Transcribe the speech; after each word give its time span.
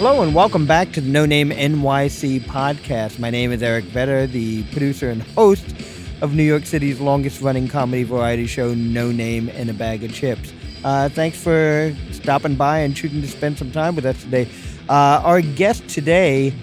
Hello 0.00 0.22
and 0.22 0.34
welcome 0.34 0.64
back 0.64 0.92
to 0.92 1.02
the 1.02 1.10
No 1.10 1.26
Name 1.26 1.50
NYC 1.50 2.40
podcast. 2.40 3.18
My 3.18 3.28
name 3.28 3.52
is 3.52 3.62
Eric 3.62 3.84
Vetter, 3.84 4.26
the 4.32 4.62
producer 4.72 5.10
and 5.10 5.20
host 5.22 5.74
of 6.22 6.34
New 6.34 6.42
York 6.42 6.64
City's 6.64 7.00
longest 7.00 7.42
running 7.42 7.68
comedy 7.68 8.04
variety 8.04 8.46
show, 8.46 8.72
No 8.72 9.12
Name 9.12 9.50
and 9.50 9.68
a 9.68 9.74
Bag 9.74 10.02
of 10.02 10.14
Chips. 10.14 10.54
Uh, 10.84 11.10
thanks 11.10 11.36
for 11.36 11.94
stopping 12.12 12.54
by 12.54 12.78
and 12.78 12.96
choosing 12.96 13.20
to 13.20 13.28
spend 13.28 13.58
some 13.58 13.70
time 13.70 13.94
with 13.94 14.06
us 14.06 14.18
today. 14.22 14.48
Uh, 14.88 15.20
our 15.22 15.42
guest 15.42 15.86
today 15.86 16.54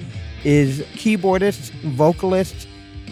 is 0.43 0.79
keyboardist, 0.95 1.69
vocalist, 1.91 2.67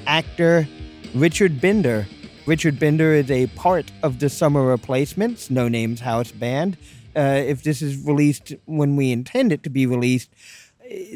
actor 0.08 0.68
Richard 1.14 1.62
Binder. 1.62 2.08
Richard 2.48 2.80
Binder 2.80 3.14
is 3.14 3.30
a 3.30 3.46
part 3.50 3.92
of 4.02 4.18
the 4.18 4.32
Summer 4.32 4.66
Replacements, 4.66 5.52
No 5.52 5.68
Name's 5.68 6.00
house 6.00 6.32
band. 6.32 6.78
Uh, 7.16 7.44
if 7.46 7.64
this 7.64 7.82
is 7.82 8.06
released 8.06 8.54
when 8.66 8.96
we 8.96 9.12
intend 9.12 9.52
it 9.52 9.64
to 9.64 9.70
be 9.70 9.86
released, 9.86 10.30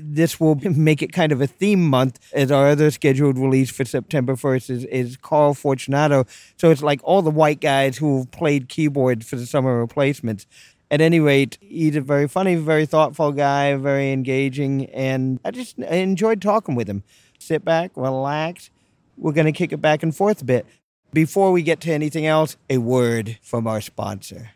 this 0.01 0.39
will 0.39 0.55
make 0.63 1.01
it 1.01 1.13
kind 1.13 1.31
of 1.31 1.41
a 1.41 1.47
theme 1.47 1.87
month 1.87 2.19
as 2.33 2.51
our 2.51 2.67
other 2.67 2.91
scheduled 2.91 3.37
release 3.37 3.69
for 3.69 3.85
September 3.85 4.35
1st 4.35 4.69
is, 4.69 4.85
is 4.85 5.17
Carl 5.17 5.53
Fortunato. 5.53 6.25
So 6.57 6.71
it's 6.71 6.81
like 6.81 6.99
all 7.03 7.21
the 7.21 7.29
white 7.29 7.61
guys 7.61 7.97
who 7.97 8.25
played 8.31 8.69
keyboards 8.69 9.27
for 9.27 9.35
the 9.35 9.45
summer 9.45 9.79
replacements. 9.79 10.45
At 10.91 11.01
any 11.01 11.19
rate, 11.19 11.59
he's 11.61 11.95
a 11.95 12.01
very 12.01 12.27
funny, 12.27 12.55
very 12.55 12.87
thoughtful 12.87 13.31
guy, 13.31 13.75
very 13.75 14.11
engaging, 14.11 14.85
and 14.87 15.39
I 15.45 15.51
just 15.51 15.77
enjoyed 15.77 16.41
talking 16.41 16.73
with 16.73 16.89
him. 16.89 17.03
Sit 17.37 17.63
back, 17.63 17.91
relax. 17.95 18.71
We're 19.15 19.33
going 19.33 19.45
to 19.45 19.51
kick 19.51 19.71
it 19.71 19.81
back 19.81 20.01
and 20.01 20.15
forth 20.15 20.41
a 20.41 20.45
bit. 20.45 20.65
Before 21.13 21.51
we 21.51 21.61
get 21.61 21.79
to 21.81 21.91
anything 21.91 22.25
else, 22.25 22.57
a 22.69 22.79
word 22.79 23.37
from 23.41 23.67
our 23.67 23.81
sponsor. 23.81 24.51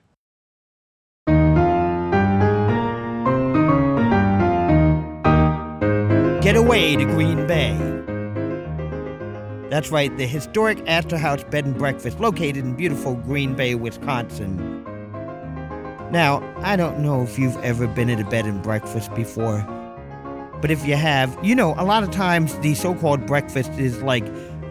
Get 6.44 6.58
away 6.58 6.97
to 6.97 7.05
Green 7.05 7.47
Bay. 7.47 7.72
That's 9.69 9.91
right, 9.91 10.16
the 10.17 10.27
historic 10.27 10.77
Astor 10.88 11.17
House 11.17 11.41
Bed 11.45 11.63
and 11.63 11.77
Breakfast 11.77 12.19
located 12.19 12.58
in 12.58 12.75
beautiful 12.75 13.16
Green 13.16 13.55
Bay, 13.55 13.75
Wisconsin. 13.75 14.83
Now, 16.11 16.44
I 16.58 16.75
don't 16.75 17.00
know 17.00 17.23
if 17.23 17.39
you've 17.39 17.55
ever 17.63 17.88
been 17.88 18.09
at 18.09 18.19
a 18.19 18.25
bed 18.25 18.45
and 18.45 18.61
breakfast 18.61 19.16
before, 19.16 19.61
but 20.59 20.69
if 20.69 20.85
you 20.85 20.97
have, 20.97 21.33
you 21.41 21.55
know, 21.55 21.75
a 21.77 21.85
lot 21.85 22.03
of 22.03 22.11
times 22.11 22.59
the 22.59 22.75
so 22.75 22.94
called 22.94 23.25
breakfast 23.25 23.72
is 23.80 24.03
like, 24.03 24.25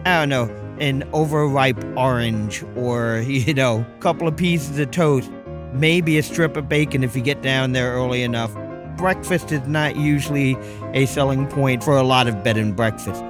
I 0.05 0.19
don't 0.19 0.29
know, 0.29 0.75
an 0.79 1.03
overripe 1.11 1.83
orange 1.97 2.63
or, 2.75 3.17
you 3.25 3.51
know, 3.55 3.83
a 3.97 3.99
couple 3.99 4.27
of 4.27 4.35
pieces 4.35 4.77
of 4.77 4.91
toast, 4.91 5.31
maybe 5.73 6.19
a 6.19 6.23
strip 6.23 6.55
of 6.55 6.69
bacon 6.69 7.03
if 7.03 7.15
you 7.15 7.23
get 7.23 7.41
down 7.41 7.71
there 7.71 7.93
early 7.93 8.21
enough 8.21 8.55
breakfast 8.97 9.51
is 9.51 9.67
not 9.67 9.95
usually 9.95 10.57
a 10.93 11.05
selling 11.05 11.47
point 11.47 11.83
for 11.83 11.97
a 11.97 12.03
lot 12.03 12.27
of 12.27 12.43
bed 12.43 12.57
and 12.57 12.75
breakfast. 12.75 13.23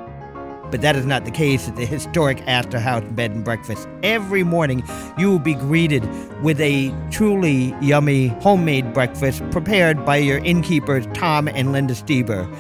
But 0.72 0.82
that 0.82 0.96
is 0.96 1.06
not 1.06 1.26
the 1.26 1.32
case 1.32 1.68
at 1.68 1.76
the 1.76 1.86
historic 1.86 2.42
Astor 2.48 2.80
House 2.80 3.04
Bed 3.12 3.30
and 3.32 3.44
Breakfast. 3.44 3.88
Every 4.02 4.44
morning, 4.44 4.84
you 5.20 5.30
will 5.30 5.38
be 5.38 5.54
greeted 5.54 6.04
with 6.42 6.60
a 6.60 6.92
truly 7.12 7.76
yummy 7.80 8.30
homemade 8.42 8.92
breakfast 8.92 9.48
prepared 9.52 10.04
by 10.04 10.18
your 10.18 10.40
innkeepers, 10.40 11.06
Tom 11.14 11.48
and 11.48 11.72
Linda 11.72 11.94
Stieber. 11.94 12.52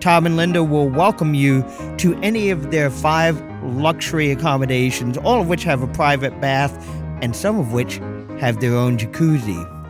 Tom 0.00 0.26
and 0.26 0.36
Linda 0.36 0.62
will 0.62 0.90
welcome 0.90 1.32
you 1.32 1.64
to 1.96 2.14
any 2.22 2.50
of 2.50 2.72
their 2.72 2.90
five 2.90 3.40
luxury 3.62 4.30
accommodations, 4.30 5.16
all 5.16 5.40
of 5.40 5.48
which 5.48 5.64
have 5.64 5.80
a 5.80 5.86
private 5.86 6.40
bath, 6.40 6.76
and 7.22 7.34
some 7.34 7.58
of 7.58 7.72
which 7.72 8.00
have 8.38 8.60
their 8.60 8.74
own 8.74 8.98
jacuzzi. 8.98 9.81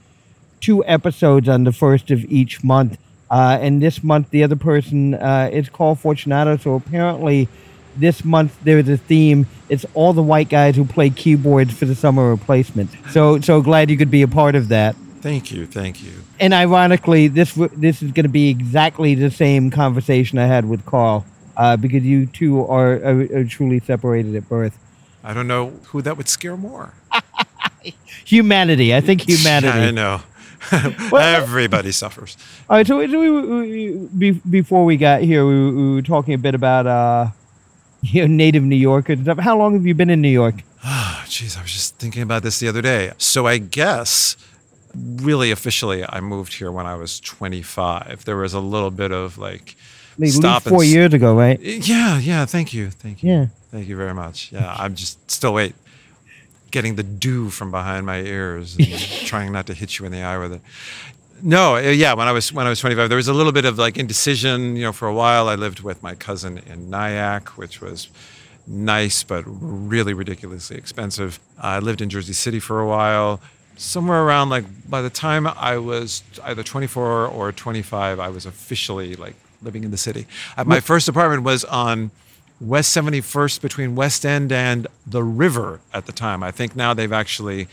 two 0.62 0.86
episodes 0.86 1.48
on 1.50 1.64
the 1.64 1.72
first 1.72 2.12
of 2.12 2.24
each 2.26 2.64
month. 2.64 2.98
Uh, 3.32 3.58
and 3.62 3.82
this 3.82 4.04
month, 4.04 4.30
the 4.32 4.44
other 4.44 4.56
person 4.56 5.14
uh, 5.14 5.50
is 5.52 5.70
Carl 5.70 5.96
Fortunato. 5.96 6.58
So 6.58 6.76
apparently, 6.76 7.48
this 7.96 8.24
month 8.24 8.58
there's 8.64 8.90
a 8.90 8.98
theme. 8.98 9.46
It's 9.68 9.86
all 9.94 10.14
the 10.14 10.24
white 10.24 10.50
guys 10.50 10.76
who 10.76 10.86
play 10.86 11.10
keyboards 11.10 11.74
for 11.74 11.86
the 11.86 11.96
summer 11.96 12.30
replacement. 12.30 12.90
So 13.12 13.40
so 13.42 13.62
glad 13.62 13.90
you 13.90 13.98
could 13.98 14.12
be 14.12 14.22
a 14.22 14.28
part 14.28 14.56
of 14.56 14.70
that. 14.70 14.96
Thank 15.22 15.52
you, 15.52 15.66
thank 15.66 16.02
you. 16.02 16.14
And 16.40 16.54
ironically, 16.54 17.28
this 17.28 17.54
this 17.76 18.02
is 18.02 18.12
going 18.12 18.24
to 18.24 18.30
be 18.30 18.50
exactly 18.50 19.16
the 19.16 19.30
same 19.30 19.70
conversation 19.70 20.40
I 20.40 20.48
had 20.48 20.66
with 20.66 20.86
Carl, 20.86 21.26
uh, 21.58 21.78
because 21.78 22.04
you 22.04 22.26
two 22.26 22.66
are, 22.66 22.94
are, 23.04 23.40
are 23.40 23.44
truly 23.44 23.80
separated 23.82 24.36
at 24.36 24.48
birth. 24.48 24.78
I 25.24 25.34
don't 25.34 25.48
know 25.48 25.72
who 25.88 26.02
that 26.02 26.16
would 26.16 26.30
scare 26.30 26.56
more. 26.56 26.94
humanity. 28.26 28.96
I 28.96 29.02
think 29.02 29.22
humanity. 29.30 29.78
I 29.78 29.92
know. 29.92 30.22
Everybody 30.72 31.92
suffers. 31.92 32.38
All 32.70 32.78
right. 32.78 32.88
So, 32.88 32.98
we, 32.98 33.08
we, 33.08 33.92
we, 33.92 34.32
before 34.32 34.86
we 34.86 34.98
got 34.98 35.22
here, 35.22 35.46
we, 35.46 35.72
we, 35.72 35.96
were 35.96 36.02
talking 36.02 36.34
a 36.34 36.38
bit 36.38 36.56
about 36.56 36.88
uh, 36.88 37.30
you 38.02 38.22
know, 38.22 38.34
native 38.34 38.64
New 38.64 38.76
Yorkers. 38.76 39.20
How 39.40 39.58
long 39.58 39.74
have 39.74 39.86
you 39.86 39.94
been 39.94 40.10
in 40.10 40.22
New 40.22 40.30
York? 40.30 40.56
Oh, 40.84 41.24
jeez, 41.26 41.58
I 41.58 41.62
was 41.62 41.72
just 41.72 41.98
thinking 41.98 42.22
about 42.22 42.44
this 42.44 42.60
the 42.60 42.68
other 42.68 42.82
day. 42.82 43.12
So 43.18 43.48
I 43.48 43.58
guess 43.58 44.38
really 44.96 45.52
officially, 45.52 46.04
I 46.08 46.20
moved 46.20 46.54
here 46.54 46.72
when 46.72 46.86
I 46.86 46.96
was 46.96 47.20
25. 47.20 48.26
There 48.26 48.38
was 48.38 48.54
a 48.54 48.60
little 48.60 48.92
bit 48.92 49.12
of 49.12 49.38
like 49.38 49.76
stop 50.26 50.64
four 50.64 50.82
and, 50.82 50.92
years 50.92 51.14
ago, 51.14 51.36
right? 51.36 51.60
Yeah, 51.60 52.20
yeah. 52.20 52.46
Thank 52.46 52.74
you, 52.74 52.90
thank 52.90 53.24
you. 53.24 53.30
Yeah. 53.32 53.46
Thank 53.72 53.88
you 53.88 53.96
very 53.96 54.14
much. 54.14 54.52
Yeah, 54.52 54.76
I'm 54.78 54.96
just 54.96 55.30
still 55.30 55.54
wait 55.54 55.76
getting 56.72 56.96
the 56.96 57.04
dew 57.04 57.50
from 57.50 57.72
behind 57.72 58.06
my 58.06 58.20
ears 58.22 58.76
and 58.78 59.00
trying 59.26 59.52
not 59.52 59.68
to 59.68 59.74
hit 59.74 60.00
you 60.00 60.06
in 60.06 60.12
the 60.12 60.22
eye 60.22 60.38
with 60.38 60.54
it. 60.54 60.62
No, 61.42 61.76
uh, 61.76 61.80
yeah, 61.80 62.14
when 62.14 62.28
I 62.28 62.32
was 62.32 62.52
when 62.52 62.66
I 62.66 62.70
was 62.70 62.80
25, 62.80 63.10
there 63.10 63.16
was 63.16 63.28
a 63.28 63.34
little 63.34 63.52
bit 63.52 63.66
of 63.66 63.78
like 63.78 63.98
indecision. 63.98 64.76
You 64.76 64.84
know, 64.84 64.92
for 64.92 65.08
a 65.08 65.14
while, 65.14 65.48
I 65.48 65.56
lived 65.56 65.80
with 65.80 66.04
my 66.04 66.16
cousin 66.16 66.58
in 66.58 66.90
Nyack, 66.90 67.58
which 67.58 67.82
was 67.82 68.10
nice 68.68 69.24
but 69.24 69.44
really 69.46 70.14
ridiculously 70.14 70.78
expensive. 70.78 71.40
I 71.58 71.80
lived 71.80 72.02
in 72.02 72.10
Jersey 72.10 72.34
City 72.34 72.60
for 72.60 72.80
a 72.82 72.88
while. 72.88 73.42
Somewhere 73.78 74.24
around 74.24 74.50
like 74.50 74.66
by 74.90 75.02
the 75.02 75.10
time 75.10 75.48
I 75.48 75.78
was 75.78 76.24
either 76.44 76.64
24 76.64 77.28
or 77.28 77.52
25, 77.54 78.20
I 78.20 78.28
was 78.28 78.46
officially 78.46 79.16
like 79.16 79.36
living 79.62 79.84
in 79.84 79.92
the 79.92 79.98
city. 79.98 80.28
Uh, 80.58 80.66
my 80.66 80.82
first 80.82 81.08
apartment 81.08 81.44
was 81.44 81.64
on 81.66 82.12
West 82.62 82.96
71st 82.96 83.62
between 83.62 83.96
West 83.96 84.26
End 84.26 84.52
and 84.52 84.88
the 85.08 85.24
river 85.24 85.80
at 85.94 86.06
the 86.06 86.12
time. 86.12 86.44
I 86.44 86.52
think 86.52 86.76
now 86.76 86.94
they've 86.94 87.14
actually 87.14 87.68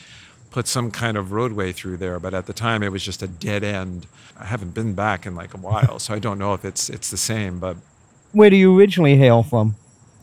put 0.51 0.69
some 0.69 0.91
kind 0.91 1.17
of 1.17 1.33
roadway 1.33 1.73
through 1.73 1.97
there, 1.97 2.21
but 2.21 2.33
at 2.33 2.47
the 2.47 2.53
time 2.53 2.83
it 2.83 2.93
was 2.93 3.03
just 3.03 3.23
a 3.23 3.27
dead 3.27 3.65
end. 3.65 4.07
I 4.39 4.45
haven't 4.45 4.75
been 4.75 4.95
back 4.95 5.27
in 5.27 5.35
like 5.35 5.55
a 5.55 5.59
while, 5.59 5.99
so 5.99 6.15
I 6.15 6.19
don't 6.19 6.39
know 6.39 6.55
if 6.55 6.65
it's 6.65 6.89
it's 6.89 7.11
the 7.11 7.17
same. 7.17 7.59
But 7.59 7.77
where 8.33 8.49
do 8.49 8.57
you 8.57 8.79
originally 8.79 9.17
hail 9.17 9.43
from? 9.43 9.77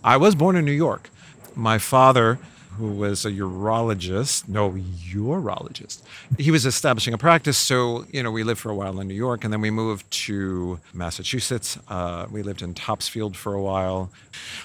I 0.04 0.18
was 0.18 0.36
born 0.36 0.56
in 0.56 0.66
New 0.66 0.71
York. 0.71 1.09
My 1.56 1.77
father, 1.77 2.39
who 2.77 2.87
was 2.87 3.25
a 3.25 3.31
urologist, 3.31 4.47
no, 4.47 4.71
urologist, 4.71 6.01
he 6.37 6.51
was 6.51 6.65
establishing 6.65 7.13
a 7.13 7.17
practice. 7.17 7.57
So, 7.57 8.05
you 8.11 8.23
know, 8.23 8.31
we 8.31 8.43
lived 8.43 8.59
for 8.59 8.69
a 8.71 8.75
while 8.75 8.99
in 8.99 9.07
New 9.07 9.13
York 9.13 9.43
and 9.43 9.51
then 9.53 9.61
we 9.61 9.69
moved 9.71 10.09
to 10.25 10.79
Massachusetts. 10.93 11.77
Uh, 11.87 12.25
we 12.31 12.41
lived 12.43 12.61
in 12.61 12.73
Topsfield 12.73 13.35
for 13.37 13.53
a 13.53 13.61
while. 13.61 14.09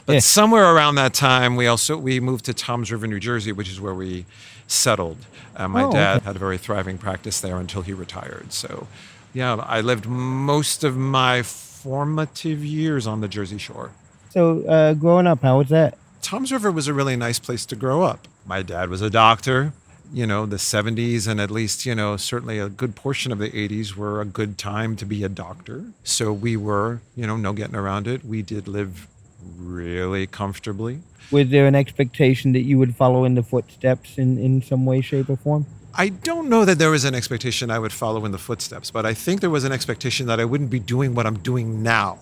But 0.06 0.14
Yeah. 0.14 0.18
somewhere 0.20 0.74
around 0.74 0.94
that 0.96 1.14
time, 1.14 1.56
we 1.56 1.66
also, 1.66 1.96
we 1.96 2.20
moved 2.20 2.44
to 2.46 2.54
Toms 2.54 2.90
River, 2.92 3.06
New 3.06 3.20
Jersey, 3.20 3.52
which 3.52 3.68
is 3.68 3.80
where 3.80 3.94
we 3.94 4.24
settled. 4.66 5.18
Uh, 5.56 5.68
my 5.68 5.84
Oh, 5.84 5.92
dad 5.92 6.16
okay. 6.16 6.24
had 6.26 6.36
a 6.36 6.38
very 6.38 6.58
thriving 6.58 6.98
practice 6.98 7.40
there 7.40 7.56
until 7.58 7.82
he 7.82 7.92
retired. 7.92 8.52
So, 8.52 8.86
yeah, 9.34 9.54
I 9.56 9.80
lived 9.80 10.06
most 10.06 10.84
of 10.84 10.96
my 10.96 11.42
formative 11.42 12.64
years 12.64 13.06
on 13.06 13.20
the 13.20 13.28
Jersey 13.28 13.58
Shore. 13.58 13.90
So, 14.30 14.62
uh, 14.66 14.94
growing 14.94 15.26
up, 15.26 15.40
how 15.42 15.58
was 15.58 15.68
that? 15.70 15.96
Toms 16.28 16.52
River 16.52 16.70
was 16.70 16.86
a 16.86 16.92
really 16.92 17.16
nice 17.16 17.38
place 17.38 17.64
to 17.64 17.74
grow 17.74 18.02
up. 18.02 18.28
My 18.44 18.60
dad 18.60 18.90
was 18.90 19.00
a 19.00 19.08
doctor. 19.08 19.72
You 20.12 20.26
know, 20.26 20.44
the 20.44 20.56
70s 20.56 21.26
and 21.26 21.40
at 21.40 21.50
least, 21.50 21.86
you 21.86 21.94
know, 21.94 22.18
certainly 22.18 22.58
a 22.58 22.68
good 22.68 22.94
portion 22.94 23.32
of 23.32 23.38
the 23.38 23.48
80s 23.48 23.96
were 23.96 24.20
a 24.20 24.26
good 24.26 24.58
time 24.58 24.94
to 24.96 25.06
be 25.06 25.24
a 25.24 25.30
doctor. 25.30 25.86
So 26.04 26.30
we 26.30 26.54
were, 26.54 27.00
you 27.16 27.26
know, 27.26 27.38
no 27.38 27.54
getting 27.54 27.76
around 27.76 28.06
it. 28.06 28.26
We 28.26 28.42
did 28.42 28.68
live 28.68 29.08
really 29.56 30.26
comfortably. 30.26 31.00
Was 31.30 31.48
there 31.48 31.66
an 31.66 31.74
expectation 31.74 32.52
that 32.52 32.60
you 32.60 32.76
would 32.76 32.94
follow 32.94 33.24
in 33.24 33.34
the 33.34 33.42
footsteps 33.42 34.18
in, 34.18 34.36
in 34.36 34.60
some 34.60 34.84
way, 34.84 35.00
shape, 35.00 35.30
or 35.30 35.38
form? 35.38 35.64
I 35.94 36.10
don't 36.10 36.48
know 36.48 36.64
that 36.64 36.78
there 36.78 36.90
was 36.90 37.04
an 37.04 37.14
expectation 37.14 37.70
I 37.70 37.78
would 37.78 37.92
follow 37.92 38.24
in 38.24 38.32
the 38.32 38.38
footsteps, 38.38 38.90
but 38.90 39.04
I 39.06 39.14
think 39.14 39.40
there 39.40 39.50
was 39.50 39.64
an 39.64 39.72
expectation 39.72 40.26
that 40.26 40.38
I 40.38 40.44
wouldn't 40.44 40.70
be 40.70 40.78
doing 40.78 41.14
what 41.14 41.26
I'm 41.26 41.38
doing 41.38 41.82
now, 41.82 42.20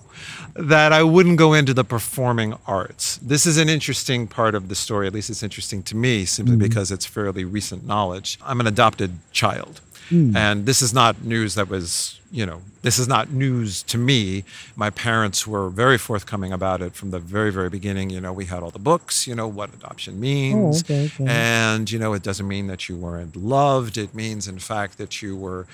that 0.55 0.93
I 0.93 1.03
wouldn't 1.03 1.37
go 1.37 1.53
into 1.53 1.75
the 1.75 1.85
performing 1.85 2.55
arts. 2.67 3.19
This 3.19 3.45
is 3.45 3.59
an 3.59 3.69
interesting 3.69 4.29
part 4.29 4.55
of 4.55 4.69
the 4.69 4.75
story, 4.75 5.07
at 5.07 5.13
least 5.13 5.31
it's 5.31 5.43
interesting 5.43 5.83
to 5.85 5.97
me, 5.97 6.25
simply 6.25 6.55
mm-hmm. 6.55 6.63
because 6.63 6.91
it's 6.91 7.05
fairly 7.05 7.45
recent 7.45 7.87
knowledge. 7.87 8.39
I'm 8.43 8.61
an 8.61 8.67
adopted 8.67 9.19
child. 9.33 9.81
And 10.11 10.67
this 10.67 10.83
is 10.83 10.93
not 10.95 11.23
news 11.23 11.55
that 11.55 11.69
was, 11.69 12.21
you 12.31 12.47
know, 12.47 12.63
this 12.83 12.99
is 12.99 13.09
not 13.09 13.31
news 13.31 13.83
to 13.85 13.99
me. 13.99 14.45
My 14.77 14.91
parents 14.91 15.47
were 15.47 15.69
very 15.69 15.99
forthcoming 15.99 16.53
about 16.53 16.81
it 16.83 16.95
from 16.95 17.11
the 17.11 17.19
very, 17.19 17.51
very 17.51 17.69
beginning. 17.69 18.11
You 18.11 18.21
know, 18.21 18.33
we 18.33 18.45
had 18.45 18.63
all 18.63 18.71
the 18.71 18.79
books, 18.79 19.27
you 19.27 19.35
know, 19.35 19.49
what 19.49 19.75
adoption 19.75 20.21
means. 20.21 20.83
okay, 20.83 21.07
okay. 21.07 21.27
And, 21.27 21.91
you 21.91 21.99
know, 21.99 22.13
it 22.13 22.23
doesn't 22.23 22.47
mean 22.47 22.67
that 22.69 22.89
you 22.89 22.97
weren't 22.97 23.37
loved. 23.37 23.99
It 23.99 24.15
means, 24.15 24.47
in 24.47 24.59
fact, 24.59 24.99
that 24.99 25.23
you 25.23 25.37
were, 25.37 25.67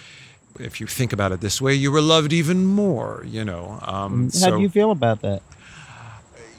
if 0.58 0.81
you 0.81 0.87
think 0.87 1.12
about 1.12 1.32
it 1.32 1.40
this 1.40 1.61
way, 1.61 1.75
you 1.75 1.93
were 1.93 2.02
loved 2.02 2.32
even 2.32 2.64
more, 2.64 3.25
you 3.26 3.44
know. 3.44 3.79
Um, 3.82 4.25
How 4.25 4.31
so, 4.31 4.56
do 4.56 4.62
you 4.62 4.69
feel 4.69 4.90
about 4.90 5.20
that? 5.23 5.43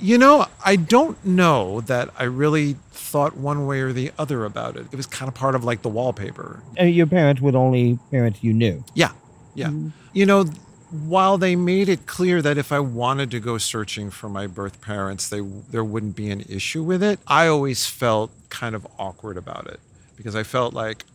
You 0.03 0.17
know, 0.17 0.45
I 0.65 0.75
don't 0.75 1.23
know 1.25 1.79
that 1.81 2.09
I 2.19 2.23
really 2.25 2.73
thought 2.91 3.37
one 3.37 3.65
way 3.65 3.79
or 3.79 3.93
the 3.93 4.11
other 4.19 4.43
about 4.43 4.75
it. 4.75 4.87
It 4.91 4.97
was 4.97 5.05
kind 5.05 5.29
of 5.29 5.33
part 5.33 5.55
of 5.55 5.63
like 5.63 5.81
the 5.81 5.89
wallpaper. 5.89 6.61
Uh, 6.77 6.83
your 6.83 7.07
parents 7.07 7.41
were 7.41 7.51
the 7.51 7.59
only 7.59 7.97
parents 8.11 8.43
you 8.43 8.51
knew. 8.51 8.83
Yeah, 8.93 9.11
yeah. 9.55 9.71
You 10.11 10.25
know, 10.25 10.43
while 10.91 11.37
they 11.37 11.55
made 11.55 11.87
it 11.87 12.05
clear 12.05 12.41
that 12.41 12.57
if 12.57 12.73
I 12.73 12.81
wanted 12.81 13.31
to 13.31 13.39
go 13.39 13.57
searching 13.57 14.09
for 14.09 14.27
my 14.27 14.45
birth 14.45 14.81
parents, 14.81 15.29
they 15.29 15.39
there 15.39 15.85
wouldn't 15.85 16.17
be 16.17 16.29
an 16.29 16.41
issue 16.49 16.83
with 16.83 17.01
it. 17.01 17.19
I 17.25 17.47
always 17.47 17.85
felt 17.85 18.31
kind 18.49 18.75
of 18.75 18.85
awkward 18.99 19.37
about 19.37 19.67
it 19.67 19.79
because 20.17 20.35
I 20.35 20.43
felt 20.43 20.73
like 20.73 21.05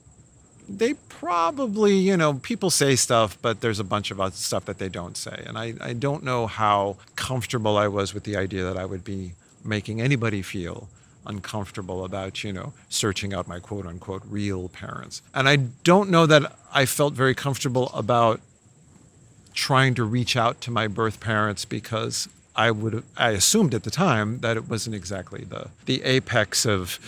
they 0.69 0.95
probably, 0.95 1.95
you 1.97 2.17
know, 2.17 2.35
people 2.35 2.71
say 2.71 2.95
stuff, 2.97 3.39
but 3.41 3.61
there's 3.61 3.81
a 3.81 3.85
bunch 3.85 4.11
of 4.11 4.21
other 4.21 4.35
stuff 4.37 4.67
that 4.67 4.79
they 4.79 4.89
don't 4.89 5.17
say. 5.17 5.43
And 5.47 5.57
I, 5.57 5.75
I 5.81 5.93
don't 5.95 6.23
know 6.23 6.47
how 6.47 6.97
comfortable 7.17 7.77
I 7.77 7.89
was 7.89 8.13
with 8.13 8.25
the 8.25 8.37
idea 8.37 8.65
that 8.65 8.77
I 8.77 8.85
would 8.85 9.05
be 9.05 9.33
making 9.65 10.01
anybody 10.01 10.43
feel 10.43 10.89
uncomfortable 11.27 12.05
about, 12.05 12.45
you 12.45 12.53
know, 12.53 12.73
searching 12.89 13.33
out 13.35 13.49
my 13.49 13.61
quote 13.61 13.87
unquote 13.87 14.23
real 14.27 14.69
parents. 14.69 15.23
And 15.35 15.49
I 15.49 15.57
don't 15.57 16.11
know 16.11 16.27
that 16.27 16.57
I 16.73 16.87
felt 16.87 17.15
very 17.15 17.35
comfortable 17.35 17.91
about 17.95 18.41
trying 19.55 19.95
to 19.95 20.05
reach 20.05 20.37
out 20.37 20.61
to 20.63 20.71
my 20.71 20.87
birth 20.87 21.21
parents 21.21 21.65
because 21.65 22.29
I 22.55 22.71
would 22.71 23.05
I 23.17 23.31
assumed 23.31 23.75
at 23.75 23.85
the 23.85 23.91
time 23.91 24.41
that 24.41 24.57
it 24.57 24.69
wasn't 24.69 24.97
exactly 24.97 25.45
the 25.45 25.69
the 25.87 26.03
apex 26.03 26.67
of 26.67 26.99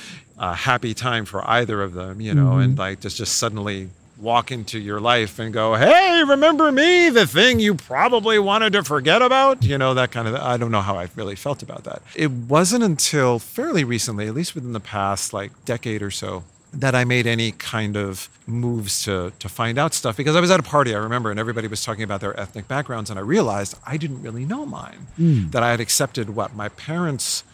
uh, 0.40 0.54
happy 0.54 0.94
time 0.94 1.25
for 1.26 1.48
either 1.48 1.82
of 1.82 1.92
them, 1.92 2.20
you 2.20 2.32
know, 2.34 2.52
and 2.58 2.76
like 2.78 3.00
just 3.00 3.16
just 3.19 3.37
suddenly 3.37 3.90
walk 4.19 4.50
into 4.50 4.78
your 4.78 4.98
life 5.00 5.38
and 5.38 5.52
go, 5.52 5.75
"Hey, 5.75 6.22
remember 6.26 6.72
me? 6.72 7.10
The 7.10 7.26
thing 7.26 7.60
you 7.60 7.75
probably 7.75 8.38
wanted 8.38 8.72
to 8.72 8.82
forget 8.82 9.20
about?" 9.22 9.62
You 9.62 9.76
know, 9.78 9.92
that 9.94 10.10
kind 10.12 10.26
of 10.26 10.34
I 10.34 10.56
don't 10.56 10.70
know 10.70 10.81
how 10.81 10.96
I 10.98 11.08
really 11.14 11.37
felt 11.37 11.62
about 11.62 11.84
that. 11.84 12.00
It 12.16 12.31
wasn't 12.31 12.82
until 12.84 13.38
fairly 13.38 13.84
recently, 13.84 14.26
at 14.26 14.34
least 14.34 14.54
within 14.54 14.72
the 14.72 14.81
past 14.81 15.32
like 15.34 15.52
decade 15.66 16.02
or 16.02 16.10
so, 16.10 16.42
that 16.72 16.94
I 16.94 17.04
made 17.04 17.26
any 17.26 17.52
kind 17.52 17.96
of 17.96 18.28
moves 18.46 19.04
to 19.04 19.32
to 19.38 19.48
find 19.48 19.78
out 19.78 19.92
stuff 19.94 20.16
because 20.16 20.37
I 20.37 20.40
was 20.40 20.50
at 20.50 20.58
a 20.58 20.62
party 20.62 20.94
I 20.94 20.98
remember 20.98 21.31
and 21.31 21.38
everybody 21.38 21.69
was 21.69 21.84
talking 21.84 22.02
about 22.02 22.20
their 22.20 22.38
ethnic 22.40 22.66
backgrounds 22.66 23.10
and 23.10 23.19
I 23.19 23.22
realized 23.22 23.76
I 23.87 23.96
didn't 23.96 24.22
really 24.22 24.44
know 24.44 24.64
mine 24.66 25.06
that 25.52 25.62
I 25.62 25.70
had 25.70 25.81
accepted 25.81 26.31
what 26.31 26.56
my 26.56 26.69
parents 26.70 27.44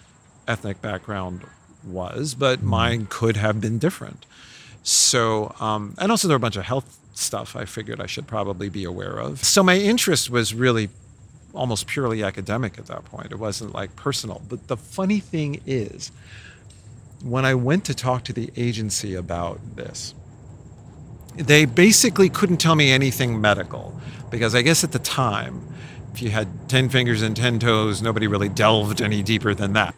ethnic 0.49 0.81
background 0.81 1.43
was 1.87 2.35
but 2.35 2.63
mine 2.63 3.07
could 3.09 3.37
have 3.37 3.61
been 3.61 3.79
different. 3.79 4.27
So 4.83 5.55
um, 5.61 5.95
and 5.99 6.11
also 6.11 6.29
there 6.29 6.35
were 6.35 6.39
a 6.39 6.41
bunch 6.41 6.57
of 6.57 6.65
health 6.65 6.99
stuff 7.15 7.57
I 7.57 7.65
figured 7.65 8.01
I 8.01 8.07
should 8.07 8.27
probably 8.27 8.69
be 8.69 8.85
aware 8.85 9.19
of. 9.19 9.43
So 9.45 9.63
my 9.63 9.77
interest 9.77 10.31
was 10.31 10.55
really 10.55 10.91
almost 11.55 11.87
purely 11.87 12.23
academic 12.23 12.79
at 12.79 12.87
that 12.87 13.05
point. 13.05 13.33
It 13.33 13.39
wasn't 13.39 13.75
like 13.75 13.97
personal. 13.97 14.43
But 14.49 14.69
the 14.69 14.77
funny 14.77 15.21
thing 15.21 15.61
is 15.67 16.13
when 17.23 17.45
I 17.45 17.55
went 17.55 17.85
to 17.87 17.95
talk 17.95 18.25
to 18.25 18.33
the 18.33 18.53
agency 18.57 19.15
about 19.15 19.77
this, 19.77 20.15
they 21.35 21.65
basically 21.65 22.29
couldn't 22.29 22.59
tell 22.59 22.75
me 22.75 22.93
anything 22.93 23.41
medical. 23.41 23.99
Because 24.31 24.55
I 24.55 24.63
guess 24.63 24.85
at 24.85 24.93
the 24.93 24.99
time, 24.99 25.67
if 26.13 26.23
you 26.23 26.31
had 26.31 26.69
10 26.69 26.89
fingers 26.89 27.23
and 27.23 27.37
10 27.37 27.59
toes, 27.59 28.03
nobody 28.03 28.27
really 28.27 28.49
delved 28.49 29.01
any 29.01 29.23
deeper 29.23 29.55
than 29.55 29.73
that. 29.75 29.95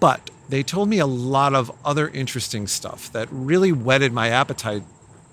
But 0.00 0.30
they 0.52 0.62
told 0.62 0.86
me 0.86 0.98
a 0.98 1.06
lot 1.06 1.54
of 1.54 1.72
other 1.82 2.08
interesting 2.08 2.66
stuff 2.66 3.10
that 3.12 3.26
really 3.30 3.72
whetted 3.72 4.12
my 4.12 4.28
appetite 4.28 4.82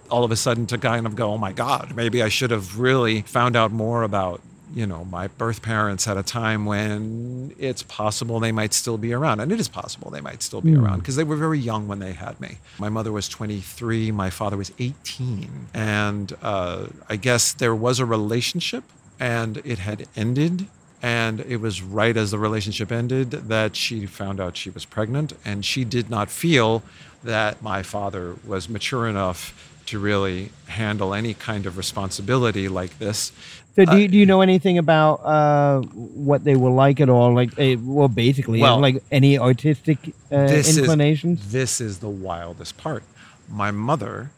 all 0.09 0.23
of 0.23 0.31
a 0.31 0.35
sudden 0.37 0.65
to 0.65 0.77
kind 0.77 1.05
of 1.05 1.13
go, 1.13 1.33
oh 1.33 1.37
my 1.37 1.51
God, 1.51 1.93
maybe 1.93 2.23
I 2.23 2.29
should 2.29 2.51
have 2.51 2.79
really 2.79 3.23
found 3.23 3.57
out 3.57 3.69
more 3.69 4.03
about, 4.03 4.41
you 4.73 4.87
know, 4.87 5.03
my 5.03 5.27
birth 5.27 5.61
parents 5.61 6.07
at 6.07 6.15
a 6.15 6.23
time 6.23 6.65
when 6.65 7.53
it's 7.59 7.83
possible 7.83 8.39
they 8.39 8.53
might 8.53 8.73
still 8.73 8.97
be 8.97 9.11
around. 9.11 9.41
And 9.41 9.51
it 9.51 9.59
is 9.59 9.67
possible 9.67 10.09
they 10.09 10.21
might 10.21 10.41
still 10.41 10.61
be 10.61 10.73
around 10.73 10.99
because 10.99 11.17
they 11.17 11.25
were 11.25 11.35
very 11.35 11.59
young 11.59 11.89
when 11.89 11.99
they 11.99 12.13
had 12.13 12.39
me. 12.39 12.59
My 12.79 12.87
mother 12.87 13.11
was 13.11 13.27
23, 13.27 14.11
my 14.11 14.29
father 14.29 14.55
was 14.55 14.71
18. 14.79 15.67
And 15.73 16.33
uh, 16.41 16.85
I 17.09 17.17
guess 17.17 17.51
there 17.51 17.75
was 17.75 17.99
a 17.99 18.05
relationship 18.05 18.85
and 19.19 19.57
it 19.65 19.79
had 19.79 20.07
ended. 20.15 20.67
And 21.01 21.39
it 21.41 21.57
was 21.57 21.81
right 21.81 22.15
as 22.17 22.31
the 22.31 22.39
relationship 22.39 22.91
ended 22.91 23.31
that 23.31 23.75
she 23.75 24.05
found 24.05 24.39
out 24.39 24.57
she 24.57 24.69
was 24.69 24.85
pregnant. 24.85 25.33
And 25.45 25.63
she 25.63 25.85
did 25.85 26.09
not 26.09 26.29
feel 26.29 26.83
that 27.23 27.61
my 27.61 27.83
father 27.83 28.35
was 28.45 28.67
mature 28.67 29.07
enough 29.07 29.53
to 29.85 29.97
really 29.97 30.51
handle 30.67 31.13
any 31.13 31.33
kind 31.33 31.65
of 31.65 31.75
responsibility 31.77 32.67
like 32.67 32.99
this. 32.99 33.31
So, 33.75 33.85
do, 33.85 33.97
you, 33.97 34.07
do 34.07 34.17
you 34.17 34.25
know 34.25 34.41
anything 34.41 34.77
about 34.77 35.15
uh, 35.23 35.81
what 35.81 36.43
they 36.43 36.55
were 36.55 36.69
like 36.69 36.99
at 36.99 37.09
all? 37.09 37.33
Like, 37.33 37.57
uh, 37.57 37.75
well, 37.81 38.07
basically, 38.07 38.61
Well, 38.61 38.79
like 38.79 39.01
any 39.11 39.39
artistic 39.39 39.97
uh, 40.31 40.47
this 40.47 40.77
inclinations? 40.77 41.39
Is, 41.39 41.51
this 41.51 41.81
is 41.81 41.99
the 41.99 42.09
wildest 42.09 42.77
part. 42.77 43.03
My 43.47 43.71
mother, 43.71 44.31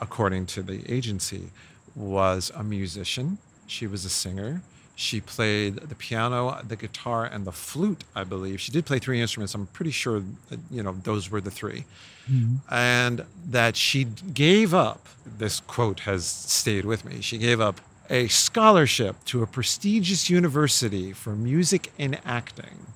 according 0.00 0.46
to 0.46 0.62
the 0.62 0.90
agency, 0.90 1.50
was 1.94 2.50
a 2.54 2.64
musician. 2.64 3.38
She 3.66 3.86
was 3.86 4.04
a 4.04 4.10
singer. 4.10 4.62
She 5.00 5.20
played 5.20 5.76
the 5.76 5.94
piano, 5.94 6.60
the 6.66 6.74
guitar, 6.74 7.24
and 7.24 7.44
the 7.44 7.52
flute, 7.52 8.02
I 8.16 8.24
believe. 8.24 8.60
She 8.60 8.72
did 8.72 8.84
play 8.84 8.98
three 8.98 9.20
instruments. 9.20 9.54
I'm 9.54 9.68
pretty 9.68 9.92
sure 9.92 10.24
that, 10.50 10.58
you 10.72 10.82
know, 10.82 10.96
those 11.04 11.30
were 11.30 11.40
the 11.40 11.52
3 11.52 11.84
mm-hmm. 12.28 12.56
And 12.68 13.24
that 13.46 13.76
she 13.76 14.02
gave 14.02 14.74
up, 14.74 15.06
this 15.24 15.60
quote 15.60 16.00
has 16.00 16.26
stayed 16.26 16.84
with 16.84 17.04
me. 17.04 17.20
She 17.20 17.38
gave 17.38 17.60
up 17.60 17.80
a 18.10 18.26
scholarship 18.26 19.24
to 19.26 19.44
a 19.44 19.46
prestigious 19.46 20.28
university 20.28 21.12
for 21.12 21.36
music 21.36 21.92
and 21.96 22.18
acting 22.24 22.88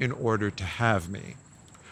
in 0.00 0.10
order 0.10 0.50
to 0.50 0.64
have 0.64 1.10
me 1.10 1.34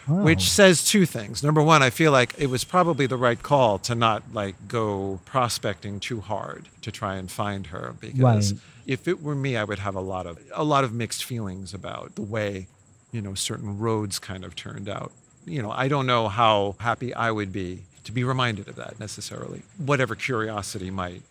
which 0.07 0.49
says 0.49 0.83
two 0.83 1.05
things. 1.05 1.43
Number 1.43 1.61
one, 1.61 1.83
I 1.83 1.89
feel 1.89 2.11
like 2.11 2.33
it 2.37 2.47
was 2.47 2.63
probably 2.63 3.05
the 3.05 3.17
right 3.17 3.41
call 3.41 3.77
to 3.79 3.95
not 3.95 4.23
like 4.33 4.55
go 4.67 5.19
prospecting 5.25 5.99
too 5.99 6.21
hard 6.21 6.69
to 6.81 6.91
try 6.91 7.15
and 7.15 7.29
find 7.29 7.67
her 7.67 7.95
because 7.99 8.53
Right. 8.53 8.61
If 8.91 9.07
it 9.07 9.23
were 9.23 9.35
me, 9.35 9.55
I 9.55 9.63
would 9.63 9.79
have 9.79 9.95
a 9.95 10.01
lot 10.01 10.27
of 10.27 10.37
a 10.53 10.65
lot 10.65 10.83
of 10.83 10.91
mixed 10.93 11.23
feelings 11.23 11.73
about 11.73 12.15
the 12.15 12.21
way, 12.21 12.67
you 13.13 13.21
know, 13.21 13.33
certain 13.35 13.79
roads 13.79 14.19
kind 14.19 14.43
of 14.43 14.53
turned 14.53 14.89
out. 14.89 15.13
You 15.45 15.61
know, 15.61 15.71
I 15.71 15.87
don't 15.87 16.05
know 16.05 16.27
how 16.27 16.75
happy 16.79 17.13
I 17.13 17.31
would 17.31 17.53
be 17.53 17.83
to 18.03 18.11
be 18.11 18.25
reminded 18.25 18.67
of 18.67 18.75
that 18.75 18.99
necessarily. 18.99 19.61
Whatever 19.77 20.15
curiosity 20.15 20.91
might 20.91 21.21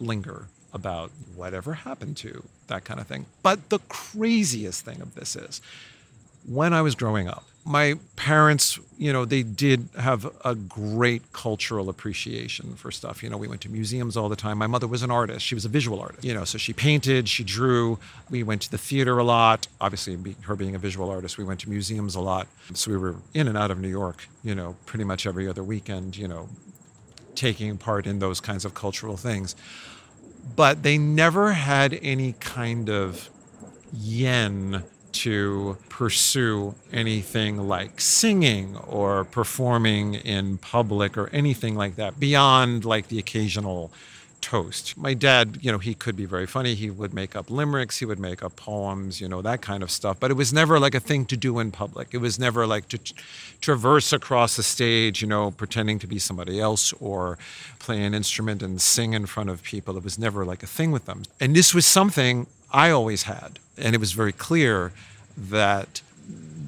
linger 0.00 0.46
about 0.72 1.10
whatever 1.36 1.74
happened 1.74 2.16
to 2.18 2.44
that 2.68 2.84
kind 2.84 3.00
of 3.00 3.06
thing. 3.06 3.26
But 3.42 3.68
the 3.68 3.80
craziest 3.90 4.84
thing 4.84 5.02
of 5.02 5.14
this 5.14 5.36
is 5.36 5.60
when 6.46 6.72
I 6.72 6.80
was 6.80 6.94
growing 6.94 7.28
up. 7.28 7.44
My 7.68 7.96
parents, 8.16 8.78
you 8.96 9.12
know, 9.12 9.26
they 9.26 9.42
did 9.42 9.90
have 9.98 10.26
a 10.42 10.54
great 10.54 11.34
cultural 11.34 11.90
appreciation 11.90 12.76
for 12.76 12.90
stuff. 12.90 13.22
You 13.22 13.28
know, 13.28 13.36
we 13.36 13.46
went 13.46 13.60
to 13.60 13.68
museums 13.68 14.16
all 14.16 14.30
the 14.30 14.36
time. 14.36 14.56
My 14.56 14.66
mother 14.66 14.86
was 14.86 15.02
an 15.02 15.10
artist. 15.10 15.44
She 15.44 15.54
was 15.54 15.66
a 15.66 15.68
visual 15.68 16.00
artist, 16.00 16.24
you 16.24 16.32
know, 16.32 16.44
so 16.44 16.56
she 16.56 16.72
painted, 16.72 17.28
she 17.28 17.44
drew. 17.44 17.98
We 18.30 18.42
went 18.42 18.62
to 18.62 18.70
the 18.70 18.78
theater 18.78 19.18
a 19.18 19.24
lot. 19.24 19.68
Obviously, 19.82 20.34
her 20.44 20.56
being 20.56 20.74
a 20.74 20.78
visual 20.78 21.10
artist, 21.10 21.36
we 21.36 21.44
went 21.44 21.60
to 21.60 21.68
museums 21.68 22.14
a 22.14 22.20
lot. 22.20 22.48
So 22.72 22.90
we 22.90 22.96
were 22.96 23.16
in 23.34 23.46
and 23.46 23.58
out 23.58 23.70
of 23.70 23.78
New 23.78 23.88
York, 23.88 24.26
you 24.42 24.54
know, 24.54 24.76
pretty 24.86 25.04
much 25.04 25.26
every 25.26 25.46
other 25.46 25.62
weekend, 25.62 26.16
you 26.16 26.26
know, 26.26 26.48
taking 27.34 27.76
part 27.76 28.06
in 28.06 28.18
those 28.18 28.40
kinds 28.40 28.64
of 28.64 28.72
cultural 28.72 29.18
things. 29.18 29.54
But 30.56 30.82
they 30.82 30.96
never 30.96 31.52
had 31.52 31.98
any 32.00 32.32
kind 32.32 32.88
of 32.88 33.28
yen 33.92 34.84
to 35.12 35.76
pursue 35.88 36.74
anything 36.92 37.68
like 37.68 38.00
singing 38.00 38.76
or 38.76 39.24
performing 39.24 40.14
in 40.14 40.58
public 40.58 41.16
or 41.16 41.28
anything 41.30 41.74
like 41.74 41.96
that 41.96 42.18
beyond 42.20 42.84
like 42.84 43.08
the 43.08 43.18
occasional 43.18 43.90
toast. 44.40 44.96
My 44.96 45.14
dad, 45.14 45.58
you 45.60 45.72
know, 45.72 45.78
he 45.78 45.94
could 45.94 46.16
be 46.16 46.24
very 46.24 46.46
funny. 46.46 46.74
He 46.74 46.90
would 46.90 47.12
make 47.12 47.34
up 47.34 47.50
limericks, 47.50 47.98
he 47.98 48.04
would 48.04 48.18
make 48.18 48.42
up 48.42 48.56
poems, 48.56 49.20
you 49.20 49.28
know, 49.28 49.42
that 49.42 49.62
kind 49.62 49.82
of 49.82 49.90
stuff. 49.90 50.18
But 50.20 50.30
it 50.30 50.34
was 50.34 50.52
never 50.52 50.78
like 50.78 50.94
a 50.94 51.00
thing 51.00 51.26
to 51.26 51.36
do 51.36 51.58
in 51.58 51.70
public. 51.70 52.08
It 52.12 52.18
was 52.18 52.38
never 52.38 52.66
like 52.66 52.88
to 52.88 52.98
t- 52.98 53.14
traverse 53.60 54.12
across 54.12 54.56
the 54.56 54.62
stage, 54.62 55.22
you 55.22 55.28
know, 55.28 55.50
pretending 55.50 55.98
to 56.00 56.06
be 56.06 56.18
somebody 56.18 56.60
else 56.60 56.92
or 56.94 57.38
play 57.78 58.02
an 58.02 58.14
instrument 58.14 58.62
and 58.62 58.80
sing 58.80 59.12
in 59.12 59.26
front 59.26 59.50
of 59.50 59.62
people. 59.62 59.96
It 59.96 60.04
was 60.04 60.18
never 60.18 60.44
like 60.44 60.62
a 60.62 60.66
thing 60.66 60.92
with 60.92 61.06
them. 61.06 61.22
And 61.40 61.54
this 61.54 61.74
was 61.74 61.86
something 61.86 62.46
I 62.72 62.90
always 62.90 63.24
had. 63.24 63.58
And 63.78 63.94
it 63.94 63.98
was 63.98 64.12
very 64.12 64.32
clear 64.32 64.92
that 65.36 66.02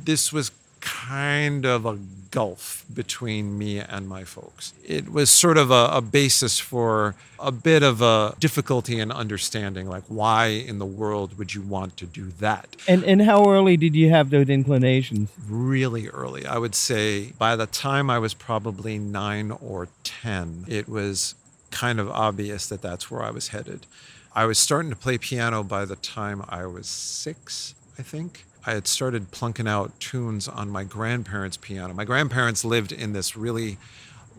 this 0.05 0.33
was 0.33 0.53
kind 0.81 1.67
of 1.67 1.85
a 1.85 1.99
gulf 2.31 2.85
between 2.93 3.59
me 3.59 3.79
and 3.79 4.09
my 4.09 4.25
folks. 4.25 4.73
It 4.87 5.11
was 5.11 5.31
sort 5.31 5.59
of 5.59 5.71
a, 5.71 5.91
a, 5.93 6.01
basis 6.01 6.59
for 6.59 7.15
a 7.39 7.51
bit 7.51 7.83
of 7.83 8.01
a 8.01 8.35
difficulty 8.39 9.01
in 9.01 9.11
understanding, 9.11 9.89
like, 9.89 10.05
why 10.09 10.47
in 10.47 10.79
the 10.79 10.87
world 10.87 11.37
would 11.39 11.55
you 11.55 11.63
want 11.63 11.97
to 11.99 12.07
do 12.07 12.33
that? 12.39 12.77
And, 12.87 13.05
and 13.05 13.23
how 13.23 13.51
early 13.51 13.77
did 13.77 13.95
you 13.95 14.11
have 14.11 14.31
those 14.31 14.49
inclinations? 14.49 15.31
Really 15.49 16.09
early. 16.09 16.47
I 16.47 16.59
would 16.59 16.75
say 16.75 17.33
by 17.39 17.57
the 17.57 17.67
time 17.67 18.11
I 18.11 18.19
was 18.19 18.35
probably 18.35 18.99
nine 18.99 19.51
or 19.51 19.89
10, 20.05 20.67
it 20.69 20.89
was 20.89 21.35
kind 21.71 22.01
of 22.01 22.11
obvious 22.11 22.69
that 22.69 22.83
that's 22.83 23.11
where 23.11 23.23
I 23.23 23.31
was 23.31 23.49
headed. 23.49 23.87
I 24.33 24.47
was 24.47 24.59
starting 24.59 24.91
to 24.91 24.97
play 24.97 25.19
piano 25.19 25.65
by 25.65 25.85
the 25.85 25.97
time 25.97 26.45
I 26.49 26.67
was 26.67 26.87
six, 26.87 27.75
I 27.99 28.03
think. 28.03 28.45
I 28.65 28.75
had 28.75 28.87
started 28.87 29.31
plunking 29.31 29.67
out 29.67 29.99
tunes 29.99 30.47
on 30.47 30.71
my 30.71 30.85
grandparents' 30.85 31.57
piano. 31.57 31.95
My 31.95 32.05
grandparents 32.05 32.65
lived 32.65 32.93
in 32.93 33.13
this 33.13 33.37
really 33.37 33.79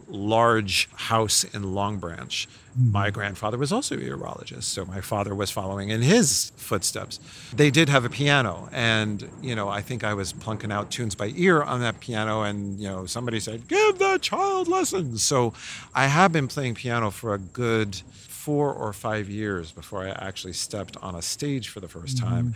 large 0.08 0.90
house 0.94 1.44
in 1.44 1.74
Long 1.74 1.98
Branch. 1.98 2.48
Mm-hmm. 2.48 2.92
My 2.92 3.10
grandfather 3.10 3.58
was 3.58 3.72
also 3.72 3.96
a 3.96 4.00
urologist, 4.00 4.64
so 4.64 4.86
my 4.86 5.02
father 5.02 5.34
was 5.34 5.50
following 5.52 5.90
in 5.90 6.02
his 6.02 6.52
footsteps. 6.56 7.20
They 7.54 7.72
did 7.72 7.90
have 7.90 8.06
a 8.06 8.10
piano, 8.10 8.70
and 8.72 9.28
you 9.42 9.56
know, 9.56 9.68
I 9.70 9.82
think 9.82 10.04
I 10.04 10.14
was 10.14 10.34
plunking 10.34 10.72
out 10.72 10.92
tunes 10.92 11.16
by 11.16 11.34
ear 11.36 11.62
on 11.62 11.82
that 11.82 12.00
piano, 12.00 12.44
and 12.44 12.80
you 12.80 12.88
know, 12.88 13.06
somebody 13.06 13.40
said, 13.40 13.68
"Give 13.68 13.98
the 13.98 14.20
child 14.22 14.68
lessons." 14.68 15.24
So, 15.24 15.54
I 15.96 16.08
have 16.08 16.32
been 16.32 16.48
playing 16.48 16.76
piano 16.76 17.12
for 17.12 17.34
a 17.34 17.40
good 17.40 18.02
four 18.42 18.74
or 18.74 18.92
five 18.92 19.30
years 19.30 19.72
before 19.72 20.04
I 20.04 20.10
actually 20.10 20.54
stepped 20.54 20.98
on 20.98 21.14
a 21.14 21.22
stage 21.22 21.70
for 21.70 21.80
the 21.80 21.88
1st 21.88 22.16
mm-hmm. 22.16 22.28
time. 22.28 22.56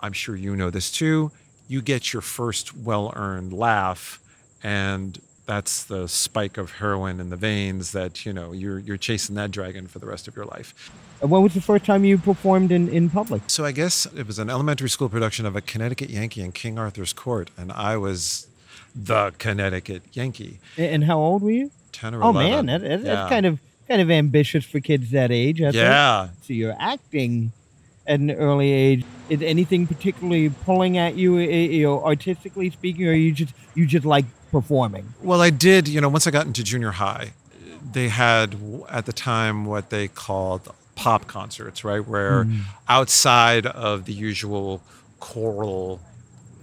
I'm 0.00 0.12
sure 0.12 0.34
you 0.34 0.56
know 0.56 0.70
this 0.70 0.90
too. 0.90 1.30
You 1.68 1.82
get 1.82 2.12
your 2.12 2.20
first 2.20 2.76
well 2.76 3.12
earned 3.14 3.52
laugh, 3.52 4.18
and 4.62 5.18
that's 5.46 5.84
the 5.84 6.08
spike 6.08 6.58
of 6.58 6.72
heroin 6.72 7.20
in 7.20 7.30
the 7.30 7.36
veins 7.36 7.92
that 7.92 8.26
you 8.26 8.32
know 8.32 8.52
you're 8.52 8.80
you're 8.80 8.96
chasing 8.96 9.36
that 9.36 9.50
dragon 9.50 9.86
for 9.86 9.98
the 10.00 10.06
rest 10.06 10.26
of 10.26 10.34
your 10.36 10.46
life. 10.46 10.90
When 11.20 11.42
was 11.42 11.54
the 11.54 11.60
first 11.60 11.84
time 11.84 12.04
you 12.04 12.18
performed 12.18 12.72
in, 12.72 12.88
in 12.88 13.08
public? 13.08 13.42
So 13.46 13.64
I 13.64 13.72
guess 13.72 14.06
it 14.06 14.26
was 14.26 14.38
an 14.38 14.50
elementary 14.50 14.90
school 14.90 15.08
production 15.08 15.46
of 15.46 15.54
a 15.56 15.60
Connecticut 15.60 16.10
Yankee 16.10 16.42
in 16.42 16.52
King 16.52 16.76
Arthur's 16.78 17.12
Court, 17.12 17.50
and 17.56 17.70
I 17.72 17.96
was 17.96 18.48
the 18.94 19.32
Connecticut 19.38 20.02
Yankee. 20.12 20.58
And 20.76 21.04
how 21.04 21.18
old 21.18 21.42
were 21.42 21.52
you? 21.52 21.70
Ten 21.92 22.14
or 22.14 22.22
oh, 22.22 22.30
eleven. 22.30 22.52
Oh 22.52 22.62
man, 22.62 22.66
that, 22.66 22.80
that, 22.82 23.00
yeah. 23.00 23.14
that's 23.14 23.30
kind 23.30 23.46
of 23.46 23.60
kind 23.88 24.00
of 24.00 24.10
ambitious 24.10 24.64
for 24.64 24.80
kids 24.80 25.10
that 25.10 25.30
age. 25.30 25.60
I 25.62 25.70
yeah. 25.70 26.26
Think. 26.26 26.44
So 26.44 26.52
you're 26.52 26.76
acting 26.78 27.52
at 28.06 28.20
an 28.20 28.30
early 28.30 28.70
age. 28.70 29.04
Is 29.28 29.42
anything 29.42 29.86
particularly 29.86 30.50
pulling 30.50 30.98
at 30.98 31.16
you, 31.16 31.38
you 31.38 31.84
know, 31.84 32.04
artistically 32.04 32.70
speaking, 32.70 33.06
or 33.06 33.12
you 33.12 33.32
just 33.32 33.54
you 33.74 33.86
just 33.86 34.04
like 34.04 34.26
performing? 34.50 35.14
Well, 35.22 35.40
I 35.40 35.50
did. 35.50 35.88
You 35.88 36.00
know, 36.00 36.08
once 36.08 36.26
I 36.26 36.30
got 36.30 36.46
into 36.46 36.62
junior 36.62 36.92
high, 36.92 37.32
they 37.92 38.08
had 38.08 38.56
at 38.90 39.06
the 39.06 39.12
time 39.12 39.64
what 39.64 39.90
they 39.90 40.08
called 40.08 40.72
pop 40.94 41.26
concerts, 41.26 41.84
right, 41.84 42.06
where 42.06 42.44
mm. 42.44 42.60
outside 42.88 43.66
of 43.66 44.04
the 44.04 44.12
usual 44.12 44.82
choral 45.20 46.00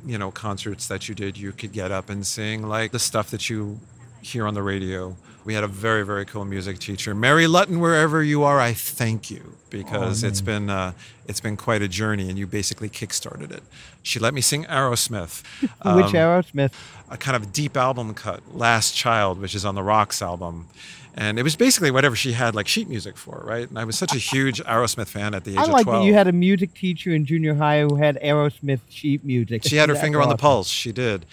you 0.06 0.18
know 0.18 0.32
concerts 0.32 0.88
that 0.88 1.08
you 1.08 1.16
did 1.16 1.38
you 1.38 1.51
could 1.51 1.72
get 1.72 1.92
up 1.92 2.10
and 2.10 2.25
sing 2.25 2.68
like 2.68 2.92
the 2.92 3.00
stuff 3.00 3.30
that 3.32 3.50
you 3.50 3.80
hear 4.22 4.48
on 4.48 4.54
the 4.54 4.62
radio 4.62 5.16
we 5.44 5.54
had 5.54 5.64
a 5.64 5.68
very, 5.68 6.06
very 6.06 6.26
cool 6.26 6.46
music 6.46 6.80
teacher, 6.80 7.16
Mary 7.16 7.48
Lutton. 7.48 7.80
Wherever 7.80 8.24
you 8.24 8.44
are, 8.44 8.60
I 8.60 8.74
thank 8.74 9.32
you 9.32 9.58
because 9.70 10.24
oh, 10.24 10.28
it's 10.28 10.42
been 10.42 10.70
uh, 10.70 10.94
it's 11.28 11.40
been 11.40 11.58
quite 11.58 11.82
a 11.82 11.88
journey, 11.88 12.30
and 12.30 12.38
you 12.38 12.46
basically 12.46 12.90
kickstarted 12.90 13.52
it. 13.52 13.64
She 14.04 14.20
let 14.20 14.34
me 14.34 14.42
sing 14.42 14.66
Aerosmith. 14.66 15.44
Um, 15.84 15.96
which 15.96 16.14
Aerosmith? 16.14 16.74
A 17.10 17.18
kind 17.18 17.36
of 17.36 17.52
deep 17.52 17.76
album 17.76 18.14
cut, 18.14 18.56
"Last 18.56 18.96
Child," 18.96 19.40
which 19.40 19.56
is 19.56 19.66
on 19.66 19.74
the 19.74 19.82
Rocks 19.82 20.22
album. 20.22 20.68
And 21.14 21.38
it 21.38 21.44
was 21.44 21.56
basically 21.56 21.92
whatever 21.92 22.16
she 22.16 22.34
had 22.34 22.56
like 22.56 22.68
sheet 22.68 22.88
music 22.88 23.18
for, 23.18 23.44
right? 23.46 23.68
And 23.68 23.78
I 23.78 23.84
was 23.84 23.98
such 23.98 24.14
a 24.14 24.18
huge 24.18 24.64
Aerosmith 24.66 25.08
fan 25.08 25.34
at 25.34 25.44
the 25.44 25.52
age 25.52 25.58
I 25.58 25.64
like 25.64 25.82
of 25.82 25.86
12. 25.86 26.02
that 26.02 26.08
you 26.08 26.14
had 26.14 26.28
a 26.28 26.32
music 26.32 26.74
teacher 26.74 27.12
in 27.12 27.26
junior 27.26 27.56
high 27.56 27.82
who 27.82 27.96
had 27.96 28.18
Aerosmith 28.22 28.80
sheet 28.90 29.24
music. 29.26 29.64
She 29.66 29.76
had 29.76 29.90
her 29.90 29.96
finger 30.04 30.20
awesome. 30.20 30.32
on 30.32 30.38
the 30.38 30.42
pulse. 30.42 30.70
She 30.70 30.92
did. 30.92 31.26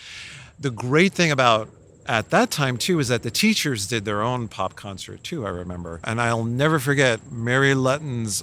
The 0.58 0.70
great 0.70 1.12
thing 1.12 1.30
about 1.30 1.68
at 2.08 2.30
that 2.30 2.50
time 2.50 2.76
too 2.76 2.98
is 2.98 3.08
that 3.08 3.22
the 3.22 3.30
teachers 3.30 3.86
did 3.86 4.04
their 4.04 4.22
own 4.22 4.48
pop 4.48 4.74
concert 4.74 5.22
too 5.22 5.46
i 5.46 5.50
remember 5.50 6.00
and 6.04 6.20
i'll 6.20 6.44
never 6.44 6.78
forget 6.78 7.30
mary 7.30 7.74
lutton's 7.74 8.42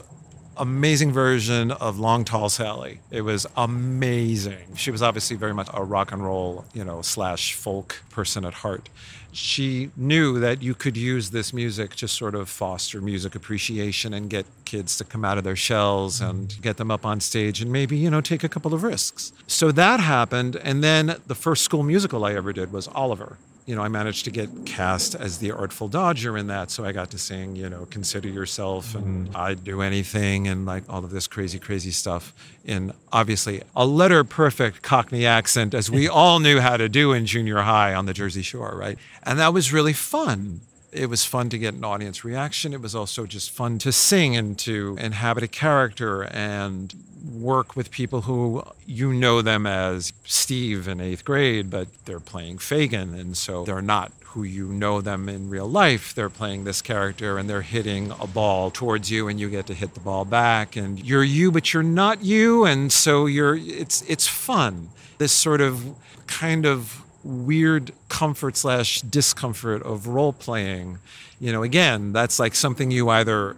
amazing 0.57 1.11
version 1.11 1.71
of 1.71 1.99
long 1.99 2.23
tall 2.23 2.47
sally 2.47 2.99
it 3.11 3.21
was 3.21 3.45
amazing 3.57 4.73
she 4.75 4.91
was 4.91 5.01
obviously 5.01 5.35
very 5.35 5.53
much 5.53 5.67
a 5.73 5.83
rock 5.83 6.11
and 6.11 6.23
roll 6.23 6.63
you 6.73 6.85
know 6.85 7.01
slash 7.01 7.53
folk 7.53 8.01
person 8.09 8.45
at 8.45 8.53
heart 8.53 8.87
she 9.35 9.91
knew 9.97 10.39
that 10.39 10.63
you 10.63 10.73
could 10.73 10.95
use 10.95 11.31
this 11.31 11.51
music 11.51 11.93
to 11.95 12.07
sort 12.07 12.35
of 12.35 12.47
foster 12.47 13.01
music 13.01 13.35
appreciation 13.35 14.13
and 14.13 14.29
get 14.29 14.45
kids 14.63 14.97
to 14.97 15.03
come 15.03 15.25
out 15.25 15.37
of 15.37 15.43
their 15.43 15.57
shells 15.57 16.21
and 16.21 16.55
get 16.61 16.77
them 16.77 16.89
up 16.89 17.05
on 17.05 17.19
stage 17.19 17.61
and 17.61 17.69
maybe, 17.69 17.97
you 17.97 18.09
know, 18.09 18.21
take 18.21 18.45
a 18.45 18.49
couple 18.49 18.73
of 18.73 18.81
risks. 18.81 19.33
So 19.45 19.73
that 19.73 19.99
happened. 19.99 20.55
And 20.55 20.81
then 20.81 21.17
the 21.27 21.35
first 21.35 21.63
school 21.63 21.83
musical 21.83 22.23
I 22.23 22.33
ever 22.33 22.53
did 22.53 22.71
was 22.71 22.87
Oliver 22.87 23.37
you 23.65 23.75
know, 23.75 23.81
I 23.81 23.87
managed 23.87 24.25
to 24.25 24.31
get 24.31 24.65
cast 24.65 25.15
as 25.15 25.39
the 25.39 25.51
Artful 25.51 25.87
Dodger 25.87 26.37
in 26.37 26.47
that. 26.47 26.69
So 26.69 26.85
I 26.85 26.91
got 26.91 27.09
to 27.11 27.17
sing, 27.17 27.55
you 27.55 27.67
know, 27.67 27.87
Consider 27.89 28.29
Yourself 28.29 28.93
and 28.93 29.29
mm. 29.29 29.35
I'd 29.35 29.63
Do 29.63 29.81
Anything 29.81 30.47
and 30.47 30.67
like 30.67 30.83
all 30.87 31.03
of 31.03 31.09
this 31.09 31.25
crazy, 31.25 31.57
crazy 31.57 31.89
stuff 31.89 32.33
in 32.63 32.93
obviously 33.11 33.63
a 33.75 33.85
letter 33.85 34.23
perfect 34.23 34.83
Cockney 34.83 35.25
accent, 35.25 35.73
as 35.73 35.89
we 35.89 36.07
all 36.09 36.39
knew 36.39 36.59
how 36.59 36.77
to 36.77 36.87
do 36.87 37.11
in 37.11 37.25
junior 37.25 37.61
high 37.61 37.95
on 37.95 38.05
the 38.05 38.13
Jersey 38.13 38.43
Shore, 38.43 38.75
right? 38.77 38.99
And 39.23 39.39
that 39.39 39.53
was 39.53 39.73
really 39.73 39.93
fun. 39.93 40.61
It 40.95 41.09
was 41.09 41.25
fun 41.25 41.49
to 41.49 41.57
get 41.57 41.73
an 41.73 41.83
audience 41.83 42.23
reaction. 42.23 42.73
It 42.73 42.81
was 42.81 42.95
also 42.95 43.25
just 43.25 43.51
fun 43.51 43.79
to 43.79 43.91
sing 43.91 44.35
and 44.35 44.57
to 44.59 44.97
inhabit 44.99 45.43
a 45.43 45.47
character 45.47 46.23
and 46.23 46.93
work 47.33 47.75
with 47.75 47.91
people 47.91 48.21
who 48.21 48.63
you 48.85 49.11
know 49.13 49.41
them 49.41 49.65
as 49.65 50.13
Steve 50.25 50.87
in 50.87 51.01
eighth 51.01 51.25
grade, 51.25 51.69
but 51.69 51.87
they're 52.05 52.19
playing 52.19 52.59
Fagin. 52.59 53.19
And 53.19 53.35
so 53.35 53.65
they're 53.65 53.81
not 53.81 54.11
who 54.35 54.43
you 54.43 54.67
know 54.67 54.99
them 55.01 55.29
in 55.29 55.49
real 55.49 55.67
life. 55.67 56.13
They're 56.13 56.29
playing 56.29 56.65
this 56.65 56.81
character 56.81 57.37
and 57.37 57.49
they're 57.49 57.61
hitting 57.61 58.11
a 58.19 58.27
ball 58.27 58.69
towards 58.69 59.09
you 59.09 59.27
and 59.29 59.39
you 59.39 59.49
get 59.49 59.65
to 59.67 59.73
hit 59.73 59.93
the 59.93 60.01
ball 60.01 60.25
back. 60.25 60.75
And 60.75 60.99
you're 61.03 61.23
you, 61.23 61.51
but 61.51 61.73
you're 61.73 61.83
not 61.83 62.23
you. 62.23 62.65
And 62.65 62.91
so 62.91 63.25
you're 63.25 63.55
it's 63.55 64.03
it's 64.09 64.27
fun. 64.27 64.89
This 65.17 65.31
sort 65.31 65.61
of 65.61 65.95
kind 66.27 66.65
of 66.65 67.04
weird 67.25 67.91
comfort 68.07 68.55
slash 68.55 69.01
discomfort 69.01 69.81
of 69.81 70.07
role 70.07 70.31
playing. 70.31 70.99
You 71.39 71.51
know, 71.51 71.63
again, 71.63 72.13
that's 72.13 72.39
like 72.39 72.55
something 72.55 72.91
you 72.91 73.09
either 73.09 73.57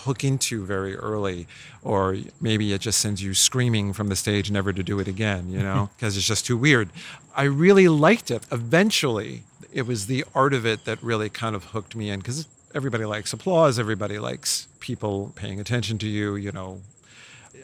hook 0.00 0.24
into 0.24 0.64
very 0.64 0.96
early 0.96 1.46
or 1.82 2.16
maybe 2.40 2.72
it 2.72 2.80
just 2.80 2.98
sends 3.00 3.22
you 3.22 3.34
screaming 3.34 3.92
from 3.92 4.08
the 4.08 4.16
stage 4.16 4.50
never 4.50 4.72
to 4.72 4.82
do 4.82 5.00
it 5.00 5.08
again 5.08 5.50
you 5.50 5.58
know 5.58 5.90
because 5.96 6.16
it's 6.16 6.26
just 6.26 6.46
too 6.46 6.56
weird 6.56 6.88
i 7.36 7.42
really 7.42 7.88
liked 7.88 8.30
it 8.30 8.46
eventually 8.52 9.42
it 9.72 9.86
was 9.86 10.06
the 10.06 10.24
art 10.34 10.54
of 10.54 10.64
it 10.64 10.84
that 10.84 11.02
really 11.02 11.28
kind 11.28 11.56
of 11.56 11.64
hooked 11.64 11.96
me 11.96 12.10
in 12.10 12.20
because 12.20 12.46
everybody 12.74 13.04
likes 13.04 13.32
applause 13.32 13.78
everybody 13.78 14.18
likes 14.18 14.68
people 14.78 15.32
paying 15.34 15.58
attention 15.58 15.98
to 15.98 16.06
you 16.06 16.36
you 16.36 16.52
know 16.52 16.80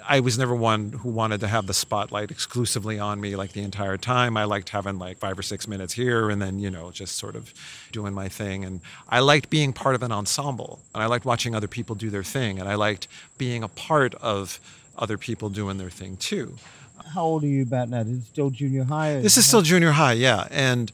I 0.06 0.20
was 0.20 0.38
never 0.38 0.54
one 0.54 0.92
who 0.92 1.08
wanted 1.08 1.40
to 1.40 1.48
have 1.48 1.66
the 1.66 1.74
spotlight 1.74 2.30
exclusively 2.30 2.98
on 2.98 3.20
me 3.20 3.36
like 3.36 3.52
the 3.52 3.62
entire 3.62 3.96
time. 3.96 4.36
I 4.36 4.44
liked 4.44 4.68
having 4.68 4.98
like 4.98 5.18
five 5.18 5.38
or 5.38 5.42
six 5.42 5.66
minutes 5.66 5.94
here 5.94 6.30
and 6.30 6.42
then, 6.42 6.58
you 6.58 6.70
know, 6.70 6.90
just 6.90 7.16
sort 7.16 7.36
of 7.36 7.54
doing 7.90 8.12
my 8.12 8.28
thing. 8.28 8.64
And 8.64 8.80
I 9.08 9.20
liked 9.20 9.48
being 9.50 9.72
part 9.72 9.94
of 9.94 10.02
an 10.02 10.12
ensemble 10.12 10.80
and 10.94 11.02
I 11.02 11.06
liked 11.06 11.24
watching 11.24 11.54
other 11.54 11.68
people 11.68 11.94
do 11.94 12.10
their 12.10 12.22
thing 12.22 12.58
and 12.58 12.68
I 12.68 12.74
liked 12.74 13.08
being 13.38 13.62
a 13.62 13.68
part 13.68 14.14
of 14.16 14.60
other 14.98 15.16
people 15.16 15.48
doing 15.48 15.78
their 15.78 15.90
thing 15.90 16.16
too. 16.16 16.56
How 17.14 17.22
old 17.24 17.44
are 17.44 17.48
you 17.48 17.62
about 17.62 17.88
now? 17.88 18.00
Is 18.00 18.18
it 18.18 18.22
still 18.24 18.50
junior 18.50 18.84
high? 18.84 19.20
This 19.20 19.36
is 19.36 19.46
still 19.46 19.62
junior 19.62 19.92
high, 19.92 20.12
yeah. 20.12 20.48
And 20.50 20.92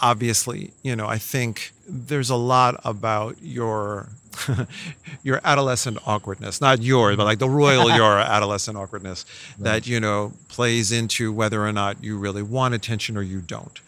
obviously, 0.00 0.72
you 0.82 0.96
know, 0.96 1.06
I 1.06 1.18
think 1.18 1.72
there's 1.88 2.30
a 2.30 2.36
lot 2.36 2.80
about 2.84 3.36
your 3.40 4.08
your 5.22 5.40
adolescent 5.44 5.98
awkwardness, 6.06 6.60
not 6.60 6.82
yours, 6.82 7.16
but 7.16 7.24
like 7.24 7.38
the 7.38 7.48
royal 7.48 7.90
your 7.96 8.18
adolescent 8.18 8.76
awkwardness 8.76 9.24
that, 9.58 9.86
you 9.86 10.00
know, 10.00 10.32
plays 10.48 10.92
into 10.92 11.32
whether 11.32 11.64
or 11.64 11.72
not 11.72 12.02
you 12.02 12.18
really 12.18 12.42
want 12.42 12.74
attention 12.74 13.16
or 13.16 13.22
you 13.22 13.40
don't. 13.40 13.80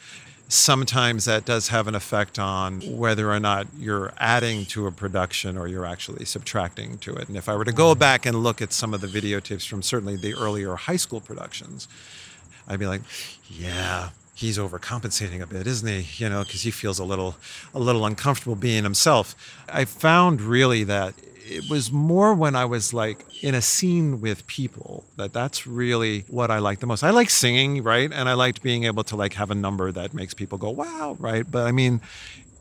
Sometimes 0.48 1.26
that 1.26 1.44
does 1.44 1.68
have 1.68 1.86
an 1.86 1.94
effect 1.94 2.38
on 2.38 2.80
whether 2.80 3.30
or 3.30 3.38
not 3.38 3.68
you're 3.78 4.12
adding 4.18 4.66
to 4.66 4.88
a 4.88 4.92
production 4.92 5.56
or 5.56 5.68
you're 5.68 5.86
actually 5.86 6.24
subtracting 6.24 6.98
to 6.98 7.14
it. 7.14 7.28
And 7.28 7.36
if 7.36 7.48
I 7.48 7.54
were 7.54 7.64
to 7.64 7.72
go 7.72 7.94
back 7.94 8.26
and 8.26 8.42
look 8.42 8.60
at 8.60 8.72
some 8.72 8.92
of 8.92 9.00
the 9.00 9.06
videotapes 9.06 9.68
from 9.68 9.80
certainly 9.80 10.16
the 10.16 10.34
earlier 10.34 10.74
high 10.74 10.96
school 10.96 11.20
productions, 11.20 11.86
I'd 12.66 12.80
be 12.80 12.86
like, 12.86 13.02
yeah, 13.48 14.10
he's 14.40 14.56
overcompensating 14.56 15.42
a 15.42 15.46
bit, 15.46 15.66
isn't 15.66 15.86
he? 15.86 16.24
You 16.24 16.30
know, 16.30 16.42
because 16.42 16.62
he 16.62 16.70
feels 16.70 16.98
a 16.98 17.04
little, 17.04 17.36
a 17.74 17.78
little 17.78 18.06
uncomfortable 18.06 18.56
being 18.56 18.84
himself. 18.84 19.34
I 19.68 19.84
found 19.84 20.40
really 20.40 20.82
that 20.84 21.14
it 21.44 21.68
was 21.68 21.92
more 21.92 22.32
when 22.32 22.56
I 22.56 22.64
was 22.64 22.94
like 22.94 23.26
in 23.42 23.54
a 23.54 23.60
scene 23.60 24.20
with 24.20 24.46
people 24.46 25.04
that 25.16 25.34
that's 25.34 25.66
really 25.66 26.20
what 26.28 26.50
I 26.50 26.58
like 26.58 26.80
the 26.80 26.86
most. 26.86 27.04
I 27.04 27.10
like 27.10 27.28
singing, 27.28 27.82
right? 27.82 28.10
And 28.10 28.28
I 28.30 28.32
liked 28.32 28.62
being 28.62 28.84
able 28.84 29.04
to 29.04 29.16
like 29.16 29.34
have 29.34 29.50
a 29.50 29.54
number 29.54 29.92
that 29.92 30.14
makes 30.14 30.32
people 30.32 30.56
go, 30.56 30.70
wow, 30.70 31.16
right? 31.18 31.48
But 31.48 31.66
I 31.66 31.72
mean, 31.72 32.00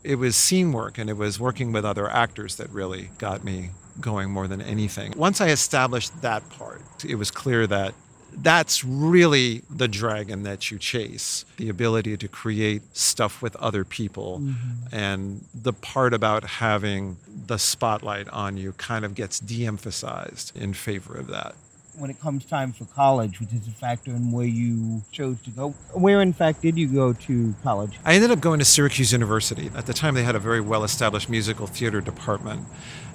it 0.04 0.16
was 0.16 0.36
scene 0.36 0.72
work 0.72 0.98
and 0.98 1.08
it 1.08 1.16
was 1.16 1.40
working 1.40 1.72
with 1.72 1.84
other 1.86 2.10
actors 2.10 2.56
that 2.56 2.68
really 2.70 3.10
got 3.16 3.42
me 3.42 3.70
going 4.00 4.30
more 4.30 4.46
than 4.46 4.60
anything. 4.60 5.14
Once 5.16 5.40
I 5.40 5.48
established 5.48 6.20
that 6.20 6.46
part, 6.50 6.82
it 7.06 7.14
was 7.14 7.30
clear 7.30 7.66
that 7.66 7.94
that's 8.32 8.84
really 8.84 9.62
the 9.70 9.88
dragon 9.88 10.42
that 10.44 10.70
you 10.70 10.78
chase 10.78 11.44
the 11.56 11.68
ability 11.68 12.16
to 12.16 12.28
create 12.28 12.96
stuff 12.96 13.42
with 13.42 13.56
other 13.56 13.84
people 13.84 14.40
mm-hmm. 14.40 14.94
and 14.94 15.44
the 15.54 15.72
part 15.72 16.14
about 16.14 16.44
having 16.44 17.16
the 17.46 17.58
spotlight 17.58 18.28
on 18.28 18.56
you 18.56 18.72
kind 18.72 19.04
of 19.04 19.14
gets 19.14 19.40
de-emphasized 19.40 20.56
in 20.56 20.72
favor 20.72 21.16
of 21.16 21.26
that 21.26 21.54
when 22.00 22.10
it 22.10 22.20
comes 22.20 22.44
time 22.44 22.72
for 22.72 22.86
college, 22.86 23.40
which 23.40 23.52
is 23.52 23.66
a 23.68 23.72
factor 23.72 24.10
in 24.10 24.32
where 24.32 24.46
you 24.46 25.02
chose 25.12 25.40
to 25.42 25.50
go. 25.50 25.70
Where, 25.92 26.22
in 26.22 26.32
fact, 26.32 26.62
did 26.62 26.78
you 26.78 26.88
go 26.88 27.12
to 27.12 27.54
college? 27.62 27.98
I 28.04 28.14
ended 28.14 28.30
up 28.30 28.40
going 28.40 28.58
to 28.60 28.64
Syracuse 28.64 29.12
University. 29.12 29.70
At 29.74 29.86
the 29.86 29.92
time, 29.92 30.14
they 30.14 30.22
had 30.22 30.34
a 30.34 30.38
very 30.38 30.60
well 30.60 30.84
established 30.84 31.28
musical 31.28 31.66
theater 31.66 32.00
department. 32.00 32.66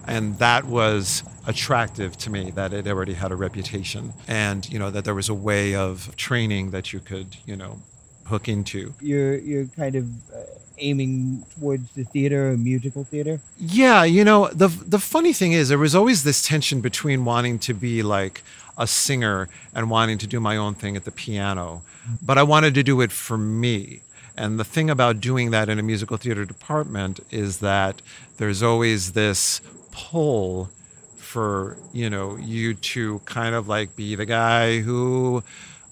And 0.08 0.38
that 0.40 0.66
was 0.66 1.24
attractive 1.48 2.18
to 2.18 2.30
me 2.30 2.52
that 2.52 2.74
it 2.74 2.88
already 2.88 3.14
had 3.14 3.32
a 3.32 3.36
reputation 3.36 4.14
and, 4.28 4.68
you 4.72 4.80
know, 4.80 4.92
that 4.92 5.04
there 5.06 5.16
was 5.16 5.30
a 5.30 5.34
way 5.34 5.76
of 5.76 6.16
training 6.16 6.72
that 6.72 6.94
you 6.94 7.00
could, 7.00 7.38
you 7.46 7.56
know, 7.56 7.80
hook 8.26 8.48
into. 8.48 8.94
You're 9.02 9.38
you're 9.38 9.66
kind 9.68 9.96
of 9.96 10.06
uh, 10.34 10.44
aiming 10.78 11.46
towards 11.58 11.92
the 11.94 12.04
theater 12.04 12.52
or 12.52 12.58
musical 12.58 13.04
theater. 13.04 13.40
Yeah, 13.58 14.04
you 14.04 14.24
know, 14.24 14.48
the 14.48 14.68
the 14.68 15.00
funny 15.00 15.34
thing 15.34 15.54
is 15.54 15.70
there 15.70 15.78
was 15.78 15.96
always 15.96 16.24
this 16.24 16.46
tension 16.46 16.82
between 16.82 17.26
wanting 17.26 17.60
to 17.60 17.74
be 17.74 18.04
like 18.04 18.44
a 18.78 18.88
singer 18.88 19.48
and 19.74 19.90
wanting 19.90 20.18
to 20.18 20.28
do 20.28 20.40
my 20.40 20.58
own 20.58 20.76
thing 20.76 20.96
at 20.96 21.06
the 21.06 21.12
piano, 21.12 21.82
but 22.22 22.38
I 22.38 22.44
wanted 22.44 22.74
to 22.76 22.84
do 22.84 23.02
it 23.02 23.12
for 23.12 23.38
me. 23.38 24.02
And 24.38 24.60
the 24.60 24.66
thing 24.66 24.90
about 24.90 25.22
doing 25.22 25.52
that 25.52 25.70
in 25.70 25.80
a 25.80 25.84
musical 25.84 26.18
theater 26.18 26.44
department 26.44 27.22
is 27.32 27.60
that 27.60 28.02
there's 28.38 28.62
always 28.62 29.14
this 29.14 29.62
pull 29.96 30.70
for, 31.16 31.78
you 31.94 32.10
know, 32.10 32.36
you 32.36 32.74
to 32.74 33.20
kind 33.26 33.56
of 33.56 33.68
like 33.68 33.96
be 33.96 34.16
the 34.16 34.26
guy 34.26 34.80
who 34.80 35.42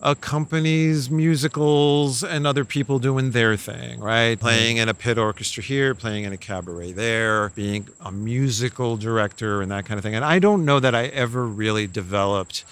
accompanies 0.01 1.09
musicals 1.09 2.21
and 2.21 2.45
other 2.45 2.65
people 2.65 2.99
doing 2.99 3.31
their 3.31 3.55
thing, 3.55 4.01
right? 4.01 4.33
Mm-hmm. 4.33 4.41
Playing 4.41 4.77
in 4.77 4.89
a 4.89 4.93
pit 4.93 5.17
orchestra 5.17 5.63
here, 5.63 5.95
playing 5.95 6.25
in 6.25 6.33
a 6.33 6.37
cabaret 6.37 6.91
there, 6.91 7.49
being 7.49 7.87
a 8.01 8.11
musical 8.11 8.97
director 8.97 9.61
and 9.61 9.71
that 9.71 9.85
kind 9.85 9.97
of 9.97 10.03
thing. 10.03 10.15
And 10.15 10.25
I 10.25 10.39
don't 10.39 10.65
know 10.65 10.81
that 10.81 10.93
I 10.93 11.05
ever 11.05 11.45
really 11.45 11.87
developed 11.87 12.65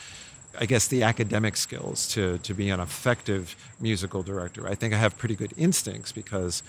I 0.59 0.65
guess 0.65 0.89
the 0.89 1.03
academic 1.03 1.55
skills 1.55 2.07
to 2.09 2.37
to 2.39 2.53
be 2.53 2.69
an 2.69 2.81
effective 2.81 3.55
musical 3.79 4.21
director. 4.21 4.67
I 4.67 4.75
think 4.75 4.93
I 4.93 4.97
have 4.97 5.17
pretty 5.17 5.35
good 5.35 5.53
instincts 5.57 6.11
because 6.11 6.61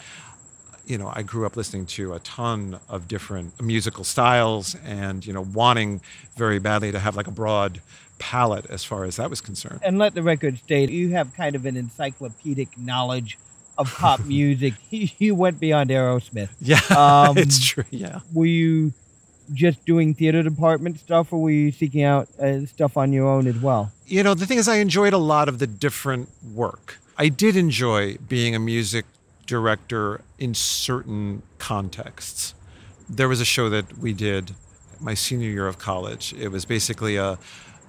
you 0.86 0.98
know, 0.98 1.10
I 1.14 1.22
grew 1.22 1.46
up 1.46 1.56
listening 1.56 1.86
to 1.86 2.14
a 2.14 2.18
ton 2.20 2.78
of 2.88 3.08
different 3.08 3.60
musical 3.60 4.04
styles 4.04 4.74
and, 4.84 5.24
you 5.24 5.32
know, 5.32 5.42
wanting 5.42 6.00
very 6.36 6.58
badly 6.58 6.92
to 6.92 6.98
have 6.98 7.16
like 7.16 7.26
a 7.26 7.30
broad 7.32 7.80
palette 8.18 8.66
as 8.70 8.84
far 8.84 9.04
as 9.04 9.16
that 9.16 9.30
was 9.30 9.40
concerned. 9.40 9.80
And 9.82 9.98
let 9.98 10.14
the 10.14 10.22
record 10.22 10.58
state, 10.58 10.90
you 10.90 11.10
have 11.10 11.34
kind 11.34 11.56
of 11.56 11.66
an 11.66 11.76
encyclopedic 11.76 12.76
knowledge 12.78 13.38
of 13.78 13.92
pop 13.92 14.24
music. 14.24 14.74
You 14.90 15.34
went 15.34 15.58
beyond 15.60 15.90
Aerosmith. 15.90 16.50
Yeah, 16.60 16.80
Um, 16.96 17.38
it's 17.38 17.64
true. 17.64 17.84
Yeah. 17.90 18.20
Were 18.32 18.46
you 18.46 18.92
just 19.52 19.84
doing 19.84 20.14
theater 20.14 20.42
department 20.42 20.98
stuff, 21.00 21.32
or 21.32 21.42
were 21.42 21.50
you 21.50 21.72
seeking 21.72 22.04
out 22.04 22.28
uh, 22.40 22.64
stuff 22.66 22.96
on 22.96 23.12
your 23.12 23.26
own 23.28 23.46
as 23.46 23.56
well? 23.56 23.92
You 24.06 24.22
know, 24.22 24.34
the 24.34 24.46
thing 24.46 24.58
is, 24.58 24.68
I 24.68 24.76
enjoyed 24.76 25.12
a 25.12 25.18
lot 25.18 25.48
of 25.48 25.58
the 25.58 25.66
different 25.66 26.28
work. 26.54 26.98
I 27.18 27.28
did 27.28 27.56
enjoy 27.56 28.16
being 28.28 28.54
a 28.54 28.58
music 28.58 29.04
director 29.46 30.22
in 30.38 30.54
certain 30.54 31.42
contexts. 31.58 32.54
There 33.08 33.28
was 33.28 33.40
a 33.40 33.44
show 33.44 33.68
that 33.68 33.98
we 33.98 34.12
did 34.12 34.54
my 35.00 35.14
senior 35.14 35.50
year 35.50 35.66
of 35.66 35.78
college. 35.78 36.32
It 36.34 36.48
was 36.48 36.64
basically 36.64 37.16
a 37.16 37.38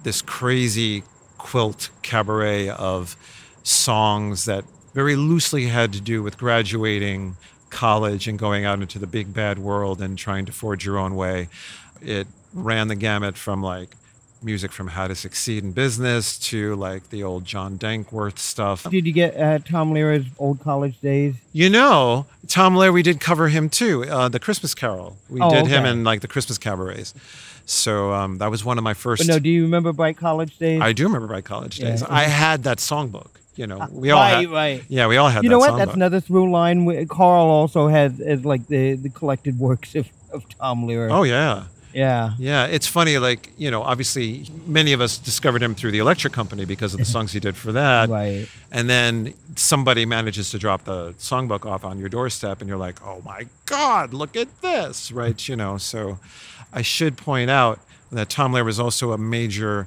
this 0.02 0.20
crazy 0.20 1.02
quilt 1.38 1.90
cabaret 2.02 2.68
of 2.68 3.16
songs 3.62 4.44
that 4.44 4.64
very 4.92 5.16
loosely 5.16 5.66
had 5.66 5.92
to 5.92 6.00
do 6.00 6.22
with 6.22 6.38
graduating 6.38 7.36
college 7.70 8.28
and 8.28 8.38
going 8.38 8.64
out 8.64 8.80
into 8.80 8.98
the 8.98 9.06
big 9.06 9.34
bad 9.34 9.58
world 9.58 10.00
and 10.00 10.16
trying 10.16 10.44
to 10.46 10.52
forge 10.52 10.84
your 10.84 10.98
own 10.98 11.16
way. 11.16 11.48
It 12.00 12.28
ran 12.52 12.88
the 12.88 12.94
gamut 12.94 13.36
from 13.36 13.62
like 13.62 13.96
music 14.44 14.70
from 14.72 14.88
How 14.88 15.08
to 15.08 15.14
Succeed 15.14 15.64
in 15.64 15.72
Business 15.72 16.38
to 16.50 16.74
like 16.76 17.10
the 17.10 17.22
old 17.22 17.44
John 17.44 17.78
Dankworth 17.78 18.38
stuff. 18.38 18.88
Did 18.90 19.06
you 19.06 19.12
get 19.12 19.36
uh, 19.36 19.58
Tom 19.60 19.92
Lehrer's 19.92 20.26
old 20.38 20.60
college 20.60 21.00
days? 21.00 21.34
You 21.52 21.70
know, 21.70 22.26
Tom 22.48 22.74
Lehrer, 22.74 22.92
we 22.92 23.02
did 23.02 23.20
cover 23.20 23.48
him 23.48 23.68
too. 23.70 24.04
Uh, 24.04 24.28
the 24.28 24.38
Christmas 24.40 24.74
Carol. 24.74 25.16
We 25.30 25.40
Oh, 25.40 25.50
did 25.50 25.66
him 25.66 25.82
okay. 25.84 25.90
in 25.90 26.04
like 26.04 26.20
the 26.20 26.28
Christmas 26.28 26.58
cabarets. 26.58 27.14
So 27.66 28.12
um, 28.12 28.38
that 28.38 28.50
was 28.50 28.64
one 28.64 28.76
of 28.78 28.84
my 28.84 28.94
first. 28.94 29.26
But 29.26 29.32
no, 29.32 29.38
do 29.38 29.48
you 29.48 29.62
remember 29.62 29.92
Bright 29.92 30.18
College 30.18 30.58
days? 30.58 30.80
I 30.82 30.92
do 30.92 31.04
remember 31.04 31.28
my 31.28 31.40
college 31.40 31.78
days. 31.78 32.02
Yeah. 32.02 32.06
I 32.10 32.24
had 32.24 32.64
that 32.64 32.78
songbook. 32.78 33.28
You 33.56 33.66
know, 33.68 33.86
we 33.90 34.10
all 34.10 34.20
right, 34.20 34.40
had. 34.40 34.50
right. 34.50 34.84
Yeah, 34.88 35.06
we 35.06 35.16
all 35.16 35.28
had 35.28 35.44
You 35.44 35.48
that 35.48 35.54
know 35.54 35.58
what? 35.60 35.70
songbook. 35.70 35.78
That's 35.78 35.94
another 35.94 36.20
through 36.20 36.50
line. 36.50 37.06
Carl 37.06 37.46
also 37.46 37.86
has 37.88 38.20
as 38.20 38.44
like 38.44 38.66
the 38.66 38.94
the 38.96 39.08
collected 39.08 39.58
works 39.60 39.94
of, 39.94 40.08
of 40.32 40.44
Tom 40.58 40.86
Lehrer. 40.86 41.08
oh 41.10 41.22
yeah. 41.22 41.64
Yeah. 41.94 42.32
Yeah, 42.38 42.66
it's 42.66 42.86
funny. 42.86 43.18
Like 43.18 43.50
you 43.56 43.70
know, 43.70 43.82
obviously, 43.82 44.46
many 44.66 44.92
of 44.92 45.00
us 45.00 45.16
discovered 45.16 45.62
him 45.62 45.74
through 45.74 45.92
the 45.92 46.00
Electric 46.00 46.32
Company 46.32 46.64
because 46.64 46.92
of 46.92 46.98
the 46.98 47.04
songs 47.14 47.32
he 47.32 47.40
did 47.40 47.56
for 47.56 47.72
that. 47.72 48.08
Right. 48.08 48.48
And 48.70 48.90
then 48.90 49.34
somebody 49.56 50.04
manages 50.04 50.50
to 50.50 50.58
drop 50.58 50.84
the 50.84 51.12
songbook 51.14 51.64
off 51.64 51.84
on 51.84 51.98
your 51.98 52.08
doorstep, 52.08 52.60
and 52.60 52.68
you're 52.68 52.78
like, 52.78 53.04
"Oh 53.06 53.22
my 53.24 53.46
God, 53.66 54.12
look 54.12 54.36
at 54.36 54.60
this!" 54.60 55.12
Right? 55.12 55.48
You 55.48 55.56
know. 55.56 55.78
So, 55.78 56.18
I 56.72 56.82
should 56.82 57.16
point 57.16 57.50
out 57.50 57.78
that 58.10 58.28
Tom 58.28 58.52
Lehrer 58.52 58.64
was 58.64 58.80
also 58.80 59.12
a 59.12 59.18
major 59.18 59.86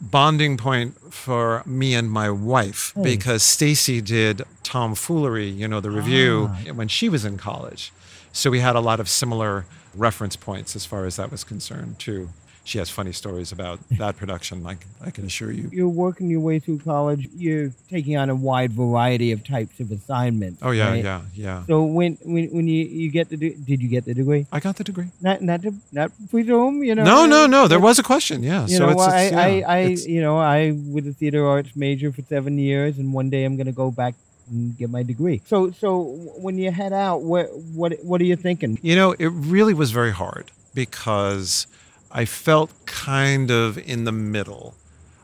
bonding 0.00 0.56
point 0.56 0.96
for 1.12 1.62
me 1.66 1.94
and 1.94 2.10
my 2.10 2.30
wife 2.30 2.92
hmm. 2.94 3.02
because 3.02 3.42
Stacy 3.42 4.00
did 4.00 4.42
Tomfoolery, 4.62 5.48
you 5.48 5.68
know, 5.68 5.80
the 5.80 5.90
revue 5.90 6.48
ah. 6.50 6.72
when 6.72 6.88
she 6.88 7.08
was 7.08 7.24
in 7.24 7.36
college. 7.36 7.92
So 8.32 8.50
we 8.50 8.60
had 8.60 8.76
a 8.76 8.80
lot 8.80 9.00
of 9.00 9.08
similar 9.08 9.66
reference 9.94 10.36
points 10.36 10.76
as 10.76 10.86
far 10.86 11.04
as 11.06 11.16
that 11.16 11.30
was 11.30 11.44
concerned 11.44 11.98
too. 11.98 12.28
She 12.62 12.76
has 12.78 12.90
funny 12.90 13.12
stories 13.12 13.52
about 13.52 13.80
that 13.92 14.16
production, 14.18 14.64
I, 14.66 14.76
I 15.04 15.10
can 15.10 15.24
assure 15.24 15.50
you. 15.50 15.70
You're 15.72 15.88
working 15.88 16.28
your 16.30 16.40
way 16.40 16.58
through 16.58 16.80
college. 16.80 17.26
You're 17.34 17.72
taking 17.88 18.16
on 18.18 18.28
a 18.28 18.34
wide 18.34 18.72
variety 18.72 19.32
of 19.32 19.42
types 19.42 19.80
of 19.80 19.90
assignments. 19.90 20.60
Oh 20.62 20.70
yeah, 20.70 20.90
right? 20.90 21.02
yeah, 21.02 21.22
yeah. 21.34 21.64
So 21.66 21.82
when 21.84 22.18
when 22.22 22.48
when 22.50 22.68
you 22.68 22.84
you 22.84 23.10
get 23.10 23.30
the 23.30 23.38
de- 23.38 23.54
did 23.54 23.80
you 23.80 23.88
get 23.88 24.04
the 24.04 24.12
degree? 24.14 24.46
I 24.52 24.60
got 24.60 24.76
the 24.76 24.84
degree. 24.84 25.08
Not 25.22 25.40
not 25.40 25.62
to 25.62 25.74
not 25.90 26.12
presume, 26.30 26.84
you 26.84 26.94
know. 26.94 27.02
No, 27.02 27.26
no, 27.26 27.46
no. 27.46 27.66
There 27.66 27.80
was 27.80 27.98
a 27.98 28.02
question. 28.02 28.42
Yeah. 28.42 28.66
You 28.66 28.76
so 28.76 28.86
know, 28.86 28.92
it's, 28.92 29.02
I, 29.02 29.28
yeah, 29.28 29.38
I, 29.40 29.48
I, 29.66 29.78
it's- 29.78 30.06
you 30.06 30.20
know, 30.20 30.38
I 30.38 30.72
was 30.92 31.06
a 31.06 31.12
theater 31.14 31.48
arts 31.48 31.74
major 31.74 32.12
for 32.12 32.22
seven 32.22 32.58
years, 32.58 32.98
and 32.98 33.12
one 33.12 33.30
day 33.30 33.44
I'm 33.44 33.56
going 33.56 33.66
to 33.66 33.72
go 33.72 33.90
back 33.90 34.14
and 34.50 34.76
get 34.76 34.90
my 34.90 35.02
degree. 35.02 35.40
So, 35.46 35.70
so 35.70 36.02
when 36.38 36.58
you 36.58 36.70
head 36.70 36.92
out, 36.92 37.22
what, 37.22 37.46
what, 37.74 37.94
what 38.02 38.20
are 38.20 38.24
you 38.24 38.36
thinking? 38.36 38.78
You 38.82 38.96
know, 38.96 39.12
it 39.12 39.28
really 39.28 39.74
was 39.74 39.90
very 39.90 40.12
hard 40.12 40.50
because 40.74 41.66
I 42.10 42.24
felt 42.24 42.70
kind 42.86 43.50
of 43.50 43.78
in 43.78 44.04
the 44.04 44.12
middle 44.12 44.74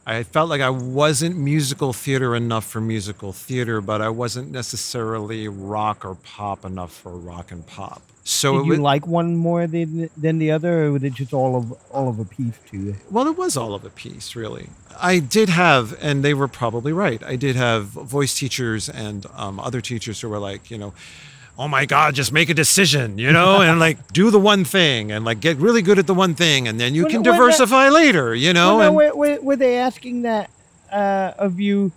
I 0.09 0.23
felt 0.23 0.49
like 0.49 0.61
I 0.61 0.71
wasn't 0.71 1.37
musical 1.37 1.93
theater 1.93 2.37
enough 2.37 2.65
for 2.65 2.81
musical 2.81 3.33
theater, 3.33 3.81
but 3.81 4.01
I 4.01 4.09
wasn't 4.09 4.53
necessarily 4.53 5.49
rock 5.49 6.05
or 6.05 6.15
pop 6.15 6.65
enough 6.65 6.93
for 6.93 7.17
rock 7.17 7.51
and 7.51 7.67
pop. 7.67 8.03
So 8.29 8.59
Did 8.59 8.65
you 8.65 8.71
was, 8.71 8.79
like 8.81 9.07
one 9.07 9.37
more 9.37 9.69
than 9.69 10.11
than 10.17 10.39
the 10.39 10.51
other, 10.51 10.87
or 10.87 10.93
was 10.93 11.05
it 11.05 11.15
just 11.15 11.33
all 11.33 11.55
of 11.55 11.73
all 11.93 12.09
of 12.09 12.19
a 12.19 12.25
piece 12.25 12.59
to 12.71 12.77
you? 12.77 12.97
well, 13.09 13.29
it 13.29 13.39
was 13.39 13.57
all 13.57 13.73
of 13.73 13.85
a 13.85 13.91
piece, 13.91 14.35
really. 14.35 14.67
I 15.01 15.21
did 15.21 15.49
have, 15.49 15.97
and 16.03 16.25
they 16.25 16.35
were 16.35 16.49
probably 16.49 16.93
right. 16.93 17.23
I 17.23 17.37
did 17.37 17.55
have 17.55 17.85
voice 17.85 18.37
teachers 18.37 18.89
and 18.89 19.27
um, 19.37 19.61
other 19.61 19.81
teachers 19.81 20.21
who 20.21 20.29
were 20.29 20.41
like, 20.41 20.73
you 20.73 20.77
know, 20.79 20.93
oh 21.57 21.69
my 21.69 21.87
God, 21.87 22.17
just 22.17 22.33
make 22.33 22.49
a 22.51 22.55
decision, 22.55 23.17
you 23.17 23.31
know, 23.31 23.61
and 23.67 23.79
like 23.79 23.99
do 24.12 24.33
the 24.33 24.41
one 24.41 24.65
thing 24.65 25.12
and 25.12 25.25
like 25.25 25.39
get 25.39 25.57
really 25.59 25.81
good 25.83 25.99
at 26.01 26.09
the 26.09 26.15
one 26.15 26.35
thing, 26.35 26.67
and 26.67 26.81
then 26.81 26.97
you 26.97 27.03
Well, 27.05 27.11
can 27.12 27.23
well, 27.23 27.33
that- 27.33 27.39
diversify 27.39 27.91
later, 27.91 28.35
you 28.35 28.53
know. 28.53 28.79
Well, 28.79 28.93
no, 28.93 29.01
and, 29.01 29.17
were, 29.17 29.37
were, 29.37 29.41
were 29.41 29.57
they 29.57 29.79
asking 29.79 30.23
that 30.23 30.51
uh, 30.91 31.33
of 31.39 31.61
you 31.61 31.93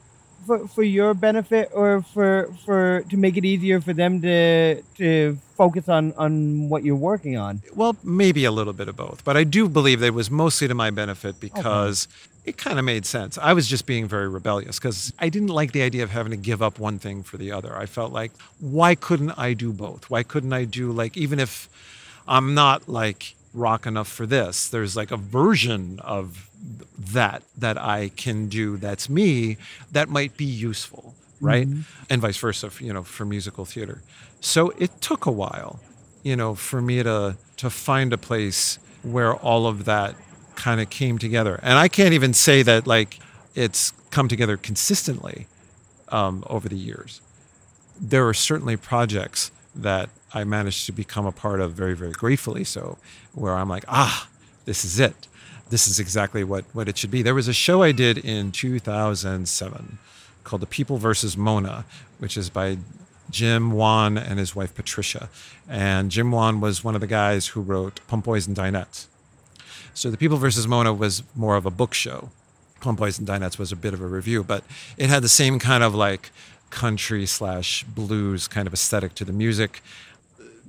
for, 0.50 0.68
for 0.68 0.82
your 0.82 1.14
benefit, 1.14 1.70
or 1.74 2.02
for 2.02 2.50
for 2.66 3.04
to 3.08 3.18
make 3.18 3.38
it 3.38 3.46
easier 3.46 3.80
for 3.80 3.94
them 3.94 4.20
to 4.22 4.82
to 4.98 5.38
focus 5.56 5.88
on 5.88 6.12
on 6.18 6.70
what 6.70 6.84
you're 6.84 6.96
working 6.96 7.38
on? 7.38 7.62
Well, 7.76 7.96
maybe 8.04 8.46
a 8.46 8.52
little 8.52 8.74
bit 8.74 8.88
of 8.88 8.96
both, 8.96 9.24
but 9.24 9.38
I 9.38 9.44
do 9.44 9.70
believe 9.70 10.00
that 10.00 10.08
it 10.08 10.14
was 10.16 10.32
mostly 10.32 10.68
to 10.68 10.74
my 10.74 10.90
benefit 10.90 11.40
because 11.40 12.08
it 12.46 12.58
kind 12.58 12.80
of 12.80 12.86
made 12.86 13.06
sense. 13.06 13.38
I 13.38 13.54
was 13.54 13.68
just 13.68 13.86
being 13.86 14.08
very 14.08 14.28
rebellious 14.28 14.80
because 14.80 15.14
I 15.20 15.30
didn't 15.30 15.50
like 15.50 15.72
the 15.72 15.84
idea 15.84 16.02
of 16.02 16.10
having 16.10 16.32
to 16.32 16.38
give 16.38 16.64
up 16.64 16.80
one 16.80 16.98
thing 16.98 17.22
for 17.22 17.38
the 17.38 17.52
other. 17.52 17.78
I 17.78 17.86
felt 17.86 18.12
like, 18.12 18.32
why 18.60 18.96
couldn't 18.96 19.32
I 19.38 19.54
do 19.54 19.72
both? 19.72 20.10
Why 20.10 20.24
couldn't 20.24 20.54
I 20.54 20.66
do, 20.66 20.92
like, 20.92 21.16
even 21.16 21.40
if 21.40 21.70
I'm 22.28 22.56
not 22.56 22.90
like 22.90 23.36
rock 23.54 23.86
enough 23.86 24.08
for 24.08 24.26
this, 24.26 24.68
there's 24.68 24.96
like 24.96 25.12
a 25.12 25.18
version 25.18 26.00
of 26.00 26.49
that 26.98 27.44
that 27.58 27.78
I 27.78 28.10
can 28.10 28.48
do 28.50 28.78
that's 28.78 29.10
me 29.10 29.58
that 29.92 30.10
might 30.10 30.36
be 30.38 30.46
useful, 30.46 31.16
right? 31.40 31.68
And 32.10 32.22
vice 32.22 32.38
versa, 32.38 32.70
you 32.80 32.94
know, 32.94 33.04
for 33.04 33.26
musical 33.26 33.66
theater. 33.66 34.02
So 34.42 34.72
it 34.78 35.02
took 35.02 35.26
a 35.26 35.32
while 35.32 35.80
you 36.24 36.36
know, 36.36 36.56
for 36.56 36.82
me 36.82 37.04
to 37.04 37.38
to 37.58 37.70
find 37.70 38.14
a 38.14 38.18
place 38.18 38.80
where 39.04 39.34
all 39.36 39.68
of 39.68 39.86
that 39.86 40.16
kind 40.56 40.82
of 40.82 40.90
came 40.90 41.18
together. 41.18 41.60
And 41.64 41.78
I 41.78 41.88
can't 41.88 42.14
even 42.14 42.34
say 42.34 42.64
that 42.64 42.88
like 42.88 43.20
it's 43.56 43.92
come 44.12 44.28
together 44.28 44.58
consistently 44.58 45.48
um, 46.10 46.44
over 46.48 46.68
the 46.68 46.78
years. 46.78 47.22
There 48.00 48.28
are 48.28 48.34
certainly 48.34 48.78
projects 48.78 49.52
that 49.76 50.10
I 50.34 50.44
managed 50.44 50.86
to 50.86 50.92
become 50.92 51.26
a 51.26 51.32
part 51.32 51.60
of 51.60 51.74
very, 51.74 51.96
very 51.96 52.12
gratefully 52.12 52.64
so, 52.64 52.98
where 53.34 53.56
I'm 53.56 53.70
like, 53.70 53.86
ah, 53.88 54.28
this 54.66 54.86
is 54.86 55.00
it. 55.00 55.28
This 55.70 55.88
is 55.88 56.00
exactly 56.00 56.44
what, 56.44 56.66
what 56.74 56.88
it 56.88 56.98
should 56.98 57.12
be. 57.12 57.22
There 57.22 57.36
was 57.36 57.48
a 57.48 57.54
show 57.54 57.84
I 57.84 57.92
did 57.92 58.18
in 58.18 58.52
2007 58.52 60.00
called 60.44 60.62
The 60.62 60.68
People 60.68 60.98
versus 60.98 61.38
Mona, 61.38 61.86
which 62.18 62.36
is 62.38 62.50
by 62.50 62.78
Jim 63.30 63.72
Wann 63.72 64.18
and 64.18 64.40
his 64.40 64.56
wife 64.56 64.74
Patricia. 64.74 65.30
And 65.68 66.10
Jim 66.10 66.32
Wann 66.32 66.60
was 66.60 66.84
one 66.84 66.96
of 66.96 67.02
the 67.02 67.08
guys 67.08 67.48
who 67.48 67.62
wrote 67.62 68.00
Pump 68.08 68.26
Boys 68.26 68.48
and 68.48 68.58
Dinettes. 68.58 69.06
So 69.94 70.10
The 70.10 70.18
People 70.18 70.38
versus 70.38 70.68
Mona 70.68 70.94
was 70.94 71.24
more 71.36 71.56
of 71.56 71.66
a 71.66 71.72
book 71.72 71.94
show. 71.94 72.32
Pump 72.82 73.00
Boys 73.00 73.20
and 73.20 73.28
Dinettes 73.28 73.60
was 73.60 73.72
a 73.72 73.76
bit 73.76 73.94
of 73.94 74.02
a 74.02 74.08
revue, 74.08 74.44
but 74.44 74.64
it 74.98 75.10
had 75.10 75.22
the 75.22 75.30
same 75.30 75.60
kind 75.60 75.84
of 75.84 75.94
like 75.94 76.32
country 76.70 77.26
slash 77.26 77.84
blues 77.84 78.48
kind 78.48 78.68
of 78.68 78.74
aesthetic 78.74 79.14
to 79.16 79.26
the 79.26 79.34
music. 79.34 79.82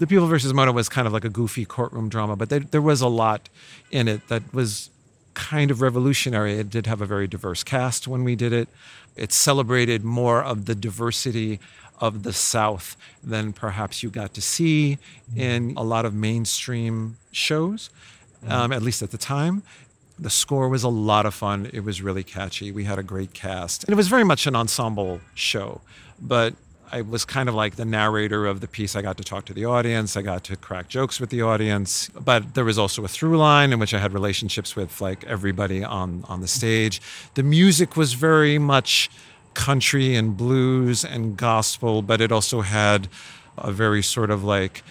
The 0.01 0.07
People 0.07 0.27
versus 0.29 0.55
Mona 0.55 0.73
was 0.73 0.89
kind 0.89 1.07
of 1.07 1.13
like 1.13 1.27
a 1.27 1.29
goofy 1.29 1.67
courtroom 1.67 2.09
drama, 2.09 2.35
but 2.35 2.49
there, 2.49 2.61
there 2.61 2.81
was 2.81 3.03
a 3.03 3.07
lot 3.07 3.51
in 3.91 4.09
it 4.09 4.29
that 4.29 4.55
was 4.55 4.89
kind 5.35 5.71
of 5.71 5.83
revolutionary. 5.83 6.55
It 6.55 6.71
did 6.71 6.87
have 6.87 7.03
a 7.03 7.07
very 7.07 7.29
diverse 7.29 7.63
cast 7.63 8.09
when 8.09 8.25
we 8.25 8.35
did 8.35 8.51
it. 8.51 8.71
It 9.15 9.31
celebrated 9.31 10.03
more 10.03 10.43
of 10.43 10.65
the 10.65 10.75
diversity 10.75 11.61
of 12.01 12.23
the 12.23 12.33
South 12.33 12.97
than 13.23 13.53
perhaps 13.53 14.03
you 14.03 14.09
got 14.09 14.33
to 14.33 14.41
see 14.41 14.97
in 15.37 15.75
a 15.77 15.85
lot 15.85 16.07
of 16.07 16.15
mainstream 16.15 17.19
shows, 17.31 17.91
um, 18.49 18.73
at 18.73 18.81
least 18.81 19.03
at 19.03 19.11
the 19.11 19.19
time. 19.19 19.63
The 20.19 20.31
score 20.31 20.71
was 20.71 20.83
a 20.83 20.89
lot 20.89 21.27
of 21.27 21.35
fun. 21.35 21.69
It 21.75 21.81
was 21.81 22.01
really 22.01 22.25
catchy. 22.25 22.73
We 22.73 22.85
had 22.85 22.99
a 22.99 23.03
great 23.03 23.35
cast. 23.35 23.85
And 23.85 23.93
it 23.93 23.97
was 23.97 24.09
very 24.09 24.25
much 24.25 24.47
an 24.47 24.57
ensemble 24.57 25.21
show, 25.35 25.83
but 26.19 26.55
I 26.93 27.03
was 27.03 27.25
kind 27.25 27.49
of 27.49 27.55
like 27.55 27.77
the 27.77 27.85
narrator 27.85 28.47
of 28.47 28.61
the 28.61 28.69
piece. 28.69 28.97
I 28.97 29.03
got 29.03 29.17
to 29.19 29.25
talk 29.25 29.45
to 29.47 29.55
the 29.55 29.65
audience. 29.65 30.17
I 30.17 30.23
got 30.23 30.45
to 30.45 30.57
crack 30.57 30.89
jokes 30.89 31.21
with 31.21 31.31
the 31.31 31.43
audience. 31.43 32.09
But 32.09 32.55
there 32.55 32.65
was 32.65 32.79
also 32.79 33.05
a 33.05 33.09
through 33.09 33.39
line 33.39 33.73
in 33.73 33.79
which 33.79 33.95
I 33.95 33.99
had 33.99 34.13
relationships 34.13 34.75
with 34.75 35.01
like 35.01 35.25
everybody 35.25 35.85
on 35.85 36.25
on 36.29 36.41
the 36.41 36.49
stage. 36.49 37.01
The 37.35 37.43
music 37.43 37.97
was 37.97 38.15
very 38.15 38.59
much 38.59 39.11
country 39.55 40.17
and 40.17 40.37
blues 40.37 41.05
and 41.05 41.37
gospel, 41.37 42.03
but 42.03 42.21
it 42.21 42.33
also 42.33 42.61
had 42.63 43.09
a 43.59 43.73
very 43.73 44.03
sort 44.03 44.31
of 44.31 44.43
like 44.43 44.83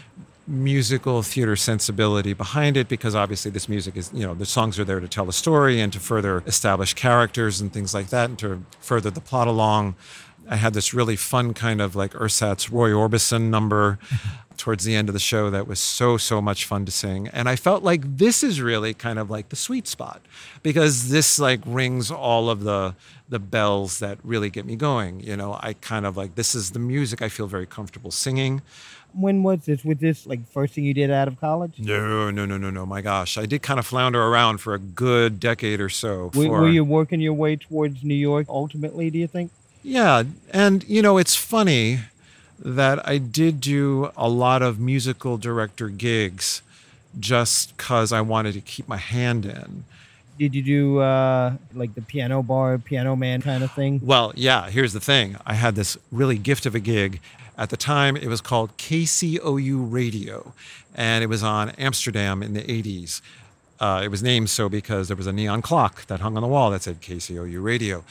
musical 0.47 1.21
theater 1.21 1.55
sensibility 1.55 2.33
behind 2.33 2.75
it 2.75 2.87
because 2.87 3.13
obviously 3.13 3.51
this 3.51 3.69
music 3.69 3.95
is 3.95 4.09
you 4.15 4.25
know 4.25 4.33
the 4.33 4.47
songs 4.47 4.79
are 4.79 4.83
there 4.83 4.99
to 4.99 5.07
tell 5.07 5.29
a 5.29 5.33
story 5.33 5.79
and 5.79 5.93
to 5.93 5.99
further 5.99 6.41
establish 6.47 6.95
characters 6.95 7.61
and 7.61 7.71
things 7.71 7.93
like 7.93 8.07
that 8.09 8.29
and 8.29 8.39
to 8.39 8.63
further 8.79 9.11
the 9.11 9.21
plot 9.21 9.47
along 9.47 9.93
i 10.49 10.55
had 10.55 10.73
this 10.73 10.93
really 10.93 11.15
fun 11.15 11.53
kind 11.53 11.79
of 11.81 11.95
like 11.95 12.11
ursat's 12.15 12.69
roy 12.69 12.89
orbison 12.89 13.49
number 13.49 13.97
towards 14.57 14.83
the 14.83 14.93
end 14.93 15.07
of 15.07 15.13
the 15.13 15.19
show 15.19 15.49
that 15.49 15.65
was 15.67 15.79
so 15.79 16.17
so 16.17 16.41
much 16.41 16.65
fun 16.65 16.85
to 16.85 16.91
sing 16.91 17.29
and 17.29 17.47
i 17.47 17.55
felt 17.55 17.81
like 17.81 18.01
this 18.17 18.43
is 18.43 18.59
really 18.61 18.93
kind 18.93 19.17
of 19.17 19.29
like 19.29 19.47
the 19.49 19.55
sweet 19.55 19.87
spot 19.87 20.21
because 20.63 21.09
this 21.09 21.39
like 21.39 21.61
rings 21.65 22.11
all 22.11 22.49
of 22.49 22.63
the 22.63 22.93
the 23.29 23.39
bells 23.39 23.99
that 23.99 24.17
really 24.23 24.49
get 24.49 24.65
me 24.65 24.75
going 24.75 25.21
you 25.21 25.37
know 25.37 25.57
i 25.61 25.71
kind 25.73 26.05
of 26.05 26.17
like 26.17 26.35
this 26.35 26.53
is 26.55 26.71
the 26.71 26.79
music 26.79 27.21
i 27.21 27.29
feel 27.29 27.47
very 27.47 27.65
comfortable 27.65 28.11
singing 28.11 28.61
When 29.13 29.41
was 29.41 29.65
this? 29.65 29.83
Was 29.83 29.97
this 29.97 30.27
like 30.27 30.41
first 30.51 30.73
thing 30.75 30.83
you 30.85 30.93
did 30.93 31.09
out 31.09 31.27
of 31.27 31.39
college? 31.39 31.79
no, 31.79 32.29
no, 32.29 32.45
no, 32.45 32.57
no, 32.57 32.69
no. 32.69 32.85
My 32.85 33.01
gosh, 33.01 33.39
I 33.39 33.47
did 33.47 33.63
kind 33.63 33.79
of 33.79 33.85
flounder 33.87 34.21
around 34.21 34.59
for 34.61 34.75
a 34.75 34.77
good 34.79 35.39
decade 35.39 35.81
or 35.81 35.89
so. 35.89 36.29
Were, 36.35 36.45
for- 36.45 36.61
were 36.61 36.69
you 36.69 36.83
working 36.85 37.19
your 37.19 37.33
way 37.33 37.55
towards 37.55 38.03
New 38.03 38.13
York 38.29 38.45
ultimately? 38.49 39.09
Do 39.09 39.17
you 39.17 39.25
think? 39.25 39.49
Yeah, 39.83 40.23
and 40.51 40.83
you 40.87 41.01
know, 41.01 41.17
it's 41.17 41.35
funny 41.35 41.99
that 42.59 43.07
I 43.07 43.17
did 43.17 43.61
do 43.61 44.11
a 44.17 44.27
lot 44.27 44.61
of 44.61 44.79
musical 44.79 45.37
director 45.37 45.89
gigs 45.89 46.61
just 47.19 47.75
because 47.77 48.11
I 48.11 48.21
wanted 48.21 48.53
to 48.53 48.61
keep 48.61 48.87
my 48.87 48.97
hand 48.97 49.45
in. 49.45 49.85
Did 50.37 50.55
you 50.55 50.61
do 50.61 50.99
uh, 50.99 51.53
like 51.73 51.95
the 51.95 52.01
piano 52.01 52.41
bar, 52.41 52.77
piano 52.77 53.15
man 53.15 53.41
kind 53.41 53.63
of 53.63 53.71
thing? 53.71 53.99
Well, 54.03 54.31
yeah, 54.35 54.69
here's 54.69 54.93
the 54.93 54.99
thing. 54.99 55.35
I 55.45 55.53
had 55.55 55.75
this 55.75 55.97
really 56.11 56.37
gift 56.37 56.65
of 56.65 56.75
a 56.75 56.79
gig. 56.79 57.19
At 57.57 57.71
the 57.71 57.77
time, 57.77 58.15
it 58.15 58.27
was 58.27 58.39
called 58.39 58.77
KCOU 58.77 59.91
Radio, 59.91 60.53
and 60.95 61.23
it 61.25 61.27
was 61.27 61.43
on 61.43 61.71
Amsterdam 61.71 62.41
in 62.41 62.53
the 62.53 62.61
80s. 62.61 63.19
Uh, 63.81 64.01
it 64.03 64.07
was 64.07 64.23
named 64.23 64.49
so 64.49 64.69
because 64.69 65.09
there 65.09 65.17
was 65.17 65.27
a 65.27 65.33
neon 65.33 65.61
clock 65.61 66.05
that 66.07 66.21
hung 66.21 66.37
on 66.37 66.41
the 66.41 66.47
wall 66.47 66.71
that 66.71 66.83
said 66.83 67.01
KCOU 67.01 67.61
Radio. 67.61 68.05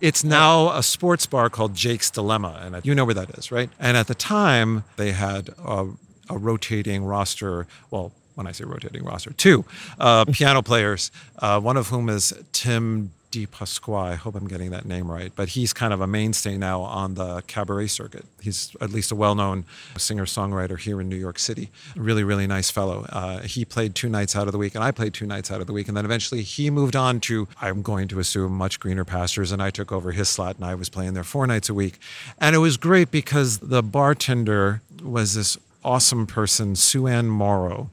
It's 0.00 0.22
now 0.22 0.70
a 0.72 0.82
sports 0.82 1.26
bar 1.26 1.48
called 1.48 1.74
Jake's 1.74 2.10
Dilemma, 2.10 2.60
and 2.62 2.84
you 2.84 2.94
know 2.94 3.04
where 3.04 3.14
that 3.14 3.30
is, 3.38 3.50
right? 3.50 3.70
And 3.78 3.96
at 3.96 4.06
the 4.06 4.14
time, 4.14 4.84
they 4.96 5.12
had 5.12 5.50
a, 5.58 5.88
a 6.28 6.36
rotating 6.36 7.04
roster. 7.04 7.66
Well, 7.90 8.12
when 8.34 8.46
I 8.46 8.52
say 8.52 8.64
rotating 8.64 9.04
roster, 9.04 9.32
two 9.32 9.64
uh, 9.98 10.24
piano 10.32 10.62
players, 10.62 11.10
uh, 11.38 11.60
one 11.60 11.76
of 11.76 11.88
whom 11.88 12.08
is 12.08 12.34
Tim 12.52 13.12
Di 13.36 13.46
Pasqua. 13.46 14.12
I 14.12 14.14
hope 14.14 14.34
I'm 14.34 14.48
getting 14.48 14.70
that 14.70 14.86
name 14.86 15.10
right, 15.10 15.30
but 15.36 15.50
he's 15.50 15.74
kind 15.74 15.92
of 15.92 16.00
a 16.00 16.06
mainstay 16.06 16.56
now 16.56 16.80
on 16.80 17.16
the 17.16 17.42
cabaret 17.46 17.88
circuit. 17.88 18.24
He's 18.40 18.74
at 18.80 18.88
least 18.88 19.12
a 19.12 19.14
well-known 19.14 19.66
singer-songwriter 19.98 20.78
here 20.78 21.02
in 21.02 21.10
New 21.10 21.16
York 21.16 21.38
City. 21.38 21.68
Really, 21.96 22.24
really 22.24 22.46
nice 22.46 22.70
fellow. 22.70 23.04
Uh, 23.10 23.40
he 23.42 23.66
played 23.66 23.94
two 23.94 24.08
nights 24.08 24.34
out 24.34 24.46
of 24.48 24.52
the 24.52 24.58
week, 24.58 24.74
and 24.74 24.82
I 24.82 24.90
played 24.90 25.12
two 25.12 25.26
nights 25.26 25.50
out 25.50 25.60
of 25.60 25.66
the 25.66 25.74
week, 25.74 25.86
and 25.86 25.94
then 25.94 26.06
eventually 26.06 26.40
he 26.40 26.70
moved 26.70 26.96
on 26.96 27.20
to, 27.20 27.46
I'm 27.60 27.82
going 27.82 28.08
to 28.08 28.20
assume, 28.20 28.52
much 28.52 28.80
greener 28.80 29.04
pastures, 29.04 29.52
and 29.52 29.62
I 29.62 29.68
took 29.68 29.92
over 29.92 30.12
his 30.12 30.30
slot, 30.30 30.56
and 30.56 30.64
I 30.64 30.74
was 30.74 30.88
playing 30.88 31.12
there 31.12 31.22
four 31.22 31.46
nights 31.46 31.68
a 31.68 31.74
week, 31.74 31.98
and 32.38 32.56
it 32.56 32.60
was 32.60 32.78
great 32.78 33.10
because 33.10 33.58
the 33.58 33.82
bartender 33.82 34.80
was 35.02 35.34
this 35.34 35.58
awesome 35.84 36.26
person, 36.26 36.74
Sue 36.74 37.06
Ann 37.06 37.28
Morrow. 37.28 37.90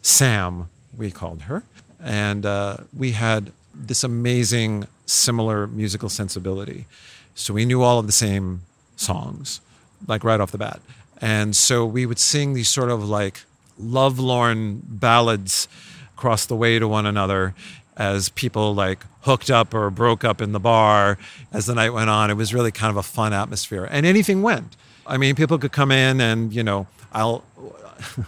Sam, 0.00 0.70
we 0.96 1.10
called 1.10 1.42
her. 1.42 1.64
And 2.00 2.46
uh, 2.46 2.76
we 2.96 3.10
had 3.10 3.50
this 3.78 4.04
amazing, 4.04 4.86
similar 5.06 5.66
musical 5.66 6.08
sensibility. 6.08 6.86
So 7.34 7.54
we 7.54 7.64
knew 7.64 7.82
all 7.82 7.98
of 7.98 8.06
the 8.06 8.12
same 8.12 8.62
songs, 8.96 9.60
like 10.06 10.24
right 10.24 10.40
off 10.40 10.50
the 10.50 10.58
bat. 10.58 10.80
And 11.20 11.54
so 11.54 11.86
we 11.86 12.06
would 12.06 12.18
sing 12.18 12.54
these 12.54 12.68
sort 12.68 12.90
of 12.90 13.08
like 13.08 13.42
lovelorn 13.78 14.82
ballads 14.84 15.68
across 16.16 16.46
the 16.46 16.56
way 16.56 16.78
to 16.78 16.88
one 16.88 17.06
another 17.06 17.54
as 17.96 18.28
people 18.30 18.74
like 18.74 19.04
hooked 19.22 19.50
up 19.50 19.74
or 19.74 19.90
broke 19.90 20.24
up 20.24 20.40
in 20.40 20.52
the 20.52 20.60
bar 20.60 21.18
as 21.52 21.66
the 21.66 21.74
night 21.74 21.90
went 21.90 22.10
on. 22.10 22.30
It 22.30 22.34
was 22.34 22.54
really 22.54 22.72
kind 22.72 22.90
of 22.90 22.96
a 22.96 23.02
fun 23.02 23.32
atmosphere. 23.32 23.86
And 23.90 24.06
anything 24.06 24.42
went. 24.42 24.76
I 25.06 25.16
mean, 25.16 25.34
people 25.34 25.58
could 25.58 25.72
come 25.72 25.90
in 25.90 26.20
and, 26.20 26.52
you 26.52 26.62
know, 26.62 26.86
I'll 27.12 27.44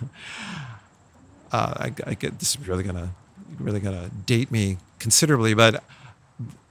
uh, 1.53 1.75
I, 1.77 1.93
I 2.07 2.15
get 2.15 2.39
this 2.39 2.57
is 2.57 2.67
really 2.67 2.83
gonna 2.83 3.11
really 3.59 3.81
gonna 3.81 4.11
date 4.27 4.51
me 4.51 4.79
considerably, 4.99 5.55
but 5.55 5.83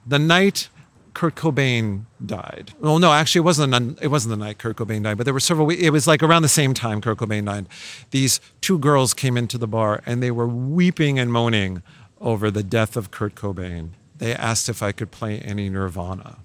the 0.06 0.18
night 0.18 0.68
Kurt 1.14 1.34
Cobain 1.34 2.04
died. 2.24 2.72
Well, 2.80 2.98
no, 2.98 3.12
actually, 3.12 3.40
it 3.40 3.44
wasn't. 3.44 3.72
The, 3.72 4.04
it 4.04 4.08
wasn't 4.08 4.30
the 4.30 4.44
night 4.44 4.58
Kurt 4.58 4.76
Cobain 4.76 5.02
died, 5.02 5.16
but 5.16 5.24
there 5.24 5.34
were 5.34 5.40
several. 5.40 5.70
It 5.70 5.90
was 5.90 6.06
like 6.06 6.22
around 6.22 6.42
the 6.42 6.48
same 6.48 6.74
time 6.74 7.00
Kurt 7.00 7.18
Cobain 7.18 7.46
died. 7.46 7.66
These 8.10 8.40
two 8.60 8.78
girls 8.78 9.14
came 9.14 9.36
into 9.36 9.58
the 9.58 9.66
bar 9.66 10.02
and 10.06 10.22
they 10.22 10.30
were 10.30 10.46
weeping 10.46 11.18
and 11.18 11.32
moaning 11.32 11.82
over 12.20 12.50
the 12.50 12.62
death 12.62 12.96
of 12.96 13.10
Kurt 13.10 13.34
Cobain. 13.34 13.90
They 14.18 14.34
asked 14.34 14.68
if 14.68 14.82
I 14.82 14.92
could 14.92 15.10
play 15.10 15.38
any 15.38 15.68
Nirvana. 15.68 16.38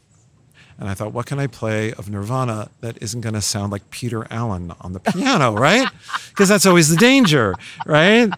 And 0.77 0.89
I 0.89 0.93
thought, 0.93 1.13
what 1.13 1.25
can 1.25 1.39
I 1.39 1.47
play 1.47 1.93
of 1.93 2.09
Nirvana 2.09 2.69
that 2.81 3.01
isn't 3.01 3.21
going 3.21 3.33
to 3.33 3.41
sound 3.41 3.71
like 3.71 3.89
Peter 3.91 4.27
Allen 4.29 4.73
on 4.81 4.91
the 4.91 4.99
piano, 4.99 5.53
right? 5.53 5.87
Because 6.29 6.49
that's 6.49 6.65
always 6.65 6.89
the 6.89 6.97
danger, 6.97 7.55
right? 7.85 8.29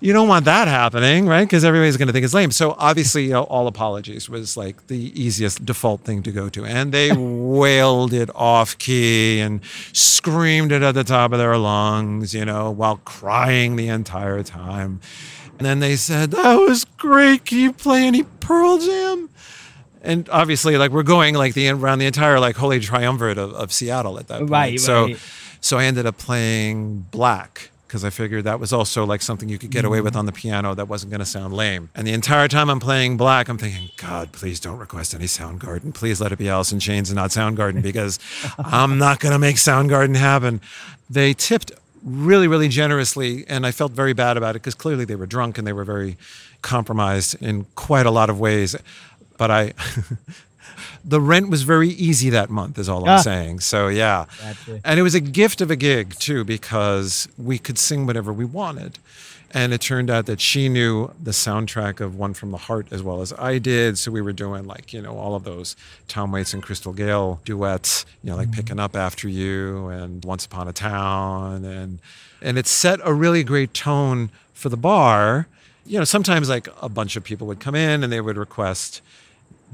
You 0.00 0.12
don't 0.12 0.28
want 0.28 0.44
that 0.44 0.68
happening, 0.68 1.26
right? 1.26 1.44
Because 1.44 1.64
everybody's 1.64 1.96
going 1.96 2.06
to 2.06 2.12
think 2.12 2.24
it's 2.24 2.34
lame. 2.34 2.50
So 2.50 2.74
obviously, 2.78 3.24
you 3.24 3.32
know, 3.32 3.44
all 3.44 3.66
apologies 3.66 4.28
was 4.28 4.56
like 4.56 4.86
the 4.86 5.20
easiest 5.20 5.64
default 5.64 6.02
thing 6.02 6.22
to 6.22 6.32
go 6.32 6.48
to. 6.50 6.64
And 6.64 6.92
they 6.92 7.10
wailed 7.16 8.12
it 8.12 8.30
off 8.34 8.78
key 8.78 9.40
and 9.40 9.60
screamed 9.92 10.72
it 10.72 10.82
at 10.82 10.92
the 10.92 11.04
top 11.04 11.32
of 11.32 11.38
their 11.38 11.56
lungs, 11.56 12.34
you 12.34 12.44
know, 12.44 12.70
while 12.70 12.98
crying 13.04 13.76
the 13.76 13.88
entire 13.88 14.42
time. 14.42 15.00
And 15.58 15.66
then 15.66 15.80
they 15.80 15.96
said, 15.96 16.30
That 16.30 16.54
was 16.56 16.84
great. 16.84 17.44
Can 17.44 17.58
you 17.58 17.72
play 17.72 18.06
any 18.06 18.22
Pearl 18.22 18.78
Jam? 18.78 19.30
And 20.02 20.28
obviously, 20.30 20.76
like 20.76 20.92
we're 20.92 21.02
going 21.02 21.34
like 21.34 21.54
the 21.54 21.68
around 21.68 21.98
the 21.98 22.06
entire 22.06 22.38
like 22.38 22.56
holy 22.56 22.78
triumvirate 22.78 23.38
of, 23.38 23.52
of 23.54 23.72
Seattle 23.72 24.18
at 24.18 24.28
that 24.28 24.38
point. 24.38 24.50
Right, 24.50 24.80
so, 24.80 25.06
right. 25.06 25.18
so 25.60 25.76
I 25.76 25.84
ended 25.84 26.06
up 26.06 26.18
playing 26.18 27.06
Black 27.10 27.70
because 27.88 28.04
I 28.04 28.10
figured 28.10 28.44
that 28.44 28.60
was 28.60 28.70
also 28.70 29.06
like 29.06 29.22
something 29.22 29.48
you 29.48 29.58
could 29.58 29.70
get 29.70 29.86
away 29.86 30.02
with 30.02 30.12
mm-hmm. 30.12 30.20
on 30.20 30.26
the 30.26 30.32
piano 30.32 30.74
that 30.74 30.88
wasn't 30.88 31.10
going 31.10 31.20
to 31.20 31.26
sound 31.26 31.54
lame. 31.54 31.88
And 31.94 32.06
the 32.06 32.12
entire 32.12 32.46
time 32.46 32.68
I'm 32.68 32.80
playing 32.80 33.16
Black, 33.16 33.48
I'm 33.48 33.56
thinking, 33.56 33.88
God, 33.96 34.30
please 34.32 34.60
don't 34.60 34.78
request 34.78 35.14
any 35.14 35.24
Soundgarden. 35.24 35.94
Please 35.94 36.20
let 36.20 36.30
it 36.30 36.38
be 36.38 36.50
Alice 36.50 36.70
in 36.70 36.80
Chains 36.80 37.08
and 37.08 37.16
not 37.16 37.30
Soundgarden 37.30 37.82
because 37.82 38.18
I'm 38.58 38.98
not 38.98 39.20
going 39.20 39.32
to 39.32 39.38
make 39.38 39.56
Soundgarden 39.56 40.16
happen. 40.16 40.60
They 41.08 41.32
tipped 41.32 41.72
really, 42.04 42.46
really 42.46 42.68
generously, 42.68 43.46
and 43.48 43.66
I 43.66 43.72
felt 43.72 43.92
very 43.92 44.12
bad 44.12 44.36
about 44.36 44.50
it 44.50 44.60
because 44.60 44.74
clearly 44.74 45.06
they 45.06 45.16
were 45.16 45.26
drunk 45.26 45.56
and 45.56 45.66
they 45.66 45.72
were 45.72 45.84
very 45.84 46.18
compromised 46.60 47.42
in 47.42 47.64
quite 47.74 48.04
a 48.04 48.10
lot 48.10 48.28
of 48.28 48.38
ways. 48.38 48.76
But 49.38 49.50
I, 49.50 49.72
the 51.08 51.20
rent 51.20 51.48
was 51.48 51.62
very 51.62 51.88
easy 51.88 52.28
that 52.30 52.50
month, 52.50 52.78
is 52.78 52.88
all 52.88 53.02
I'm 53.08 53.18
Ah. 53.18 53.22
saying. 53.22 53.60
So 53.60 53.88
yeah, 53.88 54.26
Gotcha. 54.42 54.80
and 54.84 55.00
it 55.00 55.02
was 55.02 55.14
a 55.14 55.20
gift 55.20 55.60
of 55.60 55.70
a 55.70 55.76
gig 55.76 56.14
too 56.18 56.44
because 56.44 57.28
we 57.38 57.58
could 57.58 57.78
sing 57.78 58.06
whatever 58.06 58.32
we 58.32 58.44
wanted. 58.44 58.98
And 59.50 59.72
it 59.72 59.80
turned 59.80 60.10
out 60.10 60.26
that 60.26 60.42
she 60.42 60.68
knew 60.68 61.10
the 61.22 61.30
soundtrack 61.30 62.00
of 62.00 62.14
One 62.14 62.34
from 62.34 62.50
the 62.50 62.58
Heart 62.58 62.88
as 62.90 63.02
well 63.02 63.22
as 63.22 63.32
I 63.38 63.56
did. 63.56 63.96
So 63.96 64.10
we 64.10 64.20
were 64.20 64.34
doing 64.34 64.66
like, 64.66 64.92
you 64.92 65.00
know, 65.00 65.16
all 65.16 65.34
of 65.34 65.44
those 65.44 65.74
Tom 66.06 66.32
Waits 66.32 66.52
and 66.52 66.62
Crystal 66.62 66.92
Gayle 66.92 67.40
duets, 67.46 68.04
you 68.22 68.28
know, 68.28 68.36
like 68.36 68.52
Picking 68.52 68.78
Up 68.78 68.94
After 68.94 69.26
You 69.26 69.88
and 69.88 70.22
Once 70.22 70.44
Upon 70.44 70.68
a 70.68 70.74
Town. 70.74 71.64
And, 71.64 71.98
and 72.42 72.58
it 72.58 72.66
set 72.66 73.00
a 73.04 73.14
really 73.14 73.42
great 73.42 73.72
tone 73.72 74.28
for 74.52 74.68
the 74.68 74.76
bar. 74.76 75.46
You 75.86 75.96
know, 75.98 76.04
sometimes 76.04 76.50
like 76.50 76.68
a 76.82 76.90
bunch 76.90 77.16
of 77.16 77.24
people 77.24 77.46
would 77.46 77.58
come 77.60 77.74
in 77.74 78.04
and 78.04 78.12
they 78.12 78.20
would 78.20 78.36
request 78.36 79.00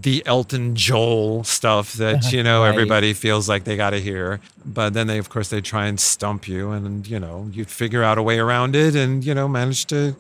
the 0.01 0.23
Elton 0.27 0.75
Joel 0.77 1.45
stuff 1.45 1.95
that 1.95 2.33
you 2.33 2.43
know 2.43 2.63
Right. 2.63 2.71
everybody 2.71 3.13
feels 3.13 3.49
like 3.49 3.65
they 3.65 3.77
got 3.77 3.91
to 3.91 4.01
hear. 4.01 4.41
But 4.65 4.95
then 4.95 5.07
they, 5.07 5.19
of 5.19 5.29
course, 5.29 5.49
they 5.49 5.61
try 5.61 5.87
and 5.87 5.99
stump 5.99 6.49
you, 6.49 6.71
and 6.71 7.07
you 7.07 7.21
know 7.21 7.49
you 7.53 7.65
figure 7.65 8.03
out 8.03 8.19
a 8.19 8.23
way 8.23 8.39
around 8.39 8.75
it, 8.77 8.95
and 8.95 9.25
you 9.25 9.35
know 9.35 9.49
manage 9.49 9.87
to, 9.87 10.17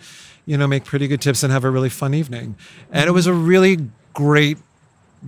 you 0.46 0.56
know, 0.56 0.66
make 0.66 0.84
pretty 0.84 1.08
good 1.08 1.20
tips 1.20 1.42
and 1.42 1.52
have 1.52 1.64
a 1.64 1.70
really 1.70 1.88
fun 1.88 2.14
evening. 2.14 2.56
And 2.92 3.08
it 3.08 3.12
was 3.12 3.26
a 3.26 3.30
mm-hmm. 3.30 3.46
really 3.46 3.78
great 4.12 4.58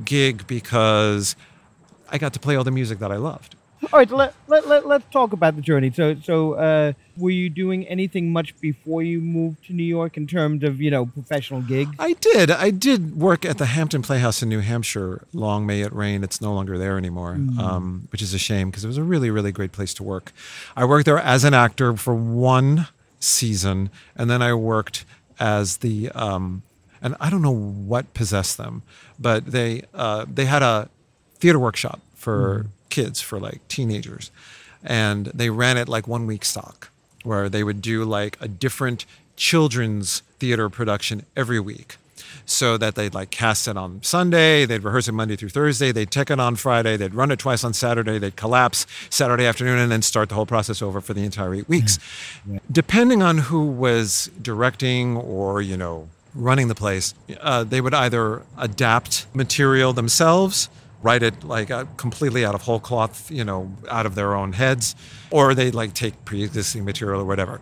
gig 0.04 0.46
because 0.46 1.35
I 2.09 2.18
got 2.18 2.32
to 2.35 2.40
play 2.40 2.56
all 2.56 2.64
the 2.64 2.70
music 2.70 2.98
that 3.00 3.11
I 3.11 3.16
loved. 3.16 3.56
All 3.93 3.99
right, 3.99 4.11
let, 4.11 4.35
let, 4.49 4.67
let, 4.67 4.87
let's 4.87 5.05
talk 5.11 5.33
about 5.33 5.55
the 5.55 5.62
journey. 5.62 5.91
So, 5.93 6.17
so 6.21 6.55
uh, 6.55 6.93
were 7.17 7.31
you 7.31 7.51
doing 7.51 7.87
anything 7.87 8.33
much 8.33 8.59
before 8.61 9.03
you 9.03 9.21
moved 9.21 9.67
to 9.67 9.73
New 9.73 9.85
York 9.85 10.17
in 10.17 10.27
terms 10.27 10.65
of, 10.65 10.81
you 10.81 10.91
know, 10.91 11.07
professional 11.07 11.61
gigs? 11.61 11.95
I 11.99 12.15
did. 12.15 12.51
I 12.51 12.71
did 12.71 13.17
work 13.17 13.45
at 13.45 13.59
the 13.59 13.67
Hampton 13.67 14.03
Playhouse 14.03 14.43
in 14.43 14.49
New 14.49 14.61
Hampshire. 14.61 15.27
Long 15.33 15.67
may 15.67 15.83
it 15.83 15.93
reign. 15.93 16.25
It's 16.25 16.41
no 16.41 16.55
longer 16.55 16.79
there 16.79 16.97
anymore, 16.97 17.33
um, 17.59 18.09
which 18.11 18.23
is 18.23 18.33
a 18.33 18.39
shame 18.39 18.71
because 18.71 18.83
it 18.85 18.89
was 18.89 18.99
a 18.99 19.05
really, 19.05 19.31
really 19.31 19.53
great 19.53 19.73
place 19.73 19.93
to 19.95 20.03
work. 20.03 20.33
I 20.75 20.85
worked 20.85 21.05
there 21.05 21.19
as 21.19 21.45
an 21.45 21.55
actor 21.55 21.97
for 21.97 22.15
one 22.15 22.89
season, 23.21 23.91
and 24.17 24.31
then 24.31 24.43
I 24.43 24.55
worked 24.55 25.05
as 25.39 25.79
the. 25.79 26.11
Um, 26.11 26.62
and 27.03 27.15
I 27.21 27.31
don't 27.31 27.43
know 27.43 27.55
what 27.55 28.15
possessed 28.15 28.57
them, 28.57 28.83
but 29.19 29.47
they 29.47 29.83
uh, 29.95 30.25
they 30.33 30.47
had 30.47 30.62
a 30.62 30.89
theater 31.39 31.59
workshop 31.59 32.01
for 32.15 32.67
kids 32.88 33.20
for 33.20 33.38
like 33.38 33.66
teenagers, 33.68 34.31
and 34.83 35.27
they 35.27 35.51
ran 35.51 35.77
it 35.77 35.88
like 35.88 36.07
one 36.07 36.27
week 36.27 36.44
stock, 36.44 36.90
where 37.22 37.49
they 37.49 37.64
would 37.64 37.83
do 37.83 38.05
like 38.05 38.37
a 38.40 38.49
different 38.49 39.07
children's 39.37 40.22
theater 40.38 40.68
production 40.68 41.25
every 41.37 41.61
week. 41.61 41.96
So 42.49 42.79
that 42.79 42.94
they'd 42.94 43.12
like 43.12 43.31
cast 43.31 43.66
it 43.66 43.77
on 43.77 44.03
Sunday, 44.03 44.66
they'd 44.66 44.85
rehearse 44.85 45.09
it 45.09 45.12
Monday 45.12 45.35
through 45.35 45.49
Thursday, 45.49 45.90
they'd 45.90 46.11
take 46.11 46.31
it 46.31 46.38
on 46.38 46.55
Friday, 46.55 46.96
they'd 46.96 47.14
run 47.14 47.33
it 47.33 47.40
twice 47.40 47.64
on 47.64 47.75
Saturday, 47.75 48.18
they'd 48.18 48.37
collapse 48.37 48.87
Saturday 49.11 49.46
afternoon, 49.46 49.81
and 49.81 49.90
then 49.90 50.01
start 50.01 50.29
the 50.29 50.37
whole 50.37 50.46
process 50.46 50.81
over 50.81 51.01
for 51.01 51.12
the 51.12 51.25
entire 51.25 51.55
eight 51.55 51.68
weeks. 51.68 51.99
Depending 52.70 53.20
on 53.20 53.38
who 53.38 53.66
was 53.66 54.31
directing 54.40 55.16
or, 55.16 55.61
you 55.61 55.77
know, 55.77 56.09
running 56.37 56.68
the 56.68 56.75
place, 56.77 57.14
uh, 57.40 57.64
they 57.64 57.81
would 57.81 57.94
either 57.94 58.42
adapt 58.57 59.27
material 59.35 59.92
themselves, 59.92 60.68
write 61.02 61.22
it 61.22 61.44
like 61.44 61.70
uh, 61.70 61.85
completely 61.96 62.44
out 62.44 62.54
of 62.54 62.62
whole 62.62 62.80
cloth, 62.80 63.30
you 63.30 63.44
know, 63.44 63.72
out 63.90 64.06
of 64.06 64.14
their 64.14 64.35
own 64.35 64.52
heads, 64.54 64.94
or 65.30 65.54
they'd 65.54 65.74
like 65.74 65.94
take 65.94 66.24
pre-existing 66.24 66.85
material 66.85 67.20
or 67.20 67.24
whatever. 67.24 67.61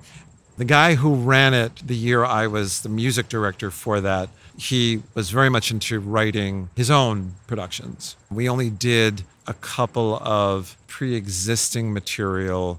The 0.57 0.65
guy 0.65 0.95
who 0.95 1.15
ran 1.17 1.53
it 1.53 1.83
the 1.85 1.97
year 1.97 2.25
I 2.25 2.47
was 2.47 2.83
the 2.83 2.89
music 2.89 3.29
director 3.29 3.71
for 3.71 4.01
that, 4.01 4.29
he 4.57 5.03
was 5.15 5.31
very 5.31 5.49
much 5.49 5.71
into 5.73 5.99
writing 5.99 6.71
his 6.77 6.91
own 6.91 7.35
productions. 7.47 8.17
We 8.31 8.49
only 8.49 8.71
did 8.71 9.25
a 9.49 9.55
couple 9.55 10.17
of 10.17 10.77
pre-existing 10.87 11.93
material, 11.93 12.79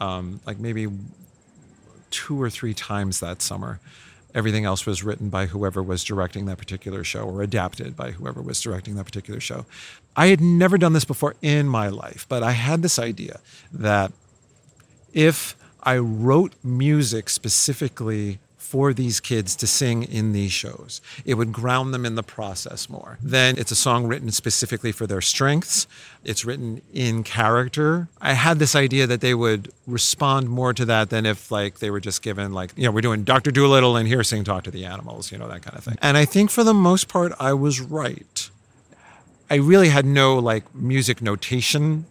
um, 0.00 0.40
like 0.46 0.58
maybe 0.58 0.88
two 2.10 2.40
or 2.40 2.48
three 2.48 2.72
times 2.72 3.20
that 3.20 3.42
summer. 3.42 3.80
Everything 4.38 4.64
else 4.64 4.86
was 4.86 5.02
written 5.02 5.30
by 5.30 5.46
whoever 5.46 5.82
was 5.82 6.04
directing 6.04 6.46
that 6.46 6.58
particular 6.58 7.02
show 7.02 7.22
or 7.22 7.42
adapted 7.42 7.96
by 7.96 8.12
whoever 8.12 8.40
was 8.40 8.60
directing 8.60 8.94
that 8.94 9.02
particular 9.02 9.40
show. 9.40 9.66
I 10.14 10.28
had 10.28 10.40
never 10.40 10.78
done 10.78 10.92
this 10.92 11.04
before 11.04 11.34
in 11.42 11.66
my 11.66 11.88
life, 11.88 12.24
but 12.28 12.44
I 12.44 12.52
had 12.52 12.82
this 12.82 13.00
idea 13.00 13.40
that 13.72 14.12
if 15.12 15.56
I 15.82 15.96
wrote 15.96 16.54
music 16.62 17.28
specifically 17.30 18.38
for 18.68 18.92
these 18.92 19.18
kids 19.18 19.56
to 19.56 19.66
sing 19.66 20.02
in 20.02 20.32
these 20.32 20.52
shows, 20.52 21.00
it 21.24 21.34
would 21.34 21.54
ground 21.54 21.94
them 21.94 22.04
in 22.04 22.16
the 22.16 22.22
process 22.22 22.90
more. 22.90 23.16
Then 23.22 23.56
it's 23.56 23.70
a 23.70 23.74
song 23.74 24.06
written 24.06 24.30
specifically 24.30 24.92
for 24.92 25.06
their 25.06 25.22
strengths. 25.22 25.86
It's 26.22 26.44
written 26.44 26.82
in 26.92 27.24
character. 27.24 28.08
I 28.20 28.34
had 28.34 28.58
this 28.58 28.76
idea 28.76 29.06
that 29.06 29.22
they 29.22 29.32
would 29.32 29.72
respond 29.86 30.50
more 30.50 30.74
to 30.74 30.84
that 30.84 31.08
than 31.08 31.24
if 31.24 31.50
like 31.50 31.78
they 31.78 31.90
were 31.90 31.98
just 31.98 32.20
given 32.20 32.52
like, 32.52 32.72
you 32.76 32.84
know, 32.84 32.90
we're 32.90 33.00
doing 33.00 33.24
Dr. 33.24 33.50
Dolittle 33.50 33.96
and 33.96 34.06
here 34.06 34.22
sing 34.22 34.44
Talk 34.44 34.64
to 34.64 34.70
the 34.70 34.84
Animals, 34.84 35.32
you 35.32 35.38
know, 35.38 35.48
that 35.48 35.62
kind 35.62 35.74
of 35.78 35.82
thing. 35.82 35.96
And 36.02 36.18
I 36.18 36.26
think 36.26 36.50
for 36.50 36.62
the 36.62 36.74
most 36.74 37.08
part 37.08 37.32
I 37.40 37.54
was 37.54 37.80
right. 37.80 38.50
I 39.50 39.54
really 39.54 39.88
had 39.88 40.04
no 40.04 40.38
like 40.38 40.74
music 40.74 41.22
notation 41.22 42.04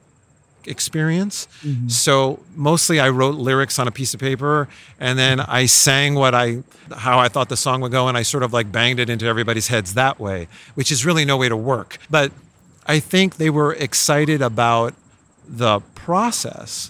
experience. 0.68 1.48
Mm-hmm. 1.64 1.88
So 1.88 2.40
mostly 2.56 3.00
I 3.00 3.10
wrote 3.10 3.36
lyrics 3.36 3.80
on 3.80 3.88
a 3.88 3.92
piece 3.92 4.14
of 4.14 4.20
paper 4.20 4.68
and 5.00 5.18
then 5.18 5.40
I 5.40 5.66
sang 5.66 6.16
what 6.16 6.36
I 6.36 6.64
how 6.96 7.20
I 7.20 7.28
thought 7.28 7.50
the 7.50 7.58
song 7.58 7.82
would 7.82 7.92
go 7.92 8.08
and 8.08 8.18
I 8.18 8.24
sort 8.24 8.44
of 8.44 8.54
like 8.54 8.72
banged 8.72 9.00
it 9.00 9.10
into 9.10 9.26
everybody's 9.26 9.68
heads 9.68 9.94
that 9.96 10.20
way, 10.20 10.48
which 10.76 10.92
is 10.92 11.06
really 11.06 11.26
no 11.26 11.38
way 11.38 11.50
to 11.50 11.58
work. 11.58 11.98
But 12.10 12.32
I 12.86 13.00
think 13.00 13.38
they 13.38 13.50
were 13.50 13.74
excited 13.74 14.42
about 14.42 14.94
the 15.48 15.82
process 15.96 16.90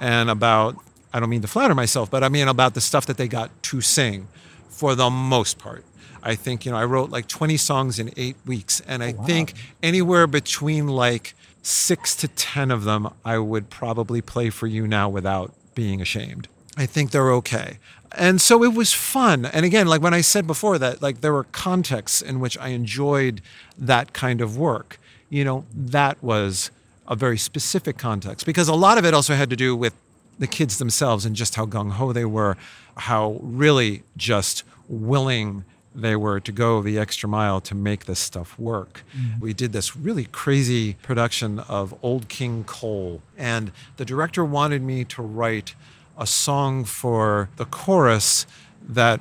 and 0.00 0.30
about 0.30 0.76
I 1.12 1.20
don't 1.20 1.30
mean 1.30 1.42
to 1.42 1.48
flatter 1.48 1.74
myself, 1.74 2.10
but 2.10 2.24
I 2.24 2.28
mean 2.28 2.48
about 2.48 2.74
the 2.74 2.80
stuff 2.80 3.06
that 3.06 3.16
they 3.16 3.28
got 3.28 3.50
to 3.64 3.80
sing 3.80 4.26
for 4.68 4.94
the 4.94 5.10
most 5.10 5.58
part. 5.58 5.84
I 6.24 6.34
think, 6.34 6.64
you 6.64 6.72
know, 6.72 6.78
I 6.78 6.86
wrote 6.86 7.10
like 7.10 7.28
20 7.28 7.56
songs 7.58 7.98
in 7.98 8.10
eight 8.16 8.36
weeks. 8.46 8.80
And 8.80 9.04
I 9.04 9.14
oh, 9.16 9.22
think 9.24 9.52
anywhere 9.82 10.26
between 10.26 10.88
like 10.88 11.34
six 11.64 12.14
to 12.16 12.28
10 12.28 12.70
of 12.70 12.84
them, 12.84 13.08
I 13.24 13.38
would 13.38 13.70
probably 13.70 14.20
play 14.20 14.50
for 14.50 14.66
you 14.66 14.86
now 14.86 15.08
without 15.08 15.52
being 15.74 16.00
ashamed. 16.00 16.48
I 16.76 16.86
think 16.86 17.10
they're 17.10 17.32
okay. 17.32 17.78
And 18.12 18.40
so 18.40 18.62
it 18.62 18.74
was 18.74 18.92
fun. 18.92 19.46
And 19.46 19.64
again, 19.64 19.86
like 19.86 20.02
when 20.02 20.14
I 20.14 20.20
said 20.20 20.46
before 20.46 20.78
that, 20.78 21.02
like 21.02 21.20
there 21.20 21.32
were 21.32 21.44
contexts 21.44 22.22
in 22.22 22.38
which 22.38 22.56
I 22.58 22.68
enjoyed 22.68 23.40
that 23.78 24.12
kind 24.12 24.40
of 24.40 24.56
work, 24.56 25.00
you 25.30 25.44
know, 25.44 25.64
that 25.74 26.22
was 26.22 26.70
a 27.08 27.16
very 27.16 27.38
specific 27.38 27.98
context 27.98 28.46
because 28.46 28.68
a 28.68 28.74
lot 28.74 28.98
of 28.98 29.04
it 29.04 29.14
also 29.14 29.34
had 29.34 29.50
to 29.50 29.56
do 29.56 29.74
with 29.74 29.94
the 30.38 30.46
kids 30.46 30.78
themselves 30.78 31.24
and 31.24 31.34
just 31.34 31.54
how 31.54 31.66
gung 31.66 31.92
ho 31.92 32.12
they 32.12 32.24
were, 32.24 32.56
how 32.96 33.38
really 33.40 34.02
just 34.16 34.64
willing 34.88 35.64
they 35.94 36.16
were 36.16 36.40
to 36.40 36.52
go 36.52 36.82
the 36.82 36.98
extra 36.98 37.28
mile 37.28 37.60
to 37.60 37.74
make 37.74 38.06
this 38.06 38.18
stuff 38.18 38.58
work. 38.58 39.04
We 39.40 39.52
did 39.54 39.72
this 39.72 39.96
really 39.96 40.24
crazy 40.24 40.94
production 41.02 41.60
of 41.60 41.94
Old 42.02 42.28
King 42.28 42.64
Cole, 42.64 43.22
and 43.36 43.70
the 43.96 44.04
director 44.04 44.44
wanted 44.44 44.82
me 44.82 45.04
to 45.04 45.22
write 45.22 45.74
a 46.18 46.26
song 46.26 46.84
for 46.84 47.48
the 47.56 47.64
chorus 47.64 48.46
that 48.86 49.20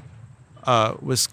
uh, 0.63 0.95
was 1.01 1.29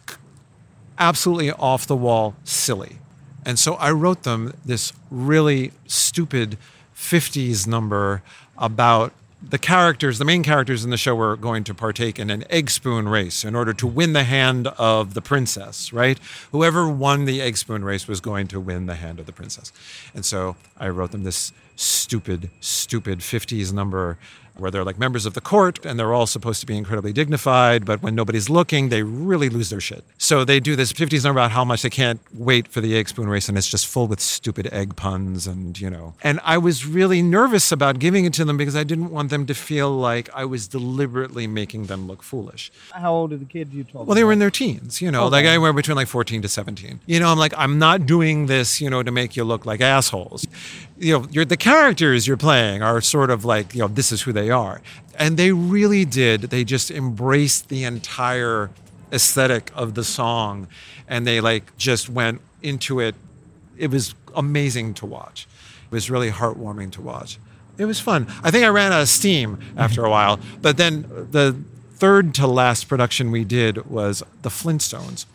absolutely 0.98 1.50
off 1.53 1.87
the 1.87 1.96
wall 1.96 2.35
silly. 2.44 2.98
And 3.44 3.59
so 3.59 3.74
I 3.74 3.90
wrote 3.90 4.22
them 4.24 4.53
this 4.64 4.92
really 5.11 5.72
stupid 5.87 6.59
50s 6.94 7.66
number 7.66 8.22
about 8.59 9.12
the 9.42 9.59
characters, 9.59 10.18
the 10.18 10.24
main 10.24 10.42
characters 10.42 10.85
in 10.85 10.90
the 10.90 10.96
show 10.96 11.14
were 11.14 11.37
going 11.37 11.64
to 11.64 11.74
partake 11.74 12.18
in 12.18 12.31
an 12.31 12.44
egg 12.50 12.70
spoon 12.70 13.09
race 13.09 13.44
in 13.44 13.55
order 13.55 13.72
to 13.72 13.87
win 13.87 14.12
the 14.12 14.24
hand 14.24 14.66
of 14.79 15.14
the 15.14 15.22
princess, 15.22 15.92
right? 15.92 16.18
Whoever 16.53 16.88
won 16.88 17.24
the 17.24 17.40
egg 17.40 17.57
spoon 17.57 17.85
race 17.85 18.07
was 18.07 18.20
going 18.20 18.48
to 18.48 18.61
win 18.61 18.87
the 18.87 18.96
hand 18.96 19.18
of 19.18 19.26
the 19.26 19.33
princess. 19.33 19.72
And 20.14 20.24
so 20.24 20.57
I 20.79 20.88
wrote 20.88 21.12
them 21.12 21.24
this 21.24 21.53
stupid, 21.74 22.50
stupid 22.61 23.20
50s 23.20 23.72
number 23.72 24.18
where 24.60 24.70
they're 24.70 24.84
like 24.84 24.98
members 24.98 25.26
of 25.26 25.34
the 25.34 25.40
court 25.40 25.84
and 25.84 25.98
they're 25.98 26.12
all 26.14 26.26
supposed 26.26 26.60
to 26.60 26.66
be 26.66 26.76
incredibly 26.76 27.12
dignified, 27.12 27.84
but 27.84 28.02
when 28.02 28.14
nobody's 28.14 28.48
looking, 28.50 28.88
they 28.90 29.02
really 29.02 29.48
lose 29.48 29.70
their 29.70 29.80
shit. 29.80 30.04
So 30.18 30.44
they 30.44 30.60
do 30.60 30.76
this 30.76 30.92
50s 30.92 31.24
number 31.24 31.40
about 31.40 31.50
how 31.52 31.64
much 31.64 31.82
they 31.82 31.90
can't 31.90 32.20
wait 32.34 32.68
for 32.68 32.80
the 32.80 32.96
egg 32.96 33.08
spoon 33.08 33.28
race, 33.28 33.48
and 33.48 33.56
it's 33.58 33.68
just 33.68 33.86
full 33.86 34.06
with 34.06 34.20
stupid 34.20 34.68
egg 34.72 34.94
puns 34.96 35.46
and, 35.46 35.80
you 35.80 35.88
know. 35.90 36.14
And 36.22 36.38
I 36.44 36.58
was 36.58 36.86
really 36.86 37.22
nervous 37.22 37.72
about 37.72 37.98
giving 37.98 38.24
it 38.24 38.34
to 38.34 38.44
them 38.44 38.56
because 38.56 38.76
I 38.76 38.84
didn't 38.84 39.10
want 39.10 39.30
them 39.30 39.46
to 39.46 39.54
feel 39.54 39.90
like 39.90 40.28
I 40.34 40.44
was 40.44 40.68
deliberately 40.68 41.46
making 41.46 41.86
them 41.86 42.06
look 42.06 42.22
foolish. 42.22 42.70
How 42.92 43.12
old 43.12 43.32
are 43.32 43.36
the 43.38 43.44
kids 43.44 43.72
you 43.74 43.84
told? 43.84 44.06
Well, 44.06 44.14
they 44.14 44.24
were 44.24 44.32
in 44.32 44.38
their 44.38 44.50
teens, 44.50 45.00
you 45.00 45.10
know, 45.10 45.26
like 45.28 45.44
Okay. 45.44 45.48
anywhere 45.54 45.72
between 45.72 45.96
like 45.96 46.08
14 46.08 46.42
to 46.42 46.48
17. 46.48 47.00
You 47.06 47.20
know, 47.20 47.28
I'm 47.32 47.38
like, 47.38 47.54
I'm 47.56 47.78
not 47.78 48.04
doing 48.06 48.46
this, 48.46 48.80
you 48.80 48.90
know, 48.90 49.02
to 49.02 49.10
make 49.10 49.36
you 49.36 49.44
look 49.44 49.64
like 49.64 49.80
assholes. 49.80 50.46
You 50.98 51.20
know, 51.20 51.26
you're 51.30 51.46
the 51.46 51.56
characters 51.56 52.26
you're 52.26 52.36
playing 52.36 52.82
are 52.82 53.00
sort 53.00 53.30
of 53.30 53.44
like, 53.44 53.72
you 53.74 53.80
know, 53.80 53.88
this 53.88 54.12
is 54.12 54.22
who 54.22 54.32
they 54.32 54.49
are. 54.50 54.80
And 55.18 55.36
they 55.36 55.52
really 55.52 56.04
did. 56.04 56.42
They 56.42 56.64
just 56.64 56.90
embraced 56.90 57.68
the 57.68 57.84
entire 57.84 58.70
aesthetic 59.12 59.70
of 59.74 59.94
the 59.94 60.04
song 60.04 60.68
and 61.08 61.26
they 61.26 61.40
like 61.40 61.76
just 61.76 62.08
went 62.08 62.40
into 62.62 63.00
it. 63.00 63.14
It 63.76 63.90
was 63.90 64.14
amazing 64.34 64.94
to 64.94 65.06
watch. 65.06 65.48
It 65.84 65.92
was 65.92 66.10
really 66.10 66.30
heartwarming 66.30 66.92
to 66.92 67.02
watch. 67.02 67.38
It 67.78 67.86
was 67.86 67.98
fun. 67.98 68.26
I 68.42 68.50
think 68.50 68.64
I 68.64 68.68
ran 68.68 68.92
out 68.92 69.02
of 69.02 69.08
steam 69.08 69.58
after 69.76 70.04
a 70.04 70.10
while, 70.10 70.38
but 70.60 70.76
then 70.76 71.02
the 71.30 71.56
third 71.94 72.34
to 72.34 72.46
last 72.46 72.88
production 72.88 73.30
we 73.30 73.44
did 73.44 73.86
was 73.86 74.22
The 74.42 74.50
Flintstones. 74.50 75.26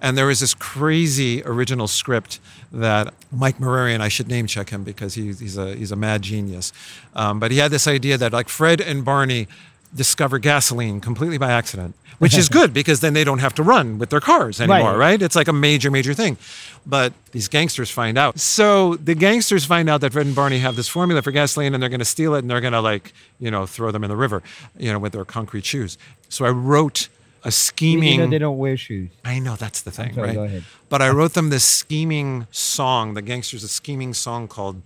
And 0.00 0.16
there 0.16 0.26
was 0.26 0.40
this 0.40 0.54
crazy 0.54 1.42
original 1.44 1.88
script 1.88 2.40
that 2.72 3.14
Mike 3.32 3.58
Mararian, 3.58 4.00
I 4.00 4.08
should 4.08 4.28
name 4.28 4.46
check 4.46 4.70
him 4.70 4.84
because 4.84 5.14
he's, 5.14 5.40
he's, 5.40 5.56
a, 5.56 5.74
he's 5.74 5.92
a 5.92 5.96
mad 5.96 6.22
genius. 6.22 6.72
Um, 7.14 7.40
but 7.40 7.50
he 7.50 7.58
had 7.58 7.70
this 7.70 7.86
idea 7.86 8.18
that 8.18 8.32
like 8.32 8.48
Fred 8.48 8.80
and 8.80 9.04
Barney 9.04 9.48
discover 9.94 10.38
gasoline 10.38 11.00
completely 11.00 11.38
by 11.38 11.50
accident, 11.50 11.94
which 12.18 12.36
is 12.36 12.48
good 12.58 12.74
because 12.74 13.00
then 13.00 13.14
they 13.14 13.24
don't 13.24 13.38
have 13.38 13.54
to 13.54 13.62
run 13.62 13.96
with 13.98 14.10
their 14.10 14.20
cars 14.20 14.60
anymore, 14.60 14.90
Right. 14.92 14.98
right? 15.12 15.22
It's 15.22 15.34
like 15.34 15.48
a 15.48 15.52
major, 15.52 15.90
major 15.90 16.12
thing. 16.12 16.36
But 16.84 17.14
these 17.32 17.48
gangsters 17.48 17.90
find 17.90 18.18
out. 18.18 18.38
So 18.38 18.96
the 18.96 19.14
gangsters 19.14 19.64
find 19.64 19.88
out 19.88 20.02
that 20.02 20.12
Fred 20.12 20.26
and 20.26 20.34
Barney 20.36 20.58
have 20.58 20.76
this 20.76 20.88
formula 20.88 21.22
for 21.22 21.30
gasoline 21.30 21.72
and 21.72 21.82
they're 21.82 21.88
going 21.88 22.00
to 22.00 22.04
steal 22.04 22.34
it 22.34 22.40
and 22.40 22.50
they're 22.50 22.60
going 22.60 22.74
to 22.74 22.82
like, 22.82 23.14
you 23.40 23.50
know, 23.50 23.64
throw 23.64 23.90
them 23.90 24.04
in 24.04 24.10
the 24.10 24.16
river, 24.16 24.42
you 24.78 24.92
know, 24.92 24.98
with 24.98 25.12
their 25.14 25.24
concrete 25.24 25.64
shoes. 25.64 25.96
So 26.28 26.44
I 26.44 26.50
wrote 26.50 27.08
a 27.44 27.50
scheming. 27.50 28.12
You 28.12 28.18
know 28.18 28.26
they 28.26 28.38
don't 28.38 28.58
wear 28.58 28.76
shoes. 28.76 29.10
I 29.24 29.38
know 29.38 29.56
that's 29.56 29.82
the 29.82 29.90
thing, 29.90 30.14
sorry, 30.14 30.28
right? 30.28 30.34
go 30.34 30.44
ahead. 30.44 30.64
But 30.88 31.02
I 31.02 31.10
wrote 31.10 31.34
them 31.34 31.50
this 31.50 31.64
scheming 31.64 32.46
song. 32.50 33.14
The 33.14 33.22
gangsters 33.22 33.64
a 33.64 33.68
scheming 33.68 34.14
song 34.14 34.48
called 34.48 34.82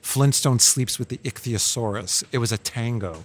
"Flintstone 0.00 0.58
Sleeps 0.58 0.98
with 0.98 1.08
the 1.08 1.18
Ichthyosaurus." 1.18 2.24
It 2.32 2.38
was 2.38 2.52
a 2.52 2.58
tango, 2.58 3.24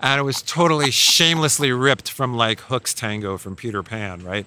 and 0.00 0.20
it 0.20 0.24
was 0.24 0.42
totally 0.42 0.90
shamelessly 0.90 1.72
ripped 1.72 2.10
from 2.10 2.34
like 2.34 2.60
Hook's 2.60 2.94
tango 2.94 3.38
from 3.38 3.56
Peter 3.56 3.82
Pan, 3.82 4.22
right? 4.24 4.46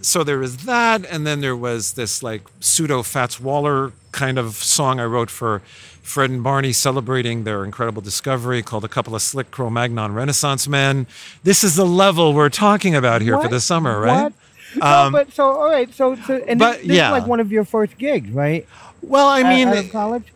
So 0.00 0.22
there 0.22 0.38
was 0.38 0.58
that, 0.58 1.06
and 1.06 1.26
then 1.26 1.40
there 1.40 1.56
was 1.56 1.92
this 1.92 2.22
like 2.22 2.42
pseudo 2.60 3.02
Fats 3.02 3.40
Waller 3.40 3.92
kind 4.12 4.38
of 4.38 4.56
song 4.56 5.00
I 5.00 5.04
wrote 5.04 5.30
for 5.30 5.62
Fred 6.04 6.30
and 6.30 6.44
Barney 6.44 6.72
celebrating 6.72 7.44
their 7.44 7.64
incredible 7.64 8.02
discovery 8.02 8.62
called 8.62 8.84
A 8.84 8.88
Couple 8.88 9.14
of 9.14 9.22
Slick 9.22 9.50
Cro-Magnon 9.50 10.12
Renaissance 10.12 10.68
Men. 10.68 11.06
This 11.42 11.64
is 11.64 11.76
the 11.76 11.86
level 11.86 12.34
we're 12.34 12.50
talking 12.50 12.94
about 12.94 13.22
here 13.22 13.40
for 13.40 13.48
the 13.48 13.60
summer, 13.60 13.98
right? 14.00 14.24
What? 14.24 14.32
no, 14.76 15.10
but 15.10 15.32
so 15.32 15.44
all 15.44 15.70
right, 15.70 15.92
so 15.94 16.14
so 16.16 16.36
and 16.46 16.58
but, 16.58 16.78
this, 16.78 16.86
this 16.88 16.96
yeah. 16.96 17.08
is 17.08 17.12
like 17.12 17.26
one 17.26 17.40
of 17.40 17.50
your 17.50 17.64
first 17.64 17.96
gigs, 17.96 18.30
right? 18.30 18.66
Well, 19.02 19.28
I 19.28 19.42
mean, 19.42 19.68
out 19.68 19.78
of 19.78 19.90
college. 19.90 20.32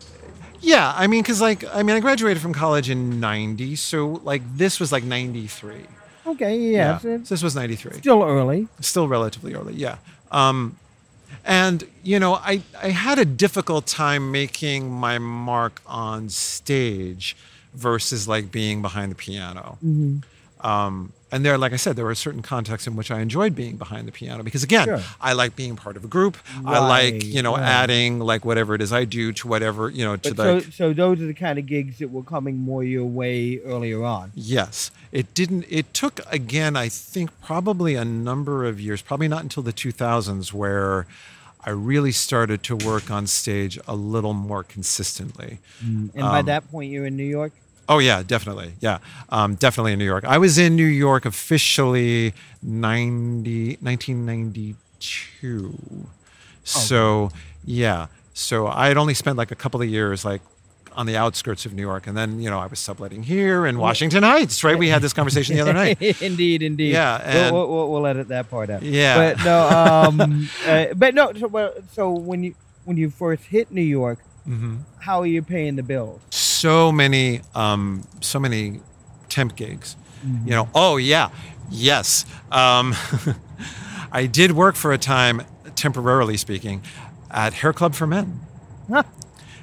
yeah, 0.60 0.94
I 0.96 1.06
mean, 1.06 1.22
because 1.22 1.40
like, 1.40 1.64
I 1.74 1.82
mean, 1.82 1.96
I 1.96 2.00
graduated 2.00 2.42
from 2.42 2.54
college 2.54 2.88
in 2.88 3.20
'90, 3.20 3.76
so 3.76 4.20
like 4.24 4.42
this 4.56 4.80
was 4.80 4.90
like 4.90 5.04
'93. 5.04 5.82
Okay, 6.26 6.58
yeah, 6.58 6.98
so 6.98 7.08
it's 7.10 7.28
this 7.28 7.42
was 7.42 7.54
'93. 7.54 7.98
still 7.98 8.22
early. 8.22 8.68
Still 8.80 9.06
relatively 9.06 9.54
early, 9.54 9.74
yeah. 9.74 9.96
Um, 10.30 10.76
and 11.44 11.84
you 12.02 12.18
know, 12.18 12.34
I 12.34 12.62
I 12.82 12.88
had 12.90 13.18
a 13.18 13.24
difficult 13.24 13.86
time 13.86 14.30
making 14.32 14.90
my 14.90 15.18
mark 15.18 15.80
on 15.86 16.28
stage 16.28 17.36
versus 17.74 18.26
like 18.26 18.50
being 18.50 18.82
behind 18.82 19.12
the 19.12 19.16
piano. 19.16 19.78
Um, 20.60 21.12
and 21.30 21.44
there, 21.44 21.58
like 21.58 21.72
I 21.72 21.76
said, 21.76 21.96
there 21.96 22.04
were 22.06 22.14
certain 22.14 22.40
contexts 22.42 22.86
in 22.86 22.96
which 22.96 23.10
I 23.10 23.20
enjoyed 23.20 23.54
being 23.54 23.76
behind 23.76 24.08
the 24.08 24.12
piano 24.12 24.42
because, 24.42 24.62
again, 24.62 24.86
Sure. 24.86 25.00
I 25.20 25.34
like 25.34 25.54
being 25.56 25.76
part 25.76 25.96
of 25.96 26.04
a 26.04 26.08
group. 26.08 26.36
I 26.64 26.78
like, 26.78 27.22
you 27.24 27.42
know, 27.42 27.54
right. 27.56 27.62
adding 27.62 28.18
like 28.18 28.44
whatever 28.44 28.74
it 28.74 28.80
is 28.80 28.92
I 28.92 29.04
do 29.04 29.32
to 29.34 29.48
whatever, 29.48 29.90
you 29.90 30.04
know, 30.04 30.16
to 30.16 30.34
But 30.34 30.54
like. 30.54 30.64
so 30.64 30.70
so 30.70 30.92
those 30.92 31.20
are 31.20 31.26
the 31.26 31.34
kind 31.34 31.58
of 31.58 31.66
gigs 31.66 31.98
that 31.98 32.10
were 32.10 32.22
coming 32.22 32.56
more 32.58 32.82
your 32.82 33.04
way 33.04 33.60
earlier 33.60 34.02
on. 34.04 34.32
Yes, 34.34 34.90
it 35.12 35.34
didn't. 35.34 35.66
It 35.68 35.92
took 35.92 36.20
again, 36.30 36.76
I 36.76 36.88
think, 36.88 37.30
probably 37.42 37.94
a 37.94 38.04
number 38.04 38.64
of 38.64 38.80
years, 38.80 39.02
probably 39.02 39.28
not 39.28 39.42
until 39.42 39.62
the 39.62 39.72
2000s, 39.72 40.52
where 40.52 41.06
I 41.64 41.70
really 41.70 42.12
started 42.12 42.62
to 42.62 42.76
work 42.76 43.10
on 43.10 43.26
stage 43.26 43.78
a 43.86 43.94
little 43.94 44.32
more 44.32 44.62
consistently. 44.62 45.58
And 45.82 46.12
by 46.14 46.38
Um, 46.40 46.46
that 46.46 46.70
point, 46.70 46.90
you're 46.90 47.04
in 47.06 47.16
New 47.16 47.24
York. 47.24 47.52
Oh 47.88 47.98
yeah, 47.98 48.22
definitely. 48.22 48.74
Yeah, 48.80 48.98
um, 49.30 49.54
definitely 49.54 49.94
in 49.94 49.98
New 49.98 50.04
York. 50.04 50.24
I 50.24 50.36
was 50.38 50.58
in 50.58 50.76
New 50.76 50.84
York 50.84 51.24
officially 51.24 52.34
90, 52.62 53.78
1992. 53.80 56.08
So 56.64 57.30
yeah, 57.64 58.08
so 58.34 58.66
I 58.66 58.88
had 58.88 58.98
only 58.98 59.14
spent 59.14 59.38
like 59.38 59.50
a 59.50 59.54
couple 59.54 59.80
of 59.80 59.88
years 59.88 60.22
like 60.24 60.42
on 60.92 61.06
the 61.06 61.16
outskirts 61.16 61.64
of 61.64 61.72
New 61.72 61.80
York, 61.82 62.06
and 62.06 62.14
then 62.16 62.40
you 62.42 62.50
know 62.50 62.58
I 62.58 62.66
was 62.66 62.78
subletting 62.78 63.22
here 63.22 63.64
in 63.66 63.78
Washington 63.78 64.22
Heights. 64.22 64.62
Right, 64.64 64.78
we 64.78 64.88
had 64.88 65.00
this 65.00 65.12
conversation 65.14 65.54
the 65.56 65.62
other 65.62 65.72
night. 65.72 66.00
indeed, 66.22 66.62
indeed. 66.62 66.92
Yeah, 66.92 67.18
We'll- 67.18 67.44
and- 67.44 67.54
we'll, 67.54 67.68
we'll, 67.68 67.90
we'll 67.92 68.06
edit 68.06 68.28
that 68.28 68.50
part 68.50 68.68
out. 68.68 68.82
Yeah. 68.82 69.32
but 69.34 69.44
no, 69.44 69.68
um, 69.68 70.48
uh, 70.66 70.86
but 70.94 71.14
no. 71.14 71.32
So, 71.34 71.46
well, 71.46 71.72
so 71.92 72.10
when 72.12 72.42
you 72.42 72.54
when 72.84 72.96
you 72.98 73.08
first 73.10 73.44
hit 73.44 73.70
New 73.72 73.80
York, 73.82 74.18
Mhm. 74.46 74.78
how 75.00 75.20
are 75.20 75.26
you 75.26 75.42
paying 75.42 75.76
the 75.76 75.82
bills? 75.82 76.20
So 76.58 76.90
many, 76.90 77.40
um, 77.54 78.02
so 78.20 78.40
many 78.40 78.80
temp 79.28 79.54
gigs. 79.54 79.96
You 80.44 80.50
know. 80.50 80.68
Oh 80.74 80.96
yeah, 80.96 81.28
yes. 81.70 82.24
Um, 82.50 82.94
I 84.12 84.26
did 84.26 84.50
work 84.52 84.74
for 84.74 84.92
a 84.92 84.98
time, 84.98 85.42
temporarily 85.76 86.36
speaking, 86.36 86.82
at 87.30 87.52
Hair 87.54 87.74
Club 87.74 87.94
for 87.94 88.06
Men. 88.08 88.40
Huh. 88.90 89.04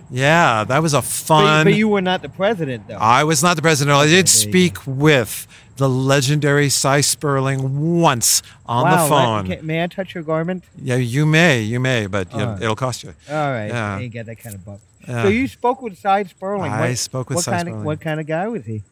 Yeah, 0.10 0.64
that 0.64 0.82
was 0.82 0.94
a 0.94 0.98
But, 1.00 1.06
fun. 1.06 1.66
but 1.66 1.74
you 1.74 1.90
were 1.90 2.00
not 2.02 2.22
the 2.22 2.30
president, 2.30 2.88
though. 2.88 2.96
I 2.96 3.24
was 3.26 3.44
not 3.44 3.56
the 3.58 3.62
president. 3.62 3.98
I 3.98 4.06
did 4.06 4.30
speak 4.30 4.78
with 4.88 5.46
the 5.78 5.90
legendary 5.90 6.70
Sy 6.70 7.02
Sperling 7.02 8.00
once 8.00 8.42
on 8.66 8.84
wow, 8.86 9.04
the 9.04 9.10
phone. 9.10 9.48
can- 9.48 9.66
may 9.66 9.84
I 9.84 9.88
touch 9.88 10.14
your 10.16 10.24
garment? 10.24 10.64
Yeah, 10.82 10.96
you 10.96 11.26
may, 11.26 11.62
you 11.62 11.80
may, 11.82 12.06
but 12.08 12.32
you 12.32 12.38
know, 12.38 12.58
it'll 12.62 12.76
cost 12.78 13.04
you. 13.04 13.14
All 13.30 13.36
right, 13.52 13.68
Yeah. 13.68 13.98
Ain't 14.00 14.14
got 14.14 14.28
that 14.28 14.38
kind 14.40 14.56
of 14.56 14.64
buck. 14.64 14.80
Yeah. 15.08 15.24
So 15.24 15.30
you 15.30 15.48
spoke 15.48 15.82
with 15.82 15.98
Sy 15.98 16.24
Sperling. 16.24 16.72
I 16.72 16.90
What- 16.90 16.98
spoke 16.98 17.30
with 17.30 17.38
what 17.38 17.46
Sy 17.46 17.52
kind 17.52 17.62
Sperling. 17.68 17.80
Of, 17.82 17.86
what 17.86 18.02
kind 18.02 18.20
of 18.20 18.28
guy 18.28 18.48
was 18.48 18.66
he? 18.66 18.84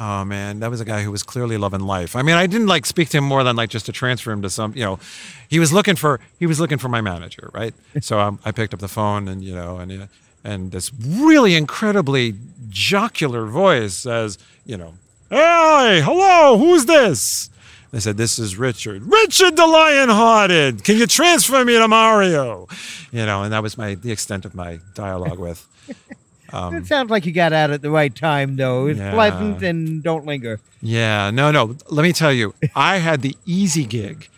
Oh 0.00 0.24
man, 0.24 0.60
that 0.60 0.70
was 0.70 0.80
a 0.80 0.84
guy 0.84 1.02
who 1.02 1.10
was 1.10 1.22
clearly 1.24 1.56
loving 1.56 1.80
life. 1.80 2.14
I 2.14 2.22
mean, 2.22 2.36
I 2.36 2.46
didn't 2.46 2.68
like 2.68 2.86
speak 2.86 3.08
to 3.10 3.18
him 3.18 3.24
more 3.24 3.42
than 3.42 3.56
like 3.56 3.68
just 3.68 3.86
to 3.86 3.92
transfer 3.92 4.30
him 4.30 4.42
to 4.42 4.50
some, 4.50 4.72
you 4.76 4.84
know, 4.84 5.00
he 5.48 5.58
was 5.58 5.72
looking 5.72 5.96
for 5.96 6.20
he 6.38 6.46
was 6.46 6.60
looking 6.60 6.78
for 6.78 6.88
my 6.88 7.00
manager, 7.00 7.50
right? 7.52 7.74
So 8.00 8.20
um, 8.20 8.38
I 8.44 8.52
picked 8.52 8.72
up 8.74 8.80
the 8.80 8.88
phone 8.88 9.26
and 9.26 9.42
you 9.42 9.54
know 9.56 9.78
and 9.78 10.02
uh, 10.02 10.06
and 10.44 10.70
this 10.70 10.92
really 11.04 11.56
incredibly 11.56 12.34
jocular 12.68 13.46
voice 13.46 13.94
says, 13.94 14.38
you 14.64 14.76
know, 14.76 14.94
hey, 15.30 16.00
hello, 16.04 16.56
who's 16.58 16.84
this? 16.86 17.50
I 17.92 17.98
said, 18.00 18.16
this 18.18 18.38
is 18.38 18.56
Richard. 18.58 19.02
Richard 19.02 19.56
the 19.56 19.66
Lion-Hearted. 19.66 20.84
Can 20.84 20.96
you 20.98 21.06
transfer 21.06 21.64
me 21.64 21.78
to 21.78 21.88
Mario? 21.88 22.68
You 23.12 23.24
know, 23.24 23.42
and 23.44 23.52
that 23.52 23.62
was 23.62 23.78
my 23.78 23.94
the 23.94 24.12
extent 24.12 24.44
of 24.44 24.54
my 24.54 24.78
dialogue 24.94 25.38
with. 25.38 25.66
it 26.52 26.86
sounds 26.86 27.10
like 27.10 27.24
you 27.26 27.32
got 27.32 27.52
out 27.52 27.70
at 27.70 27.80
the 27.82 27.90
right 27.90 28.14
time, 28.14 28.56
though. 28.56 28.86
It's 28.88 29.00
Um, 29.00 29.06
Yeah. 29.06 29.12
pleasant 29.14 29.62
and 29.62 30.02
don't 30.02 30.26
linger. 30.26 30.60
Yeah, 30.82 31.30
no, 31.30 31.50
no. 31.50 31.76
Let 31.90 32.02
me 32.02 32.12
tell 32.12 32.32
you, 32.32 32.54
I 32.76 32.98
had 32.98 33.22
the 33.22 33.36
easy 33.46 33.84
gig 33.84 34.28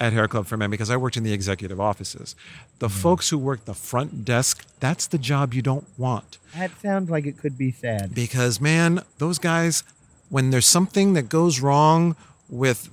at 0.00 0.12
Hair 0.12 0.28
Club 0.28 0.46
for 0.46 0.56
Men 0.56 0.70
because 0.70 0.90
I 0.90 0.96
worked 0.96 1.16
in 1.16 1.22
the 1.22 1.32
executive 1.32 1.80
offices. 1.80 2.34
The 2.80 2.88
Mm-hmm. 2.88 2.98
folks 3.00 3.28
who 3.30 3.38
work 3.38 3.66
the 3.66 3.74
front 3.74 4.24
desk, 4.24 4.64
that's 4.80 5.06
the 5.06 5.18
job 5.18 5.54
you 5.54 5.62
don't 5.62 5.86
want 5.98 6.38
That 6.56 6.70
sounds 6.82 7.08
like 7.10 7.26
it 7.26 7.38
could 7.38 7.56
be 7.56 7.70
sad. 7.70 8.14
because 8.14 8.60
man, 8.60 9.02
those 9.18 9.38
guys, 9.38 9.84
when 10.28 10.50
there's 10.50 10.66
something 10.66 11.12
that 11.14 11.28
goes 11.28 11.60
wrong 11.60 12.16
with 12.50 12.88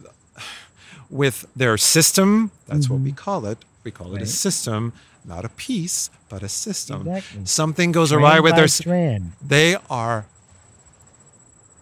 with 1.09 1.47
their 1.55 1.77
system, 1.77 2.51
that's 2.67 2.89
what 2.89 2.99
we 2.99 3.09
mm-hmm. 3.09 3.15
call 3.15 3.45
it. 3.45 3.57
We 3.83 3.91
call 3.91 4.15
it 4.15 4.21
a 4.21 4.25
system, 4.25 4.91
not 5.23 5.45
a 5.45 5.49
piece, 5.49 6.09
but 6.29 6.43
a 6.43 6.49
system. 6.49 7.07
Exactly. 7.07 7.45
Something 7.45 7.91
goes 7.91 8.11
awry 8.11 8.39
with 8.39 8.55
their. 8.55 8.67
strand. 8.67 9.31
They 9.45 9.77
are 9.89 10.25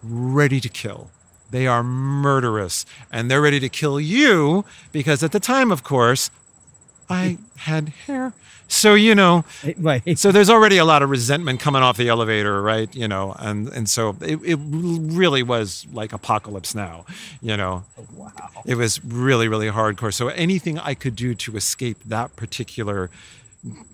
ready 0.04 0.60
to 0.62 0.70
kill. 0.70 1.10
They 1.50 1.68
are 1.68 1.84
murderous, 1.84 2.86
and 3.12 3.30
they're 3.30 3.42
ready 3.42 3.60
to 3.60 3.70
kill 3.70 4.00
you 4.00 4.66
because 4.92 5.24
at 5.24 5.32
the 5.32 5.40
time, 5.40 5.72
of 5.72 5.84
course, 5.84 6.30
I 7.10 7.38
had 7.58 7.90
hair. 7.90 8.34
So 8.68 8.96
you 8.96 9.14
know, 9.16 9.46
Right. 9.78 10.18
so 10.18 10.32
there's 10.32 10.50
already 10.50 10.78
a 10.78 10.86
lot 10.86 11.04
of 11.04 11.10
resentment 11.10 11.60
coming 11.60 11.82
off 11.84 11.98
the 11.98 12.10
elevator, 12.10 12.62
right? 12.62 12.94
You 12.96 13.08
know, 13.08 13.36
and 13.40 13.68
and 13.70 13.90
so 13.90 14.16
it, 14.22 14.40
it 14.44 14.60
really 14.62 15.44
was 15.44 15.86
like 15.94 16.14
apocalypse 16.14 16.74
now, 16.76 17.06
you 17.42 17.56
know. 17.58 17.84
Wow. 18.16 18.32
It 18.66 18.76
was 18.76 19.04
really 19.06 19.48
really 19.48 19.68
hardcore. 19.70 20.14
So 20.14 20.30
anything 20.30 20.80
I 20.80 20.94
could 20.96 21.16
do 21.16 21.36
to 21.36 21.56
escape 21.58 21.98
that 22.06 22.36
particular, 22.36 23.10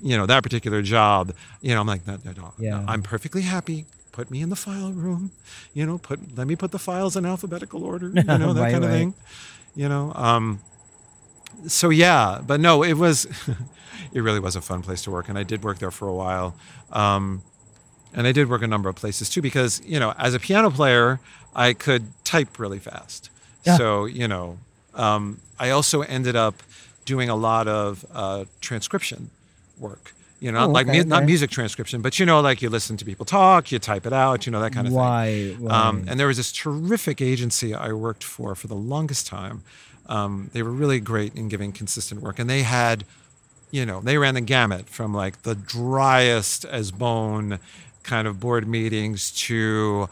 you 0.02 0.18
know, 0.18 0.26
that 0.26 0.42
particular 0.44 0.82
job, 0.82 1.34
you 1.62 1.74
know, 1.76 1.82
I'm 1.82 1.88
like, 1.88 2.08
no, 2.08 2.18
no, 2.24 2.32
no, 2.32 2.54
Yeah. 2.58 2.84
I'm 2.88 3.02
perfectly 3.04 3.42
happy. 3.44 3.86
Put 4.14 4.30
me 4.32 4.42
in 4.42 4.50
the 4.50 4.56
file 4.58 4.92
room, 4.92 5.32
you 5.74 5.86
know. 5.86 5.98
Put 5.98 6.20
let 6.38 6.48
me 6.48 6.56
put 6.56 6.72
the 6.72 6.80
files 6.80 7.16
in 7.16 7.26
alphabetical 7.26 7.84
order, 7.84 8.08
you 8.08 8.24
know, 8.24 8.54
that 8.58 8.62
Right, 8.62 8.72
kind 8.72 8.84
of 8.84 8.90
right. 8.90 8.98
thing, 8.98 9.14
you 9.76 9.88
know. 9.90 10.12
Um, 10.16 10.60
so 11.68 11.90
yeah, 11.90 12.40
but 12.46 12.60
no, 12.60 12.84
it 12.84 12.94
was, 12.94 13.28
it 14.14 14.22
really 14.22 14.40
was 14.40 14.56
a 14.56 14.62
fun 14.62 14.82
place 14.82 15.02
to 15.04 15.12
work, 15.12 15.30
and 15.30 15.38
I 15.38 15.44
did 15.44 15.64
work 15.64 15.80
there 15.80 15.92
for 15.92 16.08
a 16.08 16.14
while, 16.14 16.56
um, 16.92 17.42
and 18.14 18.28
I 18.28 18.32
did 18.32 18.50
work 18.50 18.62
a 18.62 18.68
number 18.68 18.90
of 18.90 18.96
places 18.96 19.30
too 19.30 19.42
because 19.42 19.82
you 19.86 20.00
know, 20.00 20.14
as 20.18 20.34
a 20.34 20.40
piano 20.40 20.70
player, 20.72 21.20
I 21.56 21.74
could 21.74 22.04
type 22.24 22.60
really 22.60 22.80
fast. 22.80 23.30
Yeah. 23.66 23.78
So 23.78 24.06
you 24.06 24.28
know, 24.28 24.58
um, 24.96 25.40
I 25.60 25.70
also 25.70 26.02
ended 26.02 26.36
up 26.36 26.56
doing 27.06 27.30
a 27.30 27.36
lot 27.36 27.68
of 27.68 28.06
uh, 28.14 28.46
transcription 28.62 29.30
work. 29.80 30.14
You 30.40 30.52
know, 30.52 30.60
not 30.62 30.70
Oh, 30.70 30.72
like 30.74 30.88
okay, 30.88 31.00
mu- 31.00 31.06
not 31.06 31.24
music 31.26 31.52
transcription, 31.52 32.02
but 32.02 32.18
you 32.18 32.26
know, 32.26 32.42
like 32.42 32.64
you 32.64 32.70
listen 32.70 32.98
to 32.98 33.06
people 33.06 33.26
talk, 33.26 33.72
you 33.72 33.78
type 33.78 34.08
it 34.08 34.14
out, 34.14 34.46
you 34.48 34.52
know, 34.52 34.60
that 34.60 34.74
kind 34.74 34.88
of 34.88 34.94
thing. 34.94 35.00
Right, 35.00 35.56
Um, 35.72 36.06
and 36.08 36.20
there 36.20 36.26
was 36.26 36.38
this 36.38 36.52
terrific 36.52 37.22
agency 37.22 37.76
I 37.76 37.92
worked 37.94 38.24
for 38.24 38.56
for 38.56 38.66
the 38.68 38.76
longest 38.76 39.28
time. 39.28 39.62
Um, 40.08 40.50
they 40.52 40.64
were 40.64 40.72
really 40.72 41.00
great 41.00 41.36
in 41.36 41.48
giving 41.48 41.72
consistent 41.72 42.22
work, 42.22 42.40
and 42.40 42.50
they 42.50 42.64
had, 42.64 43.06
you 43.72 43.86
know, 43.86 44.02
they 44.02 44.18
ran 44.18 44.34
the 44.36 44.42
gamut 44.42 44.88
from 44.90 45.14
like 45.14 45.44
the 45.44 45.56
driest 45.56 46.66
as 46.66 46.92
bone 46.92 47.60
kind 48.04 48.28
of 48.28 48.40
board 48.40 48.68
meetings 48.68 49.32
to 49.32 50.10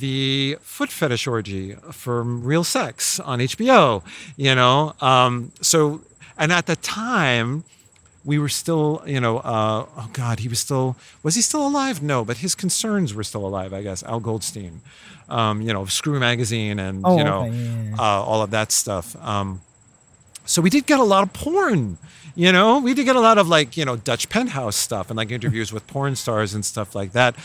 the 0.00 0.56
foot 0.60 0.90
fetish 0.90 1.26
orgy 1.26 1.74
from 1.90 2.42
Real 2.44 2.64
Sex 2.64 3.20
on 3.20 3.40
HBO. 3.40 4.02
You 4.36 4.54
know, 4.54 4.94
um, 5.00 5.52
so 5.60 6.00
and 6.38 6.52
at 6.52 6.66
the 6.66 6.76
time 6.76 7.64
we 8.24 8.38
were 8.38 8.48
still, 8.48 9.02
you 9.04 9.20
know, 9.20 9.38
uh, 9.38 9.84
oh 9.96 10.10
God, 10.12 10.38
he 10.38 10.48
was 10.48 10.60
still, 10.60 10.96
was 11.24 11.34
he 11.34 11.42
still 11.42 11.66
alive? 11.66 12.02
No, 12.02 12.24
but 12.24 12.36
his 12.36 12.54
concerns 12.54 13.12
were 13.14 13.24
still 13.24 13.44
alive, 13.44 13.72
I 13.72 13.82
guess. 13.82 14.04
Al 14.04 14.20
Goldstein, 14.20 14.80
um, 15.28 15.60
you 15.60 15.72
know, 15.72 15.86
Screw 15.86 16.20
Magazine 16.20 16.78
and, 16.78 17.02
Oh, 17.04 17.18
you 17.18 17.24
know, 17.24 17.40
okay, 17.46 17.50
yeah, 17.56 17.82
yeah. 17.82 17.94
Uh, 17.98 18.22
all 18.22 18.40
of 18.42 18.50
that 18.52 18.70
stuff. 18.70 19.16
Um, 19.24 19.60
so 20.44 20.62
we 20.62 20.70
did 20.70 20.86
get 20.86 20.98
a 20.98 21.04
lot 21.04 21.22
of 21.22 21.32
porn, 21.32 21.98
you 22.34 22.52
know, 22.52 22.78
we 22.78 22.94
did 22.94 23.04
get 23.04 23.16
a 23.16 23.20
lot 23.20 23.38
of 23.38 23.48
like, 23.48 23.76
you 23.76 23.84
know, 23.84 23.96
Dutch 23.96 24.28
penthouse 24.28 24.76
stuff 24.76 25.10
and 25.10 25.16
like 25.16 25.30
interviews 25.30 25.72
with 25.72 25.86
porn 25.86 26.16
stars 26.16 26.54
and 26.54 26.64
stuff 26.64 26.94
like 26.94 27.12
that, 27.12 27.36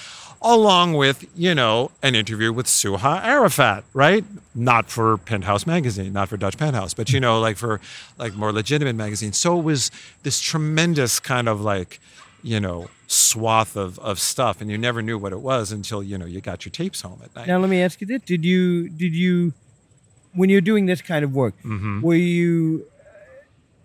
along 0.41 0.93
with, 0.93 1.25
you 1.35 1.53
know, 1.53 1.91
an 2.01 2.15
interview 2.15 2.53
with 2.53 2.67
Suha 2.67 3.23
Arafat, 3.23 3.83
right? 3.93 4.23
Not 4.55 4.89
for 4.89 5.17
Penthouse 5.17 5.67
magazine, 5.67 6.13
not 6.13 6.29
for 6.29 6.37
Dutch 6.37 6.57
Penthouse, 6.57 6.93
but 6.93 7.11
you 7.11 7.19
know, 7.19 7.35
mm-hmm. 7.35 7.43
like 7.43 7.57
for 7.57 7.81
like 8.17 8.33
more 8.33 8.53
legitimate 8.53 8.95
magazines. 8.95 9.37
So 9.37 9.59
it 9.59 9.63
was 9.63 9.91
this 10.23 10.39
tremendous 10.39 11.19
kind 11.19 11.49
of 11.49 11.61
like, 11.61 11.99
you 12.41 12.59
know, 12.59 12.89
swath 13.07 13.75
of, 13.75 13.99
of 13.99 14.19
stuff 14.19 14.61
and 14.61 14.69
you 14.69 14.77
never 14.77 15.01
knew 15.01 15.17
what 15.17 15.33
it 15.33 15.39
was 15.39 15.71
until, 15.71 16.01
you 16.01 16.17
know, 16.17 16.25
you 16.25 16.39
got 16.39 16.65
your 16.65 16.71
tapes 16.71 17.01
home 17.01 17.19
at 17.23 17.35
night. 17.35 17.47
Now 17.47 17.59
let 17.59 17.69
me 17.69 17.81
ask 17.81 17.99
you 17.99 18.07
this: 18.07 18.21
Did 18.21 18.45
you 18.45 18.89
did 18.89 19.13
you 19.13 19.53
when 20.37 20.49
you're 20.51 20.67
doing 20.71 20.85
this 20.91 21.01
kind 21.01 21.23
of 21.25 21.31
work, 21.33 21.55
Mm-hmm. 21.63 22.01
were 22.07 22.15
you 22.37 22.85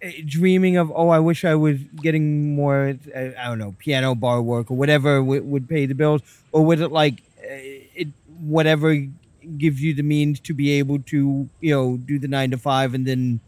uh, 0.04 0.10
dreaming 0.26 0.76
of 0.76 0.86
oh 0.94 1.08
I 1.08 1.20
wish 1.28 1.44
I 1.44 1.54
was 1.66 1.78
getting 2.06 2.54
more 2.54 2.80
uh, 3.16 3.18
I 3.40 3.44
don't 3.48 3.58
know 3.58 3.74
piano 3.78 4.14
bar 4.14 4.40
work 4.42 4.70
or 4.70 4.76
whatever 4.76 5.18
w- 5.18 5.42
would 5.52 5.66
pay 5.68 5.86
the 5.86 5.94
bills, 6.02 6.22
or 6.52 6.60
was 6.70 6.80
it 6.80 6.92
like 7.02 7.16
uh, 7.42 8.00
it 8.00 8.08
whatever 8.56 8.88
gives 9.58 9.82
you 9.82 9.92
the 9.94 10.02
means 10.14 10.38
to 10.48 10.52
be 10.54 10.70
able 10.80 10.98
to 11.14 11.48
you 11.60 11.72
know 11.74 11.96
do 12.10 12.18
the 12.18 12.28
nine 12.28 12.50
to 12.50 12.58
five 12.58 12.94
and 12.94 13.06
then 13.06 13.40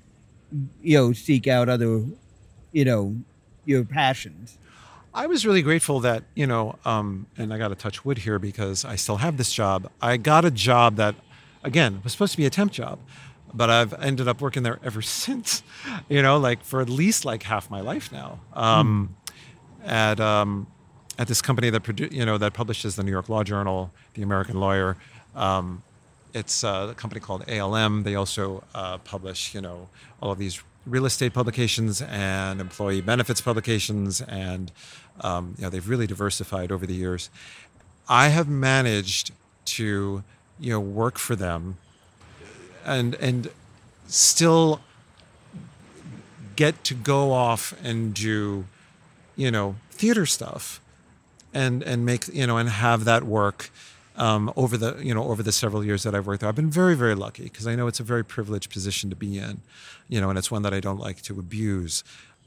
you 0.82 0.96
know 0.98 1.12
seek 1.12 1.46
out 1.46 1.68
other 1.68 1.92
you 2.72 2.84
know 2.84 3.14
your 3.64 3.84
passions. 3.84 4.58
I 5.16 5.26
was 5.28 5.46
really 5.46 5.62
grateful 5.62 6.00
that, 6.00 6.24
you 6.34 6.44
know, 6.44 6.74
um, 6.84 7.26
and 7.38 7.54
I 7.54 7.56
got 7.58 7.68
to 7.68 7.76
touch 7.76 8.04
wood 8.04 8.18
here 8.18 8.40
because 8.40 8.84
I 8.84 8.96
still 8.96 9.18
have 9.18 9.36
this 9.36 9.52
job. 9.52 9.88
I 10.02 10.16
got 10.16 10.44
a 10.44 10.50
job 10.50 10.96
that, 10.96 11.14
again, 11.64 11.96
it 11.96 12.04
was 12.04 12.12
supposed 12.12 12.32
to 12.32 12.38
be 12.38 12.46
a 12.46 12.50
temp 12.50 12.72
job, 12.72 12.98
but 13.52 13.70
I've 13.70 13.92
ended 13.94 14.28
up 14.28 14.40
working 14.40 14.62
there 14.62 14.78
ever 14.84 15.02
since, 15.22 15.62
you 16.08 16.22
know, 16.22 16.38
like 16.38 16.62
for 16.62 16.80
at 16.80 16.88
least 16.88 17.24
like 17.24 17.42
half 17.42 17.70
my 17.70 17.80
life 17.80 18.12
now. 18.12 18.40
Um, 18.52 19.16
At 19.84 20.18
um, 20.20 20.66
at 21.18 21.28
this 21.28 21.42
company 21.42 21.70
that 21.70 21.82
produ- 21.82 22.10
you 22.10 22.24
know 22.24 22.38
that 22.38 22.54
publishes 22.54 22.96
the 22.96 23.02
New 23.02 23.10
York 23.10 23.28
Law 23.28 23.44
Journal, 23.44 23.90
the 24.14 24.22
American 24.22 24.58
Lawyer. 24.58 24.96
Um, 25.34 25.82
it's 26.32 26.64
uh, 26.64 26.88
a 26.90 26.94
company 26.94 27.20
called 27.20 27.48
ALM. 27.48 28.02
They 28.02 28.16
also 28.16 28.64
uh, 28.74 28.98
publish, 28.98 29.54
you 29.54 29.60
know, 29.60 29.88
all 30.20 30.32
of 30.32 30.38
these 30.38 30.62
real 30.86 31.06
estate 31.06 31.32
publications 31.32 32.02
and 32.02 32.60
employee 32.60 33.00
benefits 33.00 33.40
publications, 33.40 34.20
and 34.22 34.72
um, 35.20 35.54
you 35.56 35.62
know, 35.64 35.70
they've 35.70 35.88
really 35.88 36.06
diversified 36.06 36.72
over 36.72 36.86
the 36.86 36.94
years. 36.94 37.30
I 38.08 38.28
have 38.28 38.48
managed 38.48 39.32
to, 39.66 40.24
you 40.58 40.70
know, 40.70 40.80
work 40.80 41.18
for 41.18 41.36
them, 41.36 41.76
and 42.84 43.14
and 43.16 43.50
still 44.06 44.80
get 46.56 46.84
to 46.84 46.94
go 46.94 47.32
off 47.32 47.74
and 47.82 48.14
do, 48.14 48.64
you 49.36 49.50
know, 49.50 49.76
theater 49.90 50.26
stuff, 50.26 50.80
and 51.52 51.82
and 51.82 52.04
make 52.04 52.28
you 52.28 52.46
know 52.46 52.56
and 52.56 52.68
have 52.68 53.04
that 53.04 53.24
work 53.24 53.70
um, 54.16 54.52
over 54.56 54.76
the 54.76 54.96
you 55.02 55.14
know 55.14 55.24
over 55.24 55.42
the 55.42 55.52
several 55.52 55.84
years 55.84 56.02
that 56.04 56.14
I've 56.14 56.26
worked 56.26 56.40
there. 56.40 56.48
I've 56.48 56.56
been 56.56 56.70
very 56.70 56.94
very 56.94 57.14
lucky 57.14 57.44
because 57.44 57.66
I 57.66 57.74
know 57.74 57.86
it's 57.86 58.00
a 58.00 58.04
very 58.04 58.24
privileged 58.24 58.70
position 58.70 59.10
to 59.10 59.16
be 59.16 59.38
in, 59.38 59.60
you 60.08 60.20
know, 60.20 60.28
and 60.28 60.38
it's 60.38 60.50
one 60.50 60.62
that 60.62 60.74
I 60.74 60.80
don't 60.80 61.00
like 61.00 61.22
to 61.22 61.38
abuse. 61.38 62.04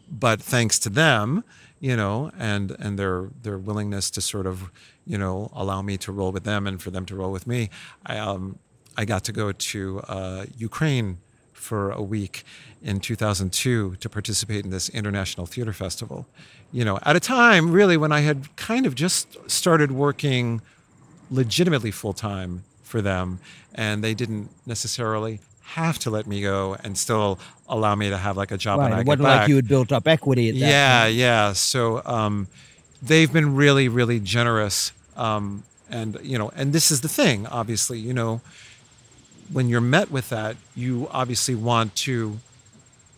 But 0.10 0.42
thanks 0.42 0.80
to 0.80 0.90
them, 0.90 1.44
you 1.80 1.96
know, 1.96 2.32
and 2.38 2.72
and 2.80 2.98
their 2.98 3.30
their 3.44 3.58
willingness 3.58 4.10
to 4.12 4.22
sort 4.22 4.48
of 4.48 4.72
you 5.08 5.18
know 5.18 5.50
allow 5.54 5.82
me 5.82 5.98
to 5.98 6.12
roll 6.12 6.32
with 6.32 6.44
them 6.44 6.68
and 6.68 6.82
for 6.82 6.92
them 6.92 7.06
to 7.06 7.16
roll 7.16 7.32
with 7.32 7.48
me, 7.48 7.70
I 8.06 8.18
um 8.18 8.60
I 8.98 9.06
got 9.06 9.24
to 9.26 9.32
go 9.32 9.52
to 9.52 10.00
uh, 10.08 10.46
Ukraine 10.58 11.20
for 11.54 11.92
a 11.92 12.02
week 12.02 12.44
in 12.82 13.00
2002 13.00 13.96
to 13.96 14.10
participate 14.10 14.66
in 14.66 14.72
this 14.72 14.90
international 14.90 15.46
theater 15.46 15.74
festival. 15.74 16.28
You 16.72 16.84
know, 16.86 17.00
at 17.04 17.16
a 17.16 17.20
time 17.20 17.72
really 17.72 17.98
when 17.98 18.12
I 18.12 18.22
had 18.22 18.56
kind 18.56 18.86
of 18.86 18.96
just 18.96 19.38
started 19.50 19.92
working 19.92 20.62
legitimately 21.30 21.92
full 21.92 22.14
time 22.14 22.64
for 22.84 23.02
them, 23.02 23.40
and 23.76 24.04
they 24.04 24.14
didn't 24.14 24.50
necessarily 24.66 25.40
have 25.62 26.00
to 26.00 26.10
let 26.10 26.26
me 26.26 26.42
go 26.42 26.78
and 26.84 26.98
still 26.98 27.38
allow 27.68 27.94
me 27.96 28.10
to 28.10 28.18
have 28.18 28.38
like 28.38 28.52
a 28.52 28.58
job 28.58 28.80
when 28.80 28.94
I 28.94 28.98
Right. 28.98 29.02
It 29.02 29.08
wasn't 29.08 29.24
back. 29.24 29.40
like 29.42 29.50
you 29.50 29.56
had 29.58 29.68
built 29.68 29.92
up 29.92 30.08
equity 30.08 30.50
at 30.50 30.56
that 30.56 30.60
yeah, 30.60 31.04
point. 31.04 31.16
yeah. 31.16 31.54
So 31.54 32.02
um, 32.06 32.48
they've 33.02 33.32
been 33.32 33.56
really, 33.56 33.90
really 33.90 34.20
generous, 34.20 34.94
um, 35.18 35.64
and 35.90 36.18
you 36.22 36.38
know, 36.38 36.52
and 36.56 36.74
this 36.74 36.92
is 36.92 37.02
the 37.02 37.10
thing. 37.10 37.48
Obviously, 37.48 38.00
you 38.00 38.14
know, 38.14 38.42
when 39.52 39.70
you're 39.70 39.82
met 39.82 40.12
with 40.12 40.30
that, 40.30 40.56
you 40.76 41.08
obviously 41.12 41.56
want 41.56 41.96
to, 41.96 42.40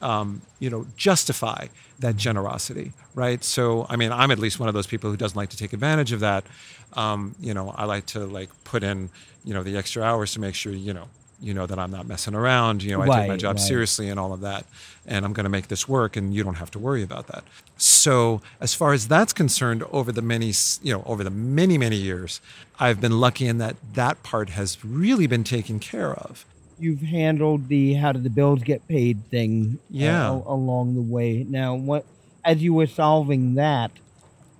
um, 0.02 0.41
you 0.60 0.70
know, 0.70 0.86
justify 0.95 1.68
that 2.00 2.16
generosity, 2.16 2.93
right? 3.14 3.43
So, 3.43 3.86
I 3.89 3.95
mean, 3.95 4.12
I'm 4.12 4.32
at 4.32 4.39
least 4.39 4.60
one 4.60 4.70
of 4.70 4.76
those 4.76 4.88
people 4.88 5.10
who 5.10 5.18
doesn't 5.18 5.38
like 5.38 5.50
to 5.50 5.58
take 5.58 5.74
advantage 5.74 6.12
of 6.12 6.22
that. 6.22 6.45
Um, 6.93 7.36
you 7.39 7.54
know, 7.54 7.74
I 7.76 7.86
like 7.86 8.06
to 8.08 8.20
like 8.20 8.50
put 8.64 8.84
in, 8.84 9.10
you 9.43 9.54
know, 9.54 9.64
the 9.64 9.78
extra 9.78 10.04
hours 10.04 10.34
to 10.34 10.39
make 10.39 10.56
sure, 10.56 10.72
you 10.72 10.93
know, 10.93 11.08
you 11.41 11.54
know 11.54 11.66
that 11.66 11.80
I'm 11.80 11.91
not 11.91 12.08
messing 12.08 12.36
around. 12.36 12.84
You 12.84 12.97
know, 12.97 13.02
I 13.02 13.20
take 13.20 13.28
my 13.30 13.38
job 13.38 13.56
right. 13.56 13.62
seriously 13.62 14.10
and 14.10 14.20
all 14.20 14.34
of 14.34 14.41
that, 14.41 14.66
and 15.08 15.26
I'm 15.26 15.34
going 15.34 15.45
to 15.45 15.50
make 15.50 15.68
this 15.68 15.88
work, 15.88 16.18
and 16.18 16.34
you 16.34 16.43
don't 16.43 16.56
have 16.56 16.72
to 16.72 16.80
worry 16.80 17.04
about 17.04 17.28
that. 17.28 17.43
So, 17.82 18.42
as 18.60 18.74
far 18.74 18.92
as 18.94 19.08
that's 19.08 19.32
concerned, 19.34 19.84
over 19.92 20.12
the 20.12 20.22
many, 20.22 20.52
you 20.84 20.94
know, 20.94 21.04
over 21.06 21.24
the 21.24 21.30
many 21.30 21.78
many 21.78 21.96
years, 21.96 22.42
I've 22.80 23.00
been 23.00 23.20
lucky 23.20 23.48
in 23.48 23.58
that 23.60 23.76
that 23.94 24.22
part 24.22 24.50
has 24.52 24.84
really 24.84 25.28
been 25.28 25.44
taken 25.44 25.80
care 25.80 26.14
of. 26.14 26.46
you've 26.82 27.02
handled 27.02 27.68
the 27.68 27.94
how 27.96 28.14
do 28.14 28.20
the 28.20 28.30
bills 28.30 28.64
get 28.64 28.88
paid 28.88 29.18
thing 29.30 29.78
uh, 29.78 29.88
Yeah. 29.90 30.30
a- 30.32 30.44
along 30.54 30.96
the 30.96 31.02
way. 31.02 31.46
Now, 31.50 31.76
what 31.76 32.06
as 32.46 32.62
you 32.64 32.74
were 32.74 32.88
solving 32.88 33.56
that, 33.56 33.92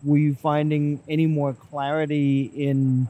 were 0.04 0.18
you 0.18 0.36
finding 0.36 1.02
any 1.08 1.28
more 1.28 1.54
clarity 1.54 2.52
in 2.56 3.10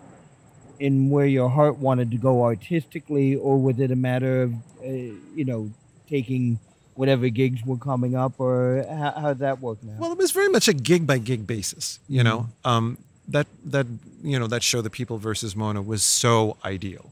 in 0.80 1.10
where 1.10 1.26
your 1.26 1.50
heart 1.50 1.78
wanted 1.78 2.12
to 2.12 2.18
go 2.18 2.44
artistically, 2.44 3.36
or 3.36 3.58
was 3.58 3.80
it 3.80 3.92
a 3.92 3.96
matter 3.96 4.44
of 4.44 4.54
uh, 4.84 4.88
you 5.36 5.46
know 5.46 5.72
taking 6.08 6.60
whatever 7.00 7.30
gigs 7.30 7.60
were 7.66 7.78
coming 7.78 8.14
up, 8.24 8.34
or 8.40 8.86
how, 8.90 9.12
how'd 9.22 9.40
that 9.40 9.62
work 9.62 9.80
now? 9.84 9.96
Well, 10.00 10.12
it 10.12 10.18
was 10.18 10.32
very 10.32 10.50
much 10.50 10.68
a 10.68 10.74
gig 10.74 11.08
by 11.08 11.18
gig 11.18 11.48
basis. 11.48 12.00
You 12.10 12.24
know, 12.24 12.40
um, 12.66 12.98
that 13.28 13.48
that 13.66 13.88
you 14.24 14.38
know 14.40 14.48
that 14.48 14.62
show, 14.64 14.82
The 14.82 14.90
People 14.90 15.18
versus 15.18 15.56
Mona, 15.56 15.82
was 15.82 16.04
so 16.04 16.58
ideal 16.76 17.06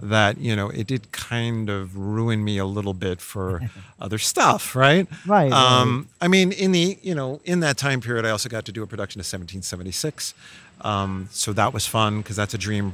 that 0.00 0.38
you 0.38 0.54
know 0.54 0.68
it 0.80 0.86
did 0.86 1.10
kind 1.10 1.68
of 1.68 1.96
ruin 1.96 2.44
me 2.44 2.56
a 2.58 2.64
little 2.76 2.94
bit 2.94 3.20
for 3.20 3.60
other 4.00 4.16
stuff, 4.18 4.76
right? 4.76 5.08
Right, 5.26 5.50
Um, 5.52 6.08
I 6.20 6.28
mean, 6.28 6.52
in 6.52 6.70
the 6.70 6.96
you 7.02 7.14
know 7.16 7.40
in 7.44 7.58
that 7.60 7.76
time 7.76 8.00
period, 8.00 8.24
I 8.24 8.30
also 8.30 8.48
got 8.48 8.64
to 8.66 8.72
do 8.72 8.82
a 8.84 8.86
production 8.86 9.18
of 9.20 9.24
1776. 9.26 10.34
Um, 10.82 11.28
so 11.32 11.52
that 11.52 11.74
was 11.74 11.84
fun 11.86 12.18
because 12.22 12.36
that's 12.36 12.54
a 12.54 12.58
dream. 12.58 12.92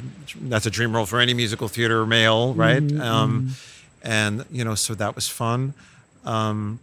That's 0.48 0.66
a 0.66 0.70
dream 0.70 0.94
role 0.96 1.06
for 1.06 1.20
any 1.20 1.34
musical 1.34 1.68
theater 1.68 2.06
male, 2.06 2.54
right? 2.54 2.82
Um, 3.00 3.50
and 4.02 4.44
you 4.50 4.64
know, 4.64 4.74
so 4.74 4.94
that 4.94 5.14
was 5.14 5.28
fun. 5.28 5.74
Um, 6.26 6.80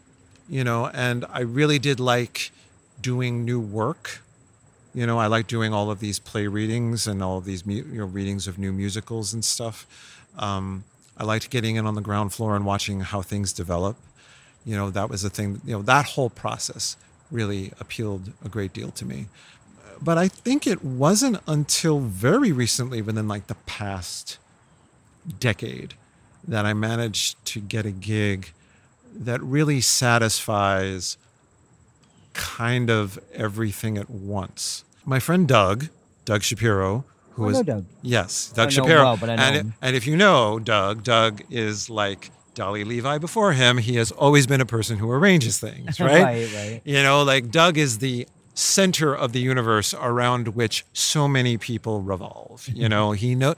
you 0.50 0.64
know, 0.64 0.88
and 0.88 1.26
I 1.30 1.42
really 1.42 1.80
did 1.80 2.00
like 2.00 2.52
doing 3.02 3.46
new 3.46 3.60
work. 3.60 4.22
You 4.94 5.06
know, 5.06 5.20
I 5.20 5.28
like 5.28 5.48
doing 5.48 5.74
all 5.74 5.92
of 5.92 6.00
these 6.00 6.20
play 6.20 6.48
readings 6.48 7.08
and 7.08 7.24
all 7.24 7.38
of 7.38 7.46
these 7.46 7.66
you 7.66 7.84
know 7.84 8.06
readings 8.06 8.48
of 8.48 8.58
new 8.58 8.72
musicals 8.72 9.34
and 9.34 9.44
stuff. 9.44 9.86
Um, 10.38 10.84
I 11.18 11.24
liked 11.24 11.50
getting 11.50 11.76
in 11.76 11.86
on 11.86 11.96
the 11.96 12.02
ground 12.02 12.34
floor 12.34 12.56
and 12.56 12.66
watching 12.66 13.02
how 13.02 13.22
things 13.22 13.54
develop. 13.54 13.98
You 14.66 14.76
know, 14.76 14.90
that 14.90 15.10
was 15.10 15.24
a 15.24 15.30
thing. 15.30 15.62
You 15.66 15.74
know, 15.74 15.82
that 15.84 16.06
whole 16.06 16.30
process 16.30 16.96
really 17.30 17.74
appealed 17.80 18.32
a 18.46 18.50
great 18.50 18.74
deal 18.74 18.92
to 18.92 19.06
me. 19.06 19.28
But 20.02 20.18
I 20.18 20.28
think 20.28 20.68
it 20.68 20.84
wasn't 20.84 21.38
until 21.48 22.00
very 22.00 22.52
recently, 22.52 23.02
within 23.02 23.28
like 23.28 23.48
the 23.48 23.56
past 23.66 24.38
decade, 25.40 25.94
that 26.48 26.66
I 26.66 26.74
managed 26.74 27.44
to 27.46 27.62
get 27.62 27.86
a 27.86 27.92
gig 27.92 28.52
that 29.16 29.42
really 29.42 29.82
satisfies 29.82 31.18
kind 32.34 32.90
of 32.90 33.20
everything 33.34 33.98
at 33.98 34.10
once. 34.10 34.84
My 35.06 35.20
friend 35.20 35.48
Doug, 35.48 35.90
Doug 36.26 36.44
Shapiro, 36.44 37.06
who 37.32 37.44
I 37.44 37.48
was 37.48 37.58
know 37.58 37.64
Doug. 37.64 37.86
yes, 38.02 38.52
I 38.54 38.56
Doug 38.56 38.66
know 38.68 38.70
Shapiro, 38.72 39.04
well, 39.04 39.18
but 39.18 39.30
I 39.30 39.36
know 39.36 39.44
and 39.44 39.74
and 39.82 39.96
if 39.96 40.08
you 40.08 40.16
know 40.16 40.60
Doug, 40.60 41.04
Doug 41.04 41.44
is 41.50 41.90
like 41.90 42.32
Dolly 42.54 42.84
Levi 42.84 43.18
before 43.18 43.54
him. 43.54 43.78
He 43.78 43.96
has 43.96 44.12
always 44.12 44.48
been 44.48 44.62
a 44.62 44.66
person 44.66 44.98
who 44.98 45.10
arranges 45.12 45.60
things, 45.60 46.00
right? 46.00 46.24
Right, 46.24 46.54
right. 46.54 46.82
You 46.84 47.04
know, 47.04 47.24
like 47.24 47.52
Doug 47.52 47.78
is 47.78 48.00
the 48.00 48.28
center 48.54 49.16
of 49.16 49.34
the 49.34 49.40
universe 49.40 49.94
around 49.96 50.50
which 50.50 50.86
so 50.94 51.28
many 51.28 51.58
people 51.58 52.02
revolve. 52.02 52.68
You 52.68 52.88
know, 52.94 53.12
he 53.12 53.36
know 53.36 53.56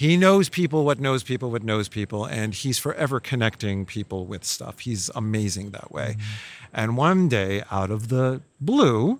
he 0.00 0.16
knows 0.16 0.48
people 0.48 0.80
what 0.88 0.98
knows 0.98 1.22
people 1.22 1.50
what 1.50 1.62
knows 1.62 1.86
people 2.00 2.24
and 2.24 2.54
he's 2.54 2.78
forever 2.78 3.20
connecting 3.20 3.84
people 3.84 4.20
with 4.24 4.44
stuff. 4.44 4.80
He's 4.80 5.10
amazing 5.14 5.72
that 5.72 5.92
way. 5.92 6.16
And 6.72 6.96
one 6.96 7.28
day 7.28 7.62
out 7.70 7.90
of 7.90 8.08
the 8.08 8.40
blue, 8.60 9.18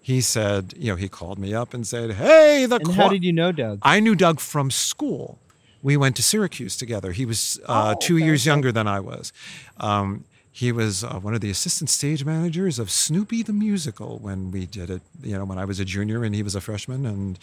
he 0.00 0.22
said, 0.22 0.72
you 0.78 0.88
know, 0.90 0.96
he 0.96 1.08
called 1.10 1.38
me 1.38 1.52
up 1.52 1.74
and 1.74 1.86
said, 1.86 2.12
"Hey, 2.12 2.64
the 2.64 2.76
And 2.76 2.84
qua- 2.86 2.94
how 2.94 3.08
did 3.10 3.22
you 3.22 3.34
know 3.34 3.52
Doug? 3.52 3.80
I 3.82 4.00
knew 4.00 4.14
Doug 4.14 4.40
from 4.40 4.70
school. 4.70 5.38
We 5.82 5.94
went 5.98 6.16
to 6.16 6.22
Syracuse 6.22 6.74
together. 6.78 7.12
He 7.12 7.26
was 7.26 7.60
uh, 7.66 7.94
Oh, 7.94 8.00
two 8.00 8.16
okay, 8.16 8.24
years 8.24 8.46
younger 8.46 8.72
than 8.72 8.86
I 8.88 9.00
was. 9.00 9.32
Um, 9.78 10.24
he 10.50 10.72
was 10.72 11.04
uh, 11.04 11.20
one 11.20 11.34
of 11.34 11.42
the 11.42 11.50
assistant 11.50 11.90
stage 11.90 12.24
managers 12.24 12.78
of 12.78 12.90
Snoopy 12.90 13.42
the 13.42 13.52
Musical 13.52 14.18
when 14.26 14.50
we 14.50 14.64
did 14.64 14.88
it, 14.88 15.02
you 15.22 15.36
know, 15.36 15.44
when 15.44 15.58
I 15.58 15.66
was 15.66 15.78
a 15.78 15.84
junior 15.84 16.24
and 16.24 16.34
he 16.34 16.42
was 16.42 16.54
a 16.54 16.60
freshman. 16.62 17.04
And, 17.06 17.38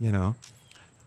you 0.00 0.10
know, 0.10 0.34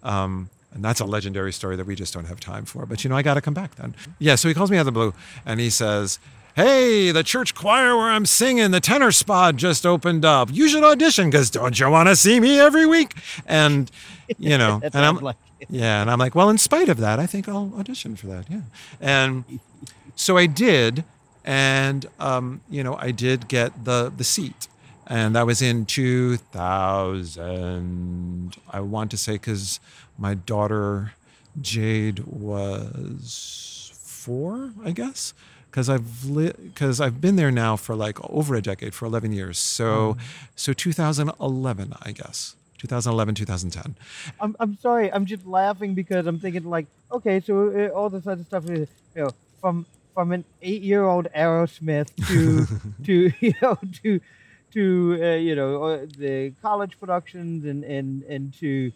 um, 0.04 0.50
and 0.74 0.84
that's 0.84 1.00
a 1.00 1.06
legendary 1.06 1.54
story 1.54 1.76
that 1.76 1.86
we 1.86 1.96
just 1.96 2.14
don't 2.14 2.26
have 2.26 2.40
time 2.40 2.66
for. 2.66 2.86
But, 2.86 3.04
you 3.04 3.10
know, 3.10 3.16
I 3.16 3.22
got 3.22 3.36
to 3.36 3.42
come 3.42 3.54
back 3.54 3.76
then. 3.76 3.96
Yeah, 4.20 4.36
so 4.36 4.48
he 4.48 4.54
calls 4.54 4.72
me 4.72 4.78
out 4.78 4.82
of 4.82 4.86
the 4.86 4.92
blue 4.92 5.14
and 5.46 5.60
he 5.60 5.70
says, 5.70 6.20
Hey, 6.56 7.12
the 7.12 7.24
church 7.24 7.56
choir 7.56 7.96
where 7.96 8.10
I'm 8.10 8.26
singing, 8.26 8.72
the 8.72 8.82
tenor 8.82 9.14
spot 9.14 9.56
just 9.56 9.86
opened 9.86 10.26
up. 10.26 10.50
You 10.52 10.68
should 10.68 10.84
audition 10.84 11.30
because 11.30 11.50
don't 11.50 11.80
you 11.80 11.90
want 11.90 12.10
to 12.10 12.16
see 12.16 12.42
me 12.42 12.60
every 12.60 12.86
week? 12.86 13.14
And, 13.46 13.90
you 14.38 14.58
know, 14.58 14.82
and 14.84 14.96
I'm 14.96 15.18
like 15.18 15.38
yeah, 15.70 16.02
and 16.02 16.10
I'm 16.10 16.20
like, 16.20 16.36
well, 16.36 16.50
in 16.50 16.58
spite 16.58 16.90
of 16.90 16.98
that, 16.98 17.20
I 17.20 17.26
think 17.26 17.48
I'll 17.48 17.72
audition 17.78 18.16
for 18.16 18.28
that. 18.28 18.50
Yeah, 18.50 18.62
and 19.00 19.60
so 20.16 20.38
I 20.38 20.46
did, 20.46 21.04
and 21.46 22.06
um, 22.20 22.62
you 22.70 22.84
know, 22.84 22.96
I 22.96 23.12
did 23.12 23.48
get 23.48 23.86
the 23.86 24.12
the 24.16 24.24
seat, 24.24 24.68
and 25.08 25.36
that 25.36 25.46
was 25.46 25.62
in 25.62 25.86
2000. 25.86 28.56
I 28.70 28.80
want 28.80 29.12
to 29.12 29.18
say 29.18 29.34
because 29.34 29.80
my 30.22 30.36
daughter 30.36 31.14
Jade 31.60 32.20
was 32.20 33.92
four, 33.96 34.72
I 34.86 34.92
guess. 34.92 35.34
Because 35.70 35.90
I've 35.90 36.36
because 36.36 37.00
I've 37.00 37.22
been 37.22 37.38
there 37.38 37.50
now 37.50 37.76
for 37.76 37.96
like 37.96 38.18
over 38.30 38.56
a 38.56 38.62
decade, 38.62 38.94
for 38.94 39.06
11 39.06 39.32
years. 39.32 39.58
So, 39.58 40.18
so 40.56 40.74
2011, 40.74 41.94
I 42.02 42.12
guess, 42.12 42.56
2011, 42.80 43.36
2010. 43.36 43.96
I'm, 44.42 44.56
I'm 44.60 44.78
sorry. 44.78 45.12
I'm 45.12 45.26
just 45.26 45.46
laughing 45.46 45.94
because 45.94 46.28
I'm 46.28 46.40
thinking 46.40 46.66
like, 46.66 46.88
okay, 47.12 47.40
so 47.40 47.70
uh, 47.70 47.88
all 47.96 48.10
this 48.10 48.28
other 48.28 48.44
stuff 48.44 48.70
is, 48.70 48.90
you 49.16 49.24
know, 49.24 49.32
from 49.62 49.86
from 50.14 50.34
an 50.34 50.44
eight-year-old 50.62 51.30
Aerosmith 51.34 52.10
to 52.28 52.68
to 53.06 53.32
you 53.40 53.54
know 53.62 53.78
to 54.04 54.20
to 54.74 55.20
uh, 55.22 55.36
you 55.36 55.56
know 55.56 55.84
uh, 55.84 56.06
the 56.18 56.52
college 56.62 57.00
productions 57.00 57.64
and 57.64 57.86
and 57.86 58.24
and 58.24 58.54
to 58.60 58.92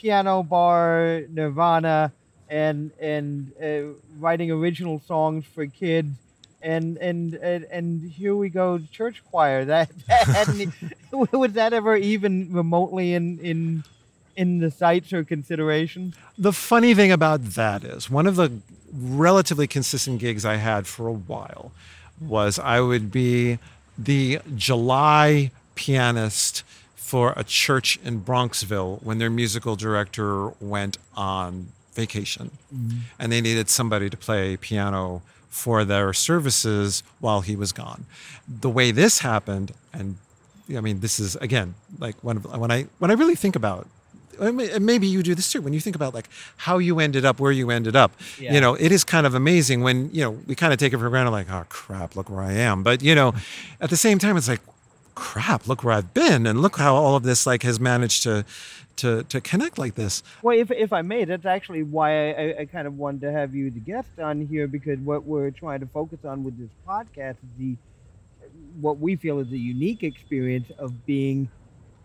piano 0.00 0.42
bar 0.42 1.22
Nirvana 1.28 2.12
and 2.48 2.90
and 3.00 3.52
uh, 3.62 3.94
writing 4.18 4.50
original 4.50 5.00
songs 5.06 5.44
for 5.44 5.66
kids. 5.66 6.16
And, 6.62 6.98
and 6.98 7.34
and 7.34 8.10
here 8.10 8.36
we 8.36 8.50
go, 8.50 8.80
church 8.92 9.22
choir. 9.30 9.64
That, 9.70 9.88
that 10.08 10.72
was 11.32 11.52
that 11.52 11.72
ever 11.72 11.96
even 11.96 12.52
remotely 12.52 13.14
in 13.14 13.38
in 13.38 13.84
in 14.36 14.58
the 14.58 14.70
sights 14.70 15.12
or 15.12 15.24
consideration? 15.24 16.14
The 16.36 16.52
funny 16.52 16.94
thing 16.94 17.12
about 17.12 17.42
that 17.54 17.84
is 17.84 18.10
one 18.10 18.26
of 18.26 18.36
the 18.36 18.52
relatively 18.92 19.66
consistent 19.66 20.18
gigs 20.20 20.44
I 20.44 20.56
had 20.56 20.86
for 20.86 21.06
a 21.08 21.12
while 21.12 21.72
was 22.20 22.58
I 22.58 22.80
would 22.80 23.10
be 23.10 23.58
the 23.96 24.40
July 24.56 25.50
pianist 25.74 26.62
for 27.10 27.34
a 27.36 27.42
church 27.42 27.98
in 28.04 28.20
Bronxville 28.20 29.02
when 29.02 29.18
their 29.18 29.30
musical 29.30 29.74
director 29.74 30.50
went 30.60 30.96
on 31.16 31.66
vacation 31.92 32.46
mm-hmm. 32.72 32.98
and 33.18 33.32
they 33.32 33.40
needed 33.40 33.68
somebody 33.68 34.08
to 34.08 34.16
play 34.16 34.56
piano 34.56 35.20
for 35.48 35.84
their 35.84 36.12
services 36.12 37.02
while 37.18 37.40
he 37.40 37.56
was 37.56 37.72
gone. 37.72 38.06
The 38.46 38.70
way 38.70 38.92
this 38.92 39.18
happened 39.20 39.72
and 39.92 40.18
I 40.78 40.80
mean 40.80 41.00
this 41.00 41.18
is 41.18 41.34
again 41.48 41.74
like 41.98 42.14
when 42.22 42.36
when 42.62 42.70
I 42.70 42.86
when 43.00 43.10
I 43.10 43.14
really 43.14 43.34
think 43.34 43.56
about, 43.56 43.88
and 44.38 44.86
maybe 44.86 45.08
you 45.08 45.20
do 45.24 45.34
this 45.34 45.50
too 45.52 45.60
when 45.60 45.72
you 45.72 45.80
think 45.80 45.96
about 45.96 46.14
like 46.14 46.28
how 46.58 46.78
you 46.78 47.00
ended 47.00 47.24
up 47.24 47.40
where 47.40 47.50
you 47.60 47.70
ended 47.70 47.96
up 47.96 48.12
Yeah. 48.38 48.54
you 48.54 48.60
know 48.60 48.74
it 48.74 48.92
is 48.92 49.02
kind 49.02 49.26
of 49.26 49.34
amazing 49.34 49.82
when 49.82 49.96
you 50.14 50.22
know 50.24 50.30
we 50.46 50.54
kind 50.54 50.72
of 50.72 50.78
take 50.78 50.92
it 50.92 50.98
for 50.98 51.10
granted 51.10 51.32
like 51.32 51.50
oh 51.50 51.64
crap 51.68 52.14
look 52.16 52.30
where 52.30 52.40
i 52.40 52.52
am 52.52 52.82
but 52.84 53.02
you 53.02 53.14
know 53.18 53.34
at 53.80 53.90
the 53.90 53.96
same 53.96 54.18
time 54.18 54.36
it's 54.38 54.48
like 54.48 54.60
crap 55.20 55.68
look 55.68 55.84
where 55.84 55.94
i've 55.94 56.12
been 56.14 56.46
and 56.46 56.60
look 56.62 56.76
how 56.78 56.94
all 56.94 57.14
of 57.14 57.22
this 57.22 57.46
like 57.46 57.62
has 57.62 57.78
managed 57.78 58.22
to 58.22 58.44
to 58.96 59.22
to 59.24 59.40
connect 59.40 59.78
like 59.78 59.94
this 59.94 60.22
Well, 60.42 60.58
if, 60.58 60.70
if 60.70 60.92
I 60.92 61.02
may, 61.02 61.24
that's 61.24 61.46
actually 61.46 61.82
why 61.84 62.30
I, 62.32 62.54
I, 62.60 62.64
kind 62.66 62.86
of 62.86 62.98
wanted 62.98 63.20
to 63.22 63.32
have 63.32 63.54
you 63.54 63.70
the 63.70 63.80
guest 63.80 64.08
on 64.18 64.44
here 64.46 64.66
because 64.66 64.98
what 64.98 65.24
we're 65.24 65.50
trying 65.50 65.80
to 65.80 65.86
focus 65.86 66.18
on 66.24 66.44
with 66.44 66.58
this 66.58 66.68
podcast 66.86 67.36
is 67.46 67.50
the 67.58 67.76
what 68.80 68.98
we 68.98 69.16
feel 69.16 69.38
is 69.38 69.50
a 69.52 69.56
unique 69.58 70.02
experience 70.02 70.68
of 70.78 71.06
being 71.06 71.48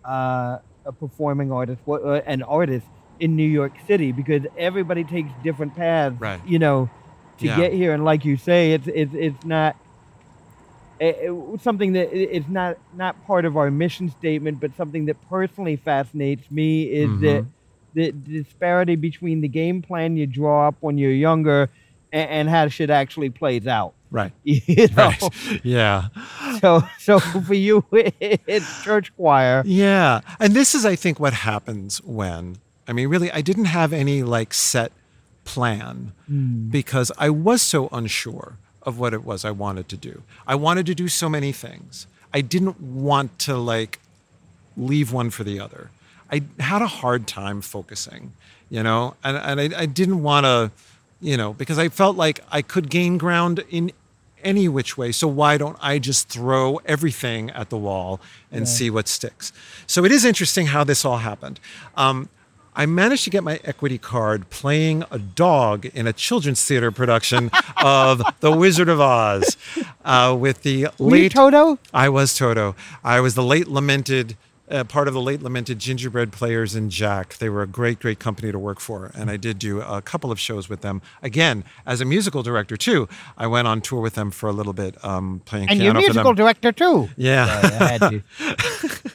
uh, 0.05 0.59
a 0.85 0.91
performing 0.91 1.51
artist, 1.51 1.81
what, 1.85 2.03
uh, 2.03 2.21
an 2.25 2.43
artist 2.43 2.85
in 3.19 3.35
New 3.35 3.47
York 3.47 3.73
City 3.87 4.11
because 4.11 4.43
everybody 4.57 5.03
takes 5.03 5.31
different 5.43 5.75
paths, 5.75 6.15
Right. 6.19 6.39
you 6.45 6.59
know, 6.59 6.89
to 7.39 7.47
Yeah. 7.47 7.55
get 7.57 7.73
here. 7.73 7.93
And 7.93 8.05
like 8.05 8.23
you 8.25 8.37
say, 8.37 8.73
it's 8.73 8.87
it's 8.87 9.13
it's 9.13 9.45
not. 9.45 9.75
It- 10.99 11.61
something 11.61 11.93
that 11.93 12.13
is 12.13 12.47
not 12.47 12.77
not 12.95 13.15
part 13.27 13.45
of 13.45 13.57
our 13.57 13.69
mission 13.71 14.09
statement, 14.09 14.59
but 14.59 14.75
something 14.75 15.05
that 15.05 15.17
personally 15.29 15.75
fascinates 15.75 16.49
me 16.51 16.83
is 16.83 17.19
that 17.21 17.43
Mhm. 17.43 17.47
the 17.93 18.11
disparity 18.11 18.95
between 18.95 19.41
the 19.41 19.47
game 19.47 19.81
plan 19.81 20.17
you 20.17 20.25
draw 20.27 20.67
up 20.67 20.75
when 20.81 20.97
you're 20.97 21.11
younger 21.11 21.69
and, 22.11 22.29
and 22.29 22.49
how 22.49 22.67
shit 22.67 22.89
actually 22.89 23.29
plays 23.29 23.67
out. 23.67 23.93
right 24.11 24.31
You 24.43 24.87
know? 24.95 24.95
right 24.95 25.21
yeah 25.63 26.07
So 26.61 26.83
so 26.99 27.19
for 27.19 27.53
you, 27.53 27.83
it's 27.91 28.83
church 28.83 29.13
choir. 29.15 29.63
Yeah. 29.65 30.21
And 30.39 30.53
this 30.53 30.73
is, 30.75 30.85
I 30.85 30.95
think, 30.95 31.19
what 31.19 31.33
happens 31.33 32.01
when, 32.03 32.57
I 32.87 32.93
mean, 32.93 33.07
really, 33.09 33.31
I 33.31 33.41
didn't 33.41 33.65
have 33.65 33.91
any 33.91 34.23
like 34.23 34.53
set 34.53 34.91
plan 35.43 36.13
because 36.71 37.11
I 37.17 37.29
was 37.29 37.61
so 37.61 37.87
unsure 37.91 38.57
of 38.85 38.99
what 38.99 39.13
it 39.13 39.25
was 39.25 39.43
I 39.43 39.51
wanted 39.51 39.89
to 39.89 39.97
do. 39.97 40.23
I 40.47 40.55
wanted 40.55 40.85
to 40.85 40.95
do 40.95 41.07
so 41.07 41.27
many 41.27 41.51
things. 41.51 42.07
I 42.33 42.41
didn't 42.41 42.79
want 42.79 43.39
to 43.39 43.57
like 43.57 43.99
leave 44.77 45.11
one 45.11 45.29
for 45.29 45.43
the 45.43 45.59
other. 45.59 45.89
I 46.31 46.43
had 46.59 46.81
a 46.81 46.87
hard 46.87 47.27
time 47.27 47.61
focusing, 47.61 48.33
you 48.69 48.83
know, 48.83 49.15
and, 49.23 49.37
and 49.37 49.75
I, 49.75 49.81
I 49.81 49.85
didn't 49.85 50.21
want 50.23 50.45
to, 50.45 50.71
you 51.21 51.37
know, 51.37 51.53
because 51.53 51.79
I 51.79 51.89
felt 51.89 52.17
like 52.17 52.41
I 52.51 52.61
could 52.61 52.89
gain 52.89 53.17
ground 53.17 53.63
in 53.69 53.91
any 54.43 54.67
which 54.67 54.97
way. 54.97 55.11
So 55.11 55.27
why 55.27 55.57
don't 55.57 55.77
I 55.81 55.97
just 55.97 56.29
throw 56.29 56.77
everything 56.85 57.49
at 57.51 57.69
the 57.69 57.77
wall 57.77 58.21
and 58.51 58.67
see 58.67 58.89
what 58.89 59.07
sticks? 59.07 59.51
So 59.87 60.05
it 60.05 60.11
is 60.11 60.23
interesting 60.23 60.67
how 60.67 60.83
this 60.83 61.03
all 61.03 61.17
happened. 61.17 61.59
Um, 61.97 62.29
I 62.75 62.85
managed 62.85 63.23
to 63.23 63.29
get 63.29 63.43
my 63.43 63.59
equity 63.63 63.97
card 63.97 64.49
playing 64.49 65.03
a 65.09 65.17
dog 65.19 65.85
in 65.85 66.07
a 66.07 66.13
children's 66.13 66.63
theater 66.63 66.91
production 66.91 67.49
of 67.77 68.21
The 68.41 68.51
Wizard 68.51 68.89
of 68.89 68.99
Oz 68.99 69.55
uh, 70.03 70.35
with 70.37 70.63
the 70.63 70.87
Were 70.99 71.15
you 71.15 71.23
late 71.23 71.31
Toto? 71.31 71.79
I 71.93 72.09
was 72.09 72.35
Toto. 72.35 72.75
I 73.03 73.19
was 73.21 73.35
the 73.35 73.43
late 73.43 73.67
lamented, 73.69 74.35
uh, 74.69 74.83
part 74.83 75.07
of 75.07 75.13
the 75.13 75.21
late 75.21 75.41
lamented 75.41 75.79
Gingerbread 75.79 76.31
Players 76.33 76.75
and 76.75 76.91
Jack. 76.91 77.37
They 77.37 77.49
were 77.49 77.61
a 77.61 77.67
great, 77.67 77.99
great 77.99 78.19
company 78.19 78.51
to 78.51 78.59
work 78.59 78.79
for. 78.81 79.09
And 79.15 79.29
I 79.29 79.37
did 79.37 79.57
do 79.57 79.79
a 79.81 80.01
couple 80.01 80.31
of 80.31 80.39
shows 80.39 80.67
with 80.67 80.81
them. 80.81 81.01
Again, 81.23 81.63
as 81.85 82.01
a 82.01 82.05
musical 82.05 82.43
director, 82.43 82.75
too. 82.75 83.07
I 83.37 83.47
went 83.47 83.67
on 83.69 83.79
tour 83.81 84.01
with 84.01 84.15
them 84.15 84.31
for 84.31 84.49
a 84.49 84.53
little 84.53 84.73
bit, 84.73 85.03
um, 85.03 85.41
playing 85.45 85.69
And 85.69 85.79
you're 85.79 85.93
piano 85.93 85.99
a 85.99 86.01
for 86.01 86.07
musical 86.07 86.31
them. 86.31 86.35
director 86.43 86.71
too. 86.73 87.09
yeah. 87.15 87.45
I 87.79 87.85
had 87.97 88.01
to. 88.01 88.23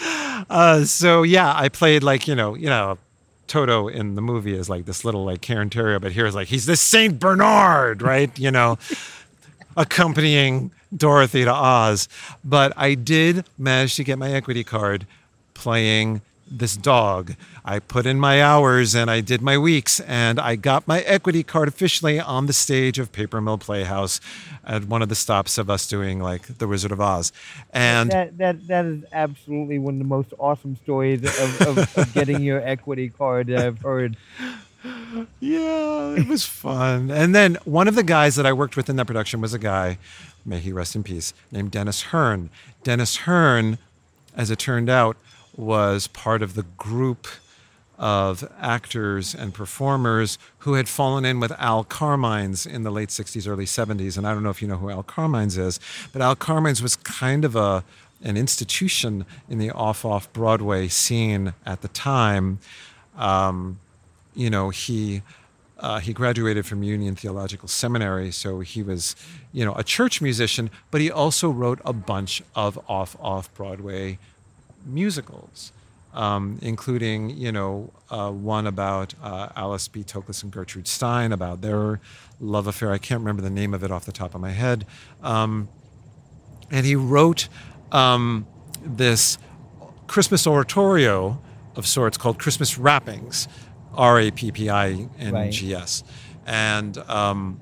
Uh, 0.00 0.84
so 0.84 1.22
yeah, 1.22 1.52
I 1.54 1.68
played 1.68 2.02
like 2.02 2.28
you 2.28 2.34
know, 2.34 2.54
you 2.54 2.68
know, 2.68 2.98
Toto 3.46 3.88
in 3.88 4.14
the 4.14 4.22
movie 4.22 4.54
is 4.54 4.68
like 4.68 4.84
this 4.84 5.04
little 5.04 5.24
like 5.24 5.40
Cairn 5.40 5.70
Terrier, 5.70 5.98
but 5.98 6.12
here 6.12 6.26
is 6.26 6.34
like 6.34 6.48
he's 6.48 6.66
this 6.66 6.80
Saint 6.80 7.18
Bernard, 7.18 8.02
right? 8.02 8.36
You 8.38 8.50
know, 8.50 8.78
accompanying 9.76 10.70
Dorothy 10.96 11.44
to 11.44 11.52
Oz. 11.52 12.08
But 12.44 12.72
I 12.76 12.94
did 12.94 13.44
manage 13.58 13.96
to 13.96 14.04
get 14.04 14.18
my 14.18 14.30
equity 14.32 14.64
card 14.64 15.06
playing 15.54 16.22
this 16.50 16.76
dog. 16.76 17.34
I 17.64 17.78
put 17.78 18.06
in 18.06 18.18
my 18.18 18.42
hours 18.42 18.94
and 18.94 19.10
I 19.10 19.20
did 19.20 19.42
my 19.42 19.58
weeks, 19.58 20.00
and 20.00 20.40
I 20.40 20.56
got 20.56 20.88
my 20.88 21.00
equity 21.00 21.42
card 21.42 21.68
officially 21.68 22.18
on 22.18 22.46
the 22.46 22.52
stage 22.52 22.98
of 22.98 23.12
Paper 23.12 23.40
Mill 23.40 23.58
Playhouse 23.58 24.20
at 24.64 24.84
one 24.84 25.02
of 25.02 25.08
the 25.08 25.14
stops 25.14 25.58
of 25.58 25.70
us 25.70 25.86
doing 25.86 26.20
like 26.20 26.58
The 26.58 26.68
Wizard 26.68 26.92
of 26.92 27.00
Oz. 27.00 27.32
And 27.72 28.10
that 28.10 28.38
that 28.38 28.66
that 28.68 28.84
is 28.84 29.04
absolutely 29.12 29.78
one 29.78 29.94
of 29.94 29.98
the 29.98 30.04
most 30.04 30.32
awesome 30.38 30.76
stories 30.76 31.22
of, 31.22 31.60
of, 31.62 31.98
of 31.98 32.14
getting 32.14 32.42
your 32.42 32.60
equity 32.66 33.08
card 33.08 33.48
that 33.48 33.64
I've 33.64 33.80
heard. 33.80 34.16
Yeah, 35.40 36.14
it 36.14 36.28
was 36.28 36.44
fun. 36.44 37.10
And 37.10 37.34
then 37.34 37.56
one 37.64 37.88
of 37.88 37.94
the 37.94 38.02
guys 38.02 38.36
that 38.36 38.46
I 38.46 38.52
worked 38.52 38.76
with 38.76 38.88
in 38.88 38.96
that 38.96 39.06
production 39.06 39.40
was 39.40 39.52
a 39.52 39.58
guy, 39.58 39.98
may 40.44 40.60
he 40.60 40.72
rest 40.72 40.94
in 40.94 41.02
peace, 41.02 41.34
named 41.50 41.72
Dennis 41.72 42.02
Hearn. 42.02 42.50
Dennis 42.84 43.16
Hearn, 43.16 43.78
as 44.36 44.50
it 44.50 44.58
turned 44.58 44.88
out, 44.88 45.16
was 45.58 46.06
part 46.06 46.40
of 46.40 46.54
the 46.54 46.62
group 46.62 47.26
of 47.98 48.48
actors 48.60 49.34
and 49.34 49.52
performers 49.52 50.38
who 50.58 50.74
had 50.74 50.88
fallen 50.88 51.24
in 51.24 51.40
with 51.40 51.50
Al 51.58 51.84
Carmines 51.84 52.64
in 52.64 52.84
the 52.84 52.92
late 52.92 53.08
60s, 53.08 53.48
early 53.48 53.64
70s. 53.64 54.16
And 54.16 54.26
I 54.26 54.32
don't 54.32 54.44
know 54.44 54.50
if 54.50 54.62
you 54.62 54.68
know 54.68 54.76
who 54.76 54.88
Al 54.88 55.02
Carmines 55.02 55.58
is, 55.58 55.80
but 56.12 56.22
Al 56.22 56.36
Carmines 56.36 56.80
was 56.80 56.96
kind 56.96 57.44
of 57.44 57.56
a 57.56 57.84
an 58.20 58.36
institution 58.36 59.24
in 59.48 59.58
the 59.58 59.70
off 59.70 60.04
off 60.04 60.32
Broadway 60.32 60.88
scene 60.88 61.54
at 61.64 61.82
the 61.82 61.88
time. 61.88 62.58
Um, 63.16 63.78
you 64.34 64.50
know, 64.50 64.70
he 64.70 65.22
uh, 65.78 66.00
he 66.00 66.12
graduated 66.12 66.66
from 66.66 66.82
Union 66.82 67.14
Theological 67.14 67.68
Seminary, 67.68 68.32
so 68.32 68.60
he 68.60 68.82
was, 68.82 69.14
you 69.52 69.64
know, 69.64 69.74
a 69.74 69.84
church 69.84 70.20
musician, 70.20 70.70
but 70.90 71.00
he 71.00 71.10
also 71.10 71.48
wrote 71.48 71.80
a 71.84 71.92
bunch 71.92 72.42
of 72.56 72.78
off 72.88 73.16
off 73.20 73.52
Broadway 73.54 74.18
musicals, 74.88 75.72
um, 76.14 76.58
including, 76.62 77.30
you 77.30 77.52
know, 77.52 77.92
uh, 78.10 78.30
one 78.30 78.66
about 78.66 79.14
uh, 79.22 79.50
Alice 79.54 79.88
B. 79.88 80.02
Toklas 80.02 80.42
and 80.42 80.50
Gertrude 80.50 80.88
Stein 80.88 81.32
about 81.32 81.60
their 81.60 82.00
love 82.40 82.66
affair. 82.66 82.92
I 82.92 82.98
can't 82.98 83.20
remember 83.20 83.42
the 83.42 83.50
name 83.50 83.74
of 83.74 83.84
it 83.84 83.90
off 83.90 84.04
the 84.04 84.12
top 84.12 84.34
of 84.34 84.40
my 84.40 84.50
head. 84.50 84.86
Um, 85.22 85.68
and 86.70 86.84
he 86.84 86.96
wrote 86.96 87.48
um, 87.92 88.46
this 88.82 89.38
Christmas 90.06 90.46
oratorio 90.46 91.40
of 91.76 91.86
sorts 91.86 92.18
called 92.18 92.38
Christmas 92.38 92.78
Rappings, 92.78 93.48
R 93.94 94.20
A 94.20 94.30
P 94.30 94.52
P 94.52 94.68
I 94.68 95.08
N 95.18 95.50
G 95.50 95.74
S, 95.74 96.04
and 96.46 96.98
um, 96.98 97.60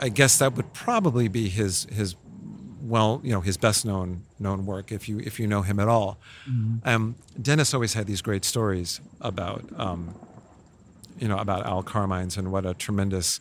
I 0.00 0.08
guess 0.08 0.38
that 0.38 0.54
would 0.54 0.72
probably 0.72 1.28
be 1.28 1.48
his 1.48 1.86
his 1.92 2.16
well, 2.82 3.20
you 3.24 3.32
know, 3.32 3.40
his 3.40 3.56
best 3.56 3.84
known 3.84 4.25
known 4.38 4.66
work 4.66 4.92
if 4.92 5.08
you 5.08 5.18
if 5.20 5.40
you 5.40 5.46
know 5.46 5.62
him 5.62 5.78
at 5.80 5.88
all. 5.88 6.18
Um, 6.84 7.16
Dennis 7.40 7.74
always 7.74 7.94
had 7.94 8.06
these 8.06 8.22
great 8.22 8.44
stories 8.44 9.00
about 9.20 9.64
um, 9.76 10.14
you 11.18 11.28
know 11.28 11.38
about 11.38 11.66
Al 11.66 11.82
Carmines 11.82 12.36
and 12.36 12.52
what 12.52 12.66
a 12.66 12.74
tremendous 12.74 13.40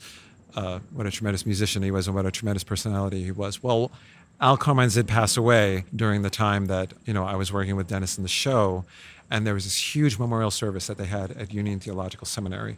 uh, 0.56 0.80
what 0.92 1.06
a 1.06 1.12
tremendous 1.12 1.46
musician 1.46 1.84
he 1.84 1.92
was 1.92 2.08
and 2.08 2.16
what 2.16 2.26
a 2.26 2.32
tremendous 2.32 2.64
personality 2.64 3.24
he 3.24 3.32
was. 3.32 3.62
Well, 3.62 3.92
Al 4.40 4.58
Carmines 4.58 4.94
did 4.96 5.08
pass 5.08 5.38
away 5.38 5.86
during 5.96 6.22
the 6.22 6.30
time 6.30 6.68
that 6.68 6.94
you 7.06 7.14
know 7.14 7.26
I 7.26 7.36
was 7.36 7.52
working 7.52 7.76
with 7.76 7.88
Dennis 7.88 8.18
in 8.18 8.24
the 8.24 8.30
show, 8.30 8.86
and 9.30 9.46
there 9.46 9.54
was 9.54 9.66
this 9.66 9.96
huge 9.96 10.18
memorial 10.18 10.52
service 10.52 10.88
that 10.88 10.98
they 10.98 11.06
had 11.06 11.32
at 11.32 11.54
Union 11.54 11.80
Theological 11.80 12.26
Seminary. 12.26 12.78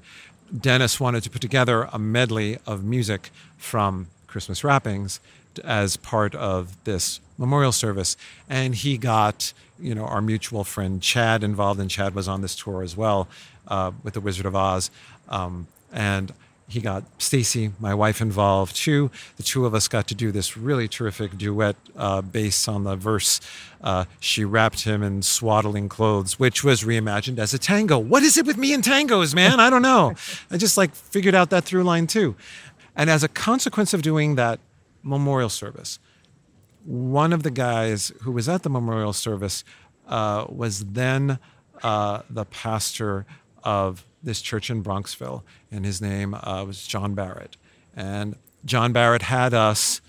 Dennis 0.57 0.99
wanted 0.99 1.24
to 1.24 1.30
put 1.30 1.41
together 1.41 1.89
a 1.91 1.99
medley 1.99 2.57
of 2.65 2.84
music 2.84 3.32
from 3.57 4.07
Christmas 4.28 4.63
Rappings 4.63 5.20
as 5.60 5.97
part 5.97 6.36
of 6.36 6.84
this 6.84 7.20
memorial 7.38 7.72
service, 7.72 8.18
and 8.49 8.76
he 8.76 8.97
got 8.97 9.53
you 9.80 9.93
know 9.93 10.05
our 10.05 10.22
mutual 10.22 10.64
friend 10.64 11.01
Chad 11.01 11.43
involved, 11.43 11.80
and 11.80 11.89
Chad 11.89 12.16
was 12.16 12.28
on 12.28 12.41
this 12.41 12.55
tour 12.55 12.84
as 12.84 12.95
well 12.97 13.28
uh, 13.68 13.91
with 14.03 14.14
the 14.14 14.22
Wizard 14.22 14.45
of 14.45 14.55
Oz, 14.55 14.89
um, 15.30 15.68
and 15.91 16.34
he 16.70 16.82
got 16.82 17.03
Stacy, 17.18 17.72
my 17.80 17.93
wife, 17.93 18.20
involved 18.20 18.76
too. 18.76 19.10
The 19.38 19.43
two 19.43 19.66
of 19.66 19.74
us 19.74 19.88
got 19.88 20.08
to 20.10 20.16
do 20.16 20.34
this 20.34 20.58
really 20.58 20.88
terrific 20.89 21.38
duet 21.38 21.78
uh, 21.95 22.22
based 22.22 22.68
on 22.68 22.84
the 22.84 22.97
verse. 22.97 23.39
Uh, 23.82 24.03
she 24.20 24.43
wrapped 24.43 24.82
him 24.82 25.01
in 25.01 25.22
swaddling 25.22 25.88
clothes, 25.88 26.38
which 26.38 26.66
was 26.66 26.84
reimagined 26.84 27.39
as 27.39 27.53
a 27.53 27.58
tango. 27.58 27.97
What 27.97 28.24
is 28.24 28.38
it 28.38 28.45
with 28.45 28.58
me 28.58 28.74
and 28.74 28.84
tangos, 28.84 29.34
man? 29.34 29.62
I 29.62 29.70
don't 29.70 29.82
know. 29.82 30.16
I 30.51 30.58
just 30.58 30.78
like 30.78 30.93
figured 30.93 31.36
out 31.36 31.51
that 31.51 31.64
through 31.64 31.84
line 31.84 32.05
too. 32.05 32.36
And 32.97 33.10
as 33.10 33.24
a 33.24 33.30
consequence 33.30 33.93
of 33.93 34.01
doing 34.01 34.36
that 34.36 34.60
memorial 35.08 35.49
service, 35.49 35.99
one 36.86 37.34
of 37.34 37.43
the 37.43 37.51
guys 37.51 38.12
who 38.22 38.32
was 38.32 38.47
at 38.47 38.64
the 38.64 38.70
memorial 38.70 39.14
service 39.14 39.64
uh, 40.08 40.45
was 40.49 40.86
then 40.86 41.39
uh, 41.84 42.22
the 42.30 42.45
pastor 42.45 43.26
of 43.64 44.05
this 44.24 44.41
church 44.41 44.70
in 44.70 44.84
Bronxville, 44.84 45.43
and 45.72 45.86
his 45.86 46.01
name 46.01 46.34
uh, 46.34 46.64
was 46.66 46.88
John 46.88 47.14
Barrett. 47.14 47.58
And 47.95 48.36
John 48.66 48.91
Barrett 48.93 49.24
had 49.24 49.53
us 49.53 50.01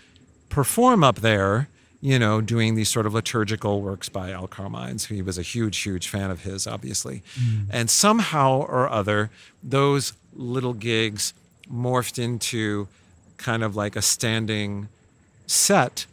perform 0.49 1.05
up 1.05 1.17
there, 1.21 1.69
you 2.01 2.19
know, 2.19 2.41
doing 2.41 2.75
these 2.75 2.89
sort 2.89 3.07
of 3.07 3.15
liturgical 3.15 3.83
works 3.83 4.09
by 4.09 4.31
Al 4.31 4.47
Carmines. 4.47 5.07
He 5.07 5.21
was 5.23 5.37
a 5.39 5.43
huge, 5.43 5.79
huge 5.79 6.09
fan 6.09 6.31
of 6.31 6.43
his, 6.43 6.67
obviously. 6.67 7.23
And 7.71 7.91
somehow 7.91 8.61
or 8.61 8.89
other, 8.89 9.31
those 9.63 10.13
little 10.33 10.75
gigs 10.75 11.35
morphed 11.71 12.23
into 12.23 12.89
kind 13.39 13.63
of 13.63 13.75
like 13.75 13.97
a 13.97 14.03
standing 14.03 14.89
set 15.47 16.07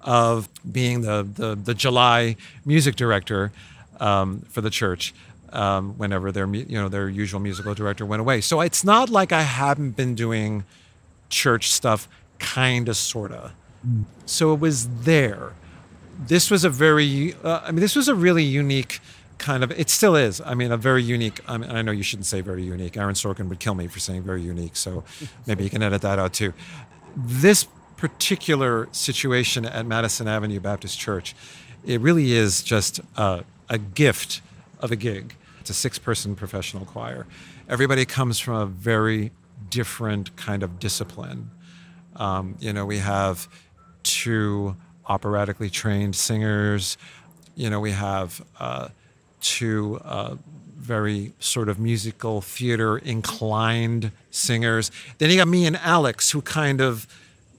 of 0.00 0.48
being 0.70 1.02
the, 1.02 1.22
the, 1.22 1.54
the 1.54 1.74
July 1.74 2.36
music 2.64 2.96
director 2.96 3.52
um, 4.00 4.40
for 4.50 4.60
the 4.60 4.70
church 4.70 5.14
um, 5.52 5.96
whenever 5.98 6.32
their 6.32 6.46
you 6.52 6.78
know 6.78 6.88
their 6.88 7.08
usual 7.08 7.38
musical 7.38 7.74
director 7.74 8.04
went 8.04 8.20
away. 8.20 8.40
So 8.40 8.60
it's 8.60 8.84
not 8.84 9.10
like 9.10 9.32
I 9.32 9.42
haven't 9.42 9.92
been 9.92 10.14
doing 10.14 10.64
church 11.28 11.70
stuff, 11.70 12.08
kind 12.38 12.88
of, 12.88 12.96
sorta. 12.96 13.52
So 14.26 14.52
it 14.54 14.60
was 14.60 14.88
there. 15.04 15.52
This 16.26 16.50
was 16.50 16.64
a 16.64 16.70
very, 16.70 17.34
uh, 17.42 17.60
I 17.64 17.70
mean, 17.72 17.80
this 17.80 17.96
was 17.96 18.08
a 18.08 18.14
really 18.14 18.44
unique 18.44 19.00
kind 19.42 19.62
of. 19.62 19.70
It 19.72 19.90
still 19.90 20.16
is. 20.16 20.40
I 20.40 20.54
mean, 20.54 20.72
a 20.72 20.76
very 20.76 21.02
unique. 21.02 21.40
I 21.46 21.58
mean, 21.58 21.70
I 21.70 21.82
know 21.82 21.92
you 21.92 22.02
shouldn't 22.02 22.26
say 22.26 22.40
very 22.40 22.62
unique. 22.62 22.96
Aaron 22.96 23.14
Sorkin 23.14 23.48
would 23.48 23.60
kill 23.60 23.74
me 23.74 23.88
for 23.88 23.98
saying 23.98 24.22
very 24.22 24.40
unique. 24.40 24.76
So 24.76 25.04
maybe 25.46 25.64
you 25.64 25.70
can 25.70 25.82
edit 25.82 26.00
that 26.02 26.18
out 26.18 26.32
too. 26.32 26.54
This 27.14 27.66
particular 27.96 28.88
situation 28.92 29.66
at 29.66 29.84
Madison 29.84 30.26
Avenue 30.26 30.60
Baptist 30.60 30.98
Church, 30.98 31.34
it 31.84 32.00
really 32.00 32.32
is 32.32 32.62
just 32.62 33.00
a, 33.16 33.44
a 33.68 33.78
gift 33.78 34.40
of 34.80 34.90
a 34.90 34.96
gig. 34.96 35.34
It's 35.60 35.70
a 35.70 35.74
six 35.74 35.98
person 35.98 36.34
professional 36.34 36.84
choir. 36.84 37.26
Everybody 37.68 38.04
comes 38.04 38.38
from 38.38 38.54
a 38.54 38.66
very 38.66 39.30
different 39.70 40.34
kind 40.36 40.62
of 40.62 40.78
discipline. 40.78 41.50
Um, 42.16 42.56
you 42.60 42.72
know, 42.72 42.84
we 42.84 42.98
have 42.98 43.48
two 44.02 44.76
operatically 45.06 45.70
trained 45.70 46.16
singers. 46.16 46.96
You 47.54 47.70
know, 47.70 47.80
we 47.80 47.92
have 47.92 48.44
uh, 48.58 48.88
two 49.42 50.00
uh, 50.04 50.36
very 50.76 51.32
sort 51.38 51.68
of 51.68 51.78
musical 51.78 52.40
theater 52.40 52.98
inclined 52.98 54.10
singers. 54.30 54.90
Then 55.18 55.30
you 55.30 55.36
got 55.36 55.48
me 55.48 55.64
and 55.66 55.76
Alex, 55.76 56.30
who 56.30 56.42
kind 56.42 56.80
of, 56.80 57.06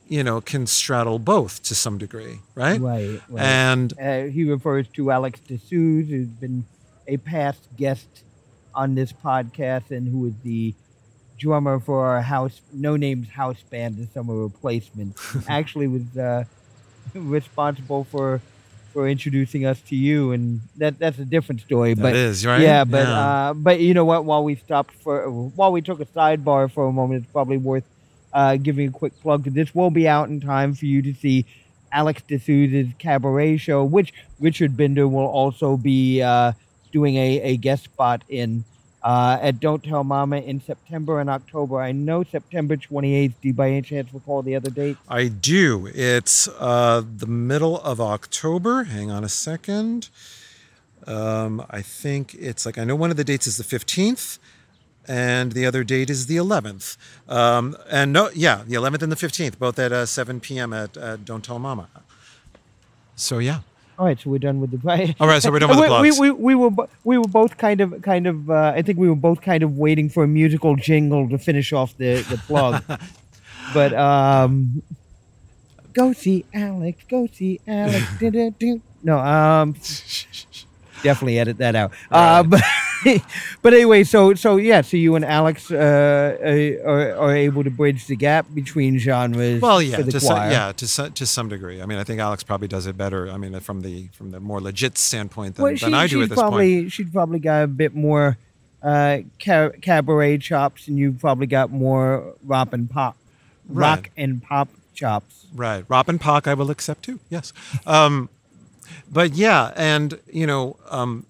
you 0.09 0.23
know, 0.23 0.41
can 0.41 0.67
straddle 0.67 1.19
both 1.19 1.63
to 1.63 1.75
some 1.75 1.97
degree, 1.97 2.39
right? 2.55 2.79
Right. 2.81 3.21
right. 3.29 3.43
And 3.43 3.93
Uh, 3.99 4.23
he 4.23 4.43
refers 4.43 4.87
to 4.89 5.11
Alex 5.11 5.39
D'Souza, 5.39 6.11
who's 6.11 6.27
been 6.27 6.65
a 7.07 7.17
past 7.17 7.61
guest 7.77 8.07
on 8.75 8.95
this 8.95 9.13
podcast 9.13 9.91
and 9.91 10.07
who 10.07 10.25
is 10.25 10.33
the 10.43 10.73
drummer 11.37 11.79
for 11.79 12.05
our 12.05 12.21
house, 12.21 12.61
No 12.73 12.95
Names 12.97 13.29
house 13.29 13.61
band, 13.69 13.97
The 13.97 14.07
Summer 14.07 14.35
Replacement. 14.35 15.15
Actually, 15.47 15.87
was 15.87 16.17
uh, 16.17 16.43
responsible 17.13 18.03
for 18.03 18.41
for 18.93 19.09
introducing 19.09 19.65
us 19.65 19.81
to 19.89 19.95
you, 19.95 20.31
and 20.31 20.61
that 20.77 20.99
that's 20.99 21.17
a 21.19 21.25
different 21.25 21.61
story. 21.61 21.95
but 21.95 22.15
is 22.15 22.45
right. 22.45 22.61
yeah, 22.61 22.83
but 22.85 23.07
Uh, 23.07 23.53
but 23.55 23.79
you 23.79 23.93
know 23.93 24.05
what? 24.05 24.23
While 24.23 24.43
we 24.43 24.55
stopped 24.55 24.93
for 24.93 25.29
while 25.29 25.71
we 25.71 25.81
took 25.81 25.99
a 25.99 26.05
sidebar 26.05 26.71
for 26.71 26.87
a 26.87 26.91
moment, 26.91 27.23
it's 27.23 27.31
probably 27.31 27.57
worth 27.57 27.83
uh, 28.31 28.55
giving 28.57 28.89
a 28.89 28.91
quick 28.91 29.19
plug. 29.21 29.43
This 29.43 29.73
will 29.73 29.89
be 29.89 30.07
out 30.07 30.29
in 30.29 30.39
time 30.39 30.73
for 30.75 30.85
you 30.85 31.01
to 31.01 31.13
see 31.13 31.45
Alex 31.91 32.21
D'Souza's 32.27 32.93
cabaret 32.99 33.57
show, 33.57 33.83
which 33.83 34.13
Richard 34.39 34.77
Binder 34.77 35.07
will 35.07 35.25
also 35.25 35.75
be 35.75 36.21
uh, 36.21 36.53
doing 36.91 37.15
a, 37.17 37.41
a 37.41 37.57
guest 37.57 37.85
spot 37.85 38.23
in 38.29 38.63
uh, 39.03 39.37
at 39.41 39.59
Don't 39.59 39.83
Tell 39.83 40.03
Mama 40.03 40.37
in 40.37 40.61
September 40.61 41.19
and 41.19 41.29
October. 41.29 41.81
I 41.81 41.91
know 41.91 42.23
September 42.23 42.77
28th. 42.77 43.33
Do 43.41 43.47
you 43.47 43.53
by 43.53 43.69
any 43.69 43.81
chance 43.81 44.13
recall 44.13 44.41
the 44.41 44.55
other 44.55 44.69
date? 44.69 44.97
I 45.09 45.27
do. 45.27 45.89
It's 45.93 46.47
uh, 46.47 47.03
the 47.05 47.27
middle 47.27 47.81
of 47.81 47.99
October. 47.99 48.85
Hang 48.85 49.11
on 49.11 49.23
a 49.23 49.29
second. 49.29 50.09
Um, 51.05 51.65
I 51.69 51.81
think 51.81 52.33
it's 52.35 52.65
like 52.65 52.77
I 52.77 52.85
know 52.85 52.95
one 52.95 53.11
of 53.11 53.17
the 53.17 53.25
dates 53.25 53.45
is 53.45 53.57
the 53.57 53.65
fifteenth, 53.65 54.39
and 55.05 55.51
the 55.51 55.65
other 55.65 55.83
date 55.83 56.09
is 56.09 56.27
the 56.27 56.37
eleventh. 56.37 56.95
Um, 57.27 57.75
and 57.89 58.13
no, 58.13 58.29
yeah, 58.33 58.63
the 58.65 58.75
eleventh 58.75 59.03
and 59.03 59.11
the 59.11 59.17
fifteenth, 59.17 59.59
both 59.59 59.77
at 59.79 59.91
uh, 59.91 60.05
seven 60.05 60.39
p.m. 60.39 60.71
at 60.71 60.97
uh, 60.97 61.17
Don't 61.17 61.43
Tell 61.43 61.59
Mama. 61.59 61.89
So 63.17 63.39
yeah. 63.39 63.59
All 63.99 64.05
right, 64.05 64.19
so 64.19 64.29
we're 64.29 64.39
done 64.39 64.59
with 64.59 64.71
the 64.71 64.77
play. 64.77 65.15
All 65.19 65.27
right, 65.27 65.41
so 65.41 65.51
we're 65.51 65.59
done 65.59 65.69
with 65.69 65.77
the 65.79 65.85
plugs. 65.87 66.19
we, 66.19 66.31
we, 66.31 66.37
we 66.39 66.55
were 66.55 66.69
bo- 66.71 66.89
we 67.03 67.17
were 67.17 67.27
both 67.27 67.57
kind 67.57 67.79
of 67.81 68.01
kind 68.01 68.25
of 68.27 68.49
uh, 68.49 68.73
I 68.75 68.81
think 68.81 68.97
we 68.97 69.07
were 69.07 69.15
both 69.15 69.41
kind 69.41 69.61
of 69.63 69.77
waiting 69.77 70.09
for 70.09 70.23
a 70.23 70.27
musical 70.27 70.75
jingle 70.75 71.29
to 71.29 71.37
finish 71.37 71.71
off 71.73 71.95
the 71.97 72.21
the 72.29 72.37
plug. 72.37 72.83
but 73.73 73.93
um, 73.93 74.81
go 75.93 76.11
see 76.13 76.45
Alex. 76.53 77.03
Go 77.07 77.27
see 77.27 77.59
Alex. 77.67 78.05
No, 79.05 79.19
um, 79.19 79.75
definitely 81.03 81.37
edit 81.39 81.57
that 81.57 81.75
out. 81.75 81.91
Uh, 82.09 82.43
but 82.53 82.61
but 83.61 83.73
anyway, 83.73 84.03
so 84.03 84.33
so 84.33 84.57
yeah, 84.57 84.81
so 84.81 84.97
you 84.97 85.15
and 85.15 85.25
Alex 85.25 85.69
uh, 85.69 85.75
uh, 85.75 86.87
are, 86.89 87.15
are 87.15 87.35
able 87.35 87.63
to 87.63 87.69
bridge 87.69 88.07
the 88.07 88.15
gap 88.15 88.45
between 88.53 88.97
genres. 88.97 89.61
Well, 89.61 89.81
yeah, 89.81 89.97
for 89.97 90.03
the 90.03 90.11
to 90.13 90.19
some, 90.19 90.37
yeah, 90.51 90.71
to 90.71 90.87
some, 90.87 91.11
to 91.13 91.25
some 91.25 91.49
degree. 91.49 91.81
I 91.81 91.85
mean, 91.85 91.97
I 91.97 92.03
think 92.03 92.19
Alex 92.19 92.43
probably 92.43 92.67
does 92.67 92.87
it 92.87 92.97
better. 92.97 93.29
I 93.29 93.37
mean, 93.37 93.59
from 93.59 93.81
the 93.81 94.07
from 94.13 94.31
the 94.31 94.39
more 94.39 94.61
legit 94.61 94.97
standpoint 94.97 95.55
than, 95.55 95.63
Well, 95.63 95.75
than 95.75 95.93
I 95.93 96.07
do 96.07 96.21
at 96.23 96.29
this 96.29 96.37
point. 96.39 96.49
probably, 96.49 96.89
She's 96.89 97.09
probably 97.09 97.39
got 97.39 97.63
a 97.63 97.67
bit 97.67 97.93
more 97.93 98.37
uh, 98.81 99.19
ca- 99.43 99.71
cabaret 99.81 100.37
chops, 100.39 100.87
and 100.87 100.97
you've 100.97 101.19
probably 101.19 101.47
got 101.47 101.71
more 101.71 102.35
rock 102.43 102.73
and 102.73 102.89
pop, 102.89 103.17
rock 103.67 103.99
Right. 103.99 104.09
and 104.17 104.41
pop 104.43 104.69
chops. 104.93 105.45
Right. 105.55 105.85
Robin 105.87 106.17
Pock, 106.19 106.47
I 106.47 106.53
will 106.53 106.71
accept 106.71 107.03
too. 107.03 107.19
Yes. 107.29 107.53
Um, 107.85 108.29
but 109.11 109.33
yeah, 109.33 109.71
and 109.75 110.19
you 110.31 110.47
know, 110.47 110.77
um, 110.89 111.25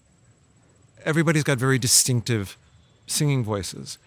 everybody's 1.06 1.44
got 1.44 1.58
very 1.58 1.78
distinctive 1.80 2.58
singing 3.08 3.44
voices. 3.44 3.98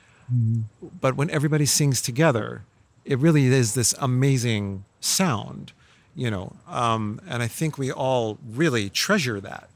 But 1.00 1.16
when 1.16 1.30
everybody 1.30 1.66
sings 1.66 2.02
together, 2.02 2.62
it 3.04 3.18
really 3.18 3.46
is 3.46 3.74
this 3.74 3.94
amazing 4.00 4.84
sound, 5.00 5.72
you 6.16 6.30
know. 6.30 6.56
Um, 6.66 7.20
and 7.28 7.42
I 7.42 7.46
think 7.46 7.78
we 7.78 7.92
all 7.92 8.38
really 8.44 8.90
treasure 8.90 9.40
that. 9.40 9.68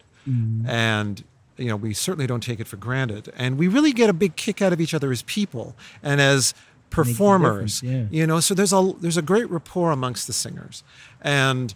And 0.66 1.22
you 1.56 1.66
know, 1.66 1.76
we 1.76 1.92
certainly 1.94 2.26
don't 2.26 2.42
take 2.42 2.58
it 2.58 2.66
for 2.66 2.76
granted. 2.76 3.32
And 3.36 3.58
we 3.58 3.68
really 3.68 3.92
get 3.92 4.08
a 4.10 4.12
big 4.12 4.34
kick 4.36 4.62
out 4.62 4.72
of 4.72 4.80
each 4.80 4.94
other 4.94 5.12
as 5.12 5.22
people 5.22 5.76
and 6.02 6.20
as 6.20 6.54
performers. 6.88 7.82
yeah. 7.82 8.06
You 8.10 8.26
know, 8.26 8.40
so 8.40 8.54
there's 8.54 8.72
a 8.72 8.92
there's 9.00 9.16
a 9.16 9.22
great 9.22 9.48
rapport 9.50 9.92
amongst 9.92 10.26
the 10.26 10.32
singers. 10.32 10.82
And 11.20 11.74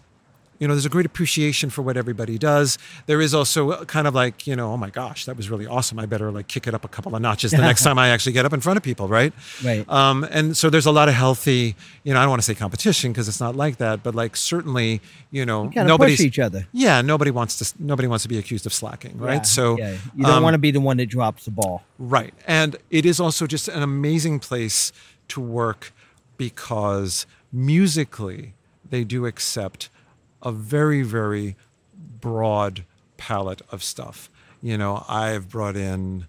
you 0.65 0.69
know, 0.69 0.73
there's 0.73 0.87
a 0.87 0.89
great 0.89 1.05
appreciation 1.05 1.69
for 1.69 1.83
what 1.83 1.95
everybody 1.99 2.39
does. 2.39 2.79
There 3.05 3.21
is 3.21 3.35
also 3.35 3.85
kind 3.85 4.07
of 4.07 4.15
like, 4.15 4.47
you 4.47 4.57
know, 4.57 4.73
oh 4.73 4.79
my 4.79 4.89
gosh, 4.89 5.27
that 5.27 5.37
was 5.37 5.51
really 5.51 5.67
awesome. 5.67 5.99
I 5.99 6.07
better 6.07 6.33
like 6.33 6.49
kick 6.49 6.67
it 6.67 6.73
up 6.73 6.87
a 6.87 6.89
couple 6.89 7.15
of 7.15 7.21
notches 7.21 7.51
the 7.51 7.59
next 7.59 7.83
time 7.85 7.99
I 7.99 8.09
actually 8.09 8.33
get 8.33 8.47
up 8.47 8.55
in 8.55 8.63
front 8.63 8.79
of 8.79 8.83
people, 8.83 9.07
right? 9.07 9.35
Right. 9.63 9.87
Um, 9.91 10.25
and 10.25 10.57
so 10.57 10.71
there's 10.71 10.87
a 10.87 10.91
lot 10.91 11.09
of 11.09 11.15
healthy, 11.15 11.77
you 12.03 12.15
know, 12.15 12.19
I 12.19 12.23
don't 12.23 12.31
want 12.31 12.41
to 12.41 12.47
say 12.47 12.55
competition 12.55 13.13
because 13.13 13.29
it's 13.29 13.41
not 13.41 13.55
like 13.55 13.77
that, 13.77 14.03
but 14.03 14.15
like 14.15 14.37
certainly, 14.37 15.03
you 15.31 15.45
know, 15.45 15.65
Kind 15.65 15.81
of 15.81 15.87
nobody's 15.87 16.17
push 16.17 16.29
each 16.29 16.39
other. 16.39 16.67
yeah, 16.73 17.03
nobody 17.03 17.31
wants 17.31 17.59
to 17.59 17.75
nobody 17.79 18.09
wants 18.09 18.23
to 18.23 18.31
be 18.31 18.39
accused 18.39 18.65
of 18.65 18.73
slacking, 18.73 19.19
right? 19.19 19.35
Yeah, 19.35 19.43
so 19.43 19.77
yeah. 19.77 19.99
you 20.17 20.25
don't 20.25 20.37
um, 20.37 20.43
want 20.43 20.55
to 20.55 20.59
be 20.59 20.71
the 20.71 20.81
one 20.81 20.97
that 20.97 21.11
drops 21.11 21.45
the 21.45 21.51
ball. 21.51 21.83
Right. 21.99 22.33
And 22.47 22.79
it 22.89 23.05
is 23.05 23.21
also 23.21 23.47
just 23.47 23.69
an 23.69 23.83
amazing 23.83 24.39
place 24.39 24.95
to 25.29 25.43
work 25.43 25.93
because 26.39 27.27
musically 27.53 28.55
they 28.89 29.05
do 29.05 29.27
accept 29.27 29.91
a 30.45 30.53
very, 30.53 31.03
very 31.03 31.57
broad 32.21 32.85
palette 33.17 33.63
of 33.71 33.83
stuff. 33.83 34.31
You 34.63 34.79
know, 34.79 35.05
I've 35.09 35.49
brought 35.51 35.77
in 35.77 36.27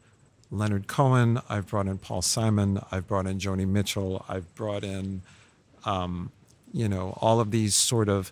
Leonard 0.52 0.88
Cohen, 0.88 1.42
I've 1.50 1.68
brought 1.68 1.88
in 1.88 1.98
Paul 1.98 2.22
Simon, 2.22 2.80
I've 2.92 3.08
brought 3.08 3.28
in 3.28 3.40
Joni 3.40 3.68
Mitchell, 3.68 4.26
I've 4.30 4.54
brought 4.56 4.84
in, 4.84 5.22
um, 5.86 6.32
you 6.74 6.88
know, 6.88 7.18
all 7.22 7.40
of 7.40 7.52
these 7.52 7.76
sort 7.76 8.10
of 8.10 8.32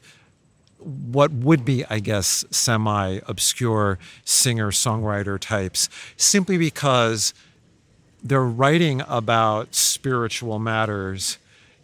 what 0.79 1.31
would 1.31 1.63
be, 1.63 1.85
I 1.89 1.99
guess, 1.99 2.43
semi 2.51 3.19
obscure 3.27 3.97
singer 4.25 4.71
songwriter 4.71 5.39
types, 5.39 5.89
simply 6.17 6.57
because 6.57 7.33
they're 8.21 8.43
writing 8.43 9.01
about 9.07 9.75
spiritual 9.75 10.59
matters, 10.59 11.37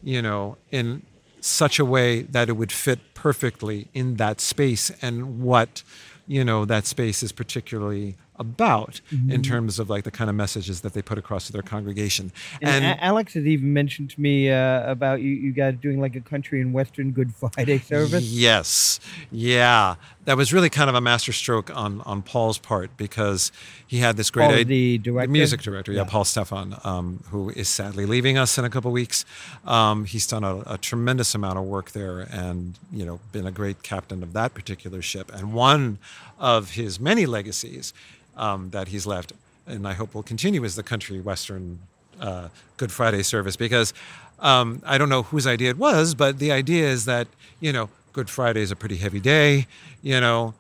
you 0.04 0.22
know, 0.22 0.58
in 0.72 1.02
such 1.42 1.80
a 1.80 1.86
way 1.86 2.22
that 2.24 2.50
it 2.50 2.54
would 2.54 2.72
fit 2.72 3.00
perfectly 3.14 3.88
in 3.94 4.16
that 4.16 4.42
space 4.42 4.92
and 5.02 5.42
what, 5.42 5.84
you 6.28 6.44
know, 6.44 6.66
that 6.66 6.86
space 6.86 7.24
is 7.24 7.32
particularly 7.32 8.16
about 8.40 9.02
in 9.30 9.44
terms 9.44 9.80
of 9.80 9.90
like 9.90 10.04
the 10.06 10.12
kind 10.12 10.30
of 10.30 10.36
messages 10.36 10.82
that 10.82 10.94
they 10.94 11.02
put 11.02 11.18
across 11.18 11.46
to 11.48 11.52
their 11.54 11.62
congregation. 11.62 12.32
And, 12.62 12.86
A- 12.86 13.04
Alex 13.04 13.34
has 13.34 13.46
even 13.46 13.74
mentioned 13.74 14.10
to 14.12 14.22
me 14.22 14.50
uh, 14.50 14.90
about 14.90 15.22
you, 15.22 15.30
you 15.32 15.52
guys 15.52 15.76
doing 15.82 16.00
like 16.00 16.16
a 16.16 16.22
country 16.22 16.62
and 16.62 16.74
western 16.74 17.12
Good 17.12 17.34
Friday 17.36 17.80
service. 17.94 18.24
Yes. 18.24 19.00
Yeah. 19.32 19.96
That 20.26 20.38
was 20.38 20.54
really 20.54 20.70
kind 20.70 20.90
of 20.90 20.96
a 20.96 21.02
masterstroke 21.02 21.76
on, 21.76 22.02
on 22.02 22.22
Paul's 22.22 22.58
part 22.60 22.96
because 22.98 23.52
he 23.88 23.98
had 23.98 24.16
this 24.16 24.30
great 24.30 24.46
Paul, 24.46 24.54
idea. 24.54 24.66
the 24.66 24.98
director? 25.00 25.32
music 25.32 25.62
director, 25.62 25.92
yeah, 25.92 26.02
Yeah. 26.04 26.10
Paul 26.10 26.24
Stefan, 26.24 26.78
um, 26.84 27.24
who 27.32 27.50
is 27.50 27.68
sadly 27.68 28.06
leaving 28.06 28.38
us 28.38 28.58
in 28.58 28.64
a 28.64 28.70
couple 28.70 28.92
weeks. 28.92 29.26
Um, 29.66 30.06
he's 30.06 30.28
done 30.28 30.44
a, 30.44 30.60
a 30.68 30.78
tremendous 30.78 31.34
amount 31.36 31.58
of 31.58 31.66
work 31.66 31.92
there 31.92 32.20
and, 32.20 32.76
you 32.92 33.06
know, 33.06 33.20
been 33.32 33.48
a 33.48 33.52
great 33.52 33.82
captain 33.84 34.22
of 34.24 34.34
that 34.34 34.54
particular 34.54 35.02
ship. 35.02 35.32
And 35.34 35.52
one 35.54 35.98
of 36.40 36.72
his 36.72 37.00
many 37.00 37.26
legacies 37.26 37.94
um, 38.36 38.70
that 38.72 38.88
he's 38.88 39.06
left, 39.06 39.34
and 39.68 39.88
I 39.88 39.94
hope 39.94 40.16
will 40.16 40.24
continue, 40.24 40.64
is 40.64 40.76
the 40.76 40.84
country 40.84 41.20
western 41.20 41.80
uh, 42.20 42.50
Good 42.78 42.92
Friday 42.92 43.24
service 43.24 43.56
because 43.56 43.94
um, 44.40 44.82
I 44.86 44.98
don't 44.98 45.10
know 45.10 45.24
whose 45.24 45.46
idea 45.46 45.70
it 45.70 45.78
was, 45.78 46.16
but 46.16 46.40
the 46.40 46.52
idea 46.52 46.88
is 46.88 47.06
that, 47.06 47.28
you 47.60 47.72
know, 47.72 47.90
Good 48.14 48.30
Friday 48.30 48.62
is 48.62 48.72
a 48.72 48.76
pretty 48.76 48.98
heavy 48.98 49.20
day, 49.20 49.68
you 50.02 50.20
know, 50.20 50.54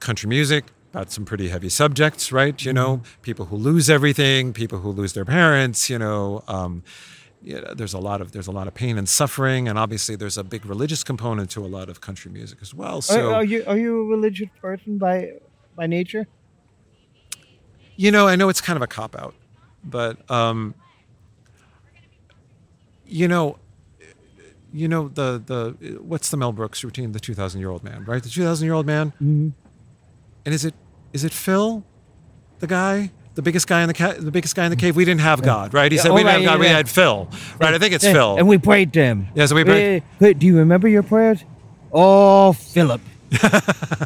country 0.00 0.28
music 0.28 0.64
about 0.92 1.10
some 1.10 1.24
pretty 1.24 1.48
heavy 1.48 1.70
subjects, 1.70 2.32
right? 2.32 2.62
You 2.64 2.72
know, 2.72 3.00
people 3.22 3.46
who 3.46 3.56
lose 3.56 3.88
everything, 3.88 4.52
people 4.52 4.80
who 4.80 4.90
lose 4.90 5.14
their 5.14 5.24
parents, 5.24 5.88
you 5.88 5.98
know, 5.98 6.44
um, 6.48 6.82
you 7.42 7.60
know, 7.60 7.74
there's 7.74 7.94
a 7.94 7.98
lot 7.98 8.20
of 8.20 8.32
there's 8.32 8.46
a 8.46 8.52
lot 8.52 8.68
of 8.68 8.74
pain 8.74 8.96
and 8.96 9.08
suffering, 9.08 9.68
and 9.68 9.78
obviously 9.78 10.16
there's 10.16 10.38
a 10.38 10.44
big 10.44 10.64
religious 10.64 11.02
component 11.02 11.50
to 11.50 11.64
a 11.64 11.66
lot 11.66 11.88
of 11.88 12.00
country 12.00 12.30
music 12.30 12.58
as 12.62 12.72
well. 12.72 13.02
So 13.02 13.30
are, 13.30 13.34
are 13.34 13.44
you 13.44 13.64
are 13.66 13.76
you 13.76 14.00
a 14.00 14.04
religious 14.04 14.48
person 14.60 14.98
by 14.98 15.32
by 15.74 15.86
nature? 15.86 16.26
You 17.96 18.10
know, 18.10 18.28
I 18.28 18.36
know 18.36 18.48
it's 18.48 18.60
kind 18.60 18.76
of 18.76 18.82
a 18.82 18.86
cop 18.86 19.16
out, 19.16 19.34
but 19.84 20.30
um, 20.30 20.74
you 23.06 23.28
know, 23.28 23.58
you 24.72 24.88
know 24.88 25.08
the 25.08 25.42
the 25.44 25.98
what's 26.00 26.30
the 26.30 26.36
Mel 26.36 26.52
Brooks 26.52 26.84
routine? 26.84 27.12
The 27.12 27.20
two 27.20 27.34
thousand 27.34 27.60
year 27.60 27.70
old 27.70 27.82
man, 27.82 28.04
right? 28.04 28.22
The 28.22 28.30
two 28.30 28.44
thousand 28.44 28.66
year 28.66 28.74
old 28.74 28.86
man. 28.86 29.12
Mm-hmm. 29.12 29.48
And 30.44 30.54
is 30.54 30.64
it 30.64 30.74
is 31.12 31.24
it 31.24 31.32
Phil, 31.32 31.84
the 32.60 32.66
guy, 32.66 33.10
the 33.34 33.42
biggest 33.42 33.66
guy 33.66 33.82
in 33.82 33.88
the 33.88 33.94
ca- 33.94 34.14
the 34.18 34.30
biggest 34.30 34.54
guy 34.54 34.64
in 34.64 34.70
the 34.70 34.76
cave? 34.76 34.96
We 34.96 35.04
didn't 35.04 35.20
have 35.22 35.42
God, 35.42 35.72
right? 35.74 35.90
He 35.90 35.98
said 35.98 36.10
oh, 36.10 36.14
we 36.14 36.22
didn't 36.22 36.42
have 36.42 36.44
God. 36.44 36.54
yeah, 36.54 36.58
We 36.60 36.66
had 36.68 36.88
Phil, 36.88 37.28
right? 37.60 37.74
I 37.74 37.78
think 37.78 37.94
it's 37.94 38.04
Yeah, 38.04 38.12
Phil. 38.12 38.36
And 38.38 38.48
we 38.48 38.58
prayed 38.58 38.92
to 38.94 39.00
him. 39.02 39.28
Yeah, 39.34 39.46
so 39.46 39.54
we 39.54 39.64
prayed- 39.64 40.02
do 40.38 40.46
you 40.46 40.58
remember 40.58 40.88
your 40.88 41.02
prayers? 41.02 41.44
Oh, 41.92 42.52
Philip. 42.52 43.00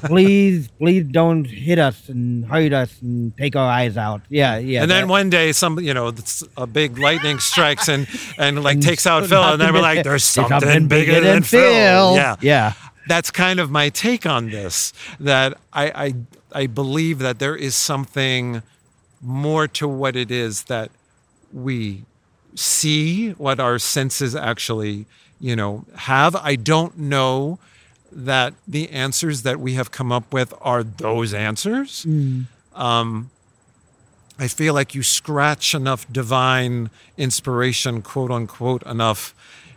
please, 0.05 0.69
please 0.79 1.05
don't 1.05 1.45
hit 1.45 1.79
us 1.79 2.09
and 2.09 2.45
hurt 2.47 2.73
us 2.73 3.01
and 3.03 3.37
take 3.37 3.57
our 3.57 3.69
eyes 3.69 3.97
out. 3.97 4.23
Yeah, 4.29 4.59
yeah. 4.59 4.83
and 4.83 4.91
then 4.91 5.03
that- 5.03 5.09
one 5.11 5.31
day, 5.31 5.53
some 5.53 5.81
you 5.81 5.95
know, 5.95 6.13
a 6.57 6.67
big 6.67 6.99
lightning 6.99 7.39
strikes 7.39 7.89
and 7.89 8.07
and 8.39 8.63
like 8.63 8.75
and 8.75 8.83
takes 8.83 9.07
out 9.07 9.27
Phil, 9.27 9.43
and 9.43 9.61
then 9.61 9.73
we're 9.75 9.81
like, 9.81 10.05
"There's 10.05 10.33
There's 10.33 10.49
something, 10.49 10.89
bigger, 10.89 11.21
than, 11.21 11.43
Phil." 11.43 12.15
Yeah, 12.15 12.37
yeah. 12.41 12.73
that's 13.09 13.31
kind 13.31 13.61
of 13.61 13.71
my 13.71 13.89
take 13.89 14.27
on 14.27 14.51
this. 14.51 14.93
That 15.21 15.55
I 15.73 15.91
I 16.07 16.15
I 16.53 16.67
believe 16.67 17.19
that 17.19 17.39
there 17.39 17.57
is 17.57 17.75
something 17.75 18.63
more 19.27 19.67
to 19.67 19.89
what 19.89 20.15
it 20.17 20.31
is 20.31 20.65
that 20.65 20.91
we 21.53 22.05
see, 22.55 23.31
what 23.33 23.59
our 23.61 23.79
senses 23.79 24.35
actually 24.35 25.07
you 25.41 25.57
know 25.57 25.85
have. 25.97 26.37
I 26.37 26.57
don't 26.57 26.97
know 26.97 27.59
that 28.13 28.55
the 28.67 28.89
answers 28.91 29.43
that 29.43 29.61
we 29.61 29.75
have 29.75 29.91
come 29.91 30.13
up 30.13 30.33
with 30.33 30.55
are 30.61 30.83
those 30.83 31.35
answers. 31.35 32.07
Um, 32.75 33.31
I 34.39 34.49
feel 34.49 34.75
like 34.75 34.95
you 34.95 35.03
scratch 35.03 35.75
enough 35.75 36.11
divine 36.13 36.91
inspiration, 37.17 38.03
quote 38.03 38.31
unquote, 38.31 38.83
enough, 38.87 39.35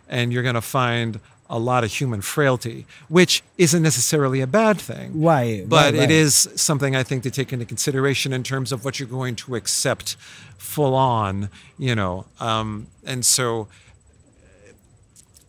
and 0.08 0.32
you're 0.32 0.42
going 0.42 0.54
to 0.54 0.60
find 0.60 1.18
a 1.52 1.58
lot 1.58 1.82
of 1.84 1.92
human 1.92 2.20
frailty, 2.20 2.86
which 3.08 3.42
isn't 3.58 3.82
necessarily 3.82 4.40
a 4.40 4.46
bad 4.46 4.80
thing. 4.80 5.20
Right, 5.20 5.68
But 5.68 5.92
right, 5.92 6.00
right. 6.00 6.02
it 6.04 6.10
is 6.12 6.48
something 6.54 6.94
I 6.94 7.02
think 7.02 7.24
to 7.24 7.30
take 7.30 7.52
into 7.52 7.66
consideration 7.66 8.32
in 8.32 8.42
terms 8.44 8.70
of 8.72 8.84
what 8.84 9.00
you're 9.00 9.08
going 9.08 9.34
to 9.36 9.56
accept 9.56 10.16
full 10.56 10.94
on, 10.94 11.50
you 11.76 11.94
know. 11.96 12.26
Um, 12.38 12.86
and 13.04 13.24
so 13.24 13.66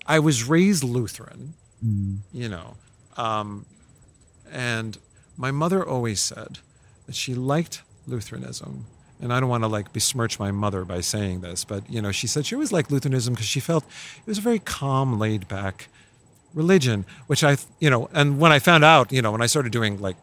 I 0.08 0.20
was 0.20 0.44
raised 0.44 0.84
Lutheran, 0.84 1.54
you 2.34 2.50
know, 2.50 2.76
um, 3.18 3.66
and 4.52 4.98
my 5.38 5.52
mother 5.52 5.88
always 5.88 6.20
said 6.20 6.60
that 7.06 7.16
she 7.16 7.34
liked 7.36 7.84
Lutheranism. 8.08 8.86
And 9.24 9.32
I 9.32 9.40
don't 9.40 9.50
want 9.50 9.64
to 9.64 9.68
like 9.68 9.94
besmirch 9.94 10.40
my 10.40 10.50
mother 10.50 10.84
by 10.84 11.02
saying 11.02 11.42
this, 11.42 11.64
but 11.64 11.88
you 11.88 12.02
know, 12.02 12.12
she 12.12 12.26
said 12.26 12.44
she 12.48 12.56
always 12.56 12.72
liked 12.72 12.90
Lutheranism 12.90 13.36
because 13.36 13.46
she 13.46 13.60
felt 13.60 13.84
it 14.18 14.26
was 14.26 14.40
a 14.40 14.42
very 14.42 14.58
calm, 14.58 15.20
laid 15.20 15.48
back 15.48 15.90
religion, 16.54 17.06
which 17.28 17.44
I, 17.44 17.58
you 17.80 17.90
know, 17.90 18.10
and 18.14 18.40
when 18.40 18.52
I 18.52 18.60
found 18.60 18.84
out, 18.84 19.12
you 19.12 19.22
know, 19.22 19.32
when 19.32 19.42
I 19.42 19.46
started 19.46 19.72
doing 19.72 20.00
like 20.00 20.16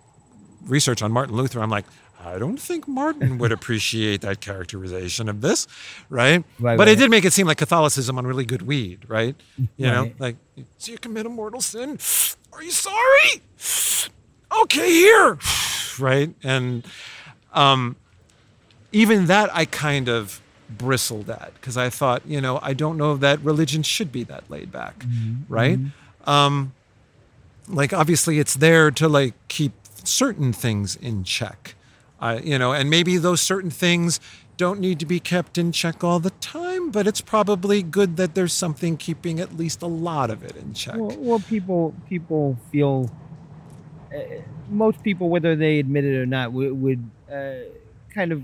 research 0.66 1.02
on 1.02 1.12
Martin 1.12 1.36
Luther, 1.36 1.60
I'm 1.60 1.70
like, 1.70 1.84
I 2.24 2.38
don't 2.38 2.58
think 2.60 2.88
Martin 2.88 3.38
would 3.38 3.52
appreciate 3.58 4.20
that 4.22 4.40
characterization 4.40 5.28
of 5.28 5.40
this, 5.40 5.66
right? 6.08 6.44
Right, 6.58 6.76
but 6.76 6.88
it 6.88 6.96
did 6.98 7.10
make 7.10 7.24
it 7.24 7.32
seem 7.32 7.46
like 7.46 7.58
Catholicism 7.58 8.18
on 8.18 8.26
really 8.26 8.44
good 8.44 8.62
weed, 8.62 9.04
right? 9.08 9.36
You 9.76 9.86
know, 9.86 10.10
like, 10.18 10.36
so 10.78 10.92
you 10.92 10.98
commit 10.98 11.26
a 11.26 11.28
mortal 11.28 11.60
sin? 11.60 11.98
Are 12.52 12.62
you 12.62 12.70
sorry? 12.72 13.42
Okay, 14.62 14.90
here, 14.90 15.38
right? 15.98 16.34
And 16.42 16.84
um, 17.52 17.96
even 18.92 19.26
that 19.26 19.54
I 19.54 19.64
kind 19.64 20.08
of 20.08 20.40
bristled 20.68 21.30
at 21.30 21.54
because 21.54 21.76
I 21.76 21.88
thought, 21.88 22.22
you 22.26 22.40
know, 22.40 22.58
I 22.62 22.72
don't 22.74 22.96
know 22.96 23.16
that 23.16 23.40
religion 23.42 23.82
should 23.82 24.10
be 24.12 24.24
that 24.24 24.50
laid 24.50 24.72
back, 24.72 25.04
right? 25.48 25.78
Um, 26.24 26.72
like 27.68 27.92
obviously 27.92 28.38
it's 28.38 28.54
there 28.54 28.90
to 28.92 29.08
like 29.08 29.34
keep 29.48 29.72
certain 30.04 30.52
things 30.52 30.96
in 30.96 31.24
check, 31.24 31.74
I, 32.20 32.38
you 32.38 32.58
know, 32.58 32.72
and 32.72 32.88
maybe 32.88 33.16
those 33.18 33.40
certain 33.40 33.70
things 33.70 34.20
don't 34.56 34.80
need 34.80 34.98
to 34.98 35.06
be 35.06 35.20
kept 35.20 35.56
in 35.56 35.70
check 35.70 36.02
all 36.02 36.18
the 36.18 36.30
time, 36.30 36.90
but 36.90 37.06
it's 37.06 37.20
probably 37.20 37.82
good 37.82 38.16
that 38.16 38.34
there's 38.34 38.52
something 38.52 38.96
keeping 38.96 39.38
at 39.38 39.56
least 39.56 39.82
a 39.82 39.86
lot 39.86 40.30
of 40.30 40.42
it 40.42 40.56
in 40.56 40.74
check. 40.74 40.96
Well, 40.96 41.16
well, 41.18 41.40
people 41.40 41.94
people 42.08 42.58
feel 42.72 43.10
uh, 44.14 44.20
most 44.68 45.02
people, 45.02 45.28
whether 45.28 45.56
they 45.56 45.78
admit 45.78 46.04
it 46.04 46.16
or 46.16 46.26
not, 46.26 46.52
would, 46.52 46.72
would 46.72 47.10
uh, 47.32 47.54
kind 48.12 48.32
of 48.32 48.42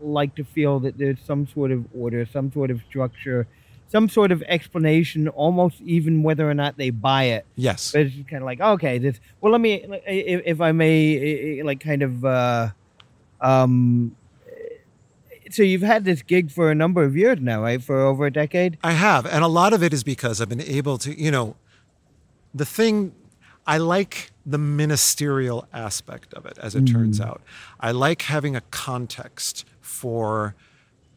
like 0.00 0.34
to 0.34 0.44
feel 0.44 0.80
that 0.80 0.98
there's 0.98 1.20
some 1.20 1.46
sort 1.46 1.70
of 1.70 1.84
order, 1.94 2.26
some 2.26 2.52
sort 2.52 2.70
of 2.70 2.80
structure, 2.88 3.46
some 3.88 4.08
sort 4.08 4.32
of 4.32 4.42
explanation, 4.42 5.28
almost 5.28 5.80
even 5.82 6.22
whether 6.22 6.48
or 6.48 6.54
not 6.54 6.76
they 6.76 6.90
buy 6.90 7.24
it. 7.24 7.46
yes. 7.56 7.92
But 7.92 8.02
it's 8.02 8.16
kind 8.28 8.42
of 8.42 8.46
like, 8.46 8.60
okay, 8.60 8.98
this. 8.98 9.20
Well, 9.40 9.52
let 9.52 9.60
me, 9.60 9.84
if, 10.06 10.42
if 10.44 10.60
I 10.60 10.72
may, 10.72 11.62
like, 11.62 11.80
kind 11.80 12.02
of, 12.02 12.24
uh, 12.24 12.70
um. 13.40 14.16
So 15.50 15.62
you've 15.62 15.82
had 15.82 16.04
this 16.04 16.22
gig 16.22 16.50
for 16.50 16.70
a 16.70 16.74
number 16.74 17.04
of 17.04 17.16
years 17.16 17.38
now, 17.40 17.62
right? 17.62 17.80
For 17.80 18.00
over 18.00 18.26
a 18.26 18.32
decade. 18.32 18.78
I 18.82 18.92
have, 18.92 19.24
and 19.26 19.44
a 19.44 19.48
lot 19.48 19.72
of 19.72 19.82
it 19.82 19.92
is 19.92 20.02
because 20.02 20.40
I've 20.40 20.48
been 20.48 20.60
able 20.60 20.98
to, 20.98 21.16
you 21.16 21.30
know, 21.30 21.54
the 22.52 22.64
thing 22.64 23.12
I 23.66 23.78
like 23.78 24.32
the 24.46 24.58
ministerial 24.58 25.66
aspect 25.72 26.34
of 26.34 26.44
it, 26.44 26.58
as 26.58 26.74
it 26.74 26.84
turns 26.86 27.20
out. 27.20 27.40
I 27.80 27.92
like 27.92 28.22
having 28.22 28.54
a 28.54 28.60
context 28.60 29.64
for 29.80 30.54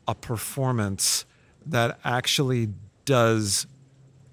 a 0.08 0.16
performance 0.16 1.26
that 1.70 2.00
actually 2.04 2.70
does 3.06 3.68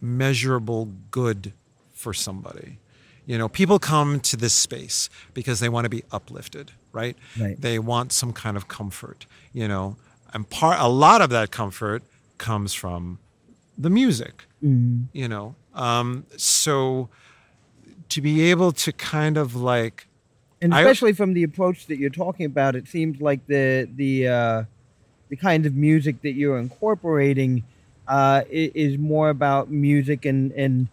measurable 0.01 0.87
good 1.11 1.53
for 1.93 2.12
somebody. 2.12 2.78
You 3.26 3.39
know, 3.39 3.49
people 3.49 3.78
come 3.78 4.20
to 4.20 4.37
this 4.37 4.53
space 4.53 5.09
because 5.32 5.61
they 5.61 5.68
want 5.68 5.85
to 5.87 5.89
be 5.89 6.05
uplifted, 6.12 6.72
right? 6.93 7.16
Right. 7.41 7.59
They 7.61 7.78
want 7.78 8.12
some 8.12 8.32
kind 8.32 8.57
of 8.57 8.68
comfort, 8.68 9.26
you 9.53 9.66
know, 9.66 9.97
and 10.35 10.49
part 10.49 10.78
a 10.78 10.89
lot 10.89 11.22
of 11.22 11.30
that 11.30 11.51
comfort 11.51 12.03
comes 12.39 12.74
from 12.74 13.18
the 13.78 13.89
music, 13.91 14.45
you 14.61 15.28
know. 15.28 15.55
Um, 15.74 16.26
so 16.37 17.09
to 18.11 18.20
be 18.20 18.43
able 18.51 18.72
to 18.72 18.93
kind 18.93 19.37
of 19.37 19.55
like 19.57 20.07
and 20.61 20.74
I- 20.74 20.80
especially 20.82 21.12
from 21.14 21.35
the 21.35 21.43
approach 21.45 21.87
that 21.87 21.99
you're 21.99 22.11
talking 22.11 22.47
about, 22.47 22.76
it 22.76 22.89
seems 22.89 23.20
like 23.20 23.47
the 23.47 23.89
the 23.95 24.28
uh, 24.28 24.62
the 25.35 25.41
kind 25.41 25.66
of 25.66 25.74
music 25.74 26.22
that 26.22 26.35
you're 26.35 26.59
incorporating 26.59 27.64
uh, 28.07 28.43
is 28.51 28.97
more 28.99 29.30
about 29.30 29.68
music 29.68 30.24
and 30.24 30.53
and 30.53 30.87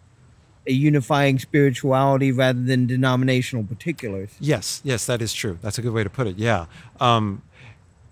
a 0.66 0.72
unifying 0.72 1.38
spirituality 1.38 2.32
rather 2.32 2.62
than 2.62 2.86
denominational 2.86 3.64
particulars. 3.64 4.30
Yes, 4.40 4.80
yes, 4.84 5.06
that 5.06 5.20
is 5.22 5.32
true. 5.32 5.58
That's 5.62 5.78
a 5.78 5.82
good 5.82 5.92
way 5.92 6.02
to 6.02 6.10
put 6.10 6.26
it. 6.26 6.36
Yeah. 6.38 6.66
Um, 7.00 7.42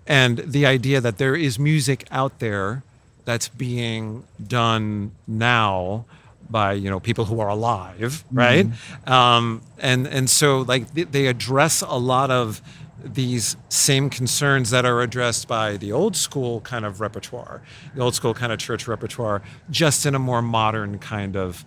and 0.07 0.39
the 0.39 0.66
idea 0.66 1.01
that 1.01 1.18
there 1.18 1.37
is 1.37 1.59
music 1.59 2.07
out 2.11 2.39
there 2.41 2.83
that's 3.24 3.49
being 3.49 4.24
done 4.45 5.12
now 5.26 6.05
by 6.49 6.72
you 6.72 6.91
know 6.91 7.01
people 7.01 7.24
who 7.24 7.41
are 7.41 7.49
alive, 7.49 8.24
right? 8.31 8.66
Um, 9.07 9.62
and 9.78 10.07
and 10.07 10.31
so 10.31 10.61
like 10.61 10.95
they, 10.95 11.05
they 11.05 11.26
address 11.26 11.83
a 11.83 11.99
lot 11.99 12.31
of 12.31 12.61
these 13.05 13.57
same 13.68 14.11
concerns 14.11 14.70
that 14.70 14.84
are 14.84 15.01
addressed 15.01 15.48
by 15.48 15.76
the 15.76 15.92
old 15.92 16.16
school 16.16 16.61
kind 16.61 16.84
of 16.84 17.01
repertoire, 17.01 17.62
the 17.94 18.03
old 18.03 18.14
school 18.14 18.34
kind 18.34 18.53
of 18.53 18.59
church 18.59 18.86
repertoire, 18.88 19.42
just 19.70 20.07
in 20.07 20.14
a 20.14 20.18
more 20.18 20.42
modern 20.42 20.98
kind 20.98 21.36
of 21.36 21.64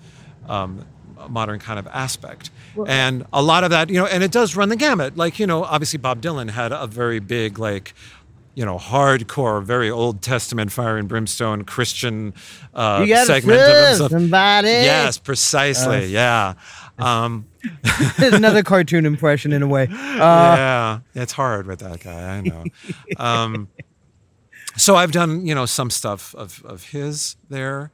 um, 0.48 0.86
modern 1.30 1.60
kind 1.60 1.80
of 1.80 1.88
aspect. 1.88 2.50
and 2.88 3.26
a 3.32 3.42
lot 3.42 3.64
of 3.64 3.70
that, 3.70 3.90
you 3.90 3.96
know, 3.96 4.06
and 4.06 4.24
it 4.24 4.32
does 4.32 4.56
run 4.56 4.70
the 4.70 4.76
gamut. 4.76 5.16
Like, 5.18 5.40
you 5.40 5.48
know, 5.48 5.64
obviously 5.64 5.98
Bob 6.00 6.22
Dylan 6.22 6.50
had 6.50 6.72
a 6.72 6.88
very 6.88 7.20
big, 7.20 7.60
like, 7.60 7.94
you 8.56 8.66
know, 8.66 8.78
hardcore, 8.78 9.64
very 9.64 9.90
Old 9.90 10.22
Testament 10.22 10.72
fire 10.72 10.98
and 10.98 11.08
brimstone 11.08 11.64
Christian 11.64 12.34
uh, 12.74 13.06
segment 13.26 13.60
of 13.60 13.88
himself. 13.88 14.12
somebody. 14.12 14.68
Yes, 14.68 15.18
precisely. 15.18 16.06
Uh, 16.06 16.08
yeah. 16.08 16.54
Um, 17.00 17.48
there's 18.18 18.34
Another 18.34 18.64
cartoon 18.64 19.06
impression 19.06 19.52
in 19.52 19.62
a 19.62 19.68
way. 19.68 19.88
Uh, 20.14 20.56
yeah, 20.56 21.00
it's 21.16 21.32
hard 21.32 21.66
with 21.66 21.80
that 21.80 22.00
guy. 22.00 22.38
I 22.38 22.42
know. 22.42 22.64
Um, 23.18 23.68
so 24.78 24.96
I've 24.96 25.12
done, 25.12 25.46
you 25.46 25.56
know, 25.56 25.66
some 25.66 25.90
stuff 25.90 26.34
of, 26.36 26.64
of 26.66 26.90
his 26.90 27.36
there, 27.50 27.92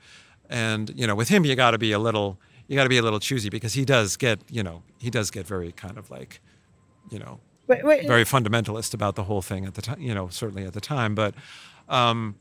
and 0.49 0.91
you 0.95 1.07
know, 1.07 1.15
with 1.15 1.29
him, 1.29 1.45
you 1.45 1.55
got 1.55 1.71
to 1.71 1.77
be 1.77 1.91
a 1.91 1.99
little, 1.99 2.37
you 2.67 2.75
got 2.75 2.83
to 2.83 2.89
be 2.89 2.97
a 2.97 3.01
little 3.01 3.19
choosy 3.19 3.49
because 3.49 3.73
he 3.73 3.85
does 3.85 4.17
get, 4.17 4.39
you 4.49 4.63
know, 4.63 4.83
he 4.99 5.09
does 5.09 5.31
get 5.31 5.47
very 5.47 5.71
kind 5.71 5.97
of 5.97 6.11
like, 6.11 6.41
you 7.09 7.19
know, 7.19 7.39
wait, 7.67 7.83
wait, 7.85 8.05
very 8.07 8.25
fundamentalist 8.25 8.93
about 8.93 9.15
the 9.15 9.23
whole 9.23 9.41
thing 9.41 9.65
at 9.65 9.75
the 9.75 9.81
time, 9.81 9.99
you 10.01 10.13
know, 10.13 10.27
certainly 10.27 10.65
at 10.65 10.73
the 10.73 10.81
time, 10.81 11.15
but, 11.15 11.33
um, 11.87 12.35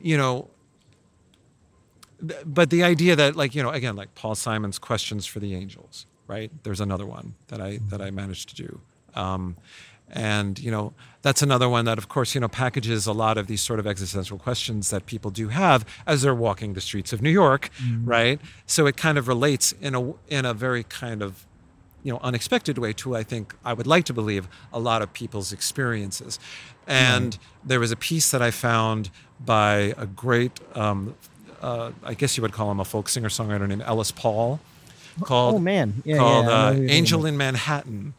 you 0.00 0.16
know, 0.16 0.48
but 2.44 2.70
the 2.70 2.82
idea 2.82 3.16
that 3.16 3.36
like 3.36 3.54
you 3.54 3.62
know 3.62 3.70
again 3.70 3.96
like 3.96 4.14
Paul 4.14 4.34
Simon's 4.34 4.78
questions 4.78 5.26
for 5.26 5.40
the 5.40 5.54
angels 5.54 6.06
right? 6.26 6.50
There's 6.62 6.80
another 6.80 7.06
one 7.06 7.34
that 7.48 7.60
I 7.60 7.78
that 7.88 8.00
I 8.00 8.10
managed 8.10 8.48
to 8.50 8.54
do. 8.54 8.80
Um, 9.14 9.56
and 10.10 10.58
you 10.58 10.70
know 10.70 10.92
that's 11.22 11.40
another 11.40 11.68
one 11.68 11.86
that 11.86 11.96
of 11.96 12.08
course 12.08 12.34
you 12.34 12.40
know 12.40 12.48
packages 12.48 13.06
a 13.06 13.12
lot 13.12 13.38
of 13.38 13.46
these 13.46 13.62
sort 13.62 13.78
of 13.78 13.86
existential 13.86 14.38
questions 14.38 14.90
that 14.90 15.06
people 15.06 15.30
do 15.30 15.48
have 15.48 15.84
as 16.06 16.22
they're 16.22 16.34
walking 16.34 16.74
the 16.74 16.80
streets 16.80 17.12
of 17.12 17.22
New 17.22 17.30
York 17.30 17.70
right? 18.04 18.40
So 18.66 18.86
it 18.86 18.96
kind 18.96 19.16
of 19.18 19.28
relates 19.28 19.72
in 19.72 19.94
a 19.94 20.12
in 20.28 20.44
a 20.44 20.52
very 20.52 20.84
kind 20.84 21.22
of 21.22 21.46
you 22.02 22.12
know 22.12 22.20
unexpected 22.22 22.76
way 22.76 22.92
to 22.92 23.16
I 23.16 23.22
think 23.22 23.54
I 23.64 23.72
would 23.72 23.86
like 23.86 24.04
to 24.04 24.12
believe 24.12 24.46
a 24.72 24.78
lot 24.78 25.00
of 25.00 25.12
people's 25.12 25.52
experiences. 25.52 26.38
And 26.86 27.38
there 27.64 27.80
was 27.80 27.90
a 27.90 27.96
piece 27.96 28.30
that 28.30 28.42
I 28.42 28.50
found 28.50 29.10
by 29.40 29.94
a 29.96 30.06
great, 30.06 30.60
um, 30.76 31.14
uh, 31.64 31.92
I 32.02 32.14
guess 32.14 32.36
you 32.36 32.42
would 32.42 32.52
call 32.52 32.70
him 32.70 32.80
a 32.80 32.84
folk 32.84 33.08
singer 33.08 33.30
songwriter 33.30 33.66
named 33.66 33.82
Ellis 33.82 34.10
Paul, 34.12 34.60
called 35.22 35.54
oh 35.54 35.58
man, 35.58 36.02
yeah, 36.04 36.18
called 36.18 36.46
yeah, 36.46 36.52
uh, 36.52 36.72
who 36.72 36.78
you're 36.78 36.88
talking 36.88 36.96
Angel 36.98 37.26
in 37.26 37.36
Manhattan. 37.36 38.14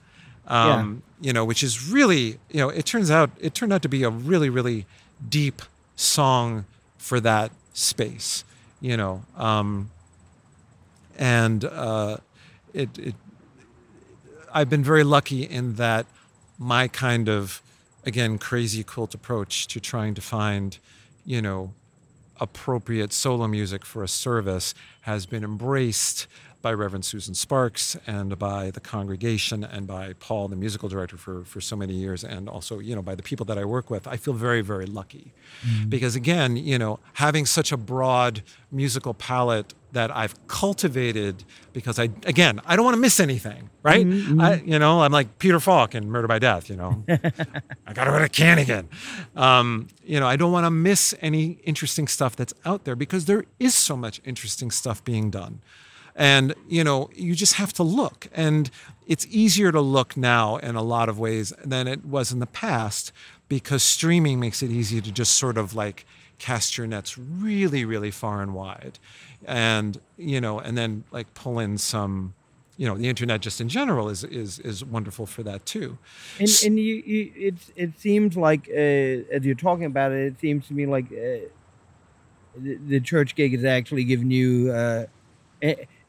Um, 0.48 1.04
You 1.22 1.34
know, 1.34 1.46
which 1.46 1.64
is 1.64 1.90
really 1.90 2.40
you 2.50 2.60
know 2.62 2.70
it 2.70 2.86
turns 2.86 3.10
out 3.12 3.30
it 3.40 3.54
turned 3.54 3.72
out 3.74 3.82
to 3.84 3.90
be 3.90 4.04
a 4.04 4.10
really 4.10 4.50
really 4.50 4.86
deep 5.28 5.62
song 5.96 6.66
for 6.98 7.20
that 7.20 7.52
space. 7.74 8.44
You 8.82 8.98
know, 8.98 9.24
um, 9.38 9.92
and 11.18 11.64
uh, 11.66 12.18
it, 12.74 12.90
it 12.98 13.16
I've 14.54 14.70
been 14.70 14.84
very 14.84 15.04
lucky 15.04 15.44
in 15.44 15.76
that 15.76 16.06
my 16.58 16.88
kind 16.88 17.30
of 17.30 17.62
again 18.06 18.38
crazy 18.38 18.84
cult 18.84 19.14
approach 19.14 19.68
to 19.68 19.80
trying 19.80 20.14
to 20.16 20.22
find 20.22 20.78
you 21.26 21.42
know 21.42 21.74
appropriate 22.40 23.14
solo 23.14 23.48
music 23.48 23.86
for 23.86 24.04
a 24.04 24.08
service 24.08 24.74
has 25.02 25.26
been 25.26 25.44
embraced 25.44 26.28
by 26.66 26.74
Reverend 26.74 27.06
Susan 27.06 27.36
Sparks 27.36 27.96
and 28.08 28.40
by 28.40 28.72
the 28.72 28.80
congregation 28.80 29.64
and 29.64 29.86
by 29.86 30.14
Paul, 30.14 30.48
the 30.48 30.56
musical 30.56 30.90
director 30.90 31.16
for, 31.16 31.46
for 31.46 31.62
so 31.62 31.76
many 31.76 31.94
years, 31.94 32.24
and 32.24 32.50
also, 32.50 32.80
you 32.80 32.96
know, 32.96 33.04
by 33.04 33.14
the 33.14 33.22
people 33.22 33.46
that 33.46 33.60
I 33.60 33.66
work 33.66 33.92
with. 33.92 34.08
I 34.08 34.18
feel 34.18 34.34
very, 34.34 34.62
very 34.62 34.88
lucky. 34.88 35.32
Mm-hmm. 35.62 35.90
Because 35.90 36.16
again, 36.16 36.58
you 36.58 36.80
know, 36.80 37.00
having 37.14 37.46
such 37.46 37.72
a 37.72 37.78
broad 37.78 38.42
musical 38.72 39.14
palette 39.14 39.76
that 39.92 40.10
I've 40.10 40.48
cultivated 40.48 41.44
because 41.72 42.00
I, 42.00 42.10
again, 42.26 42.60
I 42.66 42.76
don't 42.76 42.84
want 42.84 42.96
to 42.96 43.00
miss 43.00 43.20
anything, 43.20 43.70
right? 43.84 44.04
Mm-hmm, 44.04 44.32
mm-hmm. 44.32 44.42
I, 44.42 44.56
you 44.66 44.80
know, 44.80 45.04
I'm 45.04 45.12
like 45.12 45.38
Peter 45.38 45.60
Falk 45.60 45.94
in 45.94 46.10
Murder 46.10 46.28
by 46.28 46.40
Death, 46.40 46.68
you 46.68 46.78
know. 46.78 47.04
I 47.86 47.94
got 47.94 48.06
to 48.06 48.12
go 48.12 48.18
to 48.18 48.28
Cannigan. 48.28 48.88
Um, 49.36 49.88
you 50.04 50.20
know, 50.20 50.28
I 50.28 50.36
don't 50.36 50.52
want 50.52 50.66
to 50.66 50.72
miss 50.72 51.14
any 51.22 51.60
interesting 51.64 52.08
stuff 52.08 52.36
that's 52.36 52.56
out 52.66 52.86
there 52.86 52.96
because 52.96 53.26
there 53.26 53.46
is 53.60 53.76
so 53.76 53.96
much 53.96 54.20
interesting 54.26 54.72
stuff 54.72 55.04
being 55.04 55.30
done. 55.30 55.62
And, 56.16 56.56
you 56.70 56.84
know, 56.84 57.10
you 57.14 57.36
just 57.36 57.54
have 57.56 57.74
to 57.74 57.84
look. 57.84 58.28
And 58.34 58.72
it's 59.06 59.28
easier 59.30 59.72
to 59.72 59.82
look 59.82 60.16
now 60.16 60.58
in 60.58 60.76
a 60.76 60.82
lot 60.82 61.10
of 61.10 61.20
ways 61.20 61.52
than 61.64 61.88
it 61.88 62.06
was 62.06 62.32
in 62.32 62.40
the 62.40 62.46
past 62.46 63.12
because 63.50 63.84
streaming 63.84 64.40
makes 64.40 64.64
it 64.64 64.72
easy 64.72 65.02
to 65.02 65.12
just 65.12 65.36
sort 65.36 65.58
of 65.58 65.76
like 65.76 66.06
cast 66.40 66.78
your 66.78 66.88
nets 66.88 67.18
really, 67.18 67.84
really 67.86 68.12
far 68.12 68.42
and 68.42 68.54
wide. 68.54 68.98
And, 69.46 70.00
you 70.18 70.40
know, 70.40 70.60
and 70.60 70.78
then 70.78 71.04
like 71.12 71.34
pull 71.34 71.60
in 71.60 71.78
some, 71.78 72.34
you 72.78 72.88
know, 72.88 72.98
the 72.98 73.08
internet 73.08 73.42
just 73.42 73.62
in 73.62 73.70
general 73.70 74.10
is 74.10 74.24
is 74.24 74.60
is 74.60 74.84
wonderful 74.84 75.26
for 75.26 75.44
that 75.44 75.66
too. 75.66 75.98
And 76.40 76.50
and 76.66 76.80
you, 76.80 76.96
you 76.96 77.32
it 77.36 77.56
it 77.76 78.00
seems 78.00 78.36
like 78.36 78.68
uh, 78.70 79.32
as 79.32 79.46
you're 79.46 79.56
talking 79.56 79.86
about 79.86 80.12
it, 80.12 80.34
it 80.34 80.40
seems 80.42 80.68
to 80.68 80.74
me 80.74 80.86
like 80.86 81.06
uh, 81.06 81.48
the, 82.58 82.76
the 82.88 83.00
church 83.00 83.36
gig 83.36 83.54
is 83.54 83.64
actually 83.64 84.04
giving 84.04 84.30
you 84.30 84.72
uh, 84.72 85.06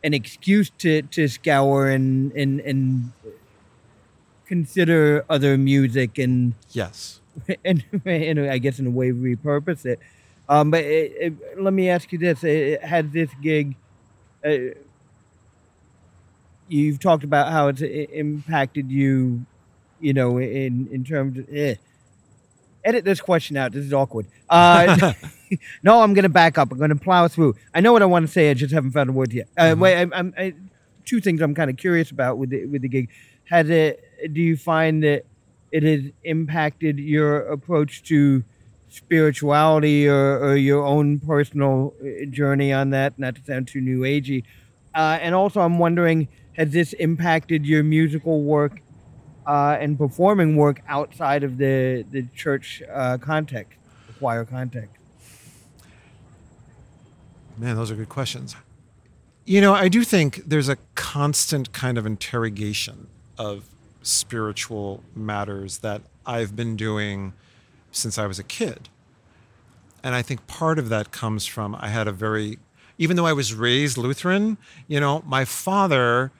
an 0.07 0.15
excuse 0.15 0.71
to, 0.79 1.03
to 1.03 1.27
scour 1.29 1.89
and 1.89 2.33
and 2.33 2.61
and 2.61 3.13
consider 4.47 5.25
other 5.29 5.59
music 5.59 6.17
and 6.19 6.55
Yes. 6.71 7.21
and, 7.65 7.85
and 8.07 8.41
I 8.41 8.59
guess 8.59 8.79
in 8.79 8.87
a 8.87 8.91
way 8.91 9.11
repurpose 9.11 9.85
it. 9.85 9.99
Um, 10.49 10.71
but 10.71 10.85
it, 10.85 11.13
it, 11.21 11.61
let 11.61 11.75
me 11.75 11.91
ask 11.91 12.13
you 12.13 12.19
this: 12.19 12.45
it, 12.45 12.83
Has 12.83 13.05
this 13.11 13.31
gig? 13.43 13.75
Uh, 14.47 14.79
you've 16.69 17.01
talked 17.01 17.25
about 17.25 17.51
how 17.53 17.69
it's 17.69 17.83
impacted 17.83 18.91
you, 18.91 19.45
you 20.01 20.15
know, 20.15 20.39
in 20.39 20.89
in 20.93 21.05
terms 21.05 21.39
of. 21.39 21.47
Eh. 21.53 21.75
Edit 22.85 23.05
this 23.05 23.21
question 23.21 23.57
out. 23.57 23.73
This 23.73 23.85
is 23.85 23.93
awkward. 23.93 24.27
Uh, 24.49 25.13
no, 25.83 26.03
I'm 26.03 26.15
going 26.15 26.25
to 26.25 26.29
back 26.29 26.59
up. 26.59 26.73
I'm 26.73 26.79
going 26.79 26.91
to 26.91 26.97
plow 26.97 27.29
through. 27.29 27.55
I 27.75 27.81
know 27.81 27.93
what 27.93 28.03
I 28.03 28.07
want 28.07 28.27
to 28.27 28.33
say. 28.33 28.51
I 28.51 28.55
just 28.55 28.73
haven't 28.73 28.93
found 28.93 29.09
the 29.09 29.13
words 29.13 29.35
yet. 29.35 29.49
Uh, 29.57 29.75
Wait, 29.79 30.01
I'm, 30.01 30.13
I'm, 30.13 30.35
I, 30.37 30.55
two 31.05 31.21
things 31.21 31.41
I'm 31.41 31.55
kind 31.55 31.71
of 31.71 31.77
curious 31.77 32.11
about 32.11 32.39
with 32.39 32.51
the, 32.51 32.67
with 32.67 32.83
the 32.83 32.89
gig. 32.89 33.09
Has 33.45 33.71
it? 33.71 34.03
Do 34.33 34.41
you 34.41 34.57
find 34.57 35.03
that 35.05 35.25
it 35.71 35.83
has 35.83 36.11
impacted 36.25 36.99
your 36.99 37.39
approach 37.39 38.03
to 38.05 38.43
spirituality 38.89 40.09
or, 40.09 40.39
or 40.41 40.57
your 40.57 40.85
own 40.85 41.21
personal 41.21 41.95
uh, 42.01 42.27
journey 42.31 42.73
on 42.73 42.91
that? 42.91 43.19
Not 43.19 43.37
to 43.37 43.45
sound 43.45 43.69
too 43.69 43.81
new 43.81 44.01
agey. 44.01 44.45
Uh, 44.95 45.19
and 45.21 45.35
also, 45.35 45.61
I'm 45.61 45.79
wondering, 45.79 46.29
has 46.55 46.71
this 46.71 46.93
impacted 46.95 47.67
your 47.67 47.83
musical 47.83 48.43
work 48.43 48.81
uh, 49.47 49.77
and 49.79 49.97
performing 49.97 50.57
work 50.57 50.81
outside 50.89 51.45
of 51.45 51.59
the 51.59 52.05
the 52.11 52.27
church 52.35 52.83
uh, 52.93 53.19
context, 53.19 53.79
the 54.09 54.15
choir 54.15 54.45
context? 54.45 54.96
Man, 57.57 57.77
those 57.77 57.91
are 57.91 57.95
good 57.95 58.09
questions. 58.09 58.55
You 59.45 59.61
know, 59.61 59.75
I 59.75 59.89
do 59.89 60.03
think 60.03 60.43
there's 60.47 60.69
a 60.69 60.77
constant 60.95 61.73
kind 61.73 61.99
of 61.99 62.05
interrogation 62.05 63.07
of 63.39 63.65
spiritual 64.03 65.03
matters 65.15 65.79
that 65.79 66.03
I've 66.25 66.57
been 66.57 66.77
doing 66.77 67.33
since 67.91 68.19
I 68.19 68.27
was 68.27 68.39
a 68.39 68.45
kid. 68.45 68.89
And 70.03 70.15
I 70.15 70.23
think 70.23 70.47
part 70.47 70.79
of 70.79 70.89
that 70.91 71.11
comes 71.11 71.47
from 71.47 71.75
I 71.75 71.89
had 71.89 72.07
a 72.07 72.13
very, 72.13 72.59
even 72.99 73.17
though 73.17 73.27
I 73.27 73.33
was 73.33 73.55
raised 73.55 73.97
Lutheran, 73.97 74.59
you 74.87 75.01
know, 75.01 75.23
my 75.27 75.45
father 75.45 76.31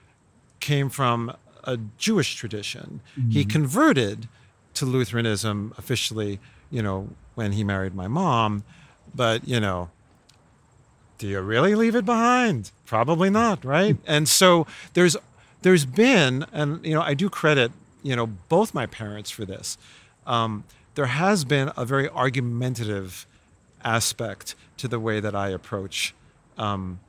came 0.59 0.89
from 0.89 1.35
a 1.63 1.77
Jewish 1.97 2.35
tradition. 2.35 3.01
He 3.15 3.41
mm-hmm. 3.41 3.49
converted 3.49 4.27
to 4.75 4.85
Lutheranism 4.85 5.73
officially, 5.77 6.39
you 6.69 6.81
know, 6.81 7.09
when 7.35 7.53
he 7.53 7.63
married 7.63 7.93
my 7.95 8.07
mom. 8.07 8.63
But, 9.13 9.47
you 9.47 9.59
know, 9.59 9.89
do 11.17 11.27
you 11.27 11.41
really 11.41 11.75
leave 11.75 11.95
it 11.95 12.05
behind? 12.05 12.71
Probably 12.85 13.29
not, 13.29 13.65
right? 13.65 13.97
and 14.05 14.27
so 14.27 14.67
there's 14.93 15.17
there's 15.63 15.85
been, 15.85 16.45
and 16.53 16.85
you 16.85 16.93
know, 16.93 17.01
I 17.01 17.13
do 17.13 17.29
credit 17.29 17.71
you 18.03 18.15
know 18.15 18.27
both 18.27 18.73
my 18.73 18.85
parents 18.85 19.29
for 19.29 19.45
this. 19.45 19.77
Um, 20.25 20.63
there 20.95 21.07
has 21.07 21.45
been 21.45 21.71
a 21.75 21.85
very 21.85 22.09
argumentative 22.09 23.25
aspect 23.83 24.55
to 24.77 24.87
the 24.87 24.99
way 24.99 25.19
that 25.19 25.35
I 25.35 25.49
approach, 25.49 26.13
um, 26.57 26.99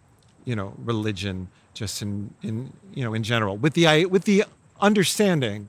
you 0.45 0.55
know, 0.55 0.75
religion, 0.79 1.49
just 1.75 2.03
in 2.03 2.35
in 2.43 2.73
you 2.95 3.05
know 3.05 3.15
in 3.15 3.23
general, 3.23 3.57
with 3.57 3.75
the 3.75 3.87
I 3.87 4.05
with 4.05 4.25
the 4.25 4.45
understanding 4.81 5.69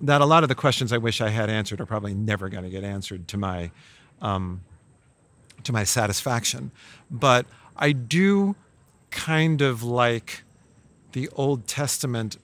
that 0.00 0.20
a 0.20 0.26
lot 0.26 0.42
of 0.42 0.48
the 0.48 0.54
questions 0.54 0.92
I 0.92 0.98
wish 0.98 1.20
I 1.20 1.30
had 1.30 1.48
answered 1.48 1.80
are 1.80 1.86
probably 1.86 2.14
never 2.14 2.48
going 2.48 2.64
to 2.64 2.70
get 2.70 2.84
answered 2.84 3.28
to 3.28 3.36
my 3.36 3.70
um, 4.20 4.62
to 5.64 5.72
my 5.72 5.84
satisfaction. 5.84 6.70
But 7.10 7.46
I 7.76 7.92
do 7.92 8.56
kind 9.10 9.60
of 9.60 9.82
like 9.82 10.42
the 11.12 11.28
Old 11.34 11.66
Testament 11.66 12.36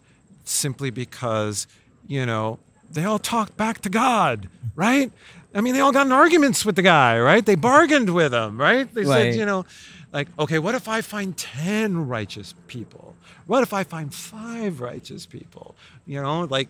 simply 0.44 0.90
because, 0.90 1.66
you 2.06 2.24
know, 2.26 2.58
they 2.90 3.04
all 3.04 3.18
talked 3.18 3.56
back 3.56 3.80
to 3.82 3.88
God, 3.88 4.48
right? 4.74 5.12
I 5.54 5.60
mean, 5.60 5.74
they 5.74 5.80
all 5.80 5.92
got 5.92 6.06
in 6.06 6.12
arguments 6.12 6.64
with 6.64 6.76
the 6.76 6.82
guy, 6.82 7.18
right? 7.18 7.44
They 7.44 7.54
bargained 7.56 8.10
with 8.14 8.32
him, 8.32 8.58
right? 8.60 8.92
They 8.92 9.02
Right. 9.04 9.32
said, 9.32 9.34
you 9.34 9.46
know, 9.46 9.64
like, 10.12 10.28
okay, 10.38 10.58
what 10.58 10.74
if 10.74 10.88
I 10.88 11.00
find 11.00 11.36
10 11.36 12.08
righteous 12.08 12.54
people? 12.66 13.14
What 13.46 13.62
if 13.62 13.72
I 13.72 13.84
find 13.84 14.12
five 14.14 14.80
righteous 14.80 15.26
people? 15.26 15.76
You 16.06 16.22
know, 16.22 16.42
like 16.44 16.68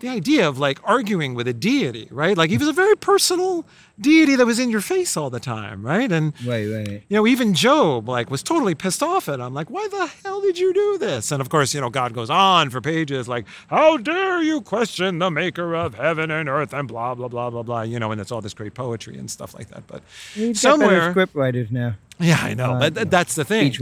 the 0.00 0.08
idea 0.08 0.48
of 0.48 0.58
like 0.58 0.78
arguing 0.84 1.34
with 1.34 1.46
a 1.48 1.52
deity, 1.52 2.08
right? 2.10 2.36
Like 2.36 2.48
he 2.50 2.56
was 2.58 2.68
a 2.68 2.72
very 2.72 2.96
personal 2.96 3.66
deity 4.00 4.34
that 4.36 4.46
was 4.46 4.58
in 4.58 4.70
your 4.70 4.80
face 4.80 5.16
all 5.16 5.30
the 5.30 5.40
time, 5.40 5.84
right? 5.84 6.10
And 6.10 6.32
Right, 6.46 6.66
right. 6.66 7.02
you 7.08 7.16
know, 7.16 7.26
even 7.26 7.54
Job 7.54 8.08
like 8.08 8.30
was 8.30 8.42
totally 8.42 8.74
pissed 8.74 9.02
off 9.02 9.28
at 9.28 9.40
him. 9.40 9.52
Like, 9.54 9.68
why 9.70 9.86
the 9.88 10.06
hell 10.24 10.40
did 10.40 10.58
you 10.58 10.72
do 10.72 10.98
this? 10.98 11.30
And 11.30 11.40
of 11.40 11.48
course, 11.48 11.74
you 11.74 11.80
know, 11.80 11.90
God 11.90 12.14
goes 12.14 12.30
on 12.30 12.70
for 12.70 12.80
pages 12.80 13.28
like, 13.28 13.46
how 13.68 13.96
dare 13.98 14.42
you 14.42 14.60
question 14.60 15.18
the 15.18 15.30
maker 15.30 15.74
of 15.74 15.94
heaven 15.94 16.30
and 16.30 16.48
earth 16.48 16.72
and 16.72 16.88
blah 16.88 17.14
blah 17.14 17.28
blah 17.28 17.50
blah 17.50 17.62
blah. 17.62 17.82
You 17.82 17.98
know, 17.98 18.10
and 18.12 18.20
it's 18.20 18.32
all 18.32 18.40
this 18.40 18.54
great 18.54 18.74
poetry 18.74 19.16
and 19.18 19.30
stuff 19.30 19.54
like 19.54 19.68
that. 19.68 19.86
But 19.86 20.02
We've 20.36 20.56
somewhere, 20.56 21.10
script 21.10 21.34
writers 21.34 21.70
now. 21.70 21.94
yeah, 22.18 22.38
I 22.40 22.54
know, 22.54 22.72
Uh, 22.72 22.78
but 22.80 22.94
th- 22.94 23.08
that's 23.08 23.34
the 23.34 23.44
thing. 23.44 23.72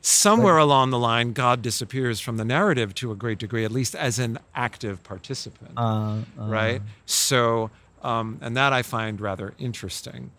Somewhere 0.00 0.58
along 0.58 0.90
the 0.90 0.98
line, 0.98 1.32
God 1.32 1.62
disappears 1.62 2.20
from 2.20 2.36
the 2.36 2.44
narrative 2.44 2.94
to 2.96 3.12
a 3.12 3.14
great 3.14 3.38
degree, 3.38 3.64
at 3.64 3.70
least 3.72 3.94
as 3.94 4.18
an 4.18 4.38
active 4.54 5.02
participant 5.04 5.72
Uh, 5.76 5.80
uh, 5.82 6.46
right? 6.46 6.82
So, 7.06 7.70
um, 8.04 8.38
and 8.40 8.56
that 8.56 8.72
I 8.72 8.82
find 8.82 9.20
rather 9.20 9.54
interesting. 9.58 10.30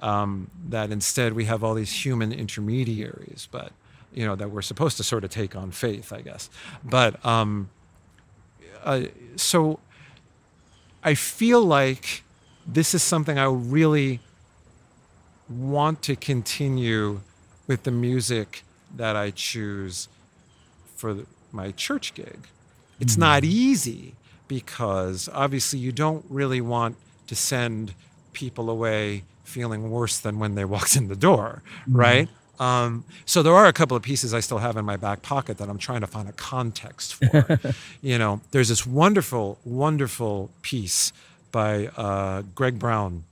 Um, 0.00 0.50
that 0.68 0.90
instead 0.90 1.32
we 1.34 1.44
have 1.44 1.62
all 1.62 1.74
these 1.74 2.04
human 2.04 2.32
intermediaries, 2.32 3.48
but 3.50 3.70
you 4.12 4.26
know 4.26 4.34
that 4.34 4.50
we're 4.50 4.60
supposed 4.62 4.96
to 4.96 5.04
sort 5.04 5.22
of 5.24 5.30
take 5.30 5.54
on 5.54 5.70
faith, 5.70 6.12
I 6.12 6.20
guess. 6.22 6.50
But 6.84 7.24
um, 7.24 7.70
uh, 8.82 9.02
so 9.36 9.78
I 11.04 11.14
feel 11.14 11.62
like 11.64 12.24
this 12.66 12.94
is 12.94 13.02
something 13.02 13.38
I 13.38 13.44
really 13.44 14.20
want 15.48 16.02
to 16.02 16.16
continue 16.16 17.20
with 17.66 17.84
the 17.84 17.90
music 17.90 18.64
that 18.96 19.14
I 19.16 19.30
choose 19.30 20.08
for 20.96 21.14
the- 21.14 21.26
my 21.52 21.70
church 21.72 22.14
gig. 22.14 22.48
It's 23.00 23.16
not 23.16 23.44
easy 23.44 24.14
because 24.48 25.28
obviously 25.32 25.78
you 25.78 25.92
don't 25.92 26.24
really 26.28 26.60
want 26.60 26.96
to 27.32 27.36
send 27.36 27.94
people 28.32 28.68
away 28.68 29.24
feeling 29.44 29.90
worse 29.90 30.18
than 30.18 30.38
when 30.38 30.54
they 30.54 30.64
walked 30.74 30.96
in 30.96 31.08
the 31.08 31.16
door, 31.16 31.62
right? 31.88 32.28
Um, 32.60 33.04
so 33.24 33.42
there 33.42 33.54
are 33.54 33.66
a 33.66 33.72
couple 33.72 33.96
of 33.96 34.02
pieces 34.02 34.32
I 34.34 34.40
still 34.40 34.58
have 34.58 34.76
in 34.76 34.84
my 34.84 34.96
back 34.96 35.22
pocket 35.22 35.58
that 35.58 35.68
I'm 35.68 35.78
trying 35.78 36.02
to 36.02 36.06
find 36.06 36.28
a 36.28 36.32
context 36.32 37.14
for. 37.14 37.58
you 38.02 38.18
know, 38.18 38.40
there's 38.52 38.68
this 38.68 38.86
wonderful, 38.86 39.58
wonderful 39.64 40.50
piece 40.60 41.12
by 41.50 41.88
uh, 41.96 42.42
Greg 42.54 42.78
Brown 42.78 43.24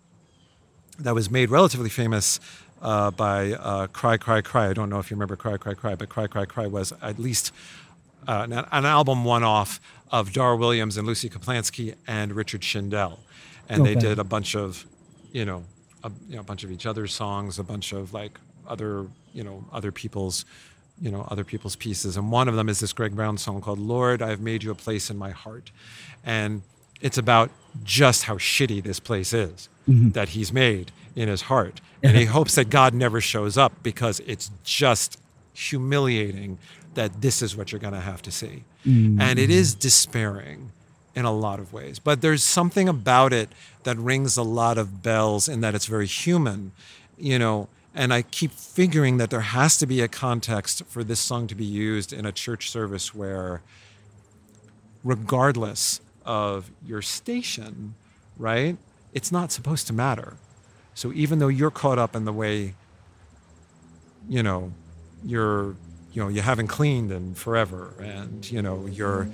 that 0.99 1.15
was 1.15 1.31
made 1.31 1.51
relatively 1.51 1.91
famous 1.91 2.41
uh, 2.83 3.11
by 3.11 3.53
uh, 3.53 3.87
Cry 3.89 4.17
Cry 4.17 4.41
Cry. 4.41 4.69
I 4.69 4.73
don't 4.73 4.91
know 4.91 4.99
if 4.99 5.11
you 5.11 5.17
remember 5.17 5.37
Cry 5.37 5.57
Cry 5.59 5.75
Cry, 5.75 5.95
but 5.95 6.09
Cry 6.09 6.27
Cry 6.27 6.45
Cry 6.45 6.67
was 6.67 6.93
at 7.03 7.19
least 7.19 7.53
uh, 8.27 8.47
an, 8.51 8.53
an, 8.53 8.85
album 8.85 9.25
one-off 9.25 9.81
of 10.11 10.33
Dar 10.33 10.57
Williams 10.57 10.97
and 10.97 11.07
Lucy 11.07 11.29
Kaplansky 11.29 11.95
and 12.07 12.33
Richard 12.33 12.63
Shindell, 12.63 13.19
and 13.71 13.83
okay. 13.83 13.95
they 13.95 14.01
did 14.01 14.19
a 14.19 14.25
bunch 14.25 14.55
of, 14.55 14.85
you 15.33 15.45
know, 15.45 15.65
a 16.05 16.11
you 16.29 16.37
know, 16.37 16.43
bunch 16.43 16.65
of 16.65 16.73
each 16.73 16.85
other's 16.85 17.15
songs, 17.15 17.59
a 17.59 17.65
bunch 17.65 17.93
of 17.93 18.13
like 18.13 18.39
other, 18.67 19.07
you 19.33 19.45
know, 19.45 19.65
other 19.73 19.93
people's, 19.93 20.45
you 21.01 21.11
know, 21.11 21.27
other 21.31 21.45
people's 21.45 21.77
pieces. 21.77 22.17
And 22.17 22.31
one 22.31 22.49
of 22.49 22.57
them 22.57 22.69
is 22.69 22.81
this 22.81 22.93
Greg 22.93 23.15
Brown 23.15 23.39
song 23.39 23.61
called 23.61 23.79
"Lord, 23.79 24.21
I've 24.21 24.41
Made 24.41 24.65
You 24.65 24.73
a 24.73 24.75
Place 24.75 25.09
in 25.09 25.17
My 25.17 25.31
Heart," 25.31 25.71
and 26.25 26.63
it's 27.01 27.17
about 27.17 27.51
just 27.85 28.25
how 28.25 28.35
shitty 28.35 28.83
this 28.83 29.01
place 29.01 29.33
is 29.33 29.69
mm-hmm. 29.89 30.11
that 30.11 30.31
he's 30.31 30.53
made 30.53 30.93
in 31.15 31.29
his 31.29 31.43
heart. 31.43 31.81
And 32.03 32.17
he 32.17 32.25
hopes 32.25 32.55
that 32.55 32.71
God 32.71 32.95
never 32.95 33.21
shows 33.21 33.59
up 33.59 33.83
because 33.83 34.21
it's 34.21 34.51
just 34.65 35.21
humiliating 35.53 36.57
that 36.95 37.21
this 37.21 37.43
is 37.43 37.55
what 37.55 37.73
you're 37.73 37.79
going 37.79 37.93
to 37.93 38.01
have 38.01 38.23
to 38.23 38.31
see. 38.31 38.65
Mm-hmm. 38.87 39.21
And 39.21 39.39
it 39.39 39.51
is 39.51 39.75
despairing 39.75 40.73
in 41.15 41.25
a 41.25 41.33
lot 41.33 41.59
of 41.59 41.73
ways. 41.73 41.99
But 41.99 42.21
there's 42.21 42.43
something 42.43 42.89
about 42.89 43.33
it 43.33 43.49
that 43.83 43.97
rings 43.99 44.37
a 44.37 44.43
lot 44.43 44.79
of 44.79 45.03
bells 45.03 45.49
in 45.49 45.61
that 45.61 45.75
it's 45.75 45.87
very 45.87 46.07
human, 46.07 46.73
you 47.19 47.39
know. 47.39 47.69
And 47.95 48.15
I 48.15 48.23
keep 48.23 48.53
figuring 48.53 49.17
that 49.17 49.31
there 49.31 49.41
has 49.41 49.77
to 49.79 49.87
be 49.87 50.01
a 50.01 50.07
context 50.07 50.85
for 50.87 51.03
this 51.03 51.19
song 51.19 51.49
to 51.49 51.57
be 51.57 51.65
used 51.65 52.13
in 52.13 52.25
a 52.25 52.31
church 52.31 52.71
service 52.71 53.13
where, 53.13 53.63
regardless 55.03 56.01
of 56.25 56.71
your 56.87 57.03
station, 57.03 57.95
right, 58.37 58.77
it's 59.13 59.33
not 59.33 59.51
supposed 59.51 59.89
to 59.89 59.93
matter. 59.93 60.37
So 60.95 61.13
even 61.13 61.41
though 61.41 61.49
you're 61.49 61.73
caught 61.73 61.99
up 61.99 62.15
in 62.15 62.25
the 62.25 62.33
way, 62.33 62.75
you 64.29 64.43
know, 64.43 64.73
you're, 65.25 65.75
you 66.13 66.23
know, 66.23 66.29
you 66.29 66.43
haven't 66.43 66.69
cleaned 66.69 67.11
in 67.11 67.35
forever, 67.35 67.95
and 67.99 68.49
you 68.51 68.63
know, 68.63 68.87
you're, 68.87 69.29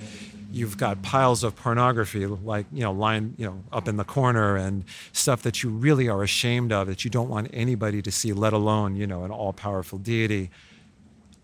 you've 0.51 0.77
got 0.77 1.01
piles 1.01 1.43
of 1.43 1.55
pornography, 1.55 2.25
like 2.25 2.65
you 2.71 2.81
know, 2.81 2.91
lying, 2.91 3.33
you 3.37 3.45
know, 3.45 3.63
up 3.71 3.87
in 3.87 3.97
the 3.97 4.03
corner, 4.03 4.55
and 4.55 4.83
stuff 5.11 5.41
that 5.43 5.63
you 5.63 5.69
really 5.69 6.07
are 6.07 6.23
ashamed 6.23 6.71
of 6.71 6.87
that 6.87 7.03
you 7.03 7.11
don't 7.11 7.29
want 7.29 7.49
anybody 7.53 8.01
to 8.01 8.11
see, 8.11 8.33
let 8.33 8.53
alone, 8.53 8.95
you 8.95 9.07
know, 9.07 9.23
an 9.23 9.31
all-powerful 9.31 9.99
deity. 9.99 10.49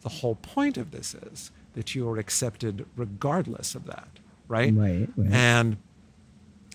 The 0.02 0.10
whole 0.10 0.36
point 0.36 0.78
of 0.78 0.92
this 0.92 1.16
is 1.16 1.52
that 1.74 1.96
you 1.96 2.10
are 2.10 2.18
accepted 2.18 2.86
regardless 2.96 3.76
of 3.76 3.86
that, 3.86 4.08
right? 4.48 4.74
Right. 4.74 5.10
right. 5.16 5.32
And 5.32 5.78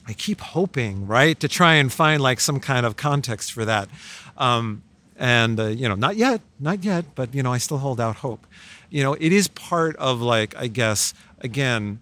I 0.06 0.14
keep 0.14 0.40
hoping, 0.40 1.06
right, 1.06 1.38
to 1.38 1.48
try 1.48 1.74
and 1.74 1.92
find 1.92 2.22
like 2.22 2.40
some 2.40 2.60
kind 2.60 2.86
of 2.86 2.96
context 2.96 3.52
for 3.52 3.64
that. 3.66 3.88
Um, 4.36 4.82
and 5.16 5.60
uh, 5.60 5.66
you 5.66 5.88
know, 5.88 5.94
not 5.94 6.16
yet, 6.16 6.40
not 6.58 6.84
yet, 6.84 7.04
but 7.14 7.34
you 7.34 7.42
know, 7.42 7.52
I 7.52 7.58
still 7.58 7.78
hold 7.78 8.00
out 8.00 8.16
hope. 8.16 8.46
You 8.88 9.02
know, 9.02 9.14
it 9.14 9.32
is 9.32 9.48
part 9.48 9.96
of 9.96 10.22
like, 10.22 10.56
I 10.56 10.68
guess, 10.68 11.12
again, 11.40 12.00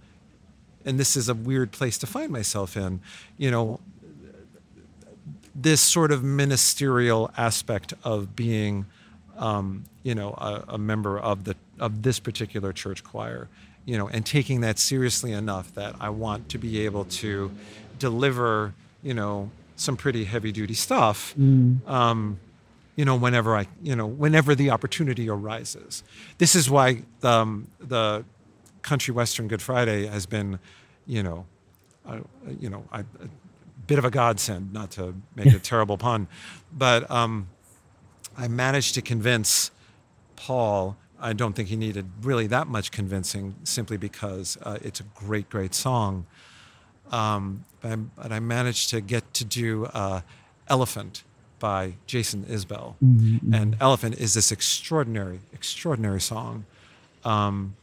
and 0.87 0.99
this 0.99 1.17
is 1.17 1.29
a 1.29 1.35
weird 1.35 1.73
place 1.73 1.99
to 1.99 2.07
find 2.07 2.31
myself 2.31 2.77
in. 2.77 3.01
You 3.37 3.51
know, 3.51 3.81
this 5.55 5.81
sort 5.81 6.13
of 6.13 6.25
ministerial 6.25 7.31
aspect 7.37 7.93
of 8.05 8.35
being, 8.35 8.87
um, 9.37 9.85
you 10.03 10.15
know, 10.15 10.31
a, 10.31 10.65
a 10.69 10.79
member 10.79 11.19
of 11.19 11.45
the 11.45 11.57
of 11.79 12.03
this 12.03 12.19
particular 12.19 12.73
church 12.73 13.05
choir 13.05 13.49
you 13.87 13.97
know, 13.97 14.09
and 14.09 14.27
taking 14.27 14.61
that 14.61 14.79
seriously 14.79 15.33
enough 15.33 15.73
that 15.75 15.95
I 16.01 16.11
want 16.11 16.51
to 16.51 16.59
be 16.59 16.85
able 16.85 17.05
to 17.05 17.51
deliver, 17.99 18.75
you 19.03 19.15
know, 19.15 19.51
some 19.77 19.97
pretty 19.97 20.25
heavy 20.25 20.53
duty 20.53 20.75
stuff. 20.75 21.35
Mm. 21.39 21.89
Um, 21.89 22.41
you 22.97 23.05
know, 23.05 23.15
whenever 23.15 23.57
I, 23.57 23.67
you 23.83 23.95
know, 23.95 24.07
whenever 24.07 24.55
the 24.55 24.71
opportunity 24.71 25.31
arises. 25.31 26.03
This 26.39 26.55
is 26.55 26.69
why 26.69 27.03
um, 27.23 27.69
the 27.79 28.25
country 28.83 29.15
western 29.15 29.49
Good 29.49 29.63
Friday 29.63 30.07
has 30.07 30.27
been, 30.27 30.59
you 31.07 31.23
know, 31.23 31.47
uh, 32.07 32.19
you 32.61 32.71
know, 32.71 32.85
I, 32.93 33.01
a 33.01 33.05
bit 33.87 33.99
of 33.99 34.05
a 34.05 34.11
godsend. 34.11 34.73
Not 34.73 34.91
to 34.93 35.15
make 35.35 35.53
a 35.53 35.59
terrible 35.73 35.99
pun, 35.99 36.29
but 36.77 37.11
um, 37.11 37.49
I 38.37 38.49
managed 38.49 38.95
to 38.95 39.03
convince 39.03 39.71
Paul. 40.37 40.97
I 41.19 41.33
don't 41.33 41.55
think 41.55 41.69
he 41.69 41.77
needed 41.77 42.11
really 42.23 42.47
that 42.49 42.67
much 42.67 42.91
convincing, 42.91 43.55
simply 43.65 43.97
because 43.97 44.59
uh, 44.63 44.79
it's 44.83 45.01
a 45.01 45.05
great, 45.15 45.49
great 45.49 45.75
song. 45.75 46.27
Um, 47.11 47.65
but, 47.81 47.99
but, 48.17 48.33
I 48.33 48.41
managed 48.41 48.91
to 48.91 49.01
get 49.01 49.33
to 49.35 49.45
do 49.45 49.87
uh, 49.87 50.23
Elephant 50.69 51.23
by 51.59 51.95
Jason 52.07 52.45
Isbell. 52.45 52.95
Mm-hmm, 53.03 53.37
mm-hmm. 53.37 53.55
And 53.55 53.77
Elephant 53.81 54.19
is 54.19 54.35
this 54.35 54.51
extraordinary, 54.51 55.39
extraordinary 55.53 56.21
song 56.21 56.65
um, 57.25 57.77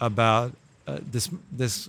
about 0.00 0.54
uh, 0.86 0.98
this, 1.10 1.30
this 1.50 1.88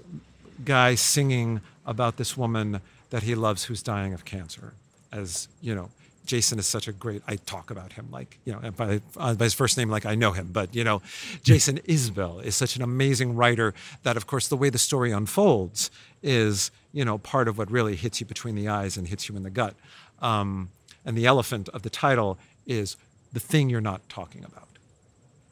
guy 0.66 0.96
singing 0.96 1.62
about 1.86 2.18
this 2.18 2.38
woman 2.38 2.82
that 3.10 3.24
he 3.24 3.36
loves 3.36 3.66
who's 3.66 3.84
dying 3.84 4.14
of 4.14 4.26
cancer. 4.26 4.74
As 5.12 5.48
you 5.62 5.76
know, 5.76 5.90
Jason 6.26 6.60
is 6.60 6.66
such 6.66 6.88
a 6.88 6.94
great. 6.94 7.22
I 7.28 7.36
talk 7.36 7.72
about 7.72 7.94
him 7.94 8.08
like 8.12 8.40
you 8.46 8.54
know 8.54 8.72
by, 8.72 9.02
uh, 9.18 9.34
by 9.34 9.44
his 9.44 9.54
first 9.54 9.78
name 9.78 9.90
like 9.90 10.06
I 10.06 10.16
know 10.16 10.32
him, 10.32 10.50
but 10.52 10.74
you 10.76 10.84
know, 10.84 11.02
Jason 11.44 11.80
Isbell 11.80 12.44
is 12.44 12.56
such 12.56 12.76
an 12.76 12.82
amazing 12.82 13.36
writer 13.36 13.74
that, 14.04 14.18
of 14.18 14.28
course, 14.28 14.48
the 14.48 14.58
way 14.58 14.70
the 14.70 14.78
story 14.78 15.12
unfolds 15.12 15.92
is 16.24 16.72
you 16.94 17.04
know 17.04 17.18
part 17.18 17.48
of 17.48 17.58
what 17.58 17.70
really 17.72 17.96
hits 17.96 18.20
you 18.20 18.26
between 18.26 18.56
the 18.56 18.68
eyes 18.68 18.98
and 18.98 19.08
hits 19.08 19.28
you 19.28 19.36
in 19.36 19.44
the 19.44 19.50
gut. 19.50 19.76
Um, 20.22 20.70
and 21.04 21.18
the 21.18 21.26
elephant 21.26 21.68
of 21.70 21.82
the 21.82 21.90
title 21.90 22.38
is 22.66 22.96
the 23.34 23.40
thing 23.40 23.70
you're 23.70 23.82
not 23.82 24.08
talking 24.08 24.46
about. 24.46 24.68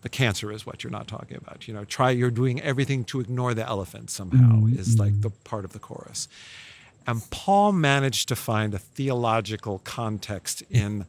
The 0.01 0.09
cancer 0.09 0.51
is 0.51 0.65
what 0.65 0.83
you're 0.83 0.91
not 0.91 1.07
talking 1.07 1.37
about. 1.37 1.67
You 1.67 1.73
know, 1.73 1.83
try 1.83 2.11
you're 2.11 2.31
doing 2.31 2.61
everything 2.61 3.03
to 3.05 3.19
ignore 3.19 3.53
the 3.53 3.67
elephant 3.67 4.09
somehow 4.09 4.61
mm-hmm. 4.61 4.79
is 4.79 4.97
like 4.97 5.21
the 5.21 5.29
part 5.29 5.65
of 5.65 5.73
the 5.73 5.79
chorus. 5.79 6.27
And 7.05 7.21
Paul 7.31 7.71
managed 7.71 8.27
to 8.29 8.35
find 8.35 8.73
a 8.73 8.79
theological 8.79 9.79
context 9.79 10.63
in 10.69 11.05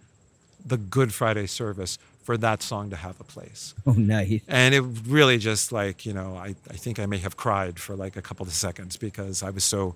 the 0.64 0.76
Good 0.76 1.12
Friday 1.12 1.47
service 1.47 1.99
for 2.22 2.36
that 2.36 2.62
song 2.62 2.91
to 2.91 2.97
have 2.97 3.20
a 3.20 3.24
place. 3.24 3.74
Oh, 3.86 3.93
nice. 3.93 4.41
And 4.47 4.74
it 4.74 4.82
really 5.07 5.38
just 5.38 5.72
like, 5.72 6.04
you 6.04 6.12
know, 6.12 6.37
I, 6.37 6.54
I 6.71 6.75
think 6.75 6.99
I 6.99 7.07
may 7.07 7.18
have 7.18 7.37
cried 7.37 7.79
for 7.79 7.96
like 7.96 8.17
a 8.17 8.22
couple 8.22 8.46
of 8.46 8.53
seconds 8.53 8.96
because 8.96 9.42
I 9.42 9.50
was 9.50 9.64
so, 9.64 9.95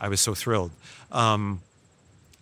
I 0.00 0.08
was 0.08 0.20
so 0.20 0.34
thrilled. 0.34 0.72
Um, 1.12 1.60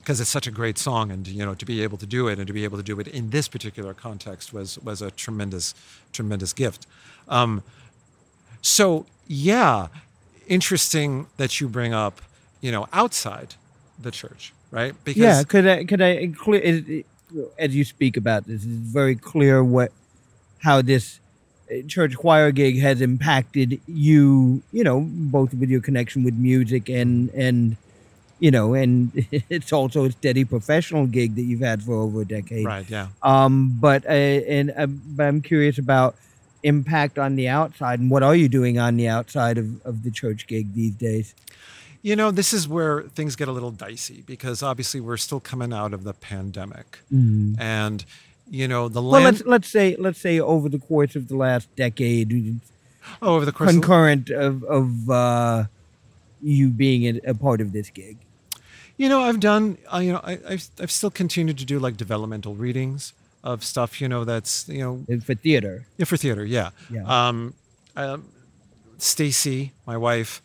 because 0.05 0.20
it's 0.20 0.28
such 0.28 0.47
a 0.47 0.51
great 0.51 0.76
song 0.76 1.10
and 1.10 1.26
you 1.26 1.44
know 1.44 1.55
to 1.55 1.64
be 1.64 1.82
able 1.82 1.97
to 1.97 2.06
do 2.06 2.28
it 2.28 2.39
and 2.39 2.47
to 2.47 2.52
be 2.52 2.64
able 2.64 2.76
to 2.76 2.82
do 2.82 3.01
it 3.01 3.09
in 3.09 3.31
this 3.31 3.48
particular 3.48 3.94
context 3.94 4.52
was 4.52 4.78
was 4.81 5.01
a 5.01 5.10
tremendous 5.10 5.74
tremendous 6.12 6.52
gift. 6.52 6.86
Um, 7.28 7.62
so 8.60 9.06
yeah 9.26 9.89
interesting 10.47 11.26
that 11.39 11.59
you 11.60 11.68
bring 11.68 11.94
up 11.94 12.20
you 12.60 12.70
know 12.70 12.86
outside 12.93 13.55
the 13.98 14.10
church 14.10 14.52
right? 14.70 14.94
Because 15.05 15.22
yeah 15.22 15.43
could 15.43 15.66
i 15.66 15.85
could 15.85 16.02
i 16.02 16.09
include 16.09 17.05
as 17.59 17.74
you 17.74 17.85
speak 17.85 18.16
about 18.16 18.47
this 18.47 18.64
it's 18.64 18.64
very 18.64 19.14
clear 19.14 19.62
what 19.64 19.93
how 20.59 20.82
this 20.82 21.20
uh, 21.70 21.76
church 21.86 22.16
choir 22.16 22.51
gig 22.51 22.78
has 22.81 23.01
impacted 23.01 23.81
you 23.86 24.62
you 24.72 24.85
know 24.85 25.01
both 25.09 25.55
with 25.55 25.70
your 25.70 25.81
connection 25.81 26.24
with 26.24 26.35
music 26.35 26.89
and 26.89 27.31
and 27.31 27.76
you 28.39 28.51
know, 28.51 28.74
and 28.74 29.12
it's 29.48 29.73
also 29.73 30.05
a 30.05 30.12
steady 30.12 30.44
professional 30.44 31.06
gig 31.06 31.35
that 31.36 31.43
you've 31.43 31.61
had 31.61 31.82
for 31.82 31.94
over 31.94 32.23
a 32.23 32.24
decade. 32.24 32.66
Right. 32.66 32.89
Yeah. 32.89 33.09
Um, 33.23 33.77
but 33.81 34.05
uh, 34.06 34.11
and 34.11 34.73
uh, 34.77 34.86
but 34.86 35.27
I'm 35.27 35.40
curious 35.40 35.78
about 35.78 36.16
impact 36.62 37.19
on 37.19 37.36
the 37.36 37.47
outside 37.47 38.01
and 38.01 38.11
what 38.11 38.23
are 38.23 38.35
you 38.35 38.48
doing 38.48 38.78
on 38.78 38.97
the 38.97 39.06
outside 39.06 39.59
of, 39.59 39.85
of 39.85 40.02
the 40.02 40.11
church 40.11 40.47
gig 40.47 40.74
these 40.74 40.94
days? 40.94 41.35
You 42.02 42.16
know, 42.16 42.31
this 42.31 42.52
is 42.52 42.69
where 42.69 43.02
things 43.02 43.36
get 43.36 43.48
a 43.48 43.52
little 43.52 43.70
dicey 43.70 44.23
because 44.27 44.62
obviously 44.62 45.01
we're 45.01 45.16
still 45.16 45.40
coming 45.40 45.73
out 45.73 45.94
of 45.94 46.05
the 46.05 46.12
pandemic, 46.12 46.98
mm. 47.11 47.59
and 47.59 48.05
you 48.51 48.69
know 48.69 48.90
the 48.90 49.01
land. 49.01 49.23
Well, 49.23 49.32
let's 49.32 49.47
let's 49.47 49.69
say 49.69 49.97
let's 49.98 50.20
say 50.20 50.39
over 50.39 50.69
the 50.69 50.78
course 50.78 51.16
of 51.16 51.28
the 51.28 51.36
last 51.36 51.74
decade, 51.77 52.61
oh, 53.23 53.36
over 53.36 53.47
the 53.47 53.52
course 53.52 53.70
concurrent 53.70 54.28
of 54.28 54.62
of 54.65 55.09
uh, 55.09 55.65
you 56.43 56.69
being 56.69 57.06
a, 57.24 57.31
a 57.31 57.35
part 57.35 57.62
of 57.62 57.73
this 57.73 57.89
gig. 57.89 58.19
You 58.96 59.08
know, 59.08 59.22
I've 59.22 59.40
done. 59.40 59.78
Uh, 59.92 59.98
you 59.98 60.12
know, 60.12 60.20
I, 60.22 60.38
have 60.48 60.68
I've 60.80 60.90
still 60.90 61.10
continued 61.10 61.58
to 61.58 61.64
do 61.64 61.78
like 61.78 61.96
developmental 61.96 62.54
readings 62.54 63.12
of 63.42 63.64
stuff. 63.64 64.00
You 64.00 64.08
know, 64.08 64.24
that's 64.24 64.68
you 64.68 64.80
know 64.80 65.20
for 65.20 65.34
theater. 65.34 65.86
Yeah, 65.96 66.04
for 66.04 66.16
theater. 66.16 66.44
Yeah. 66.44 66.70
yeah. 66.90 67.28
Um, 67.28 67.54
um, 67.96 68.28
Stacy, 68.98 69.72
my 69.86 69.96
wife, 69.96 70.42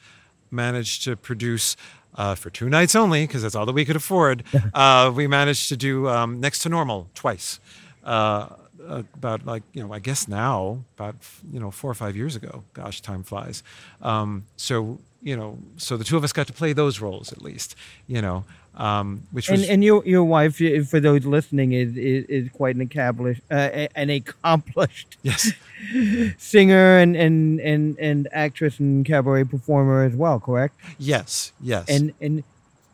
managed 0.52 1.04
to 1.04 1.16
produce 1.16 1.76
uh, 2.16 2.36
for 2.36 2.50
two 2.50 2.70
nights 2.70 2.96
only 2.96 3.26
because 3.26 3.42
that's 3.44 3.56
all 3.56 3.66
that 3.66 3.74
we 3.74 3.86
could 3.86 3.96
afford. 3.96 4.44
uh, 4.74 5.12
we 5.14 5.28
managed 5.28 5.70
to 5.70 5.78
do 5.78 6.08
um, 6.08 6.40
next 6.40 6.64
to 6.64 6.70
normal 6.70 7.10
twice. 7.14 7.60
Uh, 8.04 8.50
uh, 8.88 9.04
about 9.14 9.46
like 9.46 9.64
you 9.74 9.84
know 9.84 9.94
I 9.94 10.00
guess 10.00 10.28
now 10.28 10.84
about 10.96 11.16
you 11.52 11.60
know 11.60 11.70
four 11.70 11.92
or 11.92 11.94
five 11.94 12.16
years 12.16 12.36
ago. 12.36 12.64
Gosh, 12.74 13.02
time 13.02 13.24
flies. 13.24 13.62
Um, 14.02 14.46
so 14.56 15.00
you 15.22 15.36
know, 15.36 15.58
so 15.78 15.98
the 15.98 16.04
two 16.04 16.18
of 16.18 16.24
us 16.24 16.32
got 16.32 16.48
to 16.48 16.54
play 16.54 16.74
those 16.74 17.00
roles 17.00 17.32
at 17.32 17.42
least. 17.42 17.76
You 18.08 18.22
know, 18.22 18.46
um, 18.76 19.24
which 19.32 19.50
was 19.50 19.62
And 19.62 19.70
and 19.70 19.84
your 19.84 20.06
your 20.06 20.24
wife, 20.24 20.62
for 20.88 21.00
those 21.00 21.26
listening, 21.26 21.74
is 21.74 21.96
is, 21.98 22.26
is 22.26 22.50
quite 22.52 22.76
an 22.76 22.82
accomplished 22.82 23.42
uh, 23.52 23.88
an 23.96 24.10
accomplished 24.10 25.18
yes, 25.24 25.52
singer 26.38 26.98
and, 26.98 27.16
and 27.16 27.60
and 27.60 27.98
and 28.00 28.28
actress 28.32 28.80
and 28.80 29.06
cabaret 29.06 29.44
performer 29.46 30.04
as 30.04 30.16
well. 30.16 30.40
Correct? 30.40 30.76
yes, 30.98 31.52
yes. 31.62 31.86
And 31.90 32.14
and 32.22 32.44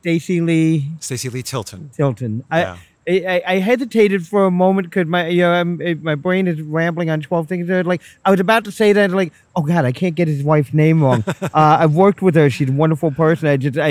Stacy 0.02 0.42
Lee 0.42 0.90
Stacy 1.00 1.30
Lee 1.30 1.44
Tilton. 1.44 1.90
Tilton. 1.96 2.44
Yeah. 2.52 2.78
I, 3.08 3.44
I, 3.46 3.56
hesitated 3.60 4.26
for 4.26 4.46
a 4.46 4.52
moment 4.52 4.90
because 4.90 5.08
my 5.08 5.28
you 5.28 5.42
know 5.42 5.52
I'm, 5.52 6.02
my 6.02 6.16
brain 6.16 6.48
is 6.48 6.60
rambling 6.62 7.12
on 7.12 7.22
twelve 7.22 7.48
things. 7.48 7.70
Like 7.70 8.02
I 8.24 8.32
was 8.32 8.40
about 8.40 8.66
to 8.66 8.72
say 8.72 8.94
that, 8.94 9.12
like 9.12 9.32
oh 9.56 9.62
god, 9.62 9.86
I 9.86 9.92
can't 9.92 10.16
get 10.16 10.28
his 10.28 10.44
wife's 10.44 10.74
name 10.74 11.04
wrong. 11.04 11.24
uh, 11.42 11.50
I've 11.54 11.94
worked 11.94 12.24
with 12.24 12.36
her; 12.36 12.50
she's 12.50 12.70
a 12.70 12.72
wonderful 12.74 13.12
person. 13.12 13.48
I 13.48 13.58
just 13.58 13.78
I, 13.78 13.90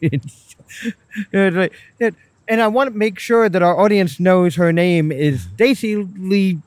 it's, 0.00 0.56
it's 1.32 1.56
like, 1.56 1.72
it, 1.98 2.14
and 2.48 2.60
I 2.60 2.68
want 2.68 2.92
to 2.92 2.98
make 2.98 3.18
sure 3.18 3.48
that 3.48 3.62
our 3.62 3.78
audience 3.78 4.20
knows 4.20 4.56
her 4.56 4.72
name 4.72 5.10
is 5.10 5.46
Daisy 5.46 5.96
Lee 5.96 6.60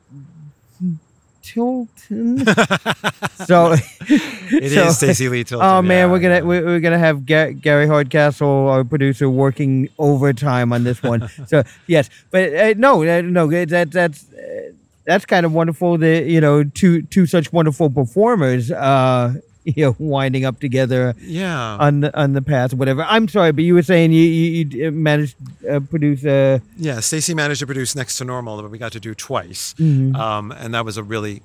Tilton. 1.43 2.45
so 3.45 3.73
It 3.73 4.63
is 4.63 4.73
so- 4.73 4.89
Stacey 4.89 5.29
Lee 5.29 5.43
Tilton. 5.43 5.67
Oh 5.67 5.81
man, 5.81 6.07
yeah, 6.07 6.11
we're 6.11 6.19
gonna 6.19 6.43
we're, 6.45 6.79
gonna 6.79 6.97
have 6.97 7.25
Ga- 7.25 7.53
Gary 7.53 7.85
Hardcastle, 7.85 8.47
our 8.69 8.83
producer, 8.83 9.29
working 9.29 9.89
overtime 9.99 10.73
on 10.73 10.83
this 10.83 11.03
one. 11.03 11.29
so 11.47 11.63
yes, 11.87 12.09
but 12.31 12.53
uh, 12.55 12.73
no, 12.77 13.03
uh, 13.03 13.21
no, 13.21 13.45
uh, 13.51 13.65
that 13.65 13.91
that's 13.91 14.31
uh, 14.33 14.71
that's 15.05 15.25
kind 15.25 15.45
of 15.45 15.53
wonderful. 15.53 15.97
That 15.97 16.25
you 16.25 16.41
know, 16.41 16.63
two 16.63 17.03
two 17.03 17.25
such 17.25 17.51
wonderful 17.53 17.89
performers, 17.89 18.71
uh, 18.71 19.35
you 19.75 19.85
know, 19.85 19.95
winding 19.99 20.45
up 20.45 20.59
together 20.59 21.15
yeah. 21.21 21.77
on 21.79 22.01
the 22.01 22.19
on 22.19 22.33
the 22.33 22.41
path, 22.41 22.73
whatever. 22.73 23.03
I'm 23.03 23.27
sorry, 23.27 23.51
but 23.51 23.63
you 23.63 23.73
were 23.73 23.83
saying 23.83 24.11
you 24.11 24.23
you, 24.23 24.65
you 24.69 24.91
managed 24.91 25.35
to 25.61 25.77
uh, 25.77 25.79
produce 25.79 26.25
uh, 26.25 26.59
Yeah, 26.77 26.99
Stacy 26.99 27.33
managed 27.33 27.59
to 27.59 27.65
produce 27.65 27.95
Next 27.95 28.17
to 28.17 28.25
Normal, 28.25 28.61
but 28.61 28.71
we 28.71 28.77
got 28.77 28.91
to 28.93 28.99
do 28.99 29.13
twice, 29.15 29.73
Mm-hmm. 29.79 30.15
um, 30.15 30.51
and 30.51 30.73
that 30.73 30.85
was 30.85 30.97
a 30.97 31.03
really 31.03 31.41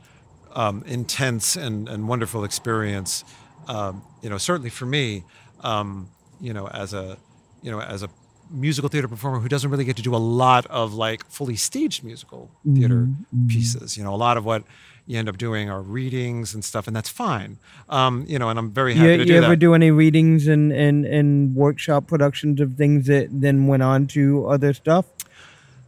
um, 0.55 0.83
intense 0.87 1.57
and, 1.57 1.89
and 1.89 2.09
wonderful 2.09 2.45
experience. 2.45 3.25
Um, 3.69 4.03
you 4.23 4.31
know, 4.31 4.39
certainly 4.39 4.71
for 4.71 4.87
me, 4.87 5.25
um, 5.61 6.09
you 6.41 6.53
know, 6.53 6.69
as 6.69 6.95
a 6.95 7.19
you 7.63 7.71
know 7.71 7.81
as 7.81 8.03
a 8.03 8.09
musical 8.51 8.89
theater 8.89 9.09
performer 9.09 9.41
who 9.41 9.49
doesn't 9.49 9.71
really 9.71 9.85
get 9.85 9.97
to 9.97 10.03
do 10.03 10.15
a 10.15 10.17
lot 10.17 10.65
of 10.67 10.95
like 10.95 11.23
fully 11.29 11.55
staged 11.57 12.03
musical 12.03 12.51
theater 12.75 13.09
pieces. 13.47 13.97
You 13.99 14.05
know, 14.05 14.15
a 14.15 14.17
lot 14.17 14.37
of 14.39 14.45
what 14.47 14.65
you 15.09 15.19
end 15.19 15.27
up 15.27 15.39
doing 15.39 15.71
are 15.71 15.81
readings 15.81 16.53
and 16.53 16.63
stuff, 16.63 16.87
and 16.87 16.95
that's 16.95 17.09
fine. 17.09 17.57
Um, 17.89 18.27
you 18.29 18.39
know, 18.39 18.51
and 18.51 18.59
I'm 18.59 18.71
very 18.71 18.93
happy 18.93 19.11
you, 19.11 19.17
to 19.17 19.25
do 19.25 19.33
you 19.33 19.41
do 19.41 19.45
ever 19.47 19.57
do 19.57 19.73
any 19.73 19.91
readings 19.91 20.47
and, 20.47 20.71
and, 20.71 21.07
and 21.07 21.55
workshop 21.57 22.07
productions 22.07 22.61
of 22.61 22.77
things 22.77 23.07
that 23.07 23.29
then 23.33 23.67
went 23.67 23.83
on 23.83 24.07
to 24.09 24.47
other 24.47 24.75
stuff? 24.75 25.07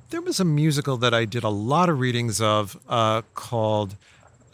There 0.09 0.23
was 0.23 0.41
a 0.41 0.45
musical 0.45 0.97
that 0.97 1.13
I 1.13 1.27
did 1.27 1.45
a 1.45 1.51
lot 1.51 1.91
of 1.91 2.01
readings 2.01 2.41
of 2.41 2.81
uh, 2.89 3.21
called 3.35 3.97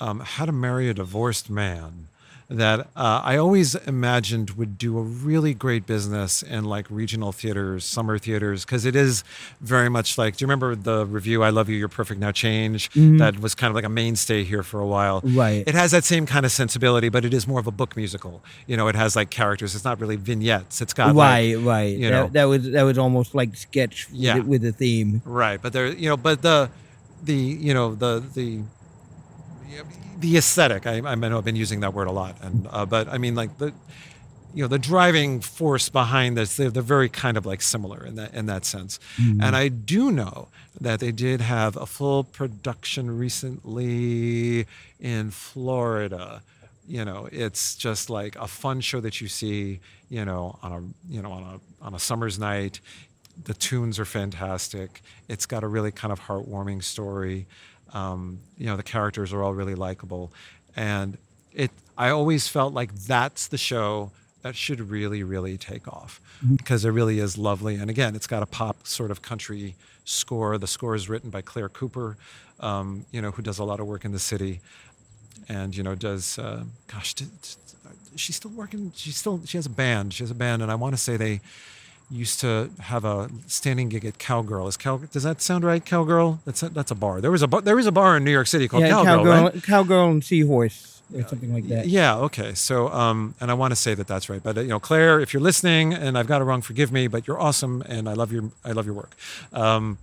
um, 0.01 0.18
How 0.18 0.47
to 0.47 0.52
Marry 0.52 0.88
a 0.88 0.94
Divorced 0.94 1.48
Man 1.48 2.09
that 2.48 2.81
uh, 2.94 3.20
I 3.24 3.36
always 3.39 3.74
imagined 3.74 4.51
would 4.51 4.78
do 4.78 4.98
a 4.98 5.02
really 5.02 5.52
great 5.52 5.85
business 5.85 6.43
in 6.43 6.64
like 6.64 6.86
regional 6.89 7.32
theaters, 7.32 7.85
summer 7.85 8.18
theaters, 8.18 8.64
because 8.64 8.85
it 8.85 8.94
is 8.94 9.24
very 9.60 9.89
much 9.89 10.16
like. 10.16 10.36
Do 10.36 10.44
you 10.44 10.47
remember 10.47 10.77
the 10.77 11.06
revue 11.06 11.43
"I 11.43 11.51
Love 11.51 11.68
You, 11.68 11.77
You're 11.77 11.89
Perfect 11.89 12.20
Now 12.20 12.31
Change"? 12.31 12.90
That 12.94 13.40
was 13.40 13.55
kind 13.56 13.70
of 13.70 13.74
like 13.74 13.85
a 13.85 13.89
mainstay 13.89 14.44
here 14.44 14.62
for 14.62 14.78
a 14.78 14.86
while. 14.86 15.23
Right. 15.24 15.64
It 15.66 15.74
has 15.74 15.90
that 15.90 16.05
same 16.05 16.24
kind 16.24 16.47
of 16.47 16.52
sensibility, 16.52 17.09
but 17.09 17.24
it 17.24 17.35
is 17.35 17.48
more 17.48 17.59
of 17.59 17.66
a 17.66 17.73
book 17.73 17.97
musical. 17.97 18.43
You 18.68 18.77
know, 18.77 18.86
it 18.89 18.94
has 18.94 19.16
like 19.16 19.31
characters. 19.31 19.74
It's 19.74 19.85
not 19.85 20.01
really 20.01 20.16
vignettes. 20.16 20.81
It's 20.81 20.94
got 20.94 21.16
right, 21.16 21.56
like, 21.56 21.66
right. 21.66 21.97
you 21.98 22.09
that, 22.09 22.10
know. 22.10 22.28
that 22.28 22.44
was 22.44 22.70
that 22.70 22.82
was 22.82 22.97
almost 22.98 23.35
like 23.35 23.56
sketch 23.56 24.06
Yeah. 24.12 24.36
with, 24.36 24.47
with 24.47 24.64
a 24.66 24.73
theme. 24.73 25.20
Right, 25.24 25.60
but 25.60 25.73
there, 25.73 25.89
you 25.89 26.09
know, 26.09 26.16
but 26.16 26.43
the, 26.43 26.70
the, 27.24 27.35
you 27.35 27.74
know, 27.74 27.94
the 27.97 28.23
the, 28.35 28.60
the 30.18 30.36
aesthetic. 30.36 30.86
I, 30.86 30.98
I 30.98 31.14
know 31.14 31.38
I've 31.38 31.44
been 31.44 31.56
using 31.56 31.80
that 31.80 31.94
word 31.94 32.09
a 32.09 32.12
lot, 32.12 32.36
and 32.43 32.66
uh, 32.70 32.86
but 32.86 33.09
I 33.09 33.18
mean 33.18 33.34
like 33.34 33.59
the, 33.59 33.72
you 34.55 34.62
know, 34.62 34.68
the 34.68 34.78
driving 34.78 35.40
force 35.40 35.88
behind 35.90 36.36
this. 36.36 36.56
They're, 36.56 36.70
they're 36.70 36.82
very 36.82 37.09
kind 37.09 37.36
of 37.36 37.44
like 37.44 37.60
similar 37.60 38.05
in 38.06 38.16
that 38.16 38.34
in 38.34 38.47
that 38.47 38.64
sense. 38.64 38.98
And 39.43 39.55
I 39.56 39.68
do 39.68 40.10
know 40.10 40.48
that 40.80 41.01
they 41.01 41.12
did 41.12 41.40
have 41.40 41.76
a 41.76 41.86
full 41.86 42.24
production 42.24 43.16
recently 43.18 44.66
in 44.98 45.30
Florida. 45.30 46.43
You 46.88 47.05
know, 47.05 47.28
it's 47.32 47.74
just 47.76 48.09
like 48.09 48.36
a 48.36 48.47
fun 48.47 48.80
show 48.80 49.01
that 49.01 49.20
you 49.20 49.28
see. 49.28 49.80
You 50.09 50.24
know, 50.24 50.59
on 50.62 50.72
a 50.72 51.12
you 51.12 51.20
know 51.20 51.32
on 51.32 51.43
a 51.43 51.84
on 51.84 51.94
a 51.94 51.98
summer's 51.98 52.38
night. 52.38 52.80
The 53.44 53.52
tunes 53.52 53.98
are 53.98 54.06
fantastic. 54.06 55.02
It's 55.28 55.44
got 55.44 55.62
a 55.62 55.68
really 55.68 55.93
kind 55.93 56.10
of 56.10 56.20
heartwarming 56.20 56.82
story. 56.82 57.47
Um, 57.92 58.40
you 58.58 58.66
know, 58.66 58.76
the 58.76 58.82
characters 58.82 59.32
are 59.32 59.42
all 59.42 59.54
really 59.54 59.74
likable, 59.74 60.32
and 60.74 61.16
it. 61.52 61.70
I 61.98 62.10
always 62.10 62.46
felt 62.46 62.74
like 62.74 62.94
that's 62.94 63.48
the 63.48 63.56
show 63.56 64.10
that 64.42 64.54
should 64.54 64.90
really, 64.90 65.22
really 65.22 65.56
take 65.56 65.88
off 65.88 66.20
because 66.56 66.84
it 66.84 66.90
really 66.90 67.18
is 67.18 67.38
lovely. 67.38 67.76
And 67.76 67.88
again, 67.88 68.14
it's 68.14 68.26
got 68.26 68.42
a 68.42 68.46
pop 68.46 68.86
sort 68.86 69.10
of 69.10 69.22
country 69.22 69.74
score. 70.04 70.58
The 70.58 70.66
score 70.66 70.94
is 70.94 71.08
written 71.08 71.30
by 71.30 71.40
Claire 71.40 71.68
Cooper, 71.70 72.16
um, 72.60 73.06
you 73.12 73.22
know, 73.22 73.30
who 73.30 73.42
does 73.42 73.58
a 73.58 73.64
lot 73.64 73.80
of 73.80 73.86
work 73.86 74.04
in 74.04 74.12
the 74.12 74.18
city, 74.18 74.60
and 75.48 75.76
you 75.76 75.82
know, 75.82 75.94
does 75.94 76.38
uh, 76.38 76.64
gosh, 76.86 77.14
d- 77.14 77.24
d- 77.24 77.88
she's 78.16 78.36
still 78.36 78.50
working. 78.50 78.92
She's 78.94 79.16
still 79.16 79.40
she 79.46 79.56
has 79.58 79.66
a 79.66 79.70
band. 79.70 80.12
She 80.12 80.22
has 80.22 80.30
a 80.30 80.34
band, 80.34 80.62
and 80.62 80.70
I 80.70 80.74
want 80.74 80.94
to 80.94 80.98
say 81.00 81.16
they 81.16 81.40
used 82.10 82.40
to 82.40 82.70
have 82.80 83.04
a 83.04 83.28
standing 83.46 83.88
gig 83.88 84.04
at 84.04 84.18
Cowgirl. 84.18 84.68
Is 84.68 84.76
Cow? 84.76 84.98
Does 84.98 85.24
that 85.24 85.40
sound 85.40 85.64
right? 85.64 85.84
Cowgirl? 85.84 86.40
That's 86.44 86.62
a, 86.62 86.68
that's 86.68 86.90
a 86.90 86.94
bar. 86.94 87.20
There 87.20 87.30
was 87.30 87.42
a 87.42 87.48
bar, 87.48 87.60
there 87.60 87.78
is 87.78 87.86
a 87.86 87.92
bar 87.92 88.16
in 88.16 88.24
New 88.24 88.30
York 88.30 88.46
City 88.46 88.68
called 88.68 88.84
yeah, 88.84 88.90
Cowgirl, 88.90 89.24
cowgirl, 89.24 89.42
right? 89.42 89.62
cowgirl 89.62 90.10
and 90.10 90.24
seahorse 90.24 91.02
or 91.14 91.26
something 91.26 91.52
like 91.52 91.68
that. 91.68 91.86
Yeah. 91.86 92.16
Okay. 92.16 92.54
So, 92.54 92.88
um, 92.88 93.34
and 93.40 93.50
I 93.50 93.54
want 93.54 93.72
to 93.72 93.76
say 93.76 93.94
that 93.94 94.06
that's 94.06 94.28
right. 94.28 94.42
But 94.42 94.58
uh, 94.58 94.60
you 94.62 94.68
know, 94.68 94.80
Claire, 94.80 95.20
if 95.20 95.32
you're 95.32 95.42
listening, 95.42 95.94
and 95.94 96.18
I've 96.18 96.26
got 96.26 96.40
it 96.40 96.44
wrong, 96.44 96.62
forgive 96.62 96.92
me. 96.92 97.06
But 97.08 97.26
you're 97.26 97.40
awesome, 97.40 97.82
and 97.82 98.08
I 98.08 98.14
love 98.14 98.32
your 98.32 98.50
I 98.64 98.72
love 98.72 98.86
your 98.86 98.94
work. 98.94 99.14
Um, 99.52 99.98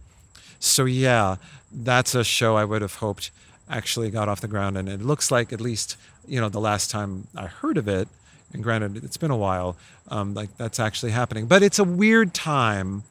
so 0.60 0.86
yeah, 0.86 1.38
that's 1.72 2.16
a 2.16 2.24
show 2.24 2.56
I 2.56 2.66
would 2.66 2.82
have 2.82 2.96
hoped 2.96 3.32
actually 3.70 4.10
got 4.10 4.30
off 4.30 4.42
the 4.42 4.48
ground, 4.48 4.78
and 4.78 4.88
it 4.90 5.02
looks 5.02 5.32
like 5.32 5.54
at 5.54 5.62
least 5.62 5.98
you 6.28 6.40
know 6.40 6.50
the 6.50 6.62
last 6.62 6.92
time 6.92 7.28
I 7.36 7.48
heard 7.48 7.78
of 7.78 7.88
it, 7.88 8.08
and 8.54 8.64
granted 8.64 9.04
it's 9.04 9.18
been 9.18 9.32
a 9.32 9.38
while, 9.38 9.78
um, 10.10 10.34
like 10.34 10.56
that's 10.58 10.80
actually 10.80 11.12
happening. 11.12 11.48
But 11.48 11.64
it's 11.64 11.80
a 11.80 11.84
weird 11.84 12.34
time 12.34 13.04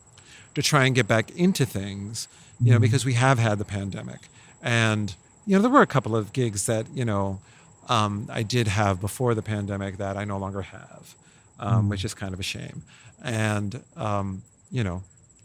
to 0.54 0.62
try 0.62 0.84
and 0.84 0.94
get 0.94 1.08
back 1.08 1.30
into 1.36 1.64
things, 1.64 2.28
you 2.60 2.72
know, 2.72 2.78
because 2.78 3.04
we 3.04 3.14
have 3.14 3.38
had 3.38 3.58
the 3.58 3.64
pandemic, 3.64 4.20
and 4.62 5.14
you 5.46 5.56
know 5.56 5.62
there 5.62 5.70
were 5.70 5.82
a 5.82 5.86
couple 5.86 6.14
of 6.14 6.32
gigs 6.32 6.66
that 6.66 6.86
you 6.94 7.04
know 7.04 7.40
um, 7.88 8.28
I 8.30 8.42
did 8.42 8.68
have 8.68 9.00
before 9.00 9.34
the 9.34 9.42
pandemic 9.42 9.96
that 9.98 10.16
I 10.16 10.24
no 10.24 10.38
longer 10.38 10.62
have, 10.62 11.14
um, 11.58 11.88
which 11.88 12.04
is 12.04 12.14
kind 12.14 12.34
of 12.34 12.40
a 12.40 12.44
shame. 12.44 12.82
And 13.22 13.82
um, 13.96 14.42
you 14.70 14.84
know, 14.84 15.02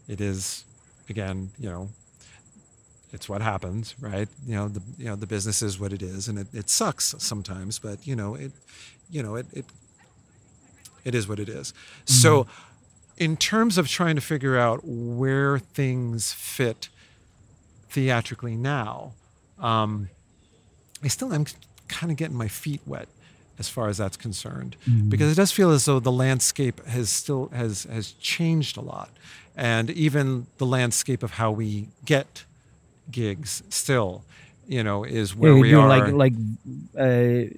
it 0.08 0.20
is 0.20 0.64
again, 1.08 1.50
you 1.58 1.68
know, 1.68 1.88
it's 3.12 3.28
what 3.28 3.40
happens, 3.40 3.94
right? 4.00 4.28
You 4.46 4.54
know, 4.54 4.68
the 4.68 4.82
you 4.98 5.06
know 5.06 5.16
the 5.16 5.26
business 5.26 5.62
is 5.62 5.80
what 5.80 5.92
it 5.92 6.02
is, 6.02 6.28
and 6.28 6.38
it, 6.38 6.46
it 6.52 6.70
sucks 6.70 7.14
sometimes, 7.18 7.78
but 7.78 8.06
you 8.06 8.16
know 8.16 8.34
it, 8.34 8.52
you 9.10 9.22
know 9.22 9.36
it 9.36 9.46
it 9.52 9.64
it 11.04 11.14
is 11.14 11.28
what 11.28 11.38
it 11.38 11.48
is. 11.48 11.72
So, 12.04 12.46
in 13.16 13.36
terms 13.36 13.78
of 13.78 13.88
trying 13.88 14.14
to 14.14 14.20
figure 14.20 14.56
out 14.56 14.80
where 14.84 15.58
things 15.58 16.32
fit 16.32 16.88
theatrically 17.90 18.54
now, 18.56 19.12
um, 19.58 20.08
I 21.02 21.08
still 21.08 21.32
am 21.32 21.46
kind 21.88 22.10
of 22.12 22.16
getting 22.16 22.36
my 22.36 22.48
feet 22.48 22.80
wet 22.86 23.08
as 23.58 23.68
far 23.68 23.88
as 23.88 23.98
that's 23.98 24.16
concerned 24.16 24.76
because 25.08 25.32
it 25.32 25.34
does 25.34 25.50
feel 25.50 25.70
as 25.70 25.84
though 25.84 25.98
the 25.98 26.12
landscape 26.12 26.84
has 26.86 27.10
still 27.10 27.48
has 27.48 27.84
has 27.84 28.12
changed 28.12 28.76
a 28.76 28.80
lot. 28.80 29.10
And 29.56 29.90
even 29.90 30.46
the 30.58 30.66
landscape 30.66 31.24
of 31.24 31.32
how 31.32 31.50
we 31.50 31.88
get 32.04 32.44
gigs 33.10 33.62
still 33.68 34.22
you 34.68 34.84
know 34.84 35.02
is 35.02 35.34
where 35.34 35.52
you're 35.52 35.60
we 35.60 35.74
are. 35.74 35.88
like 35.88 36.12
like 36.12 36.34
uh, 36.96 37.52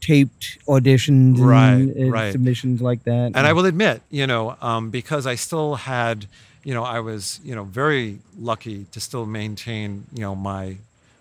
taped 0.00 0.58
auditions, 0.66 1.36
and, 1.36 1.40
Right, 1.40 1.72
and 1.74 2.12
right. 2.12 2.32
submissions 2.32 2.80
like 2.80 3.04
that. 3.04 3.32
and 3.34 3.38
I 3.38 3.52
will 3.52 3.66
admit, 3.66 4.02
you 4.10 4.26
know, 4.26 4.56
um, 4.60 4.90
because 4.90 5.26
I 5.26 5.34
still 5.34 5.74
had, 5.76 6.26
you 6.64 6.74
know, 6.74 6.84
I 6.84 7.00
was, 7.00 7.40
you 7.44 7.54
know, 7.54 7.64
very 7.64 8.18
lucky 8.38 8.86
to 8.92 9.00
still 9.00 9.26
maintain, 9.26 10.06
you 10.14 10.22
know, 10.22 10.34
my 10.34 10.76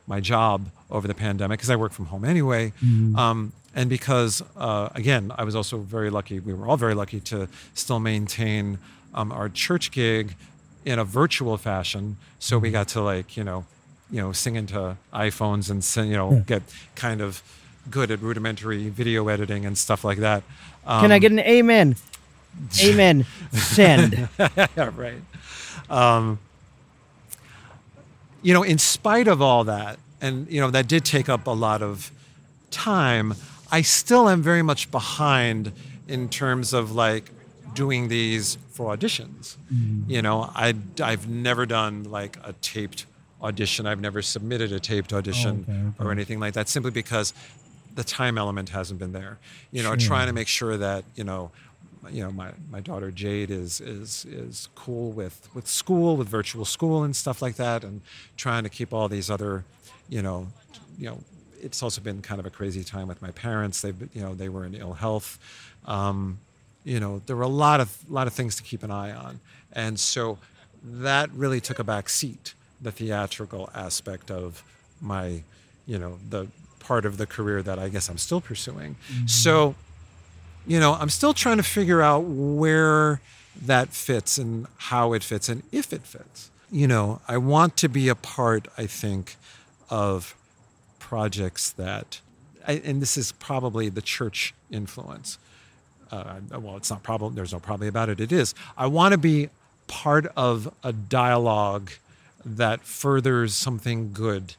my 0.07 0.19
job 0.19 0.69
over 0.89 1.07
the 1.07 1.13
pandemic 1.13 1.59
because 1.59 1.69
I 1.69 1.75
work 1.75 1.91
from 1.91 2.05
home 2.07 2.25
anyway, 2.25 2.73
um, 3.15 3.51
and 3.75 3.89
because 3.89 4.41
uh, 4.57 4.89
again, 4.95 5.31
I 5.37 5.43
was 5.43 5.55
also 5.55 5.77
very 5.77 6.09
lucky. 6.09 6.39
We 6.39 6.53
were 6.53 6.67
all 6.67 6.77
very 6.77 6.95
lucky 6.95 7.19
to 7.31 7.47
still 7.73 7.99
maintain 7.99 8.79
um, 9.13 9.31
our 9.31 9.49
church 9.49 9.91
gig 9.91 10.35
in 10.85 10.97
a 10.97 11.03
virtual 11.05 11.57
fashion. 11.57 12.17
So 12.39 12.57
we 12.57 12.71
got 12.71 12.87
to 12.89 13.01
like, 13.01 13.37
you 13.37 13.43
know, 13.43 13.65
you 14.09 14.19
know, 14.21 14.31
sing 14.31 14.55
into 14.55 14.97
iPhones 15.13 15.69
and 15.69 15.83
sing, 15.83 16.09
you 16.09 16.17
know, 16.17 16.43
get 16.47 16.63
kind 16.95 17.21
of 17.21 17.43
good 17.89 18.11
at 18.11 18.21
rudimentary 18.21 18.89
video 18.89 19.27
editing 19.27 19.65
and 19.65 19.77
stuff 19.77 20.03
like 20.03 20.19
that. 20.19 20.43
Um, 20.85 21.01
Can 21.01 21.11
I 21.11 21.19
get 21.19 21.31
an 21.31 21.39
amen? 21.39 21.95
Amen. 22.83 23.25
Send. 23.53 24.29
yeah, 24.39 24.91
right. 24.95 25.21
Um, 25.89 26.39
you 28.41 28.53
know, 28.53 28.63
in 28.63 28.77
spite 28.77 29.27
of 29.27 29.41
all 29.41 29.63
that, 29.65 29.99
and 30.21 30.49
you 30.49 30.61
know, 30.61 30.69
that 30.71 30.87
did 30.87 31.05
take 31.05 31.29
up 31.29 31.47
a 31.47 31.51
lot 31.51 31.81
of 31.81 32.11
time. 32.71 33.33
I 33.71 33.81
still 33.81 34.27
am 34.29 34.41
very 34.41 34.63
much 34.63 34.89
behind 34.89 35.71
in 36.07 36.29
terms 36.29 36.73
of 36.73 36.91
like 36.91 37.31
doing 37.73 38.07
these 38.07 38.57
for 38.71 38.95
auditions. 38.95 39.57
You 40.07 40.21
know, 40.21 40.49
I 40.55 40.73
I've 41.01 41.29
never 41.29 41.65
done 41.65 42.03
like 42.05 42.37
a 42.43 42.53
taped 42.53 43.05
audition. 43.41 43.85
I've 43.85 44.01
never 44.01 44.21
submitted 44.21 44.71
a 44.71 44.79
taped 44.79 45.13
audition 45.13 45.65
okay, 45.69 45.79
okay. 45.79 46.03
or 46.03 46.11
anything 46.11 46.39
like 46.39 46.53
that, 46.55 46.67
simply 46.67 46.91
because 46.91 47.33
the 47.95 48.03
time 48.03 48.37
element 48.37 48.69
hasn't 48.69 48.99
been 48.99 49.11
there. 49.13 49.37
You 49.71 49.83
know, 49.83 49.89
Sure. 49.97 50.07
trying 50.09 50.27
to 50.27 50.33
make 50.33 50.47
sure 50.47 50.77
that 50.77 51.03
you 51.15 51.23
know, 51.23 51.51
you 52.09 52.23
know, 52.23 52.31
my, 52.31 52.51
my 52.71 52.79
daughter 52.79 53.11
Jade 53.11 53.51
is 53.51 53.81
is 53.81 54.25
is 54.25 54.69
cool 54.75 55.11
with 55.11 55.49
with 55.53 55.67
school, 55.67 56.15
with 56.17 56.27
virtual 56.29 56.65
school 56.65 57.03
and 57.03 57.15
stuff 57.15 57.41
like 57.41 57.55
that, 57.55 57.83
and 57.83 58.01
trying 58.37 58.63
to 58.63 58.69
keep 58.69 58.93
all 58.93 59.07
these 59.07 59.29
other, 59.29 59.65
you 60.07 60.21
know, 60.21 60.47
you 60.97 61.07
know, 61.09 61.19
it's 61.61 61.83
also 61.83 62.01
been 62.01 62.21
kind 62.21 62.39
of 62.39 62.45
a 62.45 62.49
crazy 62.49 62.83
time 62.83 63.07
with 63.07 63.21
my 63.21 63.31
parents. 63.31 63.81
They've 63.81 64.01
you 64.13 64.21
know 64.21 64.33
they 64.33 64.49
were 64.49 64.65
in 64.65 64.73
ill 64.75 64.93
health. 64.93 65.37
Um, 65.85 66.39
you 66.85 66.99
know, 66.99 67.21
there 67.25 67.35
were 67.35 67.43
a 67.43 67.47
lot 67.47 67.81
of 67.81 67.97
lot 68.09 68.27
of 68.27 68.33
things 68.33 68.55
to 68.55 68.63
keep 68.63 68.83
an 68.83 68.91
eye 68.91 69.11
on, 69.11 69.39
and 69.73 69.99
so 69.99 70.37
that 70.81 71.29
really 71.33 71.59
took 71.59 71.79
a 71.79 71.83
back 71.83 72.07
seat. 72.09 72.53
The 72.81 72.91
theatrical 72.93 73.69
aspect 73.75 74.31
of 74.31 74.63
my, 75.01 75.43
you 75.85 75.99
know, 75.99 76.17
the 76.29 76.47
part 76.89 77.05
of 77.05 77.17
the 77.17 77.27
career 77.27 77.61
that 77.61 77.77
I 77.77 77.87
guess 77.93 78.09
I'm 78.09 78.17
still 78.17 78.41
pursuing. 78.41 78.95
So, 79.27 79.75
you 80.65 80.79
know, 80.79 80.93
I'm 80.93 81.09
still 81.19 81.35
trying 81.35 81.57
to 81.57 81.63
figure 81.77 82.01
out 82.01 82.23
where 82.23 83.21
that 83.71 83.89
fits 83.89 84.39
and 84.39 84.65
how 84.89 85.13
it 85.13 85.23
fits 85.23 85.49
and 85.49 85.61
if 85.71 85.93
it 85.93 86.01
fits. 86.15 86.49
You 86.71 86.87
know, 86.87 87.21
I 87.27 87.37
want 87.37 87.77
to 87.77 87.87
be 87.89 88.09
a 88.09 88.15
part, 88.15 88.67
I 88.75 88.87
think, 88.87 89.35
of 89.91 90.35
projects 90.97 91.71
that, 91.73 92.21
I, 92.67 92.73
and 92.83 93.01
this 93.03 93.17
is 93.17 93.33
probably 93.33 93.89
the 93.89 94.01
church 94.01 94.55
influence. 94.71 95.37
Uh, 96.11 96.39
well, 96.59 96.75
it's 96.75 96.89
not 96.89 97.03
probably, 97.03 97.35
there's 97.35 97.53
no 97.53 97.59
probably 97.59 97.87
about 97.87 98.09
it. 98.09 98.19
It 98.19 98.31
is. 98.31 98.55
I 98.75 98.87
want 98.87 99.11
to 99.11 99.17
be 99.19 99.49
part 99.85 100.25
of 100.35 100.73
a 100.83 100.91
dialogue 100.91 101.91
that 102.43 102.81
furthers 102.81 103.53
something 103.53 104.11
good 104.11 104.55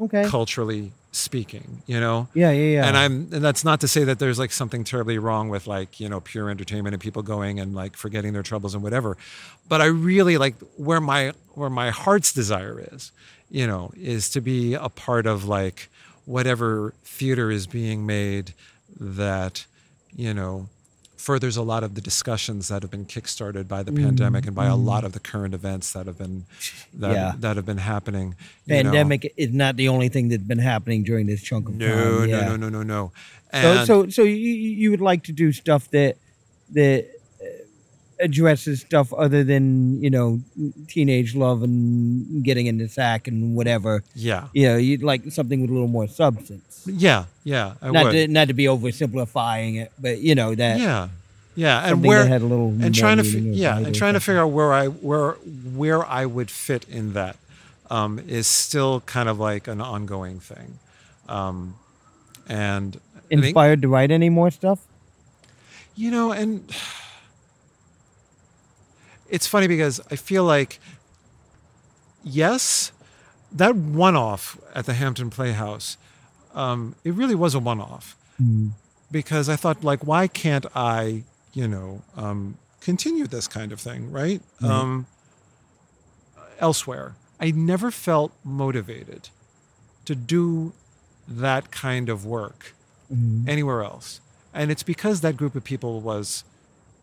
Okay. 0.00 0.24
culturally 0.26 0.92
speaking, 1.12 1.82
you 1.86 1.98
know? 1.98 2.28
Yeah, 2.34 2.50
yeah, 2.50 2.74
yeah. 2.74 2.86
And 2.86 2.96
I'm 2.96 3.28
and 3.32 3.44
that's 3.44 3.64
not 3.64 3.80
to 3.80 3.88
say 3.88 4.04
that 4.04 4.18
there's 4.18 4.38
like 4.38 4.52
something 4.52 4.84
terribly 4.84 5.18
wrong 5.18 5.48
with 5.48 5.66
like, 5.66 6.00
you 6.00 6.08
know, 6.08 6.20
pure 6.20 6.50
entertainment 6.50 6.94
and 6.94 7.02
people 7.02 7.22
going 7.22 7.58
and 7.58 7.74
like 7.74 7.96
forgetting 7.96 8.32
their 8.32 8.42
troubles 8.42 8.74
and 8.74 8.82
whatever. 8.82 9.16
But 9.68 9.80
I 9.80 9.86
really 9.86 10.38
like 10.38 10.54
where 10.76 11.00
my 11.00 11.32
where 11.54 11.70
my 11.70 11.90
heart's 11.90 12.32
desire 12.32 12.84
is, 12.92 13.12
you 13.50 13.66
know, 13.66 13.92
is 13.96 14.30
to 14.30 14.40
be 14.40 14.74
a 14.74 14.88
part 14.88 15.26
of 15.26 15.44
like 15.44 15.88
whatever 16.24 16.94
theater 17.04 17.50
is 17.50 17.66
being 17.66 18.06
made 18.06 18.54
that, 18.98 19.66
you 20.14 20.32
know, 20.32 20.68
furthers 21.20 21.56
a 21.56 21.62
lot 21.62 21.84
of 21.84 21.94
the 21.94 22.00
discussions 22.00 22.68
that 22.68 22.80
have 22.82 22.90
been 22.90 23.04
kickstarted 23.04 23.68
by 23.68 23.82
the 23.82 23.92
mm, 23.92 24.02
pandemic 24.02 24.46
and 24.46 24.56
by 24.56 24.66
a 24.66 24.74
lot 24.74 25.02
mm. 25.02 25.06
of 25.06 25.12
the 25.12 25.20
current 25.20 25.52
events 25.52 25.92
that 25.92 26.06
have 26.06 26.16
been 26.16 26.46
that, 26.94 27.12
Yeah. 27.12 27.32
that 27.38 27.56
have 27.56 27.66
been 27.66 27.78
happening. 27.78 28.34
you 28.64 28.82
know. 28.82 28.82
Pandemic 28.84 29.32
is 29.36 29.52
not 29.52 29.76
the 29.76 29.88
only 29.88 30.08
thing 30.08 30.30
that's 30.30 30.42
been 30.42 30.58
happening 30.58 31.02
during 31.04 31.26
this 31.26 31.42
chunk 31.42 31.68
of 31.68 31.74
No, 31.74 31.86
time. 31.86 31.96
no, 31.96 32.24
yeah. 32.24 32.48
no, 32.48 32.56
no, 32.56 32.68
no, 32.70 32.82
no. 32.82 33.12
So, 33.52 33.58
And 33.58 33.86
so, 33.86 34.08
so 34.08 34.22
you, 34.22 34.36
you 34.36 34.90
would 34.92 35.02
like 35.02 35.24
to 35.24 35.32
do 35.32 35.52
stuff 35.52 35.90
that 35.90 36.16
that 36.72 37.06
addresses 38.20 38.80
stuff 38.82 39.12
other 39.14 39.42
than 39.44 40.00
you 40.02 40.10
know 40.10 40.40
teenage 40.88 41.34
love 41.34 41.62
and 41.62 42.44
getting 42.44 42.66
in 42.66 42.78
the 42.78 42.88
sack 42.88 43.26
and 43.28 43.54
whatever. 43.56 44.02
yeah, 44.14 44.48
You 44.52 44.68
know, 44.68 44.76
you'd 44.76 45.02
like 45.02 45.22
something 45.30 45.60
with 45.62 45.70
a 45.70 45.72
little 45.72 45.88
more 45.88 46.06
substance. 46.08 46.84
yeah, 46.86 47.24
yeah. 47.44 47.74
I 47.82 47.90
not 47.90 48.04
would. 48.04 48.12
to, 48.12 48.28
not 48.28 48.48
to 48.48 48.54
be 48.54 48.64
oversimplifying 48.64 49.82
it, 49.82 49.92
but 49.98 50.18
you 50.20 50.34
know 50.34 50.54
that 50.54 50.78
yeah, 50.80 51.08
yeah, 51.56 51.86
and 51.88 52.04
where 52.04 52.26
had 52.26 52.42
a 52.42 52.46
little 52.46 52.68
and 52.68 52.94
trying 52.94 53.16
to 53.18 53.24
fi- 53.24 53.38
yeah, 53.38 53.76
and 53.78 53.94
trying 53.94 54.14
to 54.14 54.20
figure 54.20 54.40
out 54.42 54.48
where 54.52 54.72
I 54.72 54.86
where 54.88 55.32
where 55.74 56.04
I 56.04 56.26
would 56.26 56.50
fit 56.50 56.84
in 56.88 57.12
that 57.14 57.36
um, 57.90 58.18
is 58.28 58.46
still 58.46 59.00
kind 59.02 59.28
of 59.28 59.38
like 59.40 59.66
an 59.68 59.80
ongoing 59.80 60.40
thing, 60.40 60.78
um, 61.28 61.74
and 62.48 62.96
I 63.16 63.20
think- 63.28 63.44
inspired 63.44 63.82
to 63.82 63.88
write 63.88 64.10
any 64.10 64.28
more 64.30 64.50
stuff. 64.50 64.78
you 65.96 66.10
know, 66.10 66.32
and 66.32 66.64
it's 69.30 69.46
funny 69.46 69.66
because 69.66 70.00
I 70.10 70.16
feel 70.16 70.44
like 70.44 70.78
yes, 72.22 72.92
that 73.52 73.74
one-off 73.74 74.58
at 74.74 74.84
the 74.86 74.94
Hampton 74.94 75.30
Playhouse, 75.30 75.96
um, 76.54 76.94
it 77.04 77.14
really 77.14 77.34
was 77.34 77.54
a 77.54 77.58
one-off. 77.58 78.16
because 79.10 79.48
I 79.48 79.56
thought, 79.56 79.82
like, 79.84 80.06
why 80.06 80.28
can't 80.28 80.66
I, 80.74 81.24
you 81.52 81.66
know, 81.68 82.02
um, 82.16 82.56
continue 82.80 83.26
this 83.26 83.48
kind 83.48 83.72
of 83.72 83.80
thing, 83.80 84.10
right? 84.12 84.40
Um, 84.62 85.06
elsewhere, 86.58 87.16
I 87.40 87.50
never 87.50 87.90
felt 87.90 88.32
motivated 88.44 89.28
to 90.04 90.14
do 90.14 90.72
that 91.26 91.70
kind 91.70 92.08
of 92.08 92.24
work 92.24 92.74
anywhere 93.48 93.82
else, 93.82 94.20
and 94.54 94.70
it's 94.70 94.82
because 94.84 95.20
that 95.22 95.36
group 95.36 95.54
of 95.56 95.64
people 95.64 96.00
was, 96.00 96.44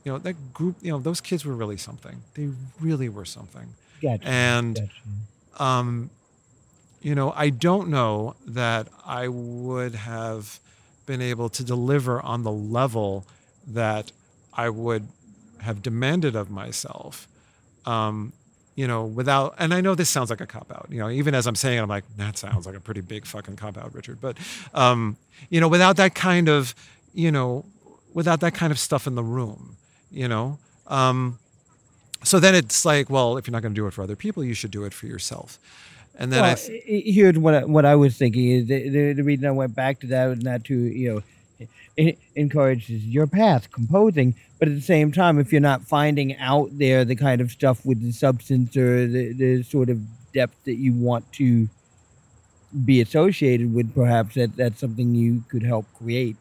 you 0.08 0.14
know, 0.14 0.20
that 0.20 0.54
group, 0.54 0.78
you 0.82 0.90
know, 0.90 1.00
those 1.00 1.20
kids 1.20 1.44
were 1.44 1.54
really 1.54 1.76
something. 1.76 2.22
They 2.34 2.48
really 2.80 3.10
were 3.10 3.26
something, 3.26 3.74
Gotcha. 4.02 4.26
and 4.26 4.76
gotcha. 4.76 5.62
um, 5.62 6.10
you 7.02 7.14
know, 7.14 7.34
I 7.36 7.50
don't 7.50 7.90
know 7.90 8.38
that 8.46 8.88
I 9.06 9.28
would 9.28 9.96
have 9.96 10.62
been 11.06 11.22
able 11.22 11.50
to 11.50 11.64
deliver 11.66 12.22
on 12.22 12.44
the 12.44 12.52
level 12.54 13.28
that 13.68 14.14
I 14.54 14.70
would 14.70 15.10
have 15.60 15.82
demanded 15.82 16.38
of 16.38 16.50
myself. 16.50 17.28
Um, 17.86 18.32
you 18.76 18.88
know, 18.88 19.04
without, 19.04 19.56
and 19.60 19.74
I 19.74 19.82
know 19.82 19.94
this 19.94 20.10
sounds 20.10 20.30
like 20.30 20.40
a 20.40 20.48
cop 20.48 20.72
out. 20.72 20.88
You 20.90 21.00
know, 21.00 21.10
even 21.10 21.36
as 21.36 21.48
I'm 21.48 21.56
saying 21.56 21.80
it, 21.80 21.82
I'm 21.82 21.90
like, 21.90 22.06
that 22.16 22.38
sounds 22.38 22.66
like 22.66 22.76
a 22.76 22.80
pretty 22.80 23.02
big 23.02 23.26
fucking 23.26 23.58
cop 23.58 23.78
out, 23.78 23.94
Richard. 23.94 24.22
But, 24.22 24.38
um, 24.74 25.18
you 25.50 25.60
know, 25.60 25.68
without 25.68 25.98
that 25.98 26.16
kind 26.16 26.48
of, 26.48 26.74
you 27.14 27.30
know, 27.30 27.66
without 28.14 28.40
that 28.40 28.54
kind 28.54 28.72
of 28.72 28.80
stuff 28.80 29.06
in 29.06 29.16
the 29.16 29.24
room, 29.24 29.76
you 30.12 30.28
know, 30.28 30.58
um, 30.88 31.40
so 32.24 32.40
then 32.40 32.56
it's 32.56 32.84
like, 32.86 33.10
well, 33.10 33.38
if 33.38 33.48
you're 33.48 33.52
not 33.54 33.62
going 33.62 33.74
to 33.74 33.80
do 33.80 33.88
it 33.88 33.94
for 33.94 34.02
other 34.02 34.16
people, 34.16 34.44
you 34.44 34.54
should 34.54 34.72
do 34.72 34.84
it 34.86 34.94
for 34.94 35.06
yourself. 35.06 35.60
And 36.20 36.32
then 36.34 36.44
I, 36.44 36.48
Well, 36.48 36.56
th- 36.58 36.84
i- 36.88 36.94
i- 37.10 37.12
here's 37.12 37.38
what 37.38 37.54
I, 37.54 37.64
what 37.66 37.86
I 37.86 37.96
was 37.96 38.18
thinking 38.18 38.48
is 38.48 38.68
the, 38.68 38.90
the, 38.90 39.14
the 39.14 39.24
reason 39.24 39.46
I 39.46 39.52
went 39.52 39.76
back 39.76 40.00
to 40.00 40.08
that 40.08 40.26
was 40.28 40.42
not 40.44 40.64
to 40.66 40.76
you 40.76 41.14
know 41.16 41.68
it 41.96 42.20
encourages 42.36 43.04
your 43.06 43.26
path 43.28 43.72
composing, 43.72 44.36
but 44.60 44.68
at 44.68 44.76
the 44.76 44.82
same 44.82 45.12
time, 45.12 45.40
if 45.40 45.52
you're 45.52 45.62
not 45.62 45.82
finding 45.84 46.38
out 46.38 46.70
there 46.78 47.04
the 47.04 47.16
kind 47.16 47.42
of 47.42 47.52
stuff 47.52 47.84
with 47.86 48.02
the 48.02 48.12
substance 48.12 48.78
or 48.78 49.08
the, 49.08 49.34
the 49.34 49.64
sort 49.64 49.90
of 49.90 50.00
depth 50.34 50.64
that 50.66 50.76
you 50.76 50.94
want 50.94 51.32
to 51.34 51.68
be 52.86 53.02
associated 53.02 53.74
with, 53.74 53.94
perhaps 53.96 54.36
that 54.36 54.56
that's 54.56 54.80
something 54.80 55.16
you 55.16 55.44
could 55.50 55.64
help 55.64 55.86
create. 55.98 56.36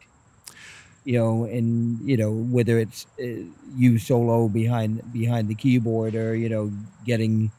You 1.07 1.13
know, 1.17 1.45
and 1.45 1.99
you 2.03 2.17
know 2.17 2.31
whether 2.55 2.75
it's 2.83 3.07
uh, 3.15 3.47
you 3.77 3.97
solo 3.97 4.49
behind 4.49 4.91
behind 5.13 5.47
the 5.47 5.55
keyboard 5.55 6.15
or 6.15 6.35
you 6.35 6.49
know 6.49 6.71
getting 7.05 7.51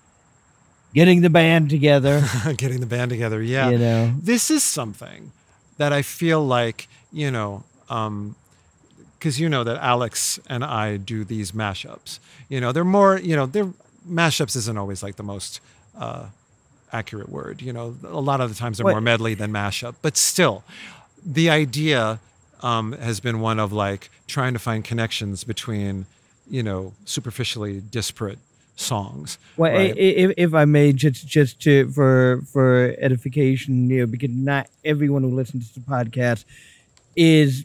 getting 0.92 1.22
the 1.22 1.30
band 1.30 1.70
together. 1.70 2.22
getting 2.56 2.80
the 2.80 2.86
band 2.86 3.10
together, 3.10 3.40
yeah. 3.42 3.70
You 3.70 3.78
know, 3.78 4.14
this 4.20 4.50
is 4.50 4.62
something 4.64 5.32
that 5.78 5.92
I 5.92 6.02
feel 6.02 6.44
like, 6.44 6.88
you 7.12 7.30
know, 7.30 7.64
because 9.18 9.40
you 9.40 9.48
know 9.48 9.64
that 9.64 9.78
Alex 9.82 10.38
and 10.48 10.64
I 10.64 10.96
do 10.98 11.24
these 11.24 11.52
mashups. 11.52 12.18
You 12.48 12.60
know, 12.60 12.72
they're 12.72 12.84
more, 12.84 13.18
you 13.18 13.36
know, 13.36 13.46
they're 13.46 13.72
mashups 14.08 14.56
isn't 14.56 14.76
always 14.78 15.02
like 15.02 15.16
the 15.16 15.22
most 15.22 15.60
uh, 15.96 16.26
accurate 16.92 17.28
word. 17.28 17.62
You 17.62 17.72
know, 17.72 17.96
a 18.04 18.20
lot 18.20 18.40
of 18.40 18.50
the 18.50 18.56
times 18.56 18.78
they're 18.78 18.84
What- 18.84 18.92
more 18.92 19.00
medley 19.00 19.34
than 19.34 19.52
mashup, 19.52 19.94
but 20.02 20.16
still, 20.16 20.64
the 21.24 21.48
idea 21.50 22.20
um, 22.62 22.92
has 22.92 23.20
been 23.20 23.40
one 23.40 23.58
of 23.58 23.72
like 23.72 24.10
trying 24.26 24.52
to 24.52 24.58
find 24.58 24.84
connections 24.84 25.44
between, 25.44 26.06
you 26.50 26.62
know, 26.62 26.92
superficially 27.04 27.80
disparate 27.80 28.38
songs. 28.76 29.38
well, 29.56 29.72
right? 29.72 29.90
i- 29.90 29.98
i- 29.98 30.16
if, 30.24 30.34
if 30.36 30.54
I 30.54 30.64
may, 30.64 30.92
just 30.92 31.26
just 31.26 31.60
to 31.62 31.90
for 31.92 32.42
for 32.52 32.94
edification, 32.98 33.90
you 33.90 34.00
know, 34.00 34.06
because 34.06 34.30
not 34.30 34.68
everyone 34.84 35.22
who 35.22 35.30
listens 35.34 35.72
to 35.72 35.80
the 35.80 35.86
podcast 35.86 36.44
is 37.16 37.64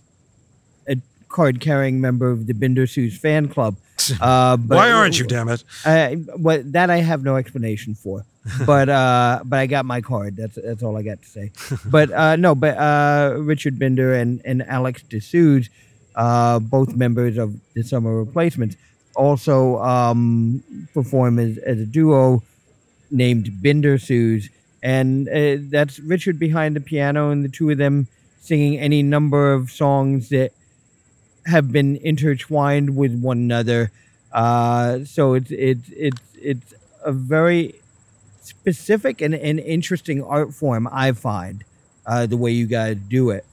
a 0.87 0.97
card 1.29 1.59
carrying 1.59 2.01
member 2.01 2.29
of 2.31 2.47
the 2.47 2.53
Binder 2.53 2.87
fan 2.87 3.47
club. 3.49 3.75
Uh, 4.19 4.57
but 4.57 4.75
Why 4.75 4.91
aren't 4.91 5.17
you? 5.19 5.25
Damn 5.25 5.47
it! 5.47 5.63
Uh, 5.85 6.09
what 6.35 6.69
that 6.73 6.89
I 6.89 6.97
have 6.97 7.23
no 7.23 7.37
explanation 7.37 7.95
for, 7.95 8.25
but 8.65 8.89
uh, 8.89 9.41
but 9.45 9.59
I 9.59 9.67
got 9.67 9.85
my 9.85 10.01
card. 10.01 10.35
That's 10.35 10.55
that's 10.55 10.83
all 10.83 10.97
I 10.97 11.01
got 11.01 11.21
to 11.21 11.27
say. 11.27 11.51
But 11.85 12.11
uh, 12.11 12.35
no, 12.35 12.55
but 12.55 12.77
uh, 12.77 13.35
Richard 13.39 13.79
Binder 13.79 14.13
and 14.13 14.41
and 14.43 14.61
Alex 14.63 15.01
D'Souza, 15.03 15.69
uh, 16.15 16.59
both 16.59 16.95
members 16.95 17.37
of 17.37 17.55
the 17.73 17.83
Summer 17.83 18.17
Replacements, 18.17 18.75
also 19.15 19.77
um, 19.77 20.61
perform 20.93 21.39
as, 21.39 21.57
as 21.59 21.79
a 21.79 21.85
duo 21.85 22.43
named 23.11 23.61
Binder 23.61 23.97
Suze, 23.97 24.49
and 24.81 25.29
uh, 25.29 25.57
that's 25.71 25.99
Richard 25.99 26.37
behind 26.37 26.75
the 26.75 26.81
piano, 26.81 27.29
and 27.29 27.45
the 27.45 27.49
two 27.49 27.69
of 27.69 27.77
them 27.77 28.07
singing 28.41 28.77
any 28.77 29.01
number 29.01 29.53
of 29.53 29.71
songs 29.71 30.27
that 30.29 30.51
have 31.45 31.71
been 31.71 31.95
intertwined 31.97 32.97
with 32.97 33.17
one 33.17 33.37
another. 33.37 33.91
Uh, 34.33 35.05
so 35.05 35.33
it's 35.33 35.51
it's 35.51 35.89
it's 35.95 36.21
it's 36.41 36.73
a 37.05 37.13
very 37.13 37.75
specific 38.43 39.21
and, 39.21 39.33
and 39.33 39.59
interesting 39.59 40.23
art 40.23 40.53
form. 40.53 40.87
I 40.91 41.11
find 41.13 41.63
uh, 42.05 42.25
the 42.25 42.37
way 42.37 42.51
you 42.51 42.67
guys 42.67 42.97
do 43.07 43.29
it, 43.31 43.45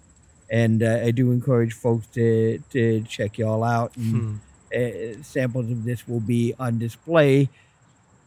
and 0.50 0.82
uh, 0.82 1.00
I 1.04 1.10
do 1.12 1.30
encourage 1.32 1.72
folks 1.72 2.06
to 2.08 2.58
to 2.70 3.02
check 3.02 3.38
y'all 3.38 3.64
out. 3.64 3.96
And, 3.96 4.12
Hmm. 4.12 4.34
uh, 4.76 5.22
samples 5.22 5.70
of 5.70 5.84
this 5.84 6.06
will 6.06 6.20
be 6.20 6.54
on 6.58 6.78
display 6.78 7.48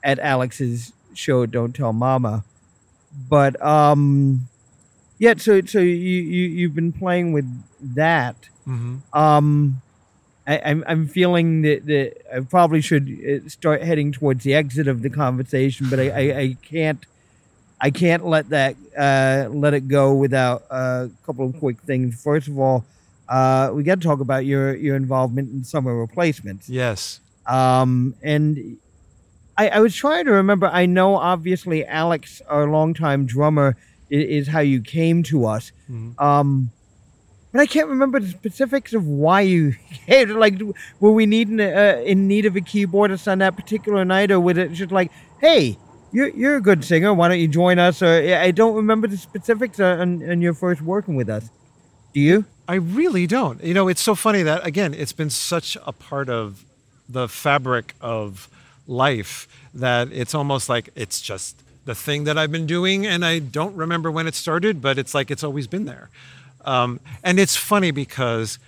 at 0.03 0.19
Alex's 0.19 0.91
show. 1.13 1.45
Don't 1.45 1.73
tell 1.73 1.93
Mama. 1.93 2.43
But 3.29 3.61
um, 3.63 4.47
yeah. 5.19 5.35
So 5.37 5.61
so 5.61 5.79
you 5.79 5.93
you 5.93 6.47
you've 6.47 6.75
been 6.75 6.91
playing 6.91 7.31
with 7.33 7.45
that. 7.95 8.49
hmm 8.65 8.97
Um, 9.13 9.81
I, 10.45 10.59
I'm 10.65 10.83
I'm 10.87 11.07
feeling 11.07 11.61
that, 11.61 11.85
that 11.85 12.35
I 12.35 12.39
probably 12.41 12.81
should 12.81 13.07
uh, 13.45 13.47
start 13.49 13.81
heading 13.81 14.11
towards 14.11 14.43
the 14.43 14.53
exit 14.53 14.87
of 14.87 15.01
the 15.01 15.09
conversation, 15.09 15.89
but 15.89 15.99
I, 15.99 16.09
I, 16.09 16.39
I 16.39 16.57
can't 16.61 17.05
I 17.79 17.91
can't 17.91 18.25
let 18.25 18.49
that 18.49 18.75
uh, 18.97 19.49
let 19.49 19.73
it 19.73 19.87
go 19.87 20.13
without 20.13 20.63
uh, 20.69 21.07
a 21.07 21.25
couple 21.25 21.45
of 21.45 21.57
quick 21.59 21.79
things. 21.81 22.21
First 22.21 22.47
of 22.47 22.59
all, 22.59 22.85
uh, 23.29 23.71
we 23.73 23.83
got 23.83 24.01
to 24.01 24.07
talk 24.07 24.19
about 24.19 24.45
your 24.45 24.75
your 24.75 24.95
involvement 24.95 25.51
in 25.51 25.63
summer 25.63 25.95
replacements. 25.95 26.69
Yes. 26.69 27.19
Um, 27.45 28.15
and 28.21 28.77
I, 29.57 29.69
I 29.69 29.79
was 29.79 29.95
trying 29.95 30.25
to 30.25 30.31
remember. 30.31 30.67
I 30.67 30.85
know 30.85 31.15
obviously 31.15 31.85
Alex, 31.85 32.41
our 32.47 32.67
longtime 32.67 33.25
drummer, 33.25 33.75
is, 34.09 34.47
is 34.47 34.47
how 34.47 34.59
you 34.61 34.81
came 34.81 35.23
to 35.23 35.45
us. 35.45 35.71
Mhm. 35.89 36.19
Um, 36.21 36.71
but 37.53 37.61
I 37.61 37.67
can't 37.67 37.87
remember 37.87 38.19
the 38.19 38.27
specifics 38.27 38.93
of 38.93 39.07
why 39.07 39.41
you. 39.41 39.75
Like, 40.09 40.59
were 40.99 41.11
we 41.11 41.25
needing 41.25 41.61
uh, 41.61 42.01
in 42.03 42.27
need 42.27 42.45
of 42.45 42.57
a 42.57 42.59
keyboardist 42.59 43.31
on 43.31 43.37
that 43.37 43.55
particular 43.55 44.03
night, 44.03 44.31
or 44.31 44.39
was 44.39 44.57
it 44.57 44.73
just 44.73 44.91
like, 44.91 45.11
hey, 45.39 45.77
you're 46.11 46.27
you're 46.29 46.57
a 46.57 46.61
good 46.61 46.83
singer, 46.83 47.13
why 47.13 47.29
don't 47.29 47.39
you 47.39 47.47
join 47.47 47.79
us? 47.79 48.01
Or 48.01 48.07
I 48.07 48.51
don't 48.51 48.75
remember 48.75 49.07
the 49.07 49.17
specifics 49.17 49.79
on, 49.79 50.29
on 50.29 50.41
your 50.41 50.53
first 50.53 50.81
working 50.81 51.15
with 51.15 51.29
us. 51.29 51.49
Do 52.13 52.19
you? 52.19 52.45
I 52.67 52.75
really 52.75 53.27
don't. 53.27 53.63
You 53.63 53.73
know, 53.73 53.87
it's 53.87 54.01
so 54.01 54.15
funny 54.15 54.43
that 54.43 54.65
again, 54.65 54.93
it's 54.93 55.13
been 55.13 55.29
such 55.29 55.77
a 55.85 55.93
part 55.93 56.29
of 56.29 56.65
the 57.07 57.27
fabric 57.27 57.93
of 58.01 58.49
life 58.87 59.47
that 59.73 60.11
it's 60.11 60.35
almost 60.35 60.69
like 60.69 60.89
it's 60.95 61.21
just 61.21 61.61
the 61.85 61.95
thing 61.95 62.23
that 62.25 62.37
I've 62.37 62.51
been 62.51 62.67
doing, 62.67 63.05
and 63.05 63.23
I 63.25 63.39
don't 63.39 63.75
remember 63.75 64.11
when 64.11 64.27
it 64.27 64.35
started, 64.35 64.81
but 64.81 64.97
it's 64.97 65.13
like 65.13 65.31
it's 65.31 65.43
always 65.43 65.67
been 65.67 65.85
there. 65.85 66.09
Um, 66.65 66.99
and 67.23 67.39
it's 67.39 67.55
funny 67.55 67.91
because 67.91 68.59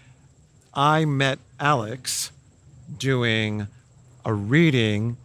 I 0.73 1.05
met 1.05 1.39
Alex 1.59 2.31
doing 2.97 3.67
a 4.23 4.33
reading 4.33 5.17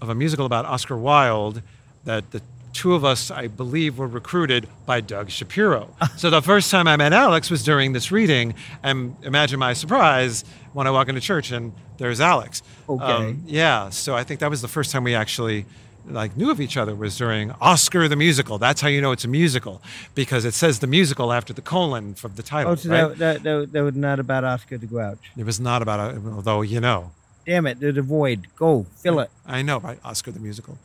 of 0.00 0.08
a 0.08 0.14
musical 0.14 0.46
about 0.46 0.64
Oscar 0.64 0.96
Wilde 0.96 1.62
that 2.04 2.30
the 2.30 2.42
two 2.72 2.94
of 2.94 3.04
us, 3.04 3.30
I 3.30 3.48
believe, 3.48 3.98
were 3.98 4.06
recruited 4.06 4.66
by 4.86 5.00
Doug 5.00 5.30
Shapiro. 5.30 5.94
so 6.16 6.30
the 6.30 6.40
first 6.42 6.70
time 6.70 6.88
I 6.88 6.96
met 6.96 7.12
Alex 7.12 7.50
was 7.50 7.62
during 7.62 7.92
this 7.92 8.10
reading, 8.10 8.54
and 8.82 9.14
imagine 9.22 9.58
my 9.58 9.74
surprise 9.74 10.44
when 10.72 10.86
I 10.86 10.90
walk 10.90 11.08
into 11.08 11.20
church 11.20 11.50
and 11.52 11.72
there's 11.98 12.20
Alex. 12.20 12.62
Um, 12.88 13.00
Okay. 13.00 13.36
yeah, 13.46 13.90
so 13.90 14.14
I 14.14 14.24
think 14.24 14.40
that 14.40 14.50
was 14.50 14.62
the 14.62 14.68
first 14.68 14.90
time 14.90 15.04
we 15.04 15.14
actually 15.14 15.66
like 16.06 16.36
knew 16.36 16.50
of 16.50 16.60
each 16.60 16.76
other 16.76 16.94
was 16.94 17.16
during 17.16 17.52
Oscar 17.60 18.08
the 18.08 18.16
musical. 18.16 18.58
That's 18.58 18.80
how 18.80 18.88
you 18.88 19.00
know 19.00 19.12
it's 19.12 19.24
a 19.24 19.28
musical 19.28 19.82
because 20.14 20.44
it 20.44 20.54
says 20.54 20.80
the 20.80 20.86
musical 20.86 21.32
after 21.32 21.52
the 21.52 21.62
colon 21.62 22.14
from 22.14 22.34
the 22.34 22.42
title. 22.42 22.72
Oh, 22.72 22.74
so 22.74 22.90
right? 22.90 23.08
that, 23.08 23.18
that, 23.18 23.42
that, 23.42 23.72
that 23.72 23.82
was 23.82 23.94
not 23.94 24.18
about 24.18 24.44
Oscar 24.44 24.78
the 24.78 24.86
Grouch. 24.86 25.30
It 25.36 25.46
was 25.46 25.60
not 25.60 25.82
about, 25.82 26.16
although 26.26 26.62
you 26.62 26.80
know, 26.80 27.12
Damn 27.46 27.66
it, 27.66 27.80
there's 27.80 27.96
a 27.96 28.02
void. 28.02 28.46
Go, 28.56 28.86
fill 28.96 29.20
it. 29.20 29.30
I 29.46 29.62
know, 29.62 29.78
right? 29.80 29.98
Oscar 30.04 30.30
the 30.30 30.40
musical. 30.40 30.78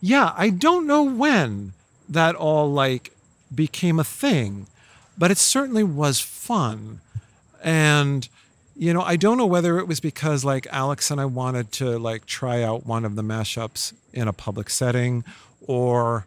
Yeah, 0.00 0.32
I 0.36 0.50
don't 0.50 0.86
know 0.86 1.02
when 1.02 1.72
that 2.08 2.34
all 2.34 2.70
like 2.70 3.12
became 3.54 3.98
a 3.98 4.04
thing, 4.04 4.66
but 5.16 5.30
it 5.30 5.38
certainly 5.38 5.84
was 5.84 6.20
fun. 6.20 7.00
And 7.62 8.28
you 8.78 8.94
know, 8.94 9.02
I 9.02 9.16
don't 9.16 9.36
know 9.36 9.46
whether 9.46 9.78
it 9.78 9.88
was 9.88 9.98
because 9.98 10.44
like 10.44 10.66
Alex 10.70 11.10
and 11.10 11.20
I 11.20 11.24
wanted 11.24 11.72
to 11.72 11.98
like 11.98 12.26
try 12.26 12.62
out 12.62 12.86
one 12.86 13.04
of 13.04 13.16
the 13.16 13.22
mashups 13.22 13.92
in 14.12 14.28
a 14.28 14.32
public 14.32 14.70
setting 14.70 15.24
or 15.66 16.26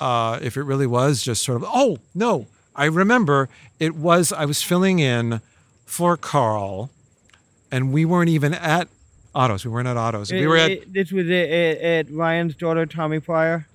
uh, 0.00 0.40
if 0.42 0.56
it 0.56 0.62
really 0.62 0.86
was 0.88 1.22
just 1.22 1.44
sort 1.44 1.62
of, 1.62 1.68
oh, 1.72 1.98
no, 2.14 2.46
I 2.74 2.86
remember 2.86 3.48
it 3.78 3.94
was, 3.94 4.32
I 4.32 4.44
was 4.44 4.60
filling 4.60 4.98
in 4.98 5.40
for 5.86 6.16
Carl 6.16 6.90
and 7.70 7.92
we 7.92 8.04
weren't 8.04 8.30
even 8.30 8.54
at 8.54 8.88
Otto's. 9.34 9.64
We 9.64 9.70
weren't 9.70 9.88
at 9.88 9.96
Otto's. 9.96 10.32
We 10.32 10.48
were 10.48 10.56
at, 10.56 10.92
this 10.92 11.12
was 11.12 11.26
at, 11.26 11.32
at, 11.32 11.78
at 11.78 12.10
Ryan's 12.10 12.56
daughter, 12.56 12.86
Tommy 12.86 13.20
Pryor. 13.20 13.68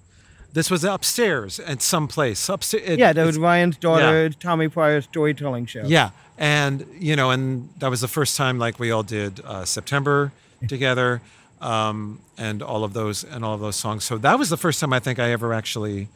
This 0.54 0.70
was 0.70 0.84
upstairs 0.84 1.60
at 1.60 1.82
some 1.82 2.08
place. 2.08 2.48
Upstairs. 2.48 2.84
it- 2.86 3.00
yeah, 3.00 3.12
that 3.14 3.26
was 3.26 3.38
Ryan's 3.38 3.78
daughter, 3.78 4.30
Tommy 4.30 4.68
Pryor's 4.70 5.06
storytelling 5.06 5.66
show. 5.66 5.84
Yeah, 5.86 6.12
and 6.38 6.86
you 7.00 7.16
know, 7.16 7.32
and 7.32 7.70
that 7.80 7.90
was 7.90 8.02
the 8.02 8.08
first 8.08 8.38
time 8.38 8.60
like 8.60 8.80
we 8.80 8.92
all 8.92 9.04
did 9.04 9.40
uh, 9.44 9.66
September 9.66 10.32
together, 10.68 11.22
um, 11.60 12.20
and 12.38 12.62
all 12.62 12.84
of 12.84 12.94
those 12.94 13.24
and 13.24 13.44
all 13.44 13.56
of 13.56 13.62
those 13.62 13.76
songs. 13.76 14.04
So 14.04 14.18
that 14.20 14.38
was 14.38 14.50
the 14.50 14.58
first 14.58 14.80
time 14.80 14.94
I 14.94 15.00
think 15.00 15.18
I 15.20 15.32
ever 15.32 15.54
actually 15.54 16.08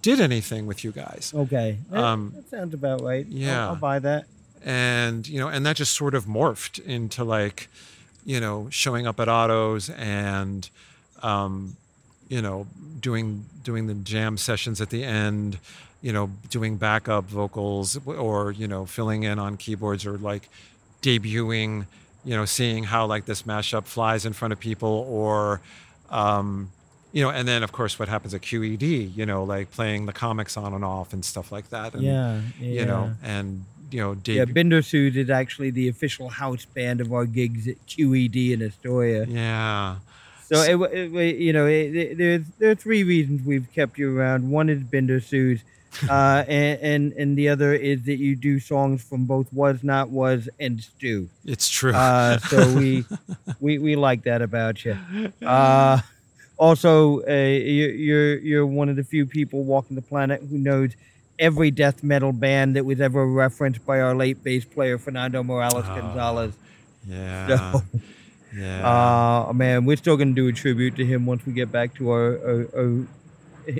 did 0.00 0.20
anything 0.20 0.66
with 0.66 0.82
you 0.84 0.92
guys. 0.92 1.32
Okay. 1.34 1.78
That, 1.90 2.02
Um, 2.04 2.32
that 2.34 2.50
sounds 2.50 2.74
about 2.74 3.00
right. 3.02 3.24
I'll- 3.28 3.32
yeah. 3.36 3.66
I'll, 3.68 3.76
buy 3.76 3.98
that. 4.00 4.26
and 4.64 5.26
you 5.28 5.38
know 5.40 5.48
and 5.48 5.66
that 5.66 5.76
just 5.76 5.96
sort 5.96 6.14
of 6.14 6.26
morphed 6.26 6.78
into 6.84 7.24
like 7.24 7.68
you 8.24 8.38
know 8.40 8.68
showing 8.70 9.06
up 9.08 9.18
at 9.18 9.28
Otto's 9.28 9.90
and 9.90 10.68
um, 11.22 11.76
you 12.34 12.40
know 12.46 12.66
doing 13.08 13.28
doing 13.68 13.84
the 13.90 13.94
jam 14.12 14.32
sessions 14.48 14.80
at 14.80 14.90
the 14.90 15.02
end 15.04 15.58
you 16.06 16.12
know 16.16 16.26
doing 16.56 16.72
backup 16.76 17.24
vocals 17.40 17.88
or 18.06 18.52
you 18.52 18.66
know 18.72 18.82
filling 18.96 19.22
in 19.30 19.36
on 19.38 19.56
keyboards 19.64 20.06
or 20.06 20.14
like 20.30 20.44
debuting 21.02 21.86
you 22.24 22.34
know 22.36 22.44
seeing 22.44 22.84
how 22.84 23.04
like 23.06 23.24
this 23.26 23.42
mashup 23.42 23.84
flies 23.84 24.24
in 24.24 24.32
front 24.32 24.52
of 24.52 24.58
people 24.60 25.04
or 25.08 25.60
um, 26.10 26.70
you 27.12 27.22
know 27.22 27.30
and 27.30 27.46
then 27.48 27.62
of 27.62 27.72
course 27.72 27.98
what 27.98 28.08
happens 28.08 28.32
at 28.34 28.40
qed 28.42 29.14
you 29.16 29.26
know 29.26 29.44
like 29.44 29.70
playing 29.72 30.06
the 30.06 30.12
comics 30.12 30.56
on 30.56 30.72
and 30.72 30.84
off 30.84 31.12
and 31.12 31.24
stuff 31.24 31.50
like 31.52 31.68
that 31.70 31.92
and, 31.94 32.02
Yeah, 32.02 32.40
yeah. 32.60 32.80
you 32.80 32.86
know 32.86 33.12
and 33.22 33.64
you 33.90 34.00
know 34.00 34.12
Yeah, 34.24 34.44
debut- 34.44 34.54
Binder 34.54 34.82
Suze 34.82 35.16
is 35.16 35.28
actually 35.30 35.70
the 35.70 35.88
official 35.88 36.28
house 36.30 36.64
band 36.64 37.00
of 37.00 37.12
our 37.12 37.26
gigs 37.26 37.68
at 37.68 37.76
QED 37.86 38.52
in 38.52 38.62
Astoria. 38.62 39.26
Yeah. 39.26 39.96
So, 40.46 40.60
it, 40.62 40.92
it, 41.14 41.36
you 41.36 41.52
know, 41.52 41.66
it, 41.66 42.16
there's 42.18 42.42
there 42.58 42.70
are 42.70 42.74
three 42.74 43.02
reasons 43.04 43.46
we've 43.46 43.70
kept 43.72 43.98
you 43.98 44.16
around. 44.18 44.50
One 44.50 44.68
is 44.68 44.82
Binder 44.82 45.20
Suze, 45.20 45.62
uh, 46.10 46.44
and, 46.48 46.80
and 46.80 47.12
and 47.14 47.38
the 47.38 47.48
other 47.48 47.72
is 47.74 48.02
that 48.04 48.16
you 48.16 48.36
do 48.36 48.58
songs 48.60 49.02
from 49.02 49.24
both 49.24 49.52
Was 49.52 49.82
Not 49.82 50.10
Was 50.10 50.48
and 50.60 50.82
Stew. 50.82 51.28
It's 51.44 51.68
true. 51.68 51.92
Uh, 51.94 52.38
so 52.38 52.72
we 52.76 53.04
we 53.60 53.78
we 53.78 53.96
like 53.96 54.24
that 54.24 54.42
about 54.42 54.84
you. 54.84 54.96
Uh, 55.44 56.00
also, 56.58 57.20
uh, 57.22 57.32
you're, 57.32 57.90
you're 57.90 58.38
you're 58.38 58.66
one 58.66 58.88
of 58.88 58.96
the 58.96 59.04
few 59.04 59.26
people 59.26 59.64
walking 59.64 59.94
the 59.96 60.02
planet 60.02 60.42
who 60.48 60.58
knows 60.58 60.90
every 61.38 61.70
death 61.70 62.02
metal 62.04 62.30
band 62.32 62.76
that 62.76 62.84
was 62.84 63.00
ever 63.00 63.26
referenced 63.26 63.84
by 63.86 64.00
our 64.00 64.14
late 64.14 64.44
bass 64.44 64.64
player 64.64 64.98
Fernando 64.98 65.42
Morales 65.42 65.84
Oh. 65.88 65.96
Gonzalez. 65.96 66.54
yeah. 67.08 67.72
So, 67.72 67.82
yeah. 68.56 69.46
uh, 69.48 69.52
man, 69.52 69.84
we're 69.84 69.96
still 69.96 70.16
gonna 70.16 70.32
do 70.32 70.48
a 70.48 70.52
tribute 70.52 70.96
to 70.96 71.04
him 71.04 71.26
once 71.26 71.44
we 71.46 71.52
get 71.52 71.72
back 71.72 71.94
to 71.94 72.10
our, 72.10 72.38
our, 72.38 72.68
our 72.76 73.06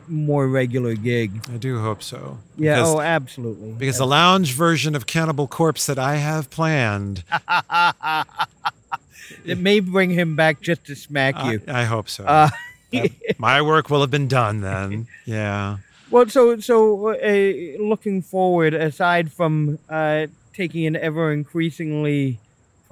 more 0.09 0.49
regular 0.49 0.95
gig. 0.95 1.41
I 1.53 1.57
do 1.57 1.81
hope 1.81 2.03
so. 2.03 2.39
Yeah. 2.57 2.77
Because, 2.77 2.95
oh, 2.95 3.01
absolutely. 3.01 3.73
because 3.73 3.99
the 3.99 4.07
lounge 4.07 4.53
version 4.53 4.95
of 4.95 5.07
Cannibal 5.07 5.47
Corpse 5.47 5.87
that 5.87 5.99
I 5.99 6.17
have 6.17 6.51
planned, 6.51 7.25
it 9.45 9.59
may 9.59 9.81
bring 9.81 10.11
him 10.11 10.37
back 10.37 10.61
just 10.61 10.87
to 10.87 10.95
smack 10.95 11.37
I, 11.37 11.53
you. 11.53 11.63
I 11.69 11.85
hope 11.85 12.09
so. 12.09 12.25
Uh, 12.25 12.49
my 13.39 13.63
work 13.63 13.91
will 13.91 14.01
have 14.01 14.11
been 14.11 14.29
done 14.29 14.61
then. 14.61 15.07
Yeah. 15.25 15.79
Well, 16.11 16.29
so 16.29 16.59
so 16.61 17.15
uh, 17.15 17.83
looking 17.83 18.21
forward, 18.21 18.75
aside 18.75 19.33
from 19.33 19.79
uh, 19.89 20.27
taking 20.53 20.85
an 20.85 20.95
ever 20.95 21.33
increasingly 21.33 22.39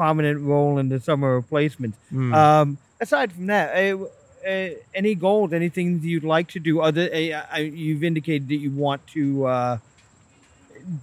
prominent 0.01 0.41
role 0.41 0.79
in 0.79 0.89
the 0.89 0.99
summer 0.99 1.35
replacements. 1.35 1.99
Mm. 2.11 2.35
Um, 2.35 2.79
aside 3.03 3.31
from 3.33 3.49
that, 3.49 3.77
uh, 3.77 4.05
uh, 4.49 4.71
any 4.95 5.15
goals, 5.15 5.53
anything 5.53 6.01
you'd 6.03 6.25
like 6.25 6.49
to 6.49 6.59
do? 6.59 6.81
Other, 6.81 7.03
uh, 7.13 7.59
you've 7.59 8.03
indicated 8.03 8.49
that 8.49 8.57
you 8.57 8.71
want 8.71 9.07
to 9.09 9.45
uh, 9.45 9.79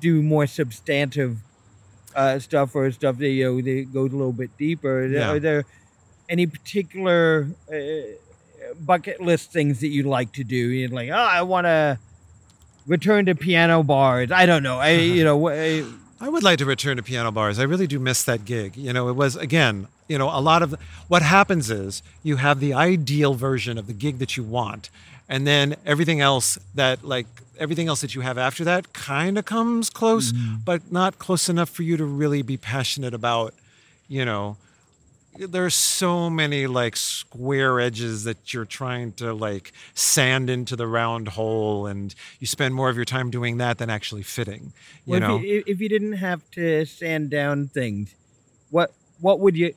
do 0.01 0.23
more 0.23 0.47
substantive 0.47 1.37
uh, 2.15 2.39
stuff 2.39 2.73
or 2.73 2.89
stuff 2.91 3.19
that 3.19 3.29
you 3.29 3.45
know 3.45 3.61
that 3.61 3.93
goes 3.93 4.11
a 4.11 4.15
little 4.15 4.33
bit 4.33 4.57
deeper. 4.57 5.05
Yeah. 5.05 5.29
Are 5.29 5.39
there 5.39 5.65
any 6.27 6.47
particular 6.47 7.49
uh, 7.71 7.77
bucket 8.79 9.21
list 9.21 9.51
things 9.51 9.79
that 9.81 9.89
you'd 9.89 10.07
like 10.07 10.31
to 10.31 10.43
do? 10.43 10.55
You're 10.55 10.89
like, 10.89 11.09
oh, 11.09 11.13
I 11.13 11.43
want 11.43 11.65
to 11.65 11.99
return 12.87 13.27
to 13.27 13.35
piano 13.35 13.83
bars. 13.83 14.31
I 14.31 14.47
don't 14.47 14.63
know. 14.63 14.79
I, 14.79 14.89
you 15.17 15.23
know, 15.23 15.49
uh, 15.49 15.83
I 16.19 16.29
would 16.29 16.43
like 16.43 16.57
to 16.59 16.65
return 16.65 16.97
to 16.97 17.03
piano 17.03 17.31
bars. 17.31 17.59
I 17.59 17.63
really 17.63 17.87
do 17.87 17.99
miss 17.99 18.23
that 18.23 18.43
gig. 18.45 18.75
You 18.75 18.91
know, 18.91 19.07
it 19.09 19.13
was 19.13 19.35
again, 19.35 19.87
you 20.07 20.17
know, 20.17 20.29
a 20.29 20.41
lot 20.41 20.63
of 20.63 20.75
what 21.07 21.21
happens 21.21 21.69
is 21.69 22.01
you 22.23 22.37
have 22.37 22.59
the 22.59 22.73
ideal 22.73 23.33
version 23.35 23.77
of 23.77 23.87
the 23.87 23.93
gig 23.93 24.17
that 24.19 24.35
you 24.35 24.43
want, 24.43 24.89
and 25.29 25.45
then 25.45 25.75
everything 25.85 26.19
else 26.19 26.57
that 26.73 27.03
like 27.03 27.27
everything 27.59 27.87
else 27.87 28.01
that 28.01 28.15
you 28.15 28.21
have 28.21 28.37
after 28.37 28.63
that 28.63 28.93
kind 28.93 29.37
of 29.37 29.45
comes 29.45 29.89
close, 29.89 30.31
mm-hmm. 30.31 30.55
but 30.65 30.91
not 30.91 31.19
close 31.19 31.49
enough 31.49 31.69
for 31.69 31.83
you 31.83 31.97
to 31.97 32.05
really 32.05 32.41
be 32.41 32.57
passionate 32.57 33.13
about. 33.13 33.53
You 34.07 34.25
know, 34.25 34.57
there's 35.39 35.75
so 35.75 36.29
many 36.29 36.67
like 36.67 36.95
square 36.95 37.79
edges 37.79 38.23
that 38.23 38.53
you're 38.53 38.65
trying 38.65 39.11
to 39.13 39.33
like 39.33 39.71
sand 39.93 40.49
into 40.49 40.75
the 40.75 40.87
round 40.87 41.29
hole 41.29 41.85
and 41.85 42.15
you 42.39 42.47
spend 42.47 42.73
more 42.75 42.89
of 42.89 42.95
your 42.95 43.05
time 43.05 43.29
doing 43.29 43.57
that 43.57 43.77
than 43.77 43.89
actually 43.89 44.23
fitting 44.23 44.73
you 45.05 45.11
Well, 45.11 45.19
know 45.19 45.35
if, 45.37 45.43
you, 45.43 45.63
if 45.67 45.81
you 45.81 45.89
didn't 45.89 46.13
have 46.13 46.49
to 46.51 46.85
sand 46.85 47.29
down 47.29 47.67
things, 47.67 48.15
what 48.69 48.93
what 49.19 49.39
would 49.39 49.55
you? 49.55 49.73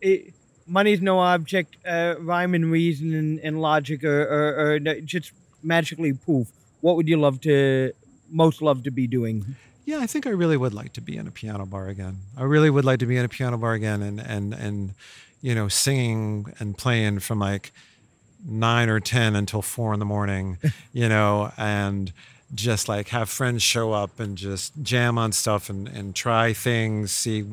It, 0.00 0.34
money's 0.66 1.00
no 1.00 1.18
object. 1.18 1.76
Uh, 1.86 2.14
rhyme 2.20 2.54
and 2.54 2.70
reason 2.70 3.14
and, 3.14 3.40
and 3.40 3.60
logic 3.60 4.04
are, 4.04 4.22
are, 4.22 4.72
are 4.74 4.80
no- 4.80 5.00
just 5.00 5.32
magically 5.62 6.12
poof. 6.12 6.48
What 6.80 6.96
would 6.96 7.08
you 7.08 7.16
love 7.18 7.40
to 7.42 7.92
most 8.30 8.62
love 8.62 8.84
to 8.84 8.90
be 8.90 9.06
doing? 9.06 9.56
Yeah, 9.90 9.98
I 9.98 10.06
think 10.06 10.24
I 10.24 10.30
really 10.30 10.56
would 10.56 10.72
like 10.72 10.92
to 10.92 11.00
be 11.00 11.16
in 11.16 11.26
a 11.26 11.32
piano 11.32 11.66
bar 11.66 11.88
again. 11.88 12.18
I 12.36 12.44
really 12.44 12.70
would 12.70 12.84
like 12.84 13.00
to 13.00 13.06
be 13.06 13.16
in 13.16 13.24
a 13.24 13.28
piano 13.28 13.58
bar 13.58 13.72
again 13.72 14.02
and 14.02 14.20
and 14.20 14.54
and 14.54 14.94
you 15.42 15.52
know 15.52 15.66
singing 15.66 16.54
and 16.60 16.78
playing 16.78 17.18
from 17.18 17.40
like 17.40 17.72
nine 18.46 18.88
or 18.88 19.00
ten 19.00 19.34
until 19.34 19.62
four 19.62 19.92
in 19.92 19.98
the 19.98 20.06
morning, 20.06 20.58
you 20.92 21.08
know, 21.08 21.50
and 21.56 22.12
just 22.54 22.88
like 22.88 23.08
have 23.08 23.28
friends 23.28 23.64
show 23.64 23.92
up 23.92 24.20
and 24.20 24.38
just 24.38 24.72
jam 24.80 25.18
on 25.18 25.32
stuff 25.32 25.68
and 25.68 25.88
and 25.88 26.14
try 26.14 26.52
things, 26.52 27.10
see 27.10 27.46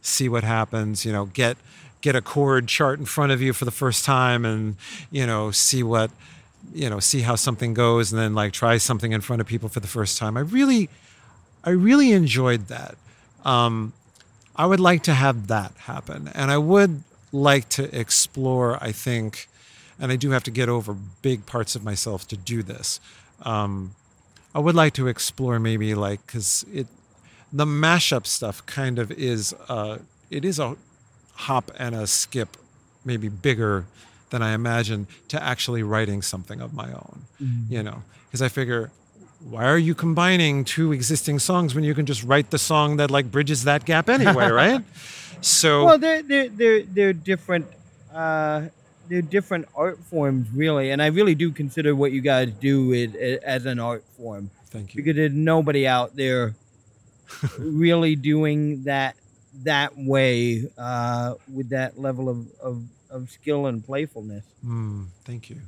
see 0.00 0.30
what 0.30 0.44
happens, 0.44 1.04
you 1.04 1.12
know, 1.12 1.26
get 1.26 1.58
get 2.00 2.16
a 2.16 2.22
chord 2.22 2.68
chart 2.68 3.00
in 3.00 3.04
front 3.04 3.32
of 3.32 3.42
you 3.42 3.52
for 3.52 3.66
the 3.66 3.70
first 3.70 4.02
time 4.02 4.46
and 4.46 4.76
you 5.10 5.26
know 5.26 5.50
see 5.50 5.82
what 5.82 6.10
you 6.72 6.88
know 6.88 7.00
see 7.00 7.20
how 7.20 7.34
something 7.34 7.74
goes 7.74 8.14
and 8.14 8.18
then 8.18 8.34
like 8.34 8.54
try 8.54 8.78
something 8.78 9.12
in 9.12 9.20
front 9.20 9.42
of 9.42 9.46
people 9.46 9.68
for 9.68 9.80
the 9.80 9.86
first 9.86 10.16
time. 10.16 10.38
I 10.38 10.40
really 10.40 10.88
I 11.64 11.70
really 11.70 12.12
enjoyed 12.12 12.68
that. 12.68 12.96
Um, 13.44 13.92
I 14.54 14.66
would 14.66 14.80
like 14.80 15.02
to 15.04 15.14
have 15.14 15.46
that 15.46 15.72
happen. 15.78 16.30
And 16.34 16.50
I 16.50 16.58
would 16.58 17.02
like 17.32 17.68
to 17.70 17.98
explore, 17.98 18.82
I 18.82 18.92
think, 18.92 19.48
and 19.98 20.12
I 20.12 20.16
do 20.16 20.30
have 20.30 20.42
to 20.44 20.50
get 20.50 20.68
over 20.68 20.94
big 21.22 21.46
parts 21.46 21.74
of 21.76 21.84
myself 21.84 22.26
to 22.28 22.36
do 22.36 22.62
this. 22.62 23.00
Um, 23.42 23.94
I 24.54 24.58
would 24.58 24.74
like 24.74 24.92
to 24.94 25.08
explore 25.08 25.58
maybe 25.58 25.94
like, 25.94 26.26
because 26.26 26.66
it, 26.72 26.86
the 27.52 27.64
mashup 27.64 28.26
stuff 28.26 28.64
kind 28.66 28.98
of 28.98 29.10
is, 29.10 29.54
uh, 29.68 29.98
it 30.30 30.44
is 30.44 30.58
a 30.58 30.76
hop 31.34 31.70
and 31.78 31.94
a 31.94 32.06
skip, 32.06 32.56
maybe 33.04 33.28
bigger 33.28 33.86
than 34.30 34.42
I 34.42 34.52
imagined, 34.52 35.06
to 35.28 35.42
actually 35.42 35.82
writing 35.82 36.22
something 36.22 36.60
of 36.60 36.74
my 36.74 36.92
own, 36.92 37.22
you 37.70 37.82
know, 37.82 38.02
because 38.26 38.42
I 38.42 38.48
figure, 38.48 38.90
why 39.48 39.64
are 39.64 39.78
you 39.78 39.94
combining 39.94 40.64
two 40.64 40.92
existing 40.92 41.38
songs 41.38 41.74
when 41.74 41.84
you 41.84 41.94
can 41.94 42.06
just 42.06 42.22
write 42.24 42.50
the 42.50 42.58
song 42.58 42.96
that 42.96 43.10
like 43.10 43.30
bridges 43.30 43.64
that 43.64 43.84
gap 43.84 44.08
anyway, 44.08 44.50
right? 44.50 44.82
So 45.40 45.84
Well, 45.84 45.98
they're 45.98 46.22
they're 46.22 46.48
they're, 46.48 46.82
they're 46.82 47.12
different. 47.12 47.66
Uh, 48.12 48.68
they're 49.08 49.22
different 49.22 49.68
art 49.74 49.98
forms, 50.04 50.48
really, 50.54 50.90
and 50.90 51.02
I 51.02 51.06
really 51.06 51.34
do 51.34 51.50
consider 51.50 51.94
what 51.94 52.12
you 52.12 52.20
guys 52.20 52.50
do 52.52 52.92
it, 52.92 53.14
it 53.14 53.42
as 53.42 53.66
an 53.66 53.78
art 53.78 54.04
form. 54.16 54.50
thank 54.66 54.94
you. 54.94 55.02
because 55.02 55.16
there's 55.16 55.32
nobody 55.32 55.86
out 55.86 56.16
there 56.16 56.54
really 57.58 58.16
doing 58.16 58.84
that 58.84 59.16
that 59.64 59.92
way 59.98 60.64
uh, 60.78 61.34
with 61.52 61.70
that 61.70 61.98
level 61.98 62.28
of, 62.28 62.46
of, 62.62 62.82
of 63.10 63.30
skill 63.30 63.66
and 63.66 63.84
playfulness. 63.84 64.44
Mm, 64.64 65.06
thank 65.24 65.50
you. 65.50 65.60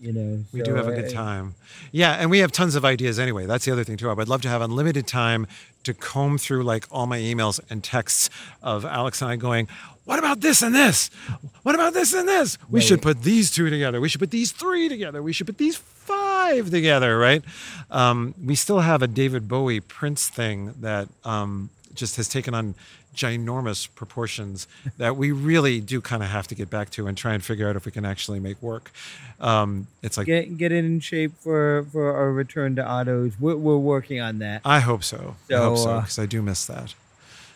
You 0.00 0.12
know, 0.12 0.44
We 0.52 0.60
So, 0.60 0.66
do 0.66 0.74
have 0.74 0.88
a 0.88 0.92
good 0.92 1.10
time. 1.10 1.54
Yeah, 1.90 2.12
and 2.12 2.30
we 2.30 2.40
have 2.40 2.52
tons 2.52 2.74
of 2.74 2.84
ideas 2.84 3.18
anyway. 3.18 3.46
That's 3.46 3.64
the 3.64 3.72
other 3.72 3.84
thing 3.84 3.96
too. 3.96 4.10
I 4.10 4.12
would 4.12 4.28
love 4.28 4.42
to 4.42 4.48
have 4.48 4.60
unlimited 4.60 5.06
time 5.06 5.46
to 5.84 5.94
comb 5.94 6.36
through 6.36 6.64
like 6.64 6.86
all 6.90 7.06
my 7.06 7.18
emails 7.18 7.60
and 7.70 7.82
texts 7.82 8.28
of 8.62 8.84
Alex 8.84 9.22
and 9.22 9.30
I 9.30 9.36
going, 9.36 9.68
"What 10.04 10.18
about 10.18 10.40
this 10.40 10.60
and 10.60 10.74
this? 10.74 11.08
What 11.62 11.74
about 11.74 11.94
this 11.94 12.12
and 12.12 12.28
this? 12.28 12.58
We 12.70 12.80
should 12.80 13.00
put 13.00 13.22
these 13.22 13.50
two 13.50 13.70
together. 13.70 14.00
We 14.00 14.08
should 14.08 14.20
put 14.20 14.30
these 14.30 14.52
three 14.52 14.88
together. 14.88 15.22
We 15.22 15.32
should 15.32 15.46
put 15.46 15.58
these 15.58 15.76
five 15.76 16.70
together." 16.70 17.18
Right? 17.18 17.42
Um, 17.90 18.34
we 18.44 18.54
still 18.54 18.80
have 18.80 19.00
a 19.02 19.06
David 19.06 19.48
Bowie 19.48 19.80
Prince 19.80 20.28
thing 20.28 20.74
that 20.80 21.08
um, 21.24 21.70
just 21.94 22.16
has 22.16 22.28
taken 22.28 22.52
on 22.54 22.74
ginormous 23.16 23.88
proportions 23.94 24.68
that 24.98 25.16
we 25.16 25.32
really 25.32 25.80
do 25.80 26.00
kind 26.00 26.22
of 26.22 26.28
have 26.28 26.46
to 26.48 26.54
get 26.54 26.70
back 26.70 26.90
to 26.90 27.06
and 27.06 27.16
try 27.16 27.32
and 27.34 27.42
figure 27.44 27.68
out 27.68 27.74
if 27.74 27.84
we 27.86 27.90
can 27.92 28.04
actually 28.04 28.38
make 28.38 28.60
work. 28.62 28.92
Um, 29.40 29.86
it's 30.02 30.16
like 30.16 30.26
Get 30.26 30.56
get 30.58 30.70
it 30.72 30.84
in 30.84 31.00
shape 31.00 31.32
for 31.38 31.86
for 31.90 32.14
our 32.14 32.30
return 32.32 32.76
to 32.76 32.86
Otto's. 32.86 33.32
We're, 33.40 33.56
we're 33.56 33.76
working 33.78 34.20
on 34.20 34.38
that. 34.40 34.60
I 34.64 34.80
hope 34.80 35.02
so. 35.02 35.36
I 35.50 35.54
hope 35.54 35.76
So, 35.78 35.84
so 35.84 35.90
uh, 35.90 36.00
because 36.02 36.18
I 36.18 36.26
do 36.26 36.42
miss 36.42 36.66
that. 36.66 36.94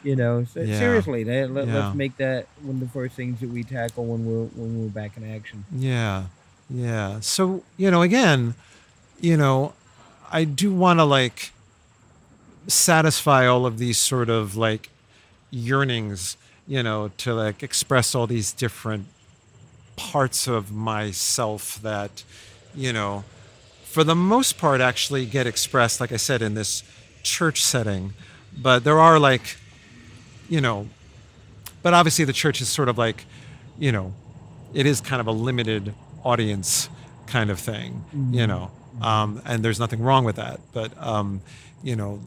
You 0.02 0.16
know, 0.16 0.44
so 0.46 0.60
Yeah. 0.62 0.78
seriously, 0.78 1.24
let, 1.24 1.50
let, 1.50 1.68
Yeah. 1.68 1.88
us 1.88 1.94
make 1.94 2.16
that 2.16 2.46
one 2.62 2.76
of 2.76 2.80
the 2.80 2.88
first 2.88 3.14
things 3.16 3.38
that 3.40 3.50
we 3.50 3.62
tackle 3.64 4.06
when 4.06 4.24
we're 4.24 4.46
when 4.56 4.80
we're 4.82 4.88
back 4.88 5.16
in 5.18 5.30
action. 5.30 5.64
Yeah, 5.74 6.24
yeah. 6.70 7.20
So 7.20 7.64
you 7.76 7.90
know, 7.90 8.00
again, 8.02 8.54
you 9.20 9.36
know, 9.36 9.74
I 10.32 10.44
do 10.44 10.72
want 10.72 11.00
to 11.00 11.04
like 11.04 11.52
satisfy 12.66 13.46
all 13.46 13.66
of 13.66 13.78
these 13.78 13.98
sort 13.98 14.28
of 14.28 14.56
like 14.56 14.89
yearnings, 15.50 16.36
you 16.66 16.82
know, 16.82 17.10
to 17.18 17.34
like 17.34 17.62
express 17.62 18.14
all 18.14 18.26
these 18.26 18.52
different 18.52 19.06
parts 19.96 20.46
of 20.46 20.72
myself 20.72 21.80
that, 21.82 22.24
you 22.74 22.92
know, 22.92 23.24
for 23.84 24.04
the 24.04 24.14
most 24.14 24.56
part 24.56 24.80
actually 24.80 25.26
get 25.26 25.46
expressed, 25.46 26.00
like 26.00 26.12
I 26.12 26.16
said, 26.16 26.42
in 26.42 26.54
this 26.54 26.84
church 27.22 27.62
setting. 27.62 28.14
But 28.56 28.84
there 28.84 28.98
are 28.98 29.18
like, 29.18 29.56
you 30.48 30.60
know, 30.60 30.88
but 31.82 31.94
obviously 31.94 32.24
the 32.24 32.32
church 32.32 32.60
is 32.60 32.68
sort 32.68 32.88
of 32.88 32.98
like, 32.98 33.24
you 33.78 33.92
know, 33.92 34.14
it 34.72 34.86
is 34.86 35.00
kind 35.00 35.20
of 35.20 35.26
a 35.26 35.32
limited 35.32 35.94
audience 36.24 36.88
kind 37.26 37.50
of 37.50 37.58
thing, 37.58 38.04
you 38.30 38.46
know, 38.46 38.70
um, 39.00 39.40
and 39.44 39.64
there's 39.64 39.80
nothing 39.80 40.00
wrong 40.00 40.24
with 40.24 40.36
that. 40.36 40.60
But, 40.72 40.92
um, 41.02 41.40
you 41.82 41.96
know, 41.96 42.20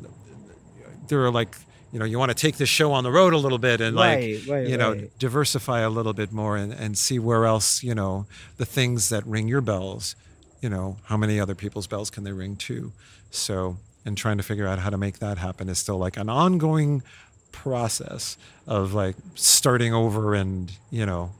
there 1.08 1.24
are 1.26 1.32
like, 1.32 1.56
you 1.94 2.00
know, 2.00 2.06
you 2.06 2.18
want 2.18 2.30
to 2.30 2.36
take 2.36 2.58
this 2.58 2.70
show 2.70 2.92
on 2.92 3.04
the 3.04 3.12
road 3.12 3.34
a 3.34 3.38
little 3.38 3.60
bit 3.60 3.80
and 3.80 3.96
like, 3.96 4.18
Right, 4.18 4.48
right, 4.48 4.68
you 4.68 4.78
know, 4.78 4.94
right. 4.94 5.20
diversify 5.20 5.82
a 5.82 5.90
little 5.92 6.14
bit 6.14 6.32
more 6.32 6.58
and, 6.58 6.74
and 6.74 6.98
see 6.98 7.20
where 7.20 7.46
else, 7.46 7.84
you 7.84 7.94
know, 7.94 8.26
the 8.58 8.66
things 8.66 9.10
that 9.10 9.24
ring 9.28 9.48
your 9.48 9.62
bells, 9.62 10.16
you 10.60 10.70
know, 10.70 10.98
how 11.06 11.18
many 11.18 11.40
other 11.40 11.54
people's 11.54 11.86
bells 11.86 12.10
can 12.10 12.24
they 12.24 12.32
ring 12.32 12.56
too? 12.56 12.92
So, 13.30 13.78
and 14.06 14.18
trying 14.18 14.38
to 14.38 14.44
figure 14.44 14.68
out 14.68 14.80
how 14.80 14.90
to 14.90 14.98
make 14.98 15.20
that 15.20 15.38
happen 15.38 15.70
is 15.70 15.78
still 15.78 15.98
like 16.00 16.18
an 16.18 16.30
ongoing 16.30 17.04
process 17.52 18.38
of 18.66 18.94
like 18.96 19.16
starting 19.36 19.94
over 19.94 20.34
and, 20.34 20.72
you 20.90 21.06
know, 21.06 21.32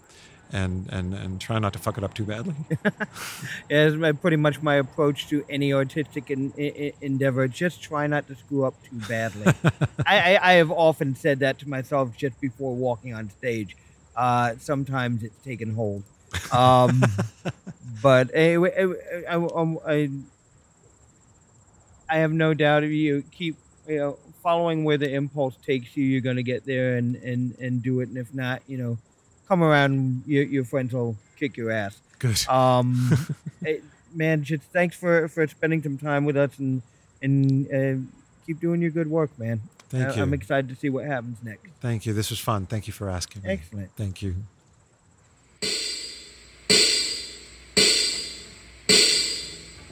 and, 0.54 0.88
and, 0.92 1.14
and 1.14 1.42
try 1.42 1.58
not 1.60 1.74
to 1.74 1.80
fuck 1.80 1.98
it 1.98 2.04
up 2.04 2.14
too 2.14 2.24
badly. 2.24 2.56
Yeah, 3.70 3.90
that's 3.90 4.20
pretty 4.20 4.38
much 4.38 4.62
my 4.62 4.76
approach 4.76 5.28
to 5.30 5.44
any 5.50 5.74
artistic 5.74 6.30
in, 6.30 6.52
in, 6.52 6.94
endeavor. 7.02 7.48
Just 7.48 7.82
try 7.82 8.08
not 8.08 8.28
to 8.28 8.36
screw 8.36 8.66
up 8.66 8.76
too 8.84 8.98
badly. 9.08 9.48
I, 10.06 10.36
I, 10.36 10.52
I 10.52 10.54
have 10.54 10.72
often 10.72 11.16
said 11.16 11.40
that 11.40 11.60
to 11.60 11.70
myself 11.70 12.16
just 12.16 12.40
before 12.40 12.76
walking 12.76 13.14
on 13.14 13.30
stage. 13.30 13.76
Uh, 14.16 14.54
sometimes 14.60 15.24
it's 15.24 15.38
taken 15.44 15.74
hold. 15.74 16.04
Um, 16.52 17.02
but 18.04 18.30
anyway, 18.34 18.94
I, 19.30 19.36
I, 19.36 19.78
I, 19.88 20.10
I 22.10 22.18
have 22.18 22.32
no 22.32 22.54
doubt 22.54 22.84
if 22.84 22.92
you 22.92 23.24
keep 23.32 23.56
you 23.88 23.98
know 23.98 24.18
following 24.44 24.84
where 24.84 24.98
the 24.98 25.12
impulse 25.12 25.56
takes 25.66 25.96
you, 25.98 26.04
you're 26.04 26.22
going 26.22 26.36
to 26.36 26.44
get 26.44 26.66
there 26.66 26.98
and, 26.98 27.16
and, 27.16 27.58
and 27.60 27.82
do 27.82 28.02
it. 28.02 28.10
And 28.10 28.18
if 28.18 28.34
not, 28.34 28.62
you 28.68 28.78
know, 28.78 28.98
come 29.48 29.64
around, 29.64 30.24
your, 30.26 30.44
your 30.44 30.64
friends 30.64 30.94
will 30.94 31.16
kick 31.38 31.58
your 31.58 31.72
ass. 31.72 32.00
Good. 32.20 32.48
Um, 32.48 33.12
eh, 33.66 33.78
man, 34.14 34.44
just 34.44 34.64
thanks 34.72 34.96
for 34.96 35.28
for 35.28 35.46
spending 35.48 35.82
some 35.84 35.98
time 35.98 36.26
with 36.26 36.38
us 36.38 36.58
and 36.60 36.82
and 37.22 37.68
uh, 37.72 38.02
keep 38.46 38.60
doing 38.60 38.82
your 38.82 38.92
good 38.92 39.10
work, 39.10 39.38
man. 39.38 39.62
Thank 39.90 40.10
I- 40.10 40.16
you. 40.16 40.24
I'm 40.24 40.34
excited 40.34 40.70
to 40.70 40.76
see 40.76 40.90
what 40.90 41.06
happens 41.06 41.38
next. 41.44 41.68
Thank 41.82 42.06
you. 42.06 42.14
This 42.14 42.30
was 42.30 42.40
fun. 42.40 42.66
Thank 42.66 42.88
you 42.88 42.94
for 42.94 43.10
asking. 43.10 43.44
me. 43.44 43.50
Excellent. 43.50 43.92
Thank 43.96 44.22
you. 44.22 44.36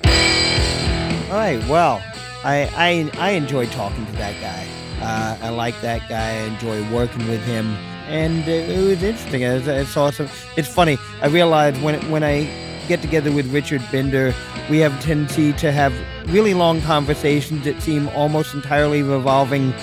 All 0.03 1.37
right. 1.37 1.61
Well, 1.69 2.01
I 2.43 2.69
I 2.75 3.11
I 3.17 3.31
enjoyed 3.31 3.71
talking 3.71 4.05
to 4.05 4.11
that 4.13 4.35
guy. 4.41 4.67
Uh, 5.01 5.37
I 5.45 5.49
like 5.49 5.79
that 5.81 6.07
guy. 6.09 6.29
I 6.31 6.43
enjoy 6.43 6.83
working 6.93 7.25
with 7.29 7.41
him, 7.43 7.73
and 8.07 8.47
it, 8.47 8.69
it 8.69 8.79
was 8.79 9.03
interesting. 9.03 9.41
It's, 9.43 9.67
it's 9.67 9.97
awesome. 9.97 10.29
It's 10.57 10.67
funny. 10.67 10.97
I 11.21 11.27
realized 11.27 11.81
when 11.81 11.99
when 12.11 12.23
I 12.23 12.49
get 12.87 13.01
together 13.01 13.31
with 13.31 13.51
Richard 13.53 13.81
Binder, 13.91 14.33
we 14.69 14.79
have 14.79 14.97
a 14.97 15.01
tendency 15.01 15.53
to 15.53 15.71
have 15.71 15.93
really 16.27 16.53
long 16.53 16.81
conversations 16.81 17.63
that 17.65 17.81
seem 17.81 18.09
almost 18.09 18.53
entirely 18.53 19.01
revolving 19.01 19.73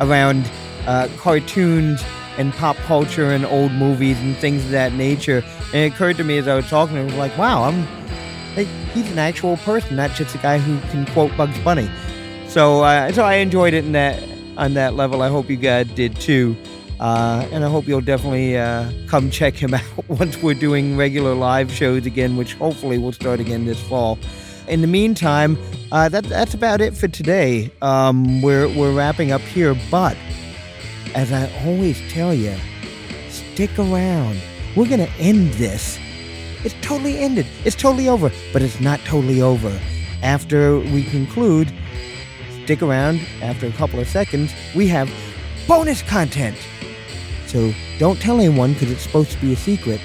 around 0.00 0.50
uh, 0.86 1.08
cartoons 1.16 2.02
and 2.36 2.52
pop 2.54 2.76
culture 2.78 3.30
and 3.30 3.44
old 3.46 3.72
movies 3.72 4.18
and 4.20 4.36
things 4.36 4.64
of 4.64 4.70
that 4.70 4.92
nature. 4.92 5.44
And 5.72 5.76
it 5.76 5.92
occurred 5.92 6.16
to 6.16 6.24
me 6.24 6.38
as 6.38 6.48
I 6.48 6.54
was 6.54 6.68
talking, 6.68 6.96
I 6.96 7.04
was 7.04 7.14
like, 7.14 7.36
wow, 7.38 7.64
I'm 7.64 7.86
like 8.56 8.68
he's 8.92 9.10
an 9.10 9.18
actual 9.18 9.56
person, 9.58 9.96
not 9.96 10.10
just 10.12 10.34
a 10.34 10.38
guy 10.38 10.58
who 10.58 10.80
can 10.90 11.06
quote 11.12 11.36
Bugs 11.36 11.58
Bunny. 11.60 11.90
So, 12.48 12.82
uh, 12.82 13.12
so 13.12 13.24
I 13.24 13.34
enjoyed 13.34 13.74
it 13.74 13.84
in 13.84 13.92
that 13.92 14.22
on 14.56 14.74
that 14.74 14.94
level. 14.94 15.22
I 15.22 15.28
hope 15.28 15.50
you 15.50 15.56
guys 15.56 15.88
did 15.88 16.16
too, 16.20 16.56
uh, 17.04 17.46
and 17.52 17.62
I 17.66 17.68
hope 17.68 17.86
you'll 17.86 18.00
definitely 18.00 18.56
uh, 18.56 18.90
come 19.08 19.30
check 19.30 19.52
him 19.52 19.74
out 19.74 20.08
once 20.08 20.38
we're 20.38 20.54
doing 20.54 20.96
regular 20.96 21.34
live 21.34 21.70
shows 21.70 22.06
again, 22.06 22.38
which 22.38 22.54
hopefully 22.54 22.96
will 22.96 23.12
start 23.12 23.40
again 23.40 23.66
this 23.66 23.78
fall. 23.78 24.18
In 24.68 24.80
the 24.80 24.86
meantime, 24.86 25.58
uh, 25.92 26.08
that 26.08 26.24
that's 26.24 26.54
about 26.54 26.80
it 26.80 26.96
for 26.96 27.06
today. 27.06 27.70
Um, 27.82 28.40
we're 28.40 28.68
we're 28.68 28.94
wrapping 28.94 29.32
up 29.32 29.42
here, 29.42 29.76
but 29.90 30.16
as 31.14 31.30
I 31.30 31.52
always 31.66 32.00
tell 32.10 32.32
you, 32.32 32.56
stick 33.28 33.78
around. 33.78 34.40
We're 34.74 34.88
gonna 34.88 35.12
end 35.18 35.52
this. 35.52 35.98
It's 36.64 36.74
totally 36.80 37.18
ended. 37.18 37.46
It's 37.66 37.76
totally 37.76 38.08
over, 38.08 38.32
but 38.50 38.62
it's 38.62 38.80
not 38.80 38.98
totally 39.00 39.42
over. 39.42 39.78
After 40.22 40.78
we 40.78 41.04
conclude, 41.04 41.70
stick 42.64 42.80
around. 42.80 43.20
After 43.42 43.66
a 43.66 43.72
couple 43.72 44.00
of 44.00 44.08
seconds, 44.08 44.54
we 44.74 44.88
have 44.88 45.12
bonus 45.68 46.00
content. 46.00 46.56
So 47.54 47.72
don't 47.98 48.20
tell 48.20 48.40
anyone 48.40 48.72
because 48.72 48.90
it's 48.90 49.04
supposed 49.04 49.30
to 49.30 49.38
be 49.40 49.52
a 49.52 49.56
secret. 49.56 50.00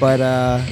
But 0.00 0.22
uh, 0.22 0.64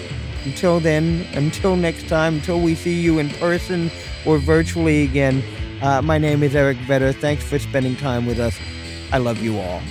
until 0.46 0.80
then, 0.80 1.26
until 1.34 1.76
next 1.76 2.08
time, 2.08 2.36
until 2.36 2.58
we 2.58 2.74
see 2.74 2.98
you 2.98 3.18
in 3.18 3.28
person 3.28 3.90
or 4.24 4.38
virtually 4.38 5.02
again, 5.02 5.44
uh, 5.82 6.00
my 6.00 6.16
name 6.16 6.42
is 6.42 6.56
Eric 6.56 6.78
Vetter. 6.78 7.14
Thanks 7.14 7.44
for 7.44 7.58
spending 7.58 7.96
time 7.96 8.24
with 8.24 8.40
us. 8.40 8.58
I 9.12 9.18
love 9.18 9.42
you 9.42 9.58
all. 9.58 9.82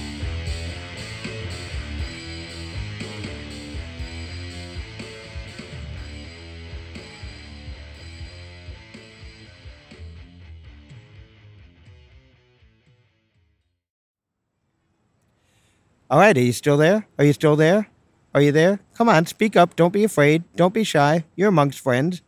All 16.12 16.20
right, 16.20 16.38
are 16.38 16.42
you 16.42 16.52
still 16.52 16.76
there? 16.76 17.08
Are 17.18 17.24
you 17.24 17.32
still 17.32 17.56
there? 17.56 17.88
Are 18.36 18.42
you 18.42 18.52
there? 18.52 18.82
Come 18.96 19.08
on, 19.08 19.26
speak 19.28 19.56
up. 19.56 19.78
Don't 19.78 19.94
be 19.94 20.04
afraid. 20.04 20.44
Don't 20.58 20.74
be 20.74 20.84
shy. 20.84 21.24
You're 21.38 21.48
amongst 21.48 21.80
friends. 21.80 22.22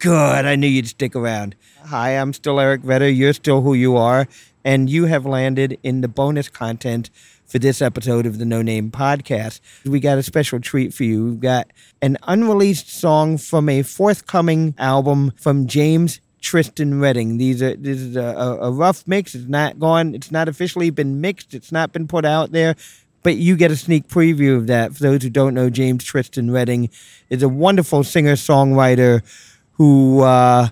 Good. 0.00 0.44
I 0.44 0.56
knew 0.56 0.66
you'd 0.66 0.88
stick 0.88 1.14
around. 1.14 1.54
Hi, 1.84 2.10
I'm 2.10 2.32
still 2.32 2.58
Eric 2.58 2.82
Vetter. 2.82 3.16
You're 3.16 3.34
still 3.34 3.62
who 3.62 3.72
you 3.72 3.96
are. 3.96 4.26
And 4.64 4.90
you 4.90 5.04
have 5.04 5.24
landed 5.24 5.78
in 5.84 6.00
the 6.00 6.08
bonus 6.08 6.48
content 6.48 7.08
for 7.44 7.60
this 7.60 7.80
episode 7.80 8.26
of 8.26 8.38
the 8.38 8.44
No 8.44 8.62
Name 8.62 8.90
Podcast. 8.90 9.60
We 9.84 10.00
got 10.00 10.18
a 10.18 10.24
special 10.24 10.58
treat 10.58 10.92
for 10.92 11.04
you. 11.04 11.24
We've 11.24 11.40
got 11.40 11.68
an 12.02 12.18
unreleased 12.24 12.90
song 12.90 13.38
from 13.38 13.68
a 13.68 13.82
forthcoming 13.82 14.74
album 14.76 15.32
from 15.36 15.68
James 15.68 16.20
Tristan 16.46 17.00
Redding. 17.00 17.38
These 17.38 17.60
are 17.60 17.74
this 17.74 17.98
is 17.98 18.14
a, 18.14 18.58
a, 18.60 18.70
rough 18.70 19.06
mix. 19.08 19.34
It's 19.34 19.48
not 19.48 19.80
gone. 19.80 20.14
It's 20.14 20.30
not 20.30 20.48
officially 20.48 20.90
been 20.90 21.20
mixed. 21.20 21.54
It's 21.54 21.72
not 21.72 21.92
been 21.92 22.06
put 22.06 22.24
out 22.24 22.52
there. 22.52 22.76
But 23.24 23.34
you 23.36 23.56
get 23.56 23.72
a 23.72 23.76
sneak 23.76 24.06
preview 24.06 24.56
of 24.56 24.68
that. 24.68 24.94
For 24.94 25.02
those 25.02 25.24
who 25.24 25.30
don't 25.30 25.54
know, 25.54 25.70
James 25.70 26.04
Tristan 26.04 26.52
Redding 26.52 26.88
is 27.30 27.42
a 27.42 27.48
wonderful 27.48 28.04
singer 28.04 28.34
songwriter 28.34 29.22
who 29.72 30.22
uh, 30.22 30.68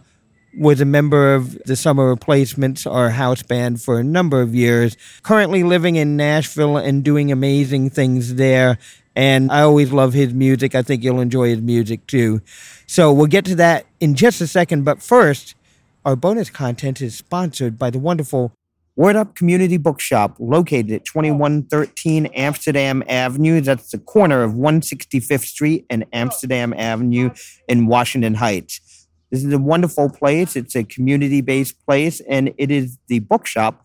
was 0.57 0.81
a 0.81 0.85
member 0.85 1.35
of 1.35 1.59
the 1.65 1.75
Summer 1.75 2.09
Replacements, 2.09 2.87
our 2.87 3.11
house 3.11 3.43
band, 3.43 3.83
for 3.83 3.99
a 3.99 4.05
number 4.05 4.41
of 4.41 4.55
years. 4.55 4.97
Currently 5.25 5.65
living 5.65 5.97
in 5.97 6.17
Nashville 6.17 6.77
and 6.77 7.03
doing 7.03 7.33
amazing 7.33 7.91
things 7.91 8.37
there. 8.37 8.79
And 9.17 9.51
I 9.51 9.63
always 9.63 9.93
love 9.93 10.13
his 10.13 10.33
music. 10.33 10.77
I 10.77 10.83
think 10.83 11.03
you'll 11.03 11.21
enjoy 11.21 11.49
his 11.49 11.61
music 11.61 12.07
too. 12.07 12.43
So 12.87 13.13
we'll 13.13 13.27
get 13.27 13.45
to 13.47 13.57
that 13.57 13.87
in 13.99 14.15
just 14.15 14.41
a 14.41 14.47
second. 14.47 14.85
But 14.85 15.03
first, 15.03 15.57
our 16.05 16.17
bonus 16.17 16.51
content 16.51 17.01
is 17.01 17.17
sponsored 17.17 17.79
by 17.79 17.91
the 17.91 17.99
wonderful 17.99 18.53
Word 18.97 19.17
Up 19.17 19.35
Community 19.35 19.77
Bookshop, 19.77 20.37
located 20.39 20.93
at 20.93 21.05
2113 21.05 22.27
Amsterdam 22.27 23.03
Avenue. 23.09 23.61
That's 23.61 23.91
the 23.91 23.99
corner 23.99 24.43
of 24.43 24.53
165th 24.53 25.45
Street 25.45 25.87
and 25.91 26.05
Amsterdam 26.13 26.73
Avenue 26.75 27.31
in 27.69 27.87
Washington 27.87 28.35
Heights. 28.35 29.09
This 29.31 29.43
is 29.43 29.53
a 29.53 29.59
wonderful 29.59 30.11
place. 30.11 30.55
It's 30.55 30.77
a 30.77 30.85
community 30.85 31.41
based 31.41 31.85
place, 31.87 32.21
and 32.29 32.53
it 32.57 32.71
is 32.71 32.99
the 33.09 33.21
bookshop 33.21 33.85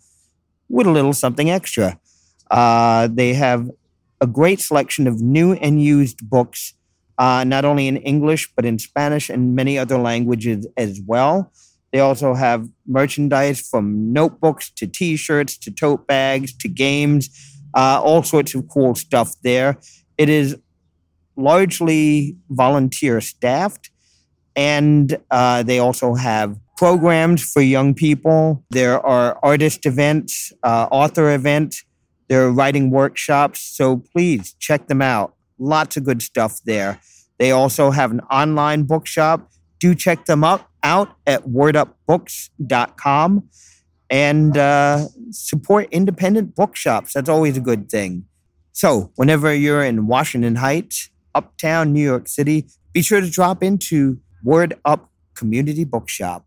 with 0.67 0.85
a 0.85 0.91
little 0.91 1.13
something 1.13 1.49
extra. 1.49 1.99
Uh, 2.51 3.07
they 3.11 3.33
have 3.33 3.69
a 4.21 4.27
great 4.27 4.59
selection 4.59 5.07
of 5.07 5.21
new 5.21 5.53
and 5.53 5.81
used 5.81 6.29
books, 6.29 6.73
uh, 7.17 7.43
not 7.45 7.65
only 7.65 7.87
in 7.87 7.97
English, 7.97 8.51
but 8.55 8.65
in 8.65 8.77
Spanish 8.77 9.29
and 9.29 9.55
many 9.55 9.79
other 9.79 9.97
languages 9.97 10.67
as 10.77 11.01
well. 11.07 11.51
They 11.91 11.99
also 11.99 12.33
have 12.33 12.67
merchandise 12.85 13.59
from 13.59 14.13
notebooks 14.13 14.69
to 14.71 14.87
t 14.87 15.15
shirts 15.15 15.57
to 15.59 15.71
tote 15.71 16.07
bags 16.07 16.55
to 16.57 16.67
games, 16.67 17.29
uh, 17.73 18.01
all 18.03 18.23
sorts 18.23 18.53
of 18.55 18.67
cool 18.67 18.95
stuff 18.95 19.35
there. 19.43 19.77
It 20.17 20.29
is 20.29 20.57
largely 21.35 22.35
volunteer 22.49 23.21
staffed, 23.21 23.89
and 24.55 25.17
uh, 25.31 25.63
they 25.63 25.79
also 25.79 26.13
have 26.15 26.57
programs 26.77 27.43
for 27.43 27.61
young 27.61 27.93
people. 27.93 28.63
There 28.69 29.05
are 29.05 29.37
artist 29.43 29.85
events, 29.85 30.53
uh, 30.63 30.87
author 30.91 31.33
events, 31.33 31.83
there 32.29 32.45
are 32.45 32.51
writing 32.51 32.91
workshops. 32.91 33.59
So 33.59 33.97
please 33.97 34.53
check 34.59 34.87
them 34.87 35.01
out. 35.01 35.33
Lots 35.57 35.97
of 35.97 36.05
good 36.05 36.21
stuff 36.21 36.61
there. 36.63 37.01
They 37.39 37.51
also 37.51 37.91
have 37.91 38.11
an 38.11 38.21
online 38.31 38.83
bookshop. 38.83 39.51
Do 39.79 39.95
check 39.95 40.25
them 40.25 40.43
up, 40.43 40.68
out 40.84 41.15
at 41.26 41.45
wordupbooks.com 41.45 43.49
and 44.10 44.57
uh, 44.57 45.07
support 45.30 45.88
independent 45.91 46.56
bookshops. 46.56 47.14
That's 47.14 47.30
always 47.30 47.57
a 47.57 47.61
good 47.61 47.89
thing. 47.89 48.26
So, 48.72 49.11
whenever 49.15 49.53
you're 49.53 49.84
in 49.84 50.07
Washington 50.07 50.56
Heights, 50.56 51.10
uptown 51.35 51.93
New 51.93 52.03
York 52.03 52.27
City, 52.27 52.65
be 52.93 53.01
sure 53.01 53.22
to 53.22 53.30
drop 53.30 53.61
into 53.61 54.19
Word 54.43 54.73
Up 54.85 55.11
Community 55.35 55.84
Bookshop. 55.84 56.45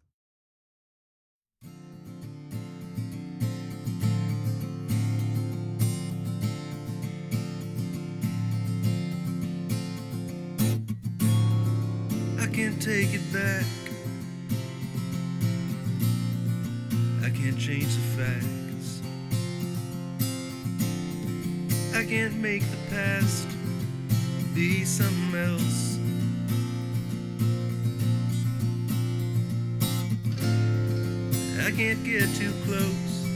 I 12.40 12.46
can't 12.46 12.82
take 12.82 13.14
it 13.14 13.32
back. 13.32 13.81
Can't 17.42 17.58
change 17.58 17.92
the 17.96 18.22
facts. 18.22 19.02
I 21.92 22.04
can't 22.04 22.36
make 22.36 22.62
the 22.62 22.76
past 22.88 23.48
be 24.54 24.84
something 24.84 25.34
else. 25.34 25.98
I 31.66 31.72
can't 31.72 32.04
get 32.04 32.32
too 32.36 32.52
close. 32.64 33.26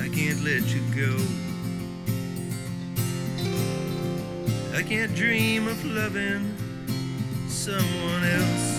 I 0.00 0.08
can't 0.08 0.44
let 0.44 0.66
you 0.74 0.82
go. 0.94 1.16
I 4.76 4.82
can't 4.82 5.14
dream 5.14 5.66
of 5.66 5.82
loving 5.82 6.54
someone 7.48 8.24
else. 8.24 8.69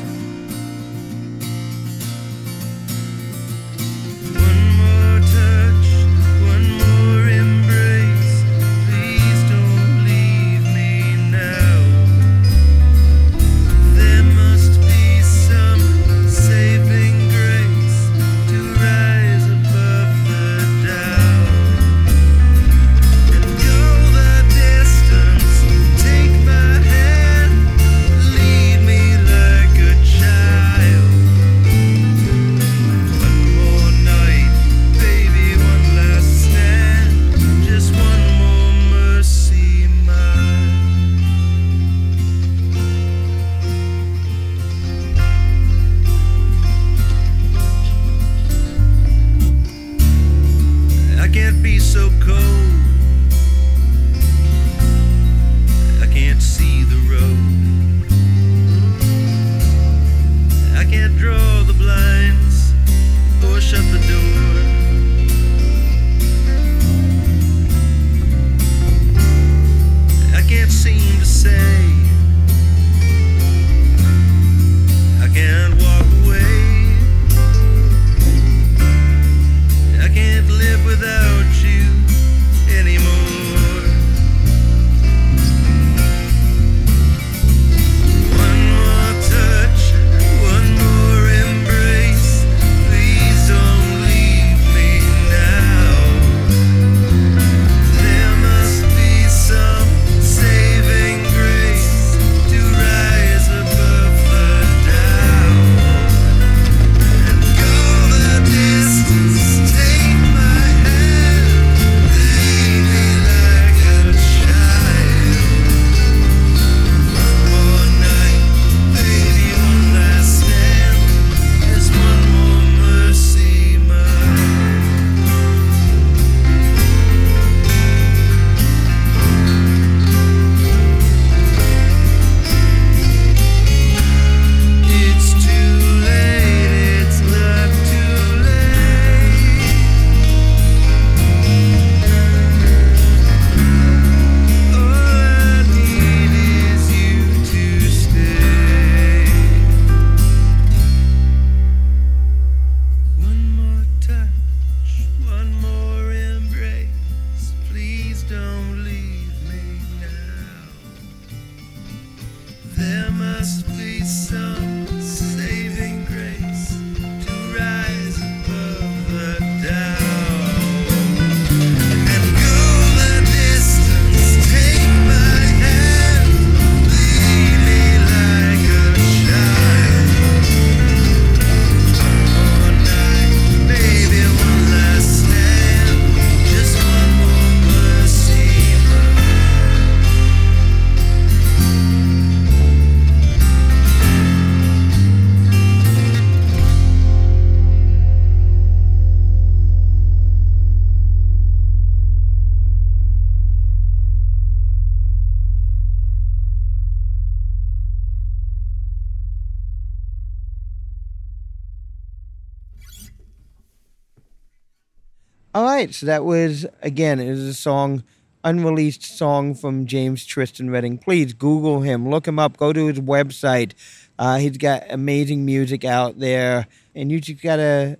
Right, 215.92 215.96
so 215.96 216.06
that 216.06 216.24
was 216.24 216.66
again 216.82 217.20
it 217.20 217.30
was 217.30 217.42
a 217.42 217.54
song, 217.54 218.04
unreleased 218.44 219.04
song 219.04 219.54
from 219.54 219.86
James 219.86 220.26
Tristan 220.26 220.70
Redding. 220.70 220.98
Please 220.98 221.34
Google 221.34 221.82
him, 221.82 222.10
look 222.10 222.28
him 222.28 222.40
up, 222.40 222.58
go 222.58 222.72
to 222.74 222.88
his 222.88 223.00
website. 223.00 223.74
Uh, 224.18 224.38
he's 224.38 224.58
got 224.58 224.84
amazing 224.90 225.46
music 225.46 225.84
out 225.84 226.20
there, 226.20 226.68
and 226.96 227.12
you 227.12 227.20
just 227.20 227.42
got 227.42 227.60
a 227.60 227.98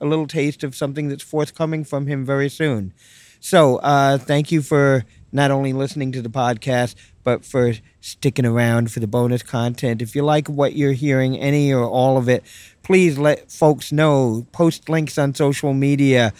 a 0.00 0.06
little 0.06 0.26
taste 0.26 0.64
of 0.64 0.74
something 0.74 1.08
that's 1.08 1.22
forthcoming 1.22 1.84
from 1.84 2.06
him 2.06 2.24
very 2.24 2.48
soon. 2.48 2.92
So, 3.40 3.76
uh, 3.76 4.18
thank 4.18 4.50
you 4.50 4.62
for 4.62 5.04
not 5.30 5.50
only 5.50 5.72
listening 5.72 6.12
to 6.12 6.22
the 6.22 6.28
podcast, 6.28 6.94
but 7.22 7.44
for 7.44 7.74
sticking 8.00 8.46
around 8.46 8.90
for 8.90 9.00
the 9.00 9.06
bonus 9.06 9.42
content. 9.42 10.00
If 10.02 10.16
you 10.16 10.22
like 10.22 10.48
what 10.48 10.74
you're 10.74 10.92
hearing, 10.92 11.36
any 11.38 11.72
or 11.72 11.84
all 11.84 12.16
of 12.16 12.28
it, 12.28 12.42
please 12.82 13.18
let 13.18 13.52
folks 13.52 13.92
know. 13.92 14.46
Post 14.52 14.88
links 14.88 15.18
on 15.18 15.34
social 15.34 15.74
media. 15.74 16.32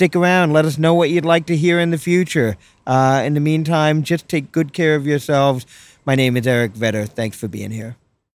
Stick 0.00 0.16
around. 0.16 0.54
Let 0.54 0.64
us 0.64 0.78
know 0.78 0.94
what 0.94 1.10
you'd 1.10 1.26
like 1.26 1.44
to 1.44 1.56
hear 1.58 1.78
in 1.78 1.90
the 1.90 1.98
future. 1.98 2.56
Uh, 2.86 3.20
in 3.22 3.34
the 3.34 3.40
meantime, 3.40 4.02
just 4.02 4.30
take 4.30 4.50
good 4.50 4.72
care 4.72 4.94
of 4.94 5.06
yourselves. 5.06 5.66
My 6.06 6.14
name 6.14 6.38
is 6.38 6.46
Eric 6.46 6.72
Vetter. 6.72 7.06
Thanks 7.06 7.38
for 7.38 7.48
being 7.48 7.70
here. 7.70 7.96